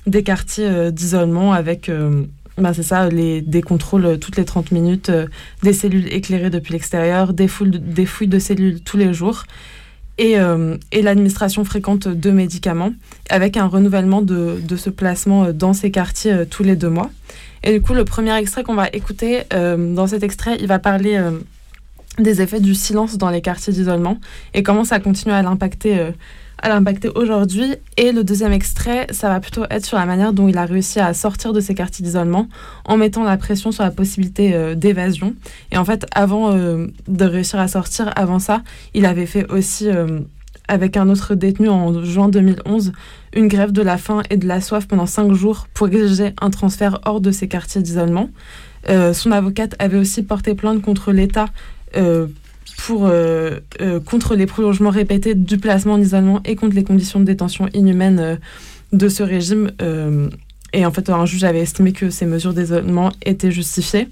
des 0.06 0.22
quartiers 0.22 0.92
d'isolement 0.92 1.52
avec. 1.52 1.90
Ben 2.58 2.72
c'est 2.72 2.82
ça, 2.82 3.08
les, 3.08 3.42
des 3.42 3.60
contrôles 3.60 4.18
toutes 4.18 4.36
les 4.36 4.44
30 4.44 4.72
minutes, 4.72 5.10
des 5.62 5.72
cellules 5.72 6.12
éclairées 6.12 6.50
depuis 6.50 6.72
l'extérieur, 6.72 7.32
des 7.34 7.48
fouilles 7.48 8.28
de 8.28 8.38
cellules 8.38 8.80
tous 8.80 8.96
les 8.96 9.12
jours 9.12 9.44
et, 10.18 10.38
euh, 10.38 10.76
et 10.92 11.02
l'administration 11.02 11.64
fréquente 11.64 12.08
de 12.08 12.30
médicaments, 12.30 12.92
avec 13.30 13.56
un 13.56 13.66
renouvellement 13.66 14.22
de, 14.22 14.60
de, 14.66 14.76
ce 14.76 14.90
placement 14.90 15.44
euh, 15.44 15.52
dans 15.52 15.72
ces 15.72 15.90
quartiers 15.90 16.32
euh, 16.32 16.44
tous 16.48 16.62
les 16.62 16.76
deux 16.76 16.88
mois. 16.88 17.10
Et 17.62 17.72
du 17.72 17.82
coup, 17.82 17.94
le 17.94 18.04
premier 18.04 18.34
extrait 18.36 18.62
qu'on 18.62 18.74
va 18.74 18.88
écouter, 18.92 19.42
dans 19.50 20.06
cet 20.06 20.22
extrait, 20.22 20.56
il 20.60 20.68
va 20.68 20.78
parler 20.78 21.20
des 22.20 22.40
effets 22.40 22.60
du 22.60 22.76
silence 22.76 23.18
dans 23.18 23.28
les 23.28 23.40
quartiers 23.40 23.72
d'isolement 23.72 24.20
et 24.54 24.62
comment 24.62 24.84
ça 24.84 25.00
continue 25.00 25.34
à 25.34 25.42
l'impacter 25.42 26.12
à 26.62 26.68
l'impacter 26.68 27.08
aujourd'hui. 27.14 27.74
Et 27.96 28.12
le 28.12 28.24
deuxième 28.24 28.52
extrait, 28.52 29.06
ça 29.10 29.28
va 29.28 29.40
plutôt 29.40 29.64
être 29.70 29.84
sur 29.84 29.98
la 29.98 30.06
manière 30.06 30.32
dont 30.32 30.48
il 30.48 30.58
a 30.58 30.64
réussi 30.64 31.00
à 31.00 31.12
sortir 31.14 31.52
de 31.52 31.60
ces 31.60 31.74
quartiers 31.74 32.04
d'isolement 32.04 32.48
en 32.84 32.96
mettant 32.96 33.24
la 33.24 33.36
pression 33.36 33.72
sur 33.72 33.84
la 33.84 33.90
possibilité 33.90 34.54
euh, 34.54 34.74
d'évasion. 34.74 35.34
Et 35.70 35.76
en 35.76 35.84
fait, 35.84 36.06
avant 36.14 36.52
euh, 36.52 36.86
de 37.08 37.24
réussir 37.24 37.58
à 37.58 37.68
sortir, 37.68 38.10
avant 38.16 38.38
ça, 38.38 38.62
il 38.94 39.06
avait 39.06 39.26
fait 39.26 39.50
aussi... 39.50 39.88
Euh, 39.88 40.20
avec 40.68 40.96
un 40.96 41.08
autre 41.08 41.36
détenu 41.36 41.68
en 41.68 42.02
juin 42.02 42.28
2011, 42.28 42.90
une 43.36 43.46
grève 43.46 43.70
de 43.70 43.82
la 43.82 43.98
faim 43.98 44.24
et 44.30 44.36
de 44.36 44.48
la 44.48 44.60
soif 44.60 44.88
pendant 44.88 45.06
cinq 45.06 45.32
jours 45.32 45.68
pour 45.72 45.86
exiger 45.86 46.32
un 46.40 46.50
transfert 46.50 46.98
hors 47.04 47.20
de 47.20 47.30
ces 47.30 47.46
quartiers 47.46 47.82
d'isolement. 47.82 48.30
Son 49.12 49.30
avocate 49.30 49.76
avait 49.78 49.96
aussi 49.96 50.24
porté 50.24 50.56
plainte 50.56 50.82
contre 50.82 51.12
l'État 51.12 51.46
pour, 52.76 53.06
euh, 53.06 53.60
euh, 53.80 54.00
contre 54.00 54.34
les 54.34 54.46
prolongements 54.46 54.90
répétés 54.90 55.34
du 55.34 55.58
placement 55.58 55.94
en 55.94 56.00
isolement 56.00 56.40
et 56.44 56.56
contre 56.56 56.74
les 56.74 56.84
conditions 56.84 57.20
de 57.20 57.24
détention 57.24 57.68
inhumaines 57.74 58.20
euh, 58.20 58.36
de 58.92 59.08
ce 59.08 59.22
régime. 59.22 59.72
et 60.72 60.86
en 60.86 60.92
fait, 60.92 61.10
un 61.10 61.26
juge 61.26 61.44
avait 61.44 61.60
estimé 61.60 61.92
que 61.92 62.10
ces 62.10 62.24
mesures 62.26 62.54
d'isolement 62.54 63.10
étaient 63.24 63.50
justifiées. 63.50 64.08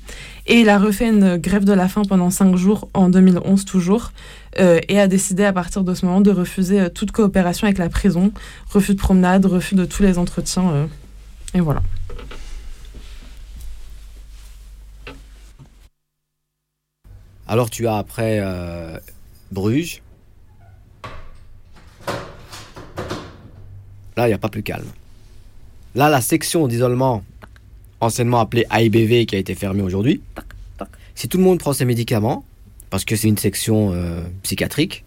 Et 0.46 0.60
il 0.60 0.68
a 0.68 0.78
refait 0.78 1.08
une 1.08 1.36
grève 1.36 1.64
de 1.64 1.72
la 1.72 1.88
faim 1.88 2.02
pendant 2.08 2.30
cinq 2.30 2.56
jours 2.56 2.88
en 2.92 3.08
2011 3.08 3.64
toujours, 3.64 4.12
et 4.58 4.98
a 4.98 5.06
décidé 5.06 5.44
à 5.44 5.52
partir 5.52 5.84
de 5.84 5.94
ce 5.94 6.06
moment 6.06 6.20
de 6.20 6.30
refuser 6.30 6.90
toute 6.90 7.12
coopération 7.12 7.66
avec 7.66 7.78
la 7.78 7.88
prison, 7.88 8.32
refus 8.68 8.94
de 8.94 8.98
promenade, 8.98 9.46
refus 9.46 9.76
de 9.76 9.84
tous 9.84 10.02
les 10.02 10.18
entretiens. 10.18 10.88
et 11.54 11.60
voilà. 11.60 11.82
Alors 17.46 17.70
tu 17.70 17.86
as 17.86 17.96
après 17.96 18.38
euh, 18.40 18.98
Bruges. 19.52 20.02
Là, 24.16 24.26
il 24.26 24.28
n'y 24.28 24.34
a 24.34 24.38
pas 24.38 24.48
plus 24.48 24.62
calme. 24.62 24.86
Là, 25.94 26.08
la 26.08 26.20
section 26.20 26.68
d'isolement, 26.68 27.24
anciennement 28.00 28.40
appelée 28.40 28.64
AIBV, 28.70 29.26
qui 29.26 29.36
a 29.36 29.38
été 29.38 29.54
fermée 29.54 29.82
aujourd'hui, 29.82 30.22
si 31.14 31.28
tout 31.28 31.38
le 31.38 31.44
monde 31.44 31.58
prend 31.58 31.72
ses 31.72 31.84
médicaments, 31.84 32.44
parce 32.90 33.04
que 33.04 33.16
c'est 33.16 33.28
une 33.28 33.38
section 33.38 33.92
euh, 33.92 34.22
psychiatrique, 34.42 35.04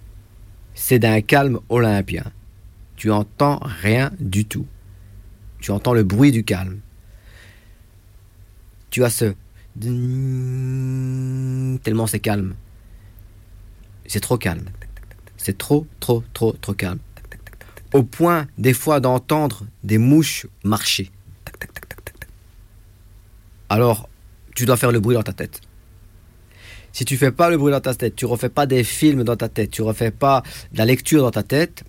c'est 0.75 0.99
d'un 0.99 1.21
calme 1.21 1.59
olympien. 1.69 2.23
Tu 2.95 3.11
entends 3.11 3.59
rien 3.63 4.11
du 4.19 4.45
tout. 4.45 4.65
Tu 5.59 5.71
entends 5.71 5.93
le 5.93 6.03
bruit 6.03 6.31
du 6.31 6.43
calme. 6.43 6.79
Tu 8.89 9.03
as 9.03 9.09
ce 9.09 9.33
tellement 11.81 12.07
c'est 12.07 12.19
calme. 12.19 12.55
C'est 14.05 14.21
trop 14.21 14.37
calme. 14.37 14.65
C'est 15.37 15.57
trop, 15.57 15.85
trop, 15.99 16.23
trop, 16.33 16.53
trop 16.53 16.73
calme. 16.73 16.99
Au 17.93 18.03
point, 18.03 18.47
des 18.57 18.73
fois, 18.73 18.99
d'entendre 18.99 19.65
des 19.83 19.97
mouches 19.97 20.47
marcher. 20.63 21.11
Alors, 23.69 24.09
tu 24.55 24.65
dois 24.65 24.77
faire 24.77 24.91
le 24.91 24.99
bruit 24.99 25.15
dans 25.15 25.23
ta 25.23 25.33
tête. 25.33 25.61
Si 26.91 27.05
tu 27.05 27.15
fais 27.17 27.31
pas 27.31 27.49
le 27.49 27.57
bruit 27.57 27.71
dans 27.71 27.81
ta 27.81 27.93
tête, 27.93 28.15
tu 28.15 28.25
refais 28.25 28.49
pas 28.49 28.65
des 28.65 28.83
films 28.83 29.23
dans 29.23 29.35
ta 29.35 29.49
tête, 29.49 29.69
tu 29.69 29.83
refais 29.83 30.09
pas 30.09 30.41
de 30.71 30.77
la 30.79 30.85
lecture 30.85 31.21
dans 31.21 31.31
ta 31.31 31.43
tête, 31.43 31.83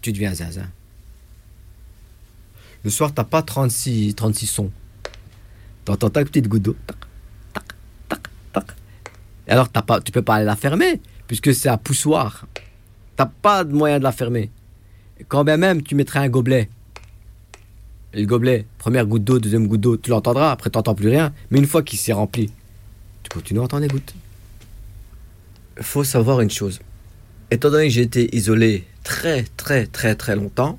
tu 0.00 0.12
deviens 0.12 0.34
zinzin. 0.34 0.68
Le 2.82 2.90
soir, 2.90 3.12
t'as 3.12 3.24
pas 3.24 3.42
36, 3.42 4.14
36 4.14 4.46
sons. 4.46 4.72
T'entends 5.84 6.10
ta 6.10 6.24
petite 6.24 6.48
goutte 6.48 6.62
d'eau. 6.62 6.76
Tac, 6.86 6.96
tac, 8.08 8.22
tac, 8.52 8.64
alors, 9.48 9.68
t'as 9.68 9.82
pas, 9.82 10.00
tu 10.00 10.12
peux 10.12 10.22
pas 10.22 10.36
aller 10.36 10.46
la 10.46 10.56
fermer, 10.56 11.00
puisque 11.26 11.54
c'est 11.54 11.68
à 11.68 11.76
poussoir. 11.76 12.46
T'as 13.16 13.26
pas 13.26 13.64
de 13.64 13.72
moyen 13.72 13.98
de 13.98 14.04
la 14.04 14.12
fermer. 14.12 14.50
Quand 15.28 15.44
même 15.44 15.82
tu 15.82 15.94
mettrais 15.94 16.20
un 16.20 16.28
gobelet, 16.28 16.68
et 18.14 18.20
le 18.20 18.26
gobelet, 18.26 18.66
première 18.78 19.06
goutte 19.06 19.24
d'eau, 19.24 19.38
deuxième 19.38 19.66
goutte 19.66 19.80
d'eau, 19.80 19.96
tu 19.96 20.10
l'entendras, 20.10 20.50
après 20.50 20.68
t'entends 20.70 20.94
plus 20.94 21.08
rien. 21.08 21.32
Mais 21.50 21.58
une 21.58 21.66
fois 21.66 21.82
qu'il 21.82 21.98
s'est 21.98 22.12
rempli, 22.12 22.50
tu 23.22 23.30
continues 23.30 23.60
à 23.60 23.62
entendre 23.62 23.82
les 23.82 23.88
gouttes. 23.88 24.14
Faut 25.80 26.04
savoir 26.04 26.40
une 26.40 26.50
chose. 26.50 26.80
Étant 27.50 27.70
donné 27.70 27.84
que 27.84 27.94
j'ai 27.94 28.02
été 28.02 28.34
isolé 28.36 28.86
très, 29.02 29.44
très, 29.56 29.86
très, 29.86 30.14
très 30.14 30.36
longtemps, 30.36 30.78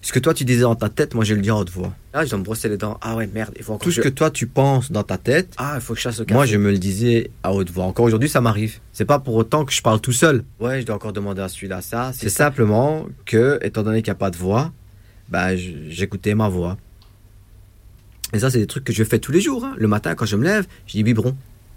ce 0.00 0.12
que 0.12 0.18
toi 0.18 0.32
tu 0.32 0.44
disais 0.44 0.62
dans 0.62 0.74
ta 0.74 0.88
tête, 0.88 1.14
moi 1.14 1.24
je 1.24 1.34
le 1.34 1.40
dis 1.40 1.50
en 1.50 1.58
haute 1.58 1.70
voix. 1.70 1.92
Ah, 2.12 2.24
je 2.24 2.30
dois 2.30 2.38
me 2.38 2.44
brosser 2.44 2.68
les 2.68 2.76
dents. 2.76 2.98
Ah 3.00 3.16
ouais, 3.16 3.28
merde, 3.32 3.52
il 3.56 3.62
faut 3.64 3.72
encore. 3.72 3.84
Tout 3.84 3.90
ce 3.90 4.00
que 4.00 4.08
toi 4.08 4.30
tu 4.30 4.46
penses 4.46 4.92
dans 4.92 5.02
ta 5.02 5.18
tête. 5.18 5.52
Ah, 5.56 5.74
il 5.76 5.80
faut 5.80 5.92
que 5.94 5.98
je 5.98 6.04
chasse 6.04 6.18
le 6.18 6.24
café. 6.24 6.34
Moi 6.34 6.46
je 6.46 6.56
me 6.56 6.70
le 6.70 6.78
disais 6.78 7.30
à 7.42 7.52
haute 7.52 7.70
voix. 7.70 7.84
Encore 7.84 8.06
aujourd'hui, 8.06 8.28
ça 8.28 8.40
m'arrive. 8.40 8.78
C'est 8.92 9.04
pas 9.04 9.18
pour 9.18 9.34
autant 9.34 9.64
que 9.64 9.72
je 9.72 9.82
parle 9.82 10.00
tout 10.00 10.12
seul. 10.12 10.44
Ouais, 10.60 10.80
je 10.80 10.86
dois 10.86 10.96
encore 10.96 11.12
demander 11.12 11.42
à 11.42 11.48
celui-là 11.48 11.80
ça. 11.80 12.12
C'est 12.14 12.28
simplement 12.28 13.06
que, 13.26 13.58
étant 13.62 13.82
donné 13.82 14.02
qu'il 14.02 14.10
n'y 14.10 14.16
a 14.16 14.18
pas 14.18 14.30
de 14.30 14.36
voix, 14.36 14.72
bah, 15.28 15.56
j'écoutais 15.56 16.34
ma 16.34 16.48
voix. 16.48 16.76
Et 18.32 18.38
ça, 18.38 18.50
c'est 18.50 18.58
des 18.58 18.66
trucs 18.66 18.84
que 18.84 18.92
je 18.92 19.04
fais 19.04 19.18
tous 19.18 19.32
les 19.32 19.40
jours. 19.40 19.64
hein. 19.64 19.74
Le 19.78 19.88
matin, 19.88 20.14
quand 20.14 20.26
je 20.26 20.36
me 20.36 20.44
lève, 20.44 20.66
je 20.86 20.92
dis 20.92 21.02
biberon. 21.02 21.34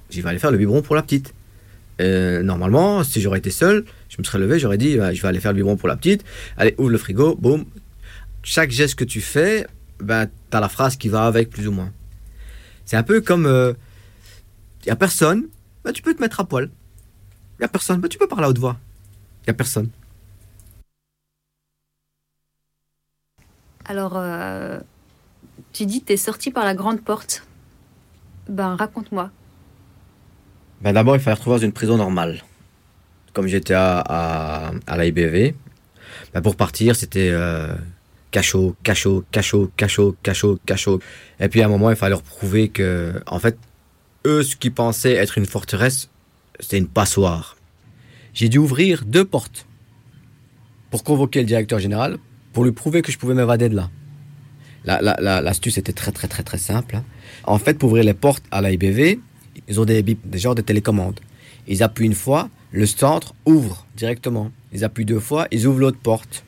J'y 0.10 0.22
vais 0.22 0.30
aller 0.30 0.40
faire 0.40 0.52
le 0.52 0.58
biberon 0.58 0.82
pour 0.82 0.96
la 0.96 1.02
petite. 1.02 1.34
Euh, 2.02 2.44
normalement, 2.44 3.04
si 3.04 3.22
j'aurais 3.22 3.40
été 3.40 3.52
seul, 3.52 3.86
je 4.10 4.18
me 4.20 4.24
serais 4.24 4.40
levé, 4.40 4.60
j'aurais 4.60 4.78
dit, 4.78 4.98
bah, 4.98 5.14
je 5.14 5.22
vais 5.22 5.28
aller 5.28 5.40
faire 5.40 5.52
le 5.54 5.58
biberon 5.58 5.78
pour 5.78 5.88
la 5.88 5.96
petite. 5.96 6.24
Allez, 6.58 6.76
ouvre 6.78 6.90
le 6.90 6.98
frigo, 6.98 7.36
boum. 7.36 7.66
Chaque 8.44 8.72
geste 8.72 8.96
que 8.96 9.04
tu 9.04 9.22
fais, 9.22 9.68
ben, 10.00 10.28
tu 10.28 10.58
as 10.58 10.60
la 10.60 10.70
phrase 10.70 10.96
qui 10.96 11.10
va 11.10 11.26
avec, 11.26 11.50
plus 11.50 11.68
ou 11.68 11.72
moins. 11.72 11.92
C'est 12.86 12.98
un 12.98 13.04
peu 13.04 13.22
comme, 13.22 13.46
il 13.46 14.86
n'y 14.86 14.92
a 14.92 14.96
personne, 14.96 15.48
ben, 15.84 15.92
tu 15.92 16.02
peux 16.02 16.14
te 16.14 16.22
mettre 16.22 16.40
à 16.40 16.46
poil. 16.46 16.70
Il 17.54 17.62
n'y 17.62 17.66
a 17.66 17.68
personne, 17.68 18.00
ben, 18.02 18.08
tu 18.08 18.18
peux 18.18 18.28
parler 18.28 18.46
à 18.46 18.50
haute 18.50 18.58
voix. 18.58 18.78
Il 19.42 19.50
n'y 19.50 19.52
a 19.52 19.54
personne. 19.54 19.90
Alors, 23.86 24.14
euh, 24.16 24.80
tu 25.74 25.86
dis 25.86 26.02
que 26.02 26.08
t'es 26.08 26.18
sorti 26.18 26.52
par 26.52 26.66
la 26.66 26.76
grande 26.76 27.02
porte. 27.02 27.46
Ben, 28.48 28.76
raconte-moi. 28.76 29.32
Ben 30.82 30.94
D'abord, 30.94 31.16
il 31.16 31.22
fallait 31.22 31.36
retrouver 31.36 31.58
dans 31.58 31.64
une 31.64 31.74
prison 31.74 31.98
normale. 31.98 32.44
Comme 33.34 33.48
j'étais 33.48 33.74
à, 33.74 34.00
à, 34.00 34.72
à 34.88 34.98
la 34.98 35.06
IBV, 35.06 35.56
ben 36.34 36.42
pour 36.42 36.56
partir, 36.56 36.96
c'était 36.96 37.30
euh, 37.32 37.74
cachot, 38.32 38.76
cachot, 38.84 39.24
cachot, 39.32 39.72
cachot, 39.78 40.16
cachot, 40.24 40.60
cachot. 40.66 41.00
Et 41.40 41.48
puis 41.50 41.62
à 41.62 41.66
un 41.66 41.70
moment, 41.70 41.90
il 41.90 41.96
fallait 41.96 42.12
leur 42.12 42.24
prouver 42.24 42.70
que, 42.70 43.14
en 43.28 43.40
fait, 43.40 43.58
eux, 44.26 44.44
ce 44.44 44.56
qu'ils 44.56 44.74
pensaient 44.74 45.14
être 45.14 45.38
une 45.38 45.46
forteresse, 45.46 46.10
c'était 46.60 46.78
une 46.78 46.88
passoire. 46.88 47.58
J'ai 48.34 48.50
dû 48.50 48.58
ouvrir 48.58 49.04
deux 49.06 49.26
portes 49.26 49.66
pour 50.90 51.04
convoquer 51.04 51.40
le 51.40 51.46
directeur 51.46 51.80
général, 51.80 52.18
pour 52.54 52.64
lui 52.66 52.72
prouver 52.72 53.02
que 53.02 53.12
je 53.12 53.18
pouvais 53.18 53.34
m'évader 53.34 53.70
de 53.70 53.76
là. 53.76 53.90
La- 54.84 55.02
la- 55.02 55.18
la- 55.20 55.42
L'astuce 55.42 55.78
était 55.78 55.94
très 55.94 56.12
très 56.12 56.28
très 56.28 56.44
très 56.44 56.58
simple. 56.58 56.96
hein. 56.98 57.04
En 57.44 57.58
fait, 57.60 57.78
pour 57.78 57.90
ouvrir 57.90 58.04
les 58.04 58.14
portes 58.14 58.44
à 58.52 58.62
la 58.62 58.72
IBV, 58.72 59.20
ils 59.68 59.80
ont 59.80 59.86
des, 59.86 60.02
des 60.02 60.40
genres 60.40 60.56
de 60.56 60.62
télécommandes. 60.62 61.20
Ils 61.68 61.84
appuient 61.84 62.06
une 62.08 62.16
fois, 62.16 62.50
le 62.72 62.86
centre 62.86 63.34
ouvre 63.46 63.86
directement. 63.96 64.52
Ils 64.74 64.84
appuient 64.84 65.06
deux 65.06 65.20
fois, 65.20 65.48
ils 65.52 65.68
ouvrent 65.68 65.80
l'autre 65.80 66.00
porte. 66.02 66.44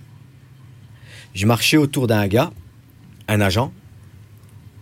Je 1.33 1.45
marchais 1.45 1.77
autour 1.77 2.07
d'un 2.07 2.27
gars, 2.27 2.51
un 3.27 3.41
agent, 3.41 3.71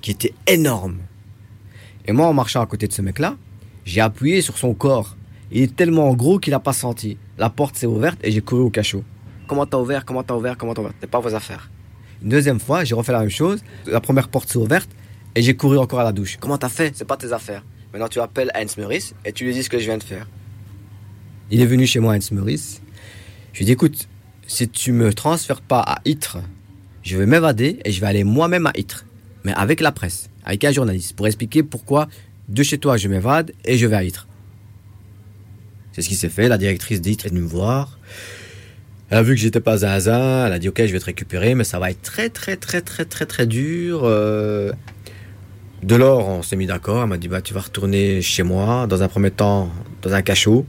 qui 0.01 0.11
était 0.11 0.33
énorme. 0.47 0.97
Et 2.05 2.11
moi, 2.11 2.27
en 2.27 2.33
marchant 2.33 2.61
à 2.61 2.65
côté 2.65 2.87
de 2.87 2.93
ce 2.93 3.01
mec-là, 3.01 3.37
j'ai 3.85 4.01
appuyé 4.01 4.41
sur 4.41 4.57
son 4.57 4.73
corps. 4.73 5.15
Il 5.51 5.63
est 5.63 5.75
tellement 5.75 6.13
gros 6.13 6.39
qu'il 6.39 6.51
n'a 6.51 6.59
pas 6.59 6.73
senti. 6.73 7.17
La 7.37 7.49
porte 7.49 7.75
s'est 7.75 7.85
ouverte 7.85 8.19
et 8.23 8.31
j'ai 8.31 8.41
couru 8.41 8.63
au 8.63 8.69
cachot. 8.69 9.03
Comment 9.47 9.65
t'as 9.65 9.77
ouvert? 9.77 10.05
Comment 10.05 10.23
t'as 10.23 10.35
ouvert? 10.35 10.57
Comment 10.57 10.73
t'as 10.73 10.81
ouvert? 10.81 10.93
C'est 10.99 11.09
pas 11.09 11.19
vos 11.19 11.33
affaires. 11.35 11.69
Une 12.21 12.29
deuxième 12.29 12.59
fois, 12.59 12.83
j'ai 12.83 12.95
refait 12.95 13.11
la 13.11 13.19
même 13.19 13.29
chose. 13.29 13.63
La 13.85 14.01
première 14.01 14.27
porte 14.27 14.49
s'est 14.49 14.57
ouverte 14.57 14.89
et 15.35 15.41
j'ai 15.41 15.55
couru 15.55 15.77
encore 15.77 15.99
à 15.99 16.03
la 16.03 16.11
douche. 16.11 16.37
Comment 16.39 16.57
t'as 16.57 16.69
fait? 16.69 16.95
C'est 16.95 17.05
pas 17.05 17.17
tes 17.17 17.33
affaires. 17.33 17.63
Maintenant, 17.93 18.07
tu 18.07 18.19
appelles 18.19 18.51
Heinz 18.53 18.77
Meurice 18.77 19.13
et 19.25 19.33
tu 19.33 19.45
lui 19.45 19.53
dis 19.53 19.63
ce 19.63 19.69
que 19.69 19.79
je 19.79 19.85
viens 19.85 19.97
de 19.97 20.03
faire. 20.03 20.27
Il 21.49 21.61
est 21.61 21.65
venu 21.65 21.85
chez 21.85 21.99
moi, 21.99 22.13
Heinz 22.13 22.31
Meurice. 22.31 22.81
Je 23.53 23.59
lui 23.59 23.63
ai 23.63 23.65
dit 23.65 23.71
écoute, 23.73 24.07
si 24.51 24.67
tu 24.67 24.91
me 24.91 25.13
transfères 25.13 25.61
pas 25.61 25.79
à 25.79 26.01
Ytre, 26.05 26.39
je 27.03 27.15
vais 27.15 27.25
m'évader 27.25 27.79
et 27.85 27.91
je 27.91 28.01
vais 28.01 28.07
aller 28.07 28.25
moi-même 28.25 28.67
à 28.67 28.73
Ytre. 28.75 29.05
Mais 29.45 29.53
avec 29.53 29.79
la 29.79 29.93
presse, 29.93 30.29
avec 30.43 30.65
un 30.65 30.73
journaliste, 30.73 31.15
pour 31.15 31.25
expliquer 31.25 31.63
pourquoi 31.63 32.09
de 32.49 32.61
chez 32.61 32.77
toi 32.77 32.97
je 32.97 33.07
m'évade 33.07 33.53
et 33.63 33.77
je 33.77 33.87
vais 33.87 33.95
à 33.95 34.03
Ytre. 34.03 34.27
C'est 35.93 36.01
ce 36.01 36.09
qui 36.09 36.15
s'est 36.15 36.29
fait. 36.29 36.49
La 36.49 36.57
directrice 36.57 36.99
d'Ytre 36.99 37.27
est 37.27 37.29
venue 37.29 37.41
me 37.41 37.47
voir. 37.47 37.97
Elle 39.09 39.19
a 39.19 39.23
vu 39.23 39.35
que 39.35 39.39
j'étais 39.39 39.61
pas 39.61 39.77
zinzin. 39.77 40.47
Elle 40.47 40.53
a 40.53 40.59
dit 40.59 40.67
ok, 40.67 40.85
je 40.85 40.91
vais 40.91 40.99
te 40.99 41.05
récupérer, 41.05 41.55
mais 41.55 41.63
ça 41.63 41.79
va 41.79 41.89
être 41.89 42.01
très 42.01 42.29
très 42.29 42.57
très 42.57 42.81
très 42.81 43.05
très 43.05 43.25
très 43.25 43.47
dur. 43.47 44.01
Euh, 44.03 44.73
De 45.81 45.95
lors, 45.95 46.27
on 46.27 46.41
s'est 46.41 46.57
mis 46.57 46.67
d'accord. 46.67 47.03
Elle 47.03 47.09
m'a 47.09 47.17
dit 47.17 47.29
bah 47.29 47.41
tu 47.41 47.53
vas 47.53 47.61
retourner 47.61 48.21
chez 48.21 48.43
moi 48.43 48.85
dans 48.85 49.01
un 49.01 49.07
premier 49.07 49.31
temps 49.31 49.71
dans 50.01 50.13
un 50.13 50.21
cachot 50.21 50.65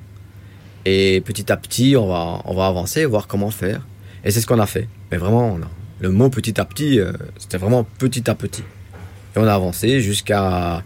et 0.85 1.21
petit 1.21 1.51
à 1.53 1.57
petit 1.57 1.97
on 1.97 2.07
va 2.07 2.43
on 2.45 2.55
va 2.55 2.67
avancer, 2.67 3.05
voir 3.05 3.27
comment 3.27 3.51
faire. 3.51 3.87
Et 4.25 4.31
c'est 4.31 4.41
ce 4.41 4.47
qu'on 4.47 4.61
a 4.61 4.67
fait. 4.67 4.89
Mais 5.11 5.19
vraiment, 5.19 5.59
le 6.01 6.11
mot 6.11 6.31
petit 6.31 6.61
à 6.61 6.65
petit, 6.65 7.01
euh, 7.01 7.13
c'était 7.39 7.59
vraiment 7.59 7.85
petit 7.85 8.31
à 8.31 8.35
petit. 8.35 8.63
Et 9.35 9.39
on 9.39 9.47
a 9.47 9.55
avancé 9.55 10.01
jusqu'à 10.01 10.83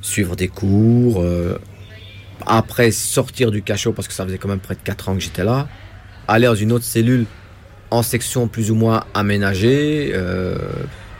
suivre 0.00 0.36
des 0.36 0.48
cours. 0.48 1.20
euh, 1.20 1.58
après 2.46 2.90
sortir 2.90 3.50
du 3.50 3.62
cachot 3.62 3.92
parce 3.92 4.08
que 4.08 4.14
ça 4.14 4.24
faisait 4.24 4.38
quand 4.38 4.48
même 4.48 4.60
près 4.60 4.74
de 4.74 4.80
4 4.80 5.08
ans 5.08 5.14
que 5.14 5.20
j'étais 5.20 5.44
là, 5.44 5.68
aller 6.28 6.46
dans 6.46 6.54
une 6.54 6.72
autre 6.72 6.84
cellule 6.84 7.26
en 7.90 8.02
section 8.02 8.48
plus 8.48 8.70
ou 8.70 8.74
moins 8.74 9.04
aménagée, 9.14 10.12
euh, 10.14 10.56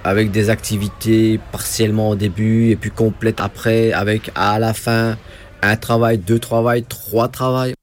avec 0.05 0.31
des 0.31 0.51
activités 0.51 1.39
partiellement 1.53 2.11
au 2.11 2.17
début 2.17 2.71
et 2.71 2.77
puis 2.77 2.91
complètes 2.91 3.41
après, 3.41 3.93
avec 3.93 4.31
à 4.35 4.59
la 4.59 4.75
fin 4.75 5.17
un 5.63 5.77
travail, 5.77 6.19
deux 6.19 6.39
travails, 6.39 6.83
trois 6.83 7.29
travails. 7.29 7.75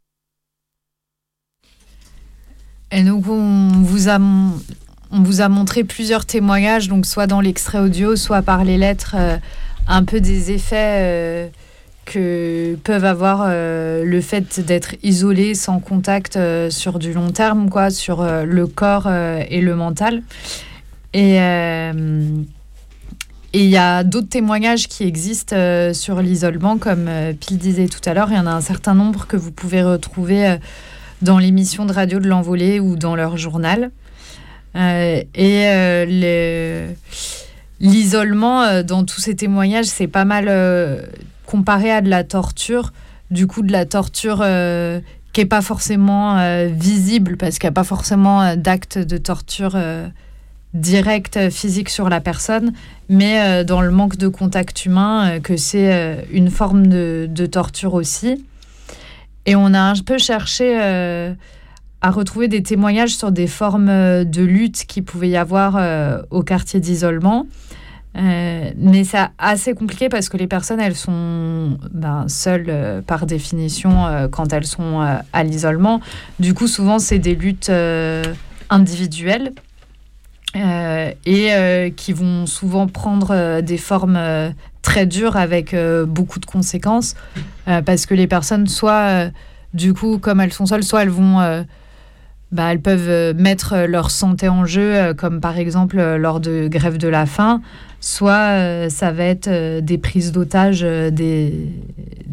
Et 2.91 3.03
donc, 3.03 3.27
on 3.27 3.81
vous 3.83 4.09
a, 4.09 4.19
on 4.19 5.21
vous 5.21 5.41
a 5.41 5.49
montré 5.49 5.83
plusieurs 5.83 6.25
témoignages, 6.25 6.87
donc 6.87 7.05
soit 7.05 7.27
dans 7.27 7.41
l'extrait 7.41 7.79
audio, 7.79 8.15
soit 8.15 8.41
par 8.41 8.63
les 8.63 8.77
lettres, 8.77 9.15
euh, 9.17 9.37
un 9.87 10.03
peu 10.03 10.19
des 10.19 10.51
effets 10.51 10.97
euh, 11.01 11.47
que 12.05 12.75
peuvent 12.83 13.05
avoir 13.05 13.45
euh, 13.45 14.03
le 14.03 14.21
fait 14.21 14.59
d'être 14.59 14.95
isolé, 15.03 15.53
sans 15.53 15.79
contact 15.79 16.39
sur 16.69 16.97
du 16.97 17.13
long 17.13 17.29
terme, 17.29 17.69
quoi, 17.69 17.91
sur 17.91 18.23
le 18.23 18.67
corps 18.67 19.09
et 19.11 19.61
le 19.61 19.75
mental. 19.75 20.23
Et 21.13 21.39
et 23.51 23.63
il 23.63 23.69
y 23.71 23.77
a 23.77 24.03
d'autres 24.03 24.29
témoignages 24.29 24.87
qui 24.87 25.05
existent 25.05 25.55
sur 25.91 26.21
l'isolement, 26.21 26.77
comme 26.77 27.09
Pile 27.39 27.57
disait 27.57 27.87
tout 27.87 28.07
à 28.07 28.13
l'heure. 28.13 28.27
Il 28.29 28.35
y 28.35 28.39
en 28.39 28.45
a 28.45 28.51
un 28.51 28.61
certain 28.61 28.93
nombre 28.93 29.25
que 29.25 29.37
vous 29.37 29.51
pouvez 29.51 29.81
retrouver 29.81 30.57
dans 31.21 31.37
l'émission 31.37 31.85
de 31.85 31.93
radio 31.93 32.19
de 32.19 32.27
l'envolée 32.27 32.79
ou 32.79 32.95
dans 32.95 33.15
leur 33.15 33.37
journal. 33.37 33.91
Euh, 34.75 35.21
et 35.35 35.67
euh, 35.67 36.05
le- 36.07 36.93
l'isolement, 37.79 38.61
euh, 38.63 38.83
dans 38.83 39.03
tous 39.03 39.19
ces 39.21 39.35
témoignages, 39.35 39.85
c'est 39.85 40.07
pas 40.07 40.25
mal 40.25 40.49
comparé 41.45 41.91
à 41.91 42.01
de 42.01 42.09
la 42.09 42.23
torture. 42.23 42.93
Du 43.31 43.47
coup, 43.47 43.61
de 43.61 43.71
la 43.71 43.85
torture 43.85 44.43
qui 45.33 45.41
n'est 45.41 45.45
pas 45.45 45.61
forcément 45.61 46.65
visible, 46.67 47.37
parce 47.37 47.59
qu'il 47.59 47.67
n'y 47.67 47.73
a 47.73 47.73
pas 47.73 47.83
forcément 47.83 48.55
d'acte 48.55 48.97
de 48.97 49.17
torture 49.17 49.77
direct 50.73 51.49
physique 51.51 51.89
sur 51.89 52.09
la 52.09 52.21
personne, 52.21 52.73
mais 53.07 53.63
dans 53.65 53.81
le 53.81 53.91
manque 53.91 54.17
de 54.17 54.27
contact 54.27 54.85
humain, 54.85 55.39
que 55.41 55.57
c'est 55.57 56.25
une 56.31 56.49
forme 56.49 56.87
de, 56.87 57.27
de 57.29 57.45
torture 57.45 57.93
aussi. 57.93 58.43
Et 59.49 59.55
on 59.55 59.73
a 59.73 59.79
un 59.79 59.95
peu 59.95 60.19
cherché 60.19 60.77
euh, 60.79 61.33
à 62.01 62.11
retrouver 62.11 62.47
des 62.47 62.61
témoignages 62.61 63.15
sur 63.15 63.31
des 63.31 63.47
formes 63.47 63.89
euh, 63.89 64.23
de 64.23 64.43
lutte 64.43 64.85
qui 64.85 65.01
pouvaient 65.01 65.29
y 65.29 65.37
avoir 65.37 65.75
euh, 65.75 66.21
au 66.29 66.43
quartier 66.43 66.79
d'isolement. 66.79 67.47
Mais 68.13 69.03
c'est 69.05 69.17
assez 69.39 69.73
compliqué 69.73 70.07
parce 70.07 70.29
que 70.29 70.37
les 70.37 70.45
personnes, 70.45 70.79
elles 70.79 70.95
sont 70.95 71.79
ben, 71.91 72.25
seules 72.27 73.01
par 73.07 73.25
définition 73.25 74.27
quand 74.31 74.51
elles 74.51 74.65
sont 74.65 74.99
à 75.31 75.43
l'isolement. 75.43 76.01
Du 76.39 76.53
coup, 76.53 76.67
souvent, 76.67 76.99
c'est 76.99 77.19
des 77.19 77.35
luttes 77.35 77.71
individuelles 78.69 79.53
et 80.55 81.93
qui 81.95 82.11
vont 82.11 82.45
souvent 82.45 82.87
prendre 82.87 83.61
des 83.61 83.77
formes 83.77 84.19
très 84.81 85.05
dures 85.05 85.37
avec 85.37 85.73
euh, 85.73 86.05
beaucoup 86.05 86.39
de 86.39 86.45
conséquences 86.45 87.15
euh, 87.67 87.81
parce 87.81 88.05
que 88.05 88.13
les 88.13 88.27
personnes, 88.27 88.67
soit 88.67 88.91
euh, 88.93 89.29
du 89.73 89.93
coup, 89.93 90.17
comme 90.17 90.41
elles 90.41 90.53
sont 90.53 90.65
seules, 90.65 90.83
soit 90.83 91.03
elles 91.03 91.09
vont 91.09 91.65
bah, 92.51 92.71
elles 92.71 92.81
peuvent 92.81 93.35
mettre 93.35 93.85
leur 93.85 94.09
santé 94.09 94.49
en 94.49 94.65
jeu, 94.65 95.13
comme 95.13 95.39
par 95.39 95.59
exemple 95.59 96.01
lors 96.15 96.39
de 96.39 96.67
grève 96.67 96.97
de 96.97 97.07
la 97.07 97.27
faim, 97.27 97.61
soit 97.99 98.89
ça 98.89 99.11
va 99.11 99.25
être 99.25 99.79
des 99.81 99.99
prises 99.99 100.31
d'otages 100.31 100.81
des, 100.81 101.69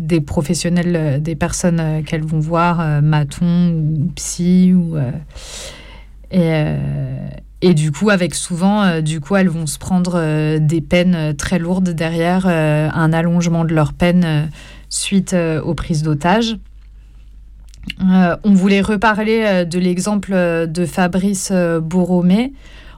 des 0.07 0.21
professionnels, 0.21 1.21
des 1.21 1.35
personnes 1.35 2.03
qu'elles 2.07 2.25
vont 2.25 2.39
voir, 2.39 2.81
euh, 2.81 3.01
maton 3.03 3.71
ou 3.73 4.11
psy. 4.15 4.73
Ou, 4.75 4.97
et 7.67 7.75
du 7.75 7.91
coup, 7.91 8.11
avec 8.11 8.37
souvent, 8.37 8.85
euh, 8.85 9.01
du 9.01 9.19
coup, 9.21 9.35
elles 9.35 9.49
vont 9.49 9.67
se 9.67 9.77
prendre 9.77 10.13
euh, 10.15 10.61
des 10.61 10.81
peines 10.81 11.17
euh, 11.17 11.33
très 11.33 11.59
lourdes 11.59 11.89
derrière, 11.89 12.47
un 12.47 13.13
allongement 13.13 13.65
de 13.65 13.75
leur 13.75 13.93
peine 13.93 14.49
suite 14.89 15.35
aux 15.65 15.75
prises 15.75 16.03
d'otages. 16.05 16.59
On 18.01 18.53
voulait 18.53 18.81
reparler 18.81 19.65
de 19.65 19.79
l'exemple 19.79 20.33
de 20.33 20.87
Fabrice 20.87 21.53
Bourromé. 21.83 22.53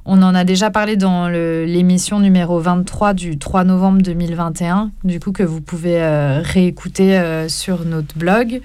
On 0.04 0.22
en 0.22 0.34
a 0.34 0.44
déjà 0.44 0.70
parlé 0.70 0.96
dans 0.96 1.28
l'émission 1.28 2.20
numéro 2.20 2.58
23 2.58 3.14
du 3.14 3.38
3 3.38 3.64
novembre 3.64 4.02
2021, 4.02 4.90
du 5.04 5.18
coup 5.20 5.32
que 5.32 5.42
vous 5.42 5.60
pouvez 5.60 6.00
réécouter 6.42 7.46
sur 7.48 7.84
notre 7.84 8.16
blog. 8.16 8.60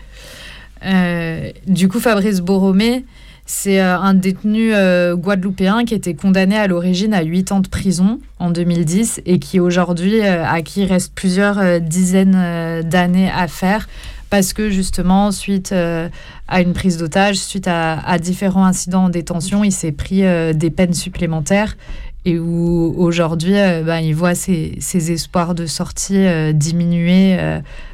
Du 1.67 1.87
coup, 1.87 1.99
Fabrice 1.99 2.41
Borromé, 2.41 3.05
c'est 3.45 3.81
euh, 3.81 3.97
un 3.97 4.13
détenu 4.13 4.73
euh, 4.73 5.15
guadeloupéen 5.15 5.83
qui 5.83 5.93
était 5.93 6.13
condamné 6.13 6.57
à 6.57 6.67
l'origine 6.67 7.13
à 7.13 7.23
8 7.23 7.51
ans 7.51 7.59
de 7.59 7.67
prison 7.67 8.19
en 8.39 8.51
2010 8.51 9.21
et 9.25 9.39
qui 9.39 9.59
aujourd'hui, 9.59 10.21
euh, 10.21 10.45
à 10.45 10.61
qui 10.61 10.85
reste 10.85 11.13
plusieurs 11.13 11.59
euh, 11.59 11.79
dizaines 11.79 12.81
d'années 12.83 13.29
à 13.29 13.47
faire 13.47 13.87
parce 14.29 14.53
que 14.53 14.71
justement, 14.71 15.31
suite 15.31 15.71
à 15.71 16.61
une 16.61 16.73
prise 16.73 16.97
d'otage, 16.97 17.35
suite 17.35 17.67
à, 17.67 18.17
différents 18.17 18.65
incidents 18.65 19.03
en 19.03 19.09
détention, 19.09 19.63
il 19.63 19.71
s'est 19.71 19.91
pris 19.91 20.23
des 20.55 20.71
peines 20.71 20.95
supplémentaires 20.95 21.77
et 22.25 22.39
où 22.39 22.95
aujourd'hui, 22.97 23.53
ben, 23.85 23.99
il 23.99 24.15
voit 24.15 24.33
ses, 24.33 24.75
ses 24.79 25.11
espoirs 25.11 25.53
de 25.53 25.67
sortie 25.67 26.25
diminuer 26.55 27.37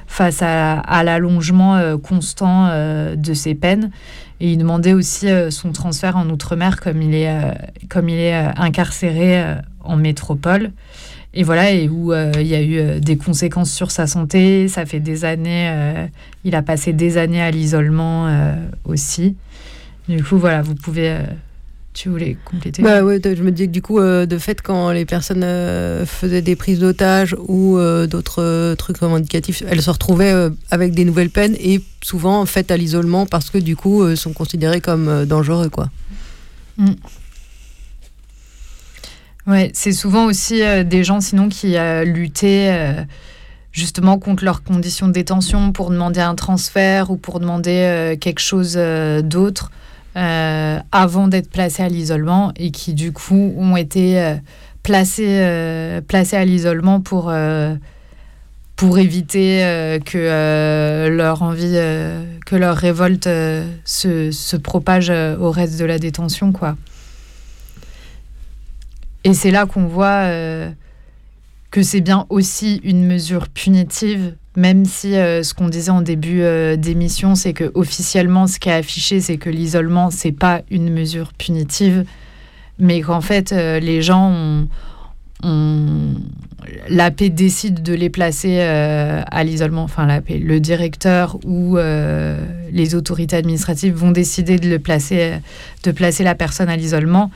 face 0.08 0.42
à, 0.42 0.80
à 0.80 1.04
l'allongement 1.04 1.98
constant 1.98 2.70
de 3.18 3.34
ses 3.34 3.54
peines. 3.54 3.92
Et 4.42 4.52
il 4.52 4.58
demandait 4.58 4.94
aussi 4.94 5.28
euh, 5.28 5.52
son 5.52 5.72
transfert 5.72 6.16
en 6.16 6.30
Outre-mer 6.30 6.80
comme 6.80 7.02
il 7.02 7.14
est, 7.14 7.30
euh, 7.30 7.52
comme 7.90 8.10
il 8.10 8.18
est 8.18 8.36
euh, 8.36 8.52
incarcéré 8.56 9.44
en 9.84 9.98
métropole. 9.98 10.72
Et 11.34 11.44
voilà, 11.44 11.72
et 11.72 11.88
où 11.88 12.12
il 12.12 12.48
y 12.48 12.56
a 12.56 12.64
eu 12.64 13.00
des 13.00 13.16
conséquences 13.16 13.72
sur 13.72 13.92
sa 13.92 14.08
santé. 14.08 14.68
Ça 14.68 14.88
fait 14.88 15.00
des 15.00 15.26
années, 15.26 16.10
il 16.44 16.56
a 16.56 16.64
passé 16.64 16.92
des 16.92 17.20
années 17.20 17.42
à 17.42 17.52
l'isolement 17.52 18.28
aussi. 18.84 19.36
Du 20.08 20.24
coup, 20.24 20.40
voilà, 20.40 20.64
vous 20.64 20.74
pouvez. 20.74 21.20
Tu 21.94 22.10
voulais 22.10 22.38
compléter 22.46 22.82
Bah 22.82 23.04
ouais, 23.04 23.20
je 23.24 23.44
me 23.44 23.52
dis 23.52 23.66
que 23.66 23.72
du 23.72 23.82
coup, 23.82 24.00
euh, 24.00 24.26
de 24.26 24.38
fait, 24.38 24.62
quand 24.62 24.92
les 24.92 25.06
personnes 25.06 25.44
euh, 25.44 26.06
faisaient 26.06 26.42
des 26.42 26.56
prises 26.56 26.80
d'otages 26.80 27.36
ou 27.48 27.78
euh, 27.78 28.06
d'autres 28.08 28.76
trucs 28.76 28.98
revendicatifs, 28.98 29.64
elles 29.68 29.82
se 29.82 29.90
retrouvaient 29.90 30.50
avec 30.72 30.94
des 30.94 31.04
nouvelles 31.04 31.32
peines 31.32 31.56
et 31.60 31.82
souvent 32.04 32.46
faites 32.46 32.72
à 32.72 32.78
l'isolement 32.78 33.26
parce 33.26 33.50
que 33.50 33.58
du 33.58 33.76
coup, 33.76 34.16
sont 34.16 34.34
considérées 34.34 34.82
comme 34.82 35.26
dangereux, 35.26 35.70
quoi. 35.70 35.90
Mm. 36.78 36.92
Ouais, 39.48 39.72
c'est 39.74 39.92
souvent 39.92 40.26
aussi 40.26 40.62
des 40.86 41.04
gens 41.04 41.22
sinon 41.22 41.50
qui 41.50 41.76
luttaient 42.06 43.08
justement 43.72 44.20
contre 44.20 44.46
leurs 44.46 44.64
conditions 44.64 45.08
de 45.08 45.14
détention 45.14 45.72
pour 45.72 45.90
demander 45.90 46.20
un 46.20 46.36
transfert 46.36 47.10
ou 47.10 47.18
pour 47.18 47.40
demander 47.40 48.16
quelque 48.22 48.42
chose 48.42 48.80
d'autre 49.24 49.72
euh, 50.18 50.80
avant 50.92 51.28
d'être 51.28 51.50
placés 51.52 51.84
à 51.84 51.88
l'isolement 51.88 52.52
et 52.56 52.72
qui 52.72 52.96
du 52.96 53.12
coup 53.12 53.54
ont 53.56 53.78
été 53.78 54.20
euh, 54.20 54.36
placés, 54.82 55.40
euh, 55.42 56.02
placés 56.02 56.36
à 56.36 56.46
l'isolement 56.46 57.00
pour, 57.00 57.32
pour 58.76 58.98
éviter 58.98 60.00
que 60.06 61.10
leur 61.10 61.44
envie, 61.44 61.78
que 62.46 62.56
leur 62.56 62.76
révolte 62.76 63.30
se, 63.86 64.32
se 64.32 64.58
propage 64.58 65.12
au 65.12 65.52
reste 65.52 65.80
de 65.80 65.86
la 65.86 66.00
détention, 66.00 66.52
quoi. 66.52 66.76
Et 69.26 69.34
c'est 69.34 69.52
là 69.52 69.66
qu'on 69.66 69.86
voit 69.86 70.28
que 71.72 71.84
c'est 71.84 72.02
bien 72.02 72.26
aussi 72.30 72.80
une 72.84 73.06
mesure 73.06 73.50
punitive, 73.50 74.36
même 74.56 74.86
si 74.86 75.16
euh, 75.16 75.44
ce 75.44 75.54
qu'on 75.54 75.70
disait 75.70 75.92
en 75.92 76.02
début 76.02 76.42
euh, 76.42 76.76
d'émission, 76.76 77.36
c'est 77.36 77.54
que 77.54 77.72
officiellement, 77.76 78.48
ce 78.48 78.60
qui 78.60 78.70
est 78.70 78.74
affiché, 78.74 79.22
c'est 79.22 79.38
que 79.38 79.50
l'isolement, 79.50 80.10
c'est 80.10 80.32
pas 80.32 80.62
une 80.72 80.92
mesure 80.92 81.34
punitive, 81.34 82.04
mais 82.80 83.02
qu'en 83.02 83.22
fait, 83.22 83.52
euh, 83.52 83.80
les 83.80 84.02
gens 84.02 84.66
la 86.90 87.12
paix 87.12 87.30
décide 87.30 87.82
de 87.82 87.94
les 87.94 88.10
placer 88.10 88.60
à 88.60 89.44
l'isolement, 89.46 89.84
enfin 89.84 90.06
la 90.06 90.20
le 90.28 90.60
directeur 90.60 91.40
ou 91.46 91.78
les 91.78 92.96
autorités 92.96 93.38
administratives 93.38 93.94
vont 93.94 94.12
décider 94.12 94.60
de 94.60 94.76
placer, 94.76 95.40
de 95.84 95.92
placer 95.92 96.26
la 96.26 96.36
personne 96.36 96.68
à 96.68 96.76
l'isolement 96.76 97.32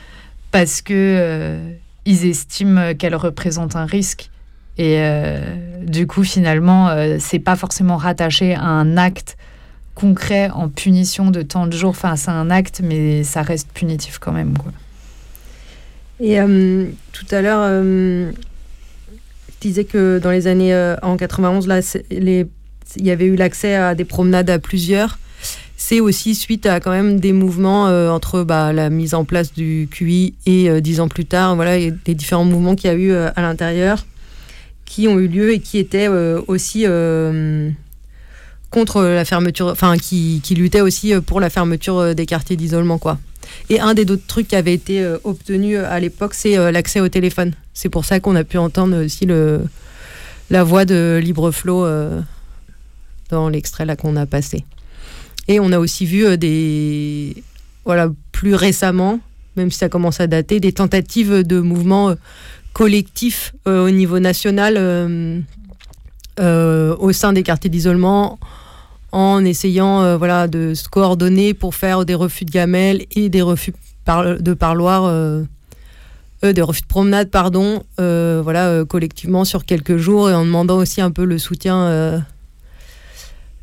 parce 0.52 0.82
que 0.82 1.58
ils 2.06 2.26
estiment 2.26 2.94
qu'elle 2.94 3.16
représente 3.16 3.78
un 3.78 3.86
risque 3.86 4.30
et 4.78 4.96
euh, 5.00 5.40
du 5.86 6.08
coup 6.08 6.24
finalement 6.24 6.90
euh, 6.90 7.18
c'est 7.20 7.40
pas 7.40 7.56
forcément 7.56 7.98
rattaché 7.98 8.56
à 8.56 8.64
un 8.66 8.98
acte 8.98 9.38
concret 9.96 10.50
en 10.54 10.70
punition 10.70 11.30
de 11.32 11.42
tant 11.44 11.68
de 11.68 11.74
jours. 11.76 11.92
Enfin 11.92 12.16
c'est 12.16 12.32
un 12.32 12.50
acte 12.50 12.82
mais 12.84 13.24
ça 13.24 13.42
reste 13.44 13.70
punitif 13.74 14.18
quand 14.20 14.32
même. 14.32 14.54
Et 16.20 16.40
euh, 16.40 16.86
tout 17.12 17.26
à 17.32 17.42
l'heure, 17.42 17.84
tu 19.60 19.68
disais 19.68 19.84
que 19.84 20.20
dans 20.20 20.32
les 20.32 20.48
années 20.48 20.74
en 21.02 21.18
91, 21.18 21.68
là, 21.68 21.82
c'est- 21.82 22.06
les- 22.12 22.46
il 22.96 23.06
y 23.06 23.12
avait 23.12 23.26
eu 23.26 23.36
l'accès 23.36 23.76
à 23.76 23.96
des 23.96 24.06
promenades 24.06 24.50
à 24.50 24.60
plusieurs. 24.60 25.18
C'est 25.76 26.00
aussi 26.00 26.36
suite 26.36 26.66
à 26.66 26.80
quand 26.80 26.92
même 26.92 27.20
des 27.20 27.34
mouvements 27.34 27.86
entre 28.14 28.44
bah, 28.44 28.72
la 28.72 28.90
mise 28.90 29.14
en 29.16 29.26
place 29.26 29.54
du 29.54 29.88
QI 29.92 30.34
et 30.46 30.80
dix 30.82 31.00
ans 31.02 31.08
plus 31.10 31.26
tard, 31.26 31.56
voilà, 31.56 31.78
les 31.78 31.92
différents 32.16 32.46
mouvements 32.46 32.76
qu'il 32.76 32.90
y 32.90 32.94
a 32.94 32.96
eu 32.96 33.12
à 33.14 33.42
l'intérieur 33.42 34.06
qui 34.86 35.08
ont 35.08 35.20
eu 35.20 35.28
lieu 35.28 35.54
et 35.54 35.60
qui 35.60 35.78
étaient 35.78 36.08
euh, 36.08 36.42
aussi 36.48 36.84
euh, 36.86 37.70
contre 38.70 39.04
la 39.04 39.26
fermeture, 39.26 39.68
enfin 39.68 39.98
qui, 39.98 40.42
qui 40.44 40.56
luttaient 40.56 40.82
aussi 40.82 41.14
euh, 41.14 41.22
pour 41.22 41.40
la 41.40 41.50
fermeture 41.50 42.16
des 42.16 42.26
quartiers 42.26 42.56
d'isolement, 42.56 42.98
quoi. 42.98 43.20
Et 43.70 43.80
un 43.80 43.94
des 43.94 44.10
autres 44.10 44.26
trucs 44.28 44.48
qui 44.48 44.56
avait 44.56 44.74
été 44.74 45.06
obtenu 45.26 45.78
à 45.78 46.00
l'époque, 46.00 46.34
c'est 46.34 46.72
l'accès 46.72 47.02
au 47.02 47.10
téléphone. 47.10 47.54
C'est 47.74 47.90
pour 47.90 48.06
ça 48.06 48.20
qu'on 48.20 48.36
a 48.36 48.44
pu 48.44 48.58
entendre 48.58 49.04
aussi 49.04 49.26
le, 49.26 49.62
la 50.50 50.64
voix 50.64 50.86
de 50.86 51.20
Libreflow 51.22 51.86
euh, 51.86 52.22
dans 53.30 53.50
l'extrait 53.50 53.86
là 53.86 53.96
qu'on 53.96 54.16
a 54.16 54.26
passé. 54.26 54.64
Et 55.48 55.60
on 55.60 55.72
a 55.72 55.80
aussi 55.80 56.06
vu 56.06 56.38
des, 56.38 57.44
voilà, 57.86 58.10
plus 58.32 58.56
récemment, 58.56 59.20
même 59.56 59.72
si 59.72 59.78
ça 59.78 59.90
commence 59.90 60.20
à 60.20 60.28
dater, 60.28 60.60
des 60.60 60.72
tentatives 60.72 61.46
de 61.46 61.60
mouvements 61.60 62.16
collectifs 62.74 63.54
euh, 63.68 63.86
au 63.86 63.92
niveau 63.92 64.20
national 64.20 64.76
euh, 64.78 65.40
euh, 66.40 66.96
au 66.98 67.12
sein 67.14 67.32
des 67.32 67.44
quartiers 67.44 67.70
d'isolement 67.70 68.40
en 69.12 69.46
essayant 69.46 70.18
voilà, 70.18 70.48
de 70.48 70.74
se 70.74 70.90
coordonner 70.90 71.54
pour 71.54 71.76
faire 71.76 72.04
des 72.04 72.16
refus 72.16 72.46
de 72.46 72.52
gamelles 72.52 73.06
et 73.12 73.30
des 73.30 73.44
refus 73.44 73.72
par- 74.06 74.40
de 74.40 74.54
parloirs, 74.56 75.04
des 76.42 76.62
refus 76.64 76.82
de 76.82 76.88
promenade, 76.88 77.30
pardon, 77.30 77.84
voilà, 78.00 78.84
collectivement 78.90 79.46
sur 79.46 79.66
quelques 79.66 79.98
jours 79.98 80.32
et 80.32 80.34
en 80.34 80.44
demandant 80.44 80.78
aussi 80.78 81.00
un 81.00 81.12
peu 81.12 81.26
le 81.26 81.38
soutien 81.38 82.26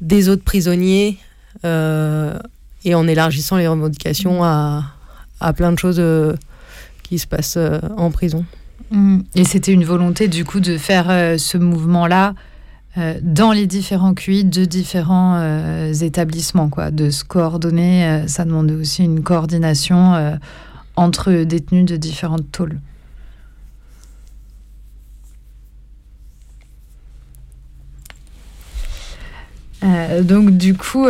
des 0.00 0.28
autres 0.28 0.44
prisonniers 0.44 1.18
et 1.64 2.94
en 2.94 3.08
élargissant 3.08 3.56
les 3.56 3.66
revendications 3.66 4.44
à, 4.44 4.84
plein 5.56 5.72
de 5.72 5.78
choses 5.80 6.00
qui 7.02 7.18
se 7.18 7.26
passent 7.26 7.58
en 7.96 8.12
prison. 8.12 8.44
Mm. 8.90 9.20
Et 9.34 9.44
c'était 9.44 9.72
une 9.72 9.84
volonté 9.84 10.28
du 10.28 10.44
coup 10.44 10.60
de 10.60 10.76
faire 10.76 11.10
euh, 11.10 11.38
ce 11.38 11.56
mouvement-là 11.58 12.34
euh, 12.98 13.18
dans 13.22 13.52
les 13.52 13.66
différents 13.66 14.14
QI 14.14 14.44
de 14.44 14.64
différents 14.64 15.36
euh, 15.36 15.92
établissements, 15.92 16.68
quoi, 16.68 16.90
de 16.90 17.10
se 17.10 17.24
coordonner. 17.24 18.24
ça 18.26 18.44
demandait 18.44 18.74
aussi 18.74 19.04
une 19.04 19.22
coordination 19.22 20.38
entre 20.96 21.44
détenus 21.44 21.84
de 21.84 21.96
différentes 21.96 22.50
tôles. 22.50 22.80
Donc 30.22 30.50
du 30.50 30.74
coup, 30.74 31.06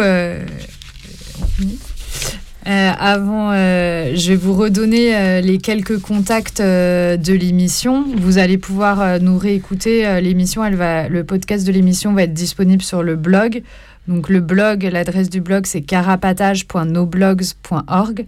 euh, 2.66 2.92
avant, 2.98 3.52
euh, 3.52 4.12
je 4.14 4.30
vais 4.30 4.36
vous 4.36 4.54
redonner 4.54 5.16
euh, 5.16 5.40
les 5.40 5.58
quelques 5.58 5.98
contacts 5.98 6.60
euh, 6.60 7.16
de 7.16 7.32
l'émission. 7.32 8.04
Vous 8.16 8.36
allez 8.36 8.58
pouvoir 8.58 9.00
euh, 9.00 9.18
nous 9.18 9.38
réécouter 9.38 10.06
euh, 10.06 10.20
l'émission. 10.20 10.62
Elle 10.64 10.74
va, 10.74 11.08
le 11.08 11.24
podcast 11.24 11.66
de 11.66 11.72
l'émission 11.72 12.12
va 12.12 12.24
être 12.24 12.34
disponible 12.34 12.82
sur 12.82 13.02
le 13.02 13.16
blog. 13.16 13.62
Donc 14.08 14.28
le 14.28 14.40
blog, 14.40 14.86
l'adresse 14.92 15.30
du 15.30 15.40
blog, 15.40 15.64
c'est 15.66 15.80
carapatage.noblogs.org. 15.80 18.26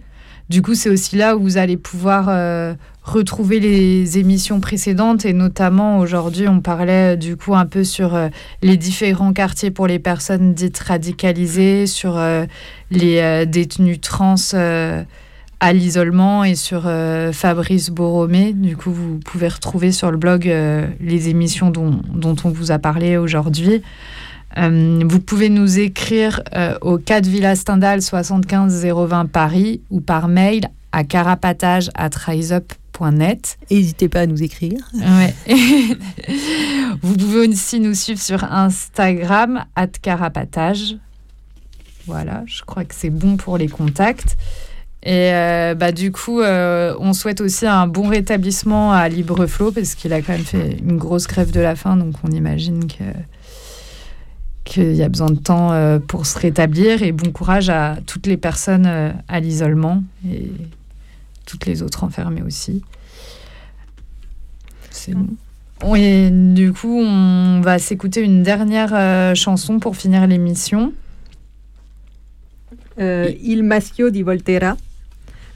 Du 0.49 0.61
coup, 0.61 0.75
c'est 0.75 0.89
aussi 0.89 1.15
là 1.15 1.37
où 1.37 1.41
vous 1.41 1.57
allez 1.57 1.77
pouvoir 1.77 2.25
euh, 2.27 2.73
retrouver 3.01 3.59
les 3.59 4.17
émissions 4.17 4.59
précédentes 4.59 5.25
et 5.25 5.31
notamment 5.31 5.99
aujourd'hui, 5.99 6.47
on 6.49 6.59
parlait 6.59 7.13
euh, 7.13 7.15
du 7.15 7.37
coup 7.37 7.55
un 7.55 7.65
peu 7.65 7.85
sur 7.85 8.13
euh, 8.13 8.27
les 8.61 8.75
différents 8.75 9.31
quartiers 9.31 9.71
pour 9.71 9.87
les 9.87 9.99
personnes 9.99 10.53
dites 10.53 10.79
radicalisées, 10.79 11.87
sur 11.87 12.19
les 12.91 13.45
détenus 13.45 14.01
trans 14.01 14.35
à 15.59 15.71
l'isolement 15.71 16.43
et 16.43 16.55
sur 16.55 16.83
Fabrice 17.31 17.89
Borromé. 17.89 18.51
Du 18.53 18.75
coup, 18.75 18.91
vous 18.91 19.19
pouvez 19.19 19.47
retrouver 19.47 19.91
sur 19.91 20.11
le 20.11 20.17
blog 20.17 20.43
les 20.99 21.29
émissions 21.29 21.71
dont 21.71 22.35
on 22.43 22.49
vous 22.49 22.71
a 22.71 22.79
parlé 22.79 23.17
aujourd'hui. 23.17 23.81
Euh, 24.57 25.01
vous 25.05 25.19
pouvez 25.19 25.49
nous 25.49 25.79
écrire 25.79 26.41
euh, 26.55 26.77
au 26.81 26.97
4 26.97 27.25
Villa 27.25 27.55
Stendhal 27.55 28.01
75 28.01 28.85
020 28.85 29.25
Paris 29.25 29.81
ou 29.89 30.01
par 30.01 30.27
mail 30.27 30.69
à 30.91 31.03
carapatage 31.03 31.89
N'hésitez 33.71 34.07
pas 34.07 34.21
à 34.21 34.25
nous 34.27 34.43
écrire. 34.43 34.79
Ouais. 34.93 35.33
vous 37.01 37.17
pouvez 37.17 37.47
aussi 37.47 37.79
nous 37.79 37.95
suivre 37.95 38.21
sur 38.21 38.43
Instagram, 38.43 39.65
carapatage. 40.01 40.97
Voilà, 42.05 42.43
je 42.45 42.61
crois 42.63 42.83
que 42.83 42.93
c'est 42.93 43.09
bon 43.09 43.37
pour 43.37 43.57
les 43.57 43.67
contacts. 43.67 44.37
Et 45.05 45.33
euh, 45.33 45.75
bah, 45.75 45.91
du 45.91 46.11
coup, 46.11 46.39
euh, 46.39 46.95
on 46.99 47.11
souhaite 47.13 47.41
aussi 47.41 47.65
un 47.65 47.87
bon 47.87 48.07
rétablissement 48.07 48.93
à 48.93 49.09
Libreflow 49.09 49.71
parce 49.71 49.95
qu'il 49.95 50.13
a 50.13 50.21
quand 50.21 50.31
même 50.31 50.45
fait 50.45 50.77
une 50.79 50.97
grosse 50.97 51.27
grève 51.27 51.51
de 51.51 51.59
la 51.59 51.75
faim, 51.75 51.97
donc 51.97 52.15
on 52.23 52.31
imagine 52.31 52.87
que 52.87 53.03
qu'il 54.63 54.93
y 54.93 55.03
a 55.03 55.09
besoin 55.09 55.29
de 55.29 55.39
temps 55.39 55.71
euh, 55.71 55.99
pour 55.99 56.25
se 56.25 56.39
rétablir 56.39 57.03
et 57.03 57.11
bon 57.11 57.31
courage 57.31 57.69
à 57.69 57.97
toutes 58.05 58.27
les 58.27 58.37
personnes 58.37 58.85
euh, 58.85 59.11
à 59.27 59.39
l'isolement 59.39 60.03
et 60.29 60.51
toutes 61.45 61.65
les 61.65 61.83
autres 61.83 62.03
enfermées 62.03 62.41
aussi. 62.41 62.81
C'est 64.89 65.13
bon. 65.13 65.27
Et 65.95 66.29
du 66.31 66.71
coup, 66.71 66.97
on 66.97 67.59
va 67.61 67.77
s'écouter 67.77 68.21
une 68.21 68.41
dernière 68.41 68.93
euh, 68.93 69.35
chanson 69.35 69.79
pour 69.79 69.97
finir 69.97 70.25
l'émission. 70.27 70.93
Euh, 72.99 73.31
Il 73.41 73.63
Maschio 73.63 74.09
di 74.09 74.21
Volterra 74.23 74.77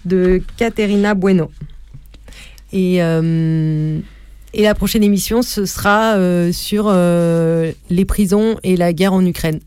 de 0.04 0.42
Caterina 0.58 1.14
Bueno. 1.14 1.50
Et, 2.74 3.02
euh, 3.02 4.00
et 4.58 4.64
la 4.64 4.74
prochaine 4.74 5.04
émission, 5.04 5.44
ce 5.44 5.66
sera 5.66 6.16
euh, 6.16 6.52
sur 6.52 6.86
euh, 6.88 7.72
les 7.92 8.06
prisons 8.06 8.58
et 8.64 8.76
la 8.76 8.92
guerre 8.92 9.14
en 9.14 9.24
Ukraine, 9.24 9.60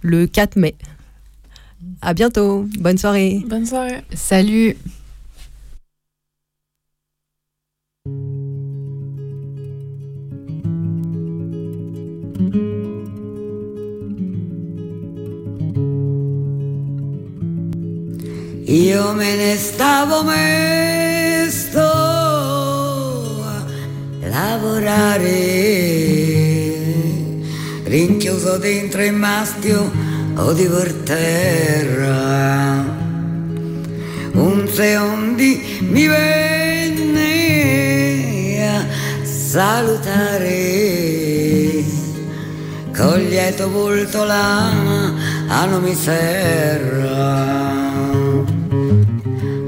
le 0.00 0.28
4 0.28 0.54
mai. 0.54 0.76
À 2.02 2.14
bientôt. 2.14 2.66
Bonne 2.78 2.98
soirée. 2.98 3.42
Bonne 3.48 3.66
soirée. 3.66 4.02
Salut. 4.14 4.76
Io 18.68 19.14
me 19.14 19.36
ne 19.36 19.56
stavo 19.56 20.22
mesto 20.22 21.80
a 21.80 22.05
lavorare, 24.36 25.32
rinchiuso 27.84 28.58
dentro 28.58 29.02
il 29.02 29.14
mastio 29.14 29.90
o 30.34 30.52
di 30.52 30.68
terra. 31.04 32.84
Un 34.32 34.68
seondi 34.70 35.78
mi 35.88 36.06
venne 36.06 37.38
a 38.68 38.84
salutare, 39.24 40.52
con 42.94 43.18
lieto 43.18 43.70
volto 43.70 44.24
la 44.24 44.70
mano 45.46 45.80
mi 45.80 45.94
serra. 45.94 47.64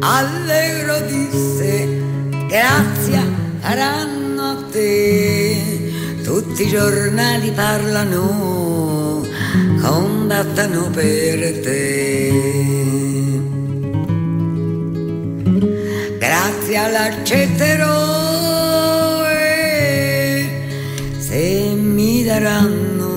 Allegro 0.01 1.01
disse, 1.07 2.03
grazie 2.49 3.23
a 3.63 3.75
te. 4.79 6.23
Tutti 6.23 6.63
i 6.63 6.69
giornali 6.69 7.51
parlano, 7.51 9.27
combattono 9.81 10.91
per 10.91 11.61
te. 11.61 12.33
Grazie 16.19 16.77
all'accetterò 16.77 17.87
e 19.27 20.47
se 21.19 21.73
mi 21.75 22.25
daranno 22.25 23.17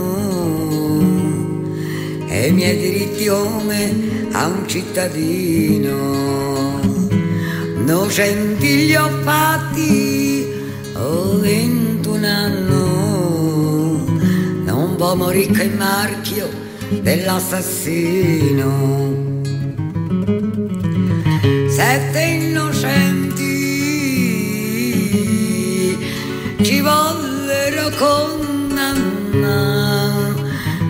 i 2.29 2.51
miei 2.51 2.77
diritti 2.77 3.25
come 3.27 3.93
a 4.31 4.47
un 4.47 4.67
cittadino. 4.67 6.39
Nocenti 7.85 8.85
li 8.85 8.95
ho 8.95 9.09
fatti, 9.23 10.20
ho 11.11 11.37
21 11.39 12.25
anni, 12.25 12.63
non 14.63 14.95
può 14.95 15.13
morire 15.15 15.51
che 15.51 15.63
il 15.63 15.75
marchio 15.75 16.47
dell'assassino. 17.01 19.09
Sette 21.67 22.21
innocenti 22.21 23.49
ci 26.61 26.79
vollero 26.79 27.89
condannare, 27.97 29.29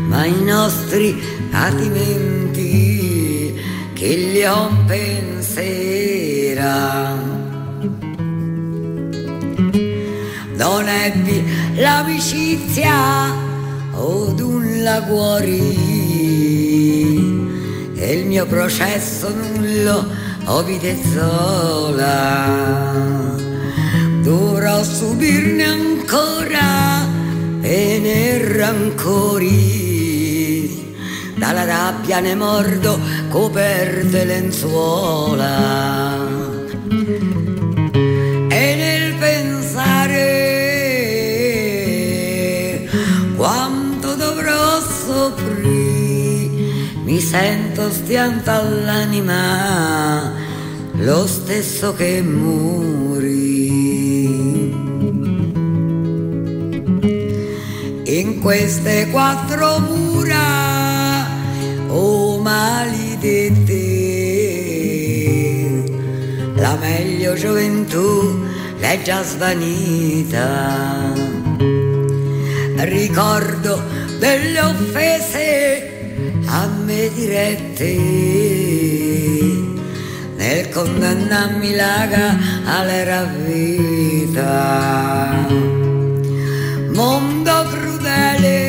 ma 0.07 0.25
i 0.25 0.43
nostri 0.43 1.19
patimenti 1.49 3.59
che 3.93 4.15
li 4.15 4.45
ho 4.45 4.69
penserà. 4.85 5.39
Non 10.61 10.87
ebbi 10.87 11.43
l'amicizia 11.77 13.33
od 13.93 14.39
un 14.39 14.83
la 14.83 14.99
guarì 14.99 15.73
e 17.95 18.13
il 18.13 18.27
mio 18.27 18.45
processo 18.45 19.33
nullo 19.33 20.05
o 20.45 20.61
vite 20.61 20.95
sola. 21.15 22.93
Dovrò 24.21 24.83
subirne 24.83 25.63
ancora 25.63 27.07
pene 27.59 28.55
rancori. 28.55 29.49
Dalla 31.37 31.65
rabbia 31.65 32.19
ne 32.19 32.35
mordo 32.35 32.99
coperte 33.29 34.25
lenzuola. 34.25 35.61
Sento 47.31 47.89
stianta 47.89 48.55
all'anima, 48.55 50.33
lo 50.95 51.25
stesso 51.25 51.93
che 51.93 52.21
muri. 52.21 53.69
In 58.03 58.41
queste 58.41 59.07
quattro 59.11 59.79
mura, 59.79 61.25
oh 61.87 62.37
maledette, 62.39 63.69
la 66.55 66.75
meglio 66.81 67.33
gioventù 67.35 68.43
l'è 68.77 69.01
già 69.03 69.23
svanita. 69.23 71.13
Ricordo 72.75 73.81
delle 74.19 74.59
offese 74.59 75.90
a 76.53 76.67
me 76.67 77.09
dirette 77.15 77.95
nel 80.35 80.67
condannarmi 80.69 81.75
l'aga 81.75 82.37
alla 82.65 83.23
vita. 83.23 85.47
Mondo 86.93 87.65
crudele 87.71 88.59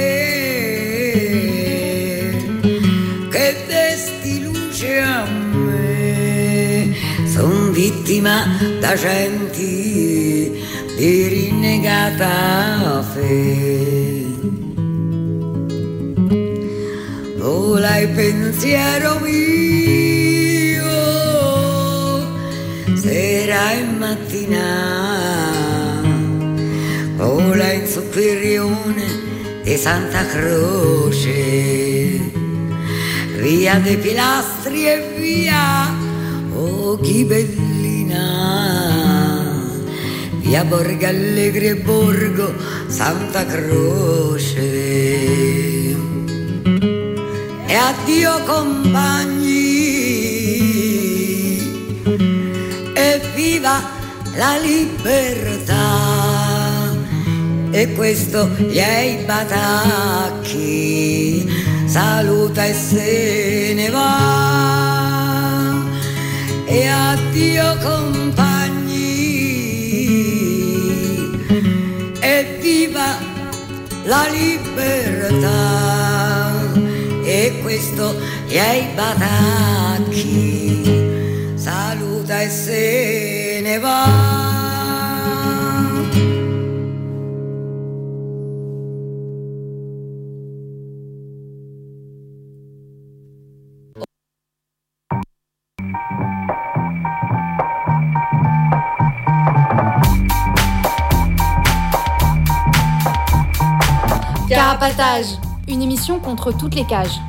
che 3.31 3.57
desti 3.67 4.45
luce 4.45 5.01
a 5.01 5.27
me, 5.27 6.95
son 7.27 7.73
vittima 7.73 8.47
da 8.79 8.97
centi 8.97 10.53
di 10.97 11.27
rinnegata 11.27 13.03
fe. 13.13 14.12
Vola 17.83 17.99
il 17.99 18.11
pensiero 18.11 19.19
mio, 19.19 20.85
sera 22.95 23.73
e 23.73 23.83
mattina, 23.99 24.61
vola 27.17 27.73
in 27.73 27.85
superiore 27.89 29.03
di 29.65 29.77
Santa 29.77 30.25
Croce, 30.27 32.21
via 33.41 33.81
dei 33.81 33.97
pilastri 33.97 34.87
e 34.87 35.15
via, 35.19 35.93
oh 36.55 36.97
Ghibellina, 36.99 38.21
via 40.39 40.63
Borgo 40.63 41.05
Allegri 41.05 41.67
e 41.67 41.75
Borgo 41.75 42.55
Santa 42.87 43.45
Croce. 43.45 44.53
Addio 47.85 48.35
compagni, 48.47 49.51
e 52.95 53.21
viva 53.35 53.83
la 54.37 54.57
libertà. 54.59 55.81
E 57.73 57.93
questo 57.95 58.49
gli 58.57 58.79
ei 58.79 59.25
batacchi 59.25 60.63
saluta 61.87 62.65
e 62.65 62.73
se 62.73 63.73
ne 63.75 63.91
va. 63.91 65.21
E 66.67 66.87
addio 66.87 67.77
compagni, 67.83 69.03
e 72.21 72.59
viva 72.61 73.19
la 74.05 74.27
libertà. 74.31 76.02
E 77.63 77.65
questo 77.65 78.17
gli 78.49 78.57
ei 78.57 78.89
batacchi 78.95 80.33
saluta 81.55 82.41
e 82.41 82.49
se 82.49 83.61
ne 83.63 83.79
va. 83.79 84.41
Carapatage, 104.49 105.39
une 105.69 105.83
émission 105.83 106.19
contre 106.19 106.51
toutes 106.51 106.75
les 106.75 106.85
cages. 106.85 107.21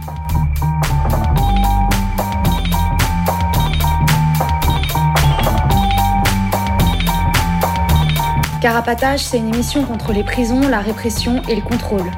Carapatage, 8.64 9.20
c'est 9.20 9.40
une 9.40 9.54
émission 9.54 9.84
contre 9.84 10.14
les 10.14 10.24
prisons, 10.24 10.62
la 10.70 10.80
répression 10.80 11.42
et 11.50 11.56
le 11.56 11.62
contrôle. 11.62 12.10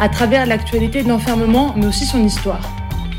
À 0.00 0.08
travers 0.08 0.46
l'actualité 0.46 1.02
de 1.02 1.08
l'enfermement, 1.10 1.74
mais 1.76 1.84
aussi 1.84 2.06
son 2.06 2.24
histoire. 2.24 2.72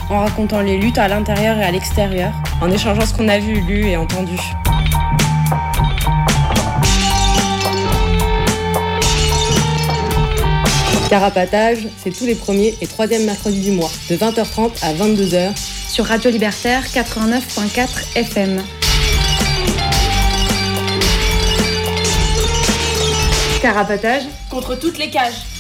En 0.09 0.21
racontant 0.21 0.61
les 0.61 0.79
luttes 0.79 0.97
à 0.97 1.07
l'intérieur 1.07 1.59
et 1.59 1.63
à 1.63 1.69
l'extérieur, 1.69 2.33
en 2.59 2.71
échangeant 2.71 3.05
ce 3.05 3.13
qu'on 3.13 3.27
a 3.27 3.37
vu, 3.37 3.61
lu 3.61 3.85
et 3.85 3.97
entendu. 3.97 4.35
Carapatage, 11.07 11.87
c'est 12.03 12.09
tous 12.09 12.25
les 12.25 12.33
premiers 12.33 12.75
et 12.81 12.87
troisièmes 12.87 13.25
mercredis 13.25 13.61
du 13.61 13.71
mois, 13.73 13.91
de 14.09 14.15
20h30 14.15 14.71
à 14.81 14.91
22h, 14.95 15.55
Sur 15.87 16.05
Radio 16.05 16.31
Libertaire 16.31 16.83
89.4 16.87 18.17
FM. 18.17 18.63
Carapatage 23.61 24.23
Contre 24.49 24.73
toutes 24.73 24.97
les 24.97 25.11
cages. 25.11 25.50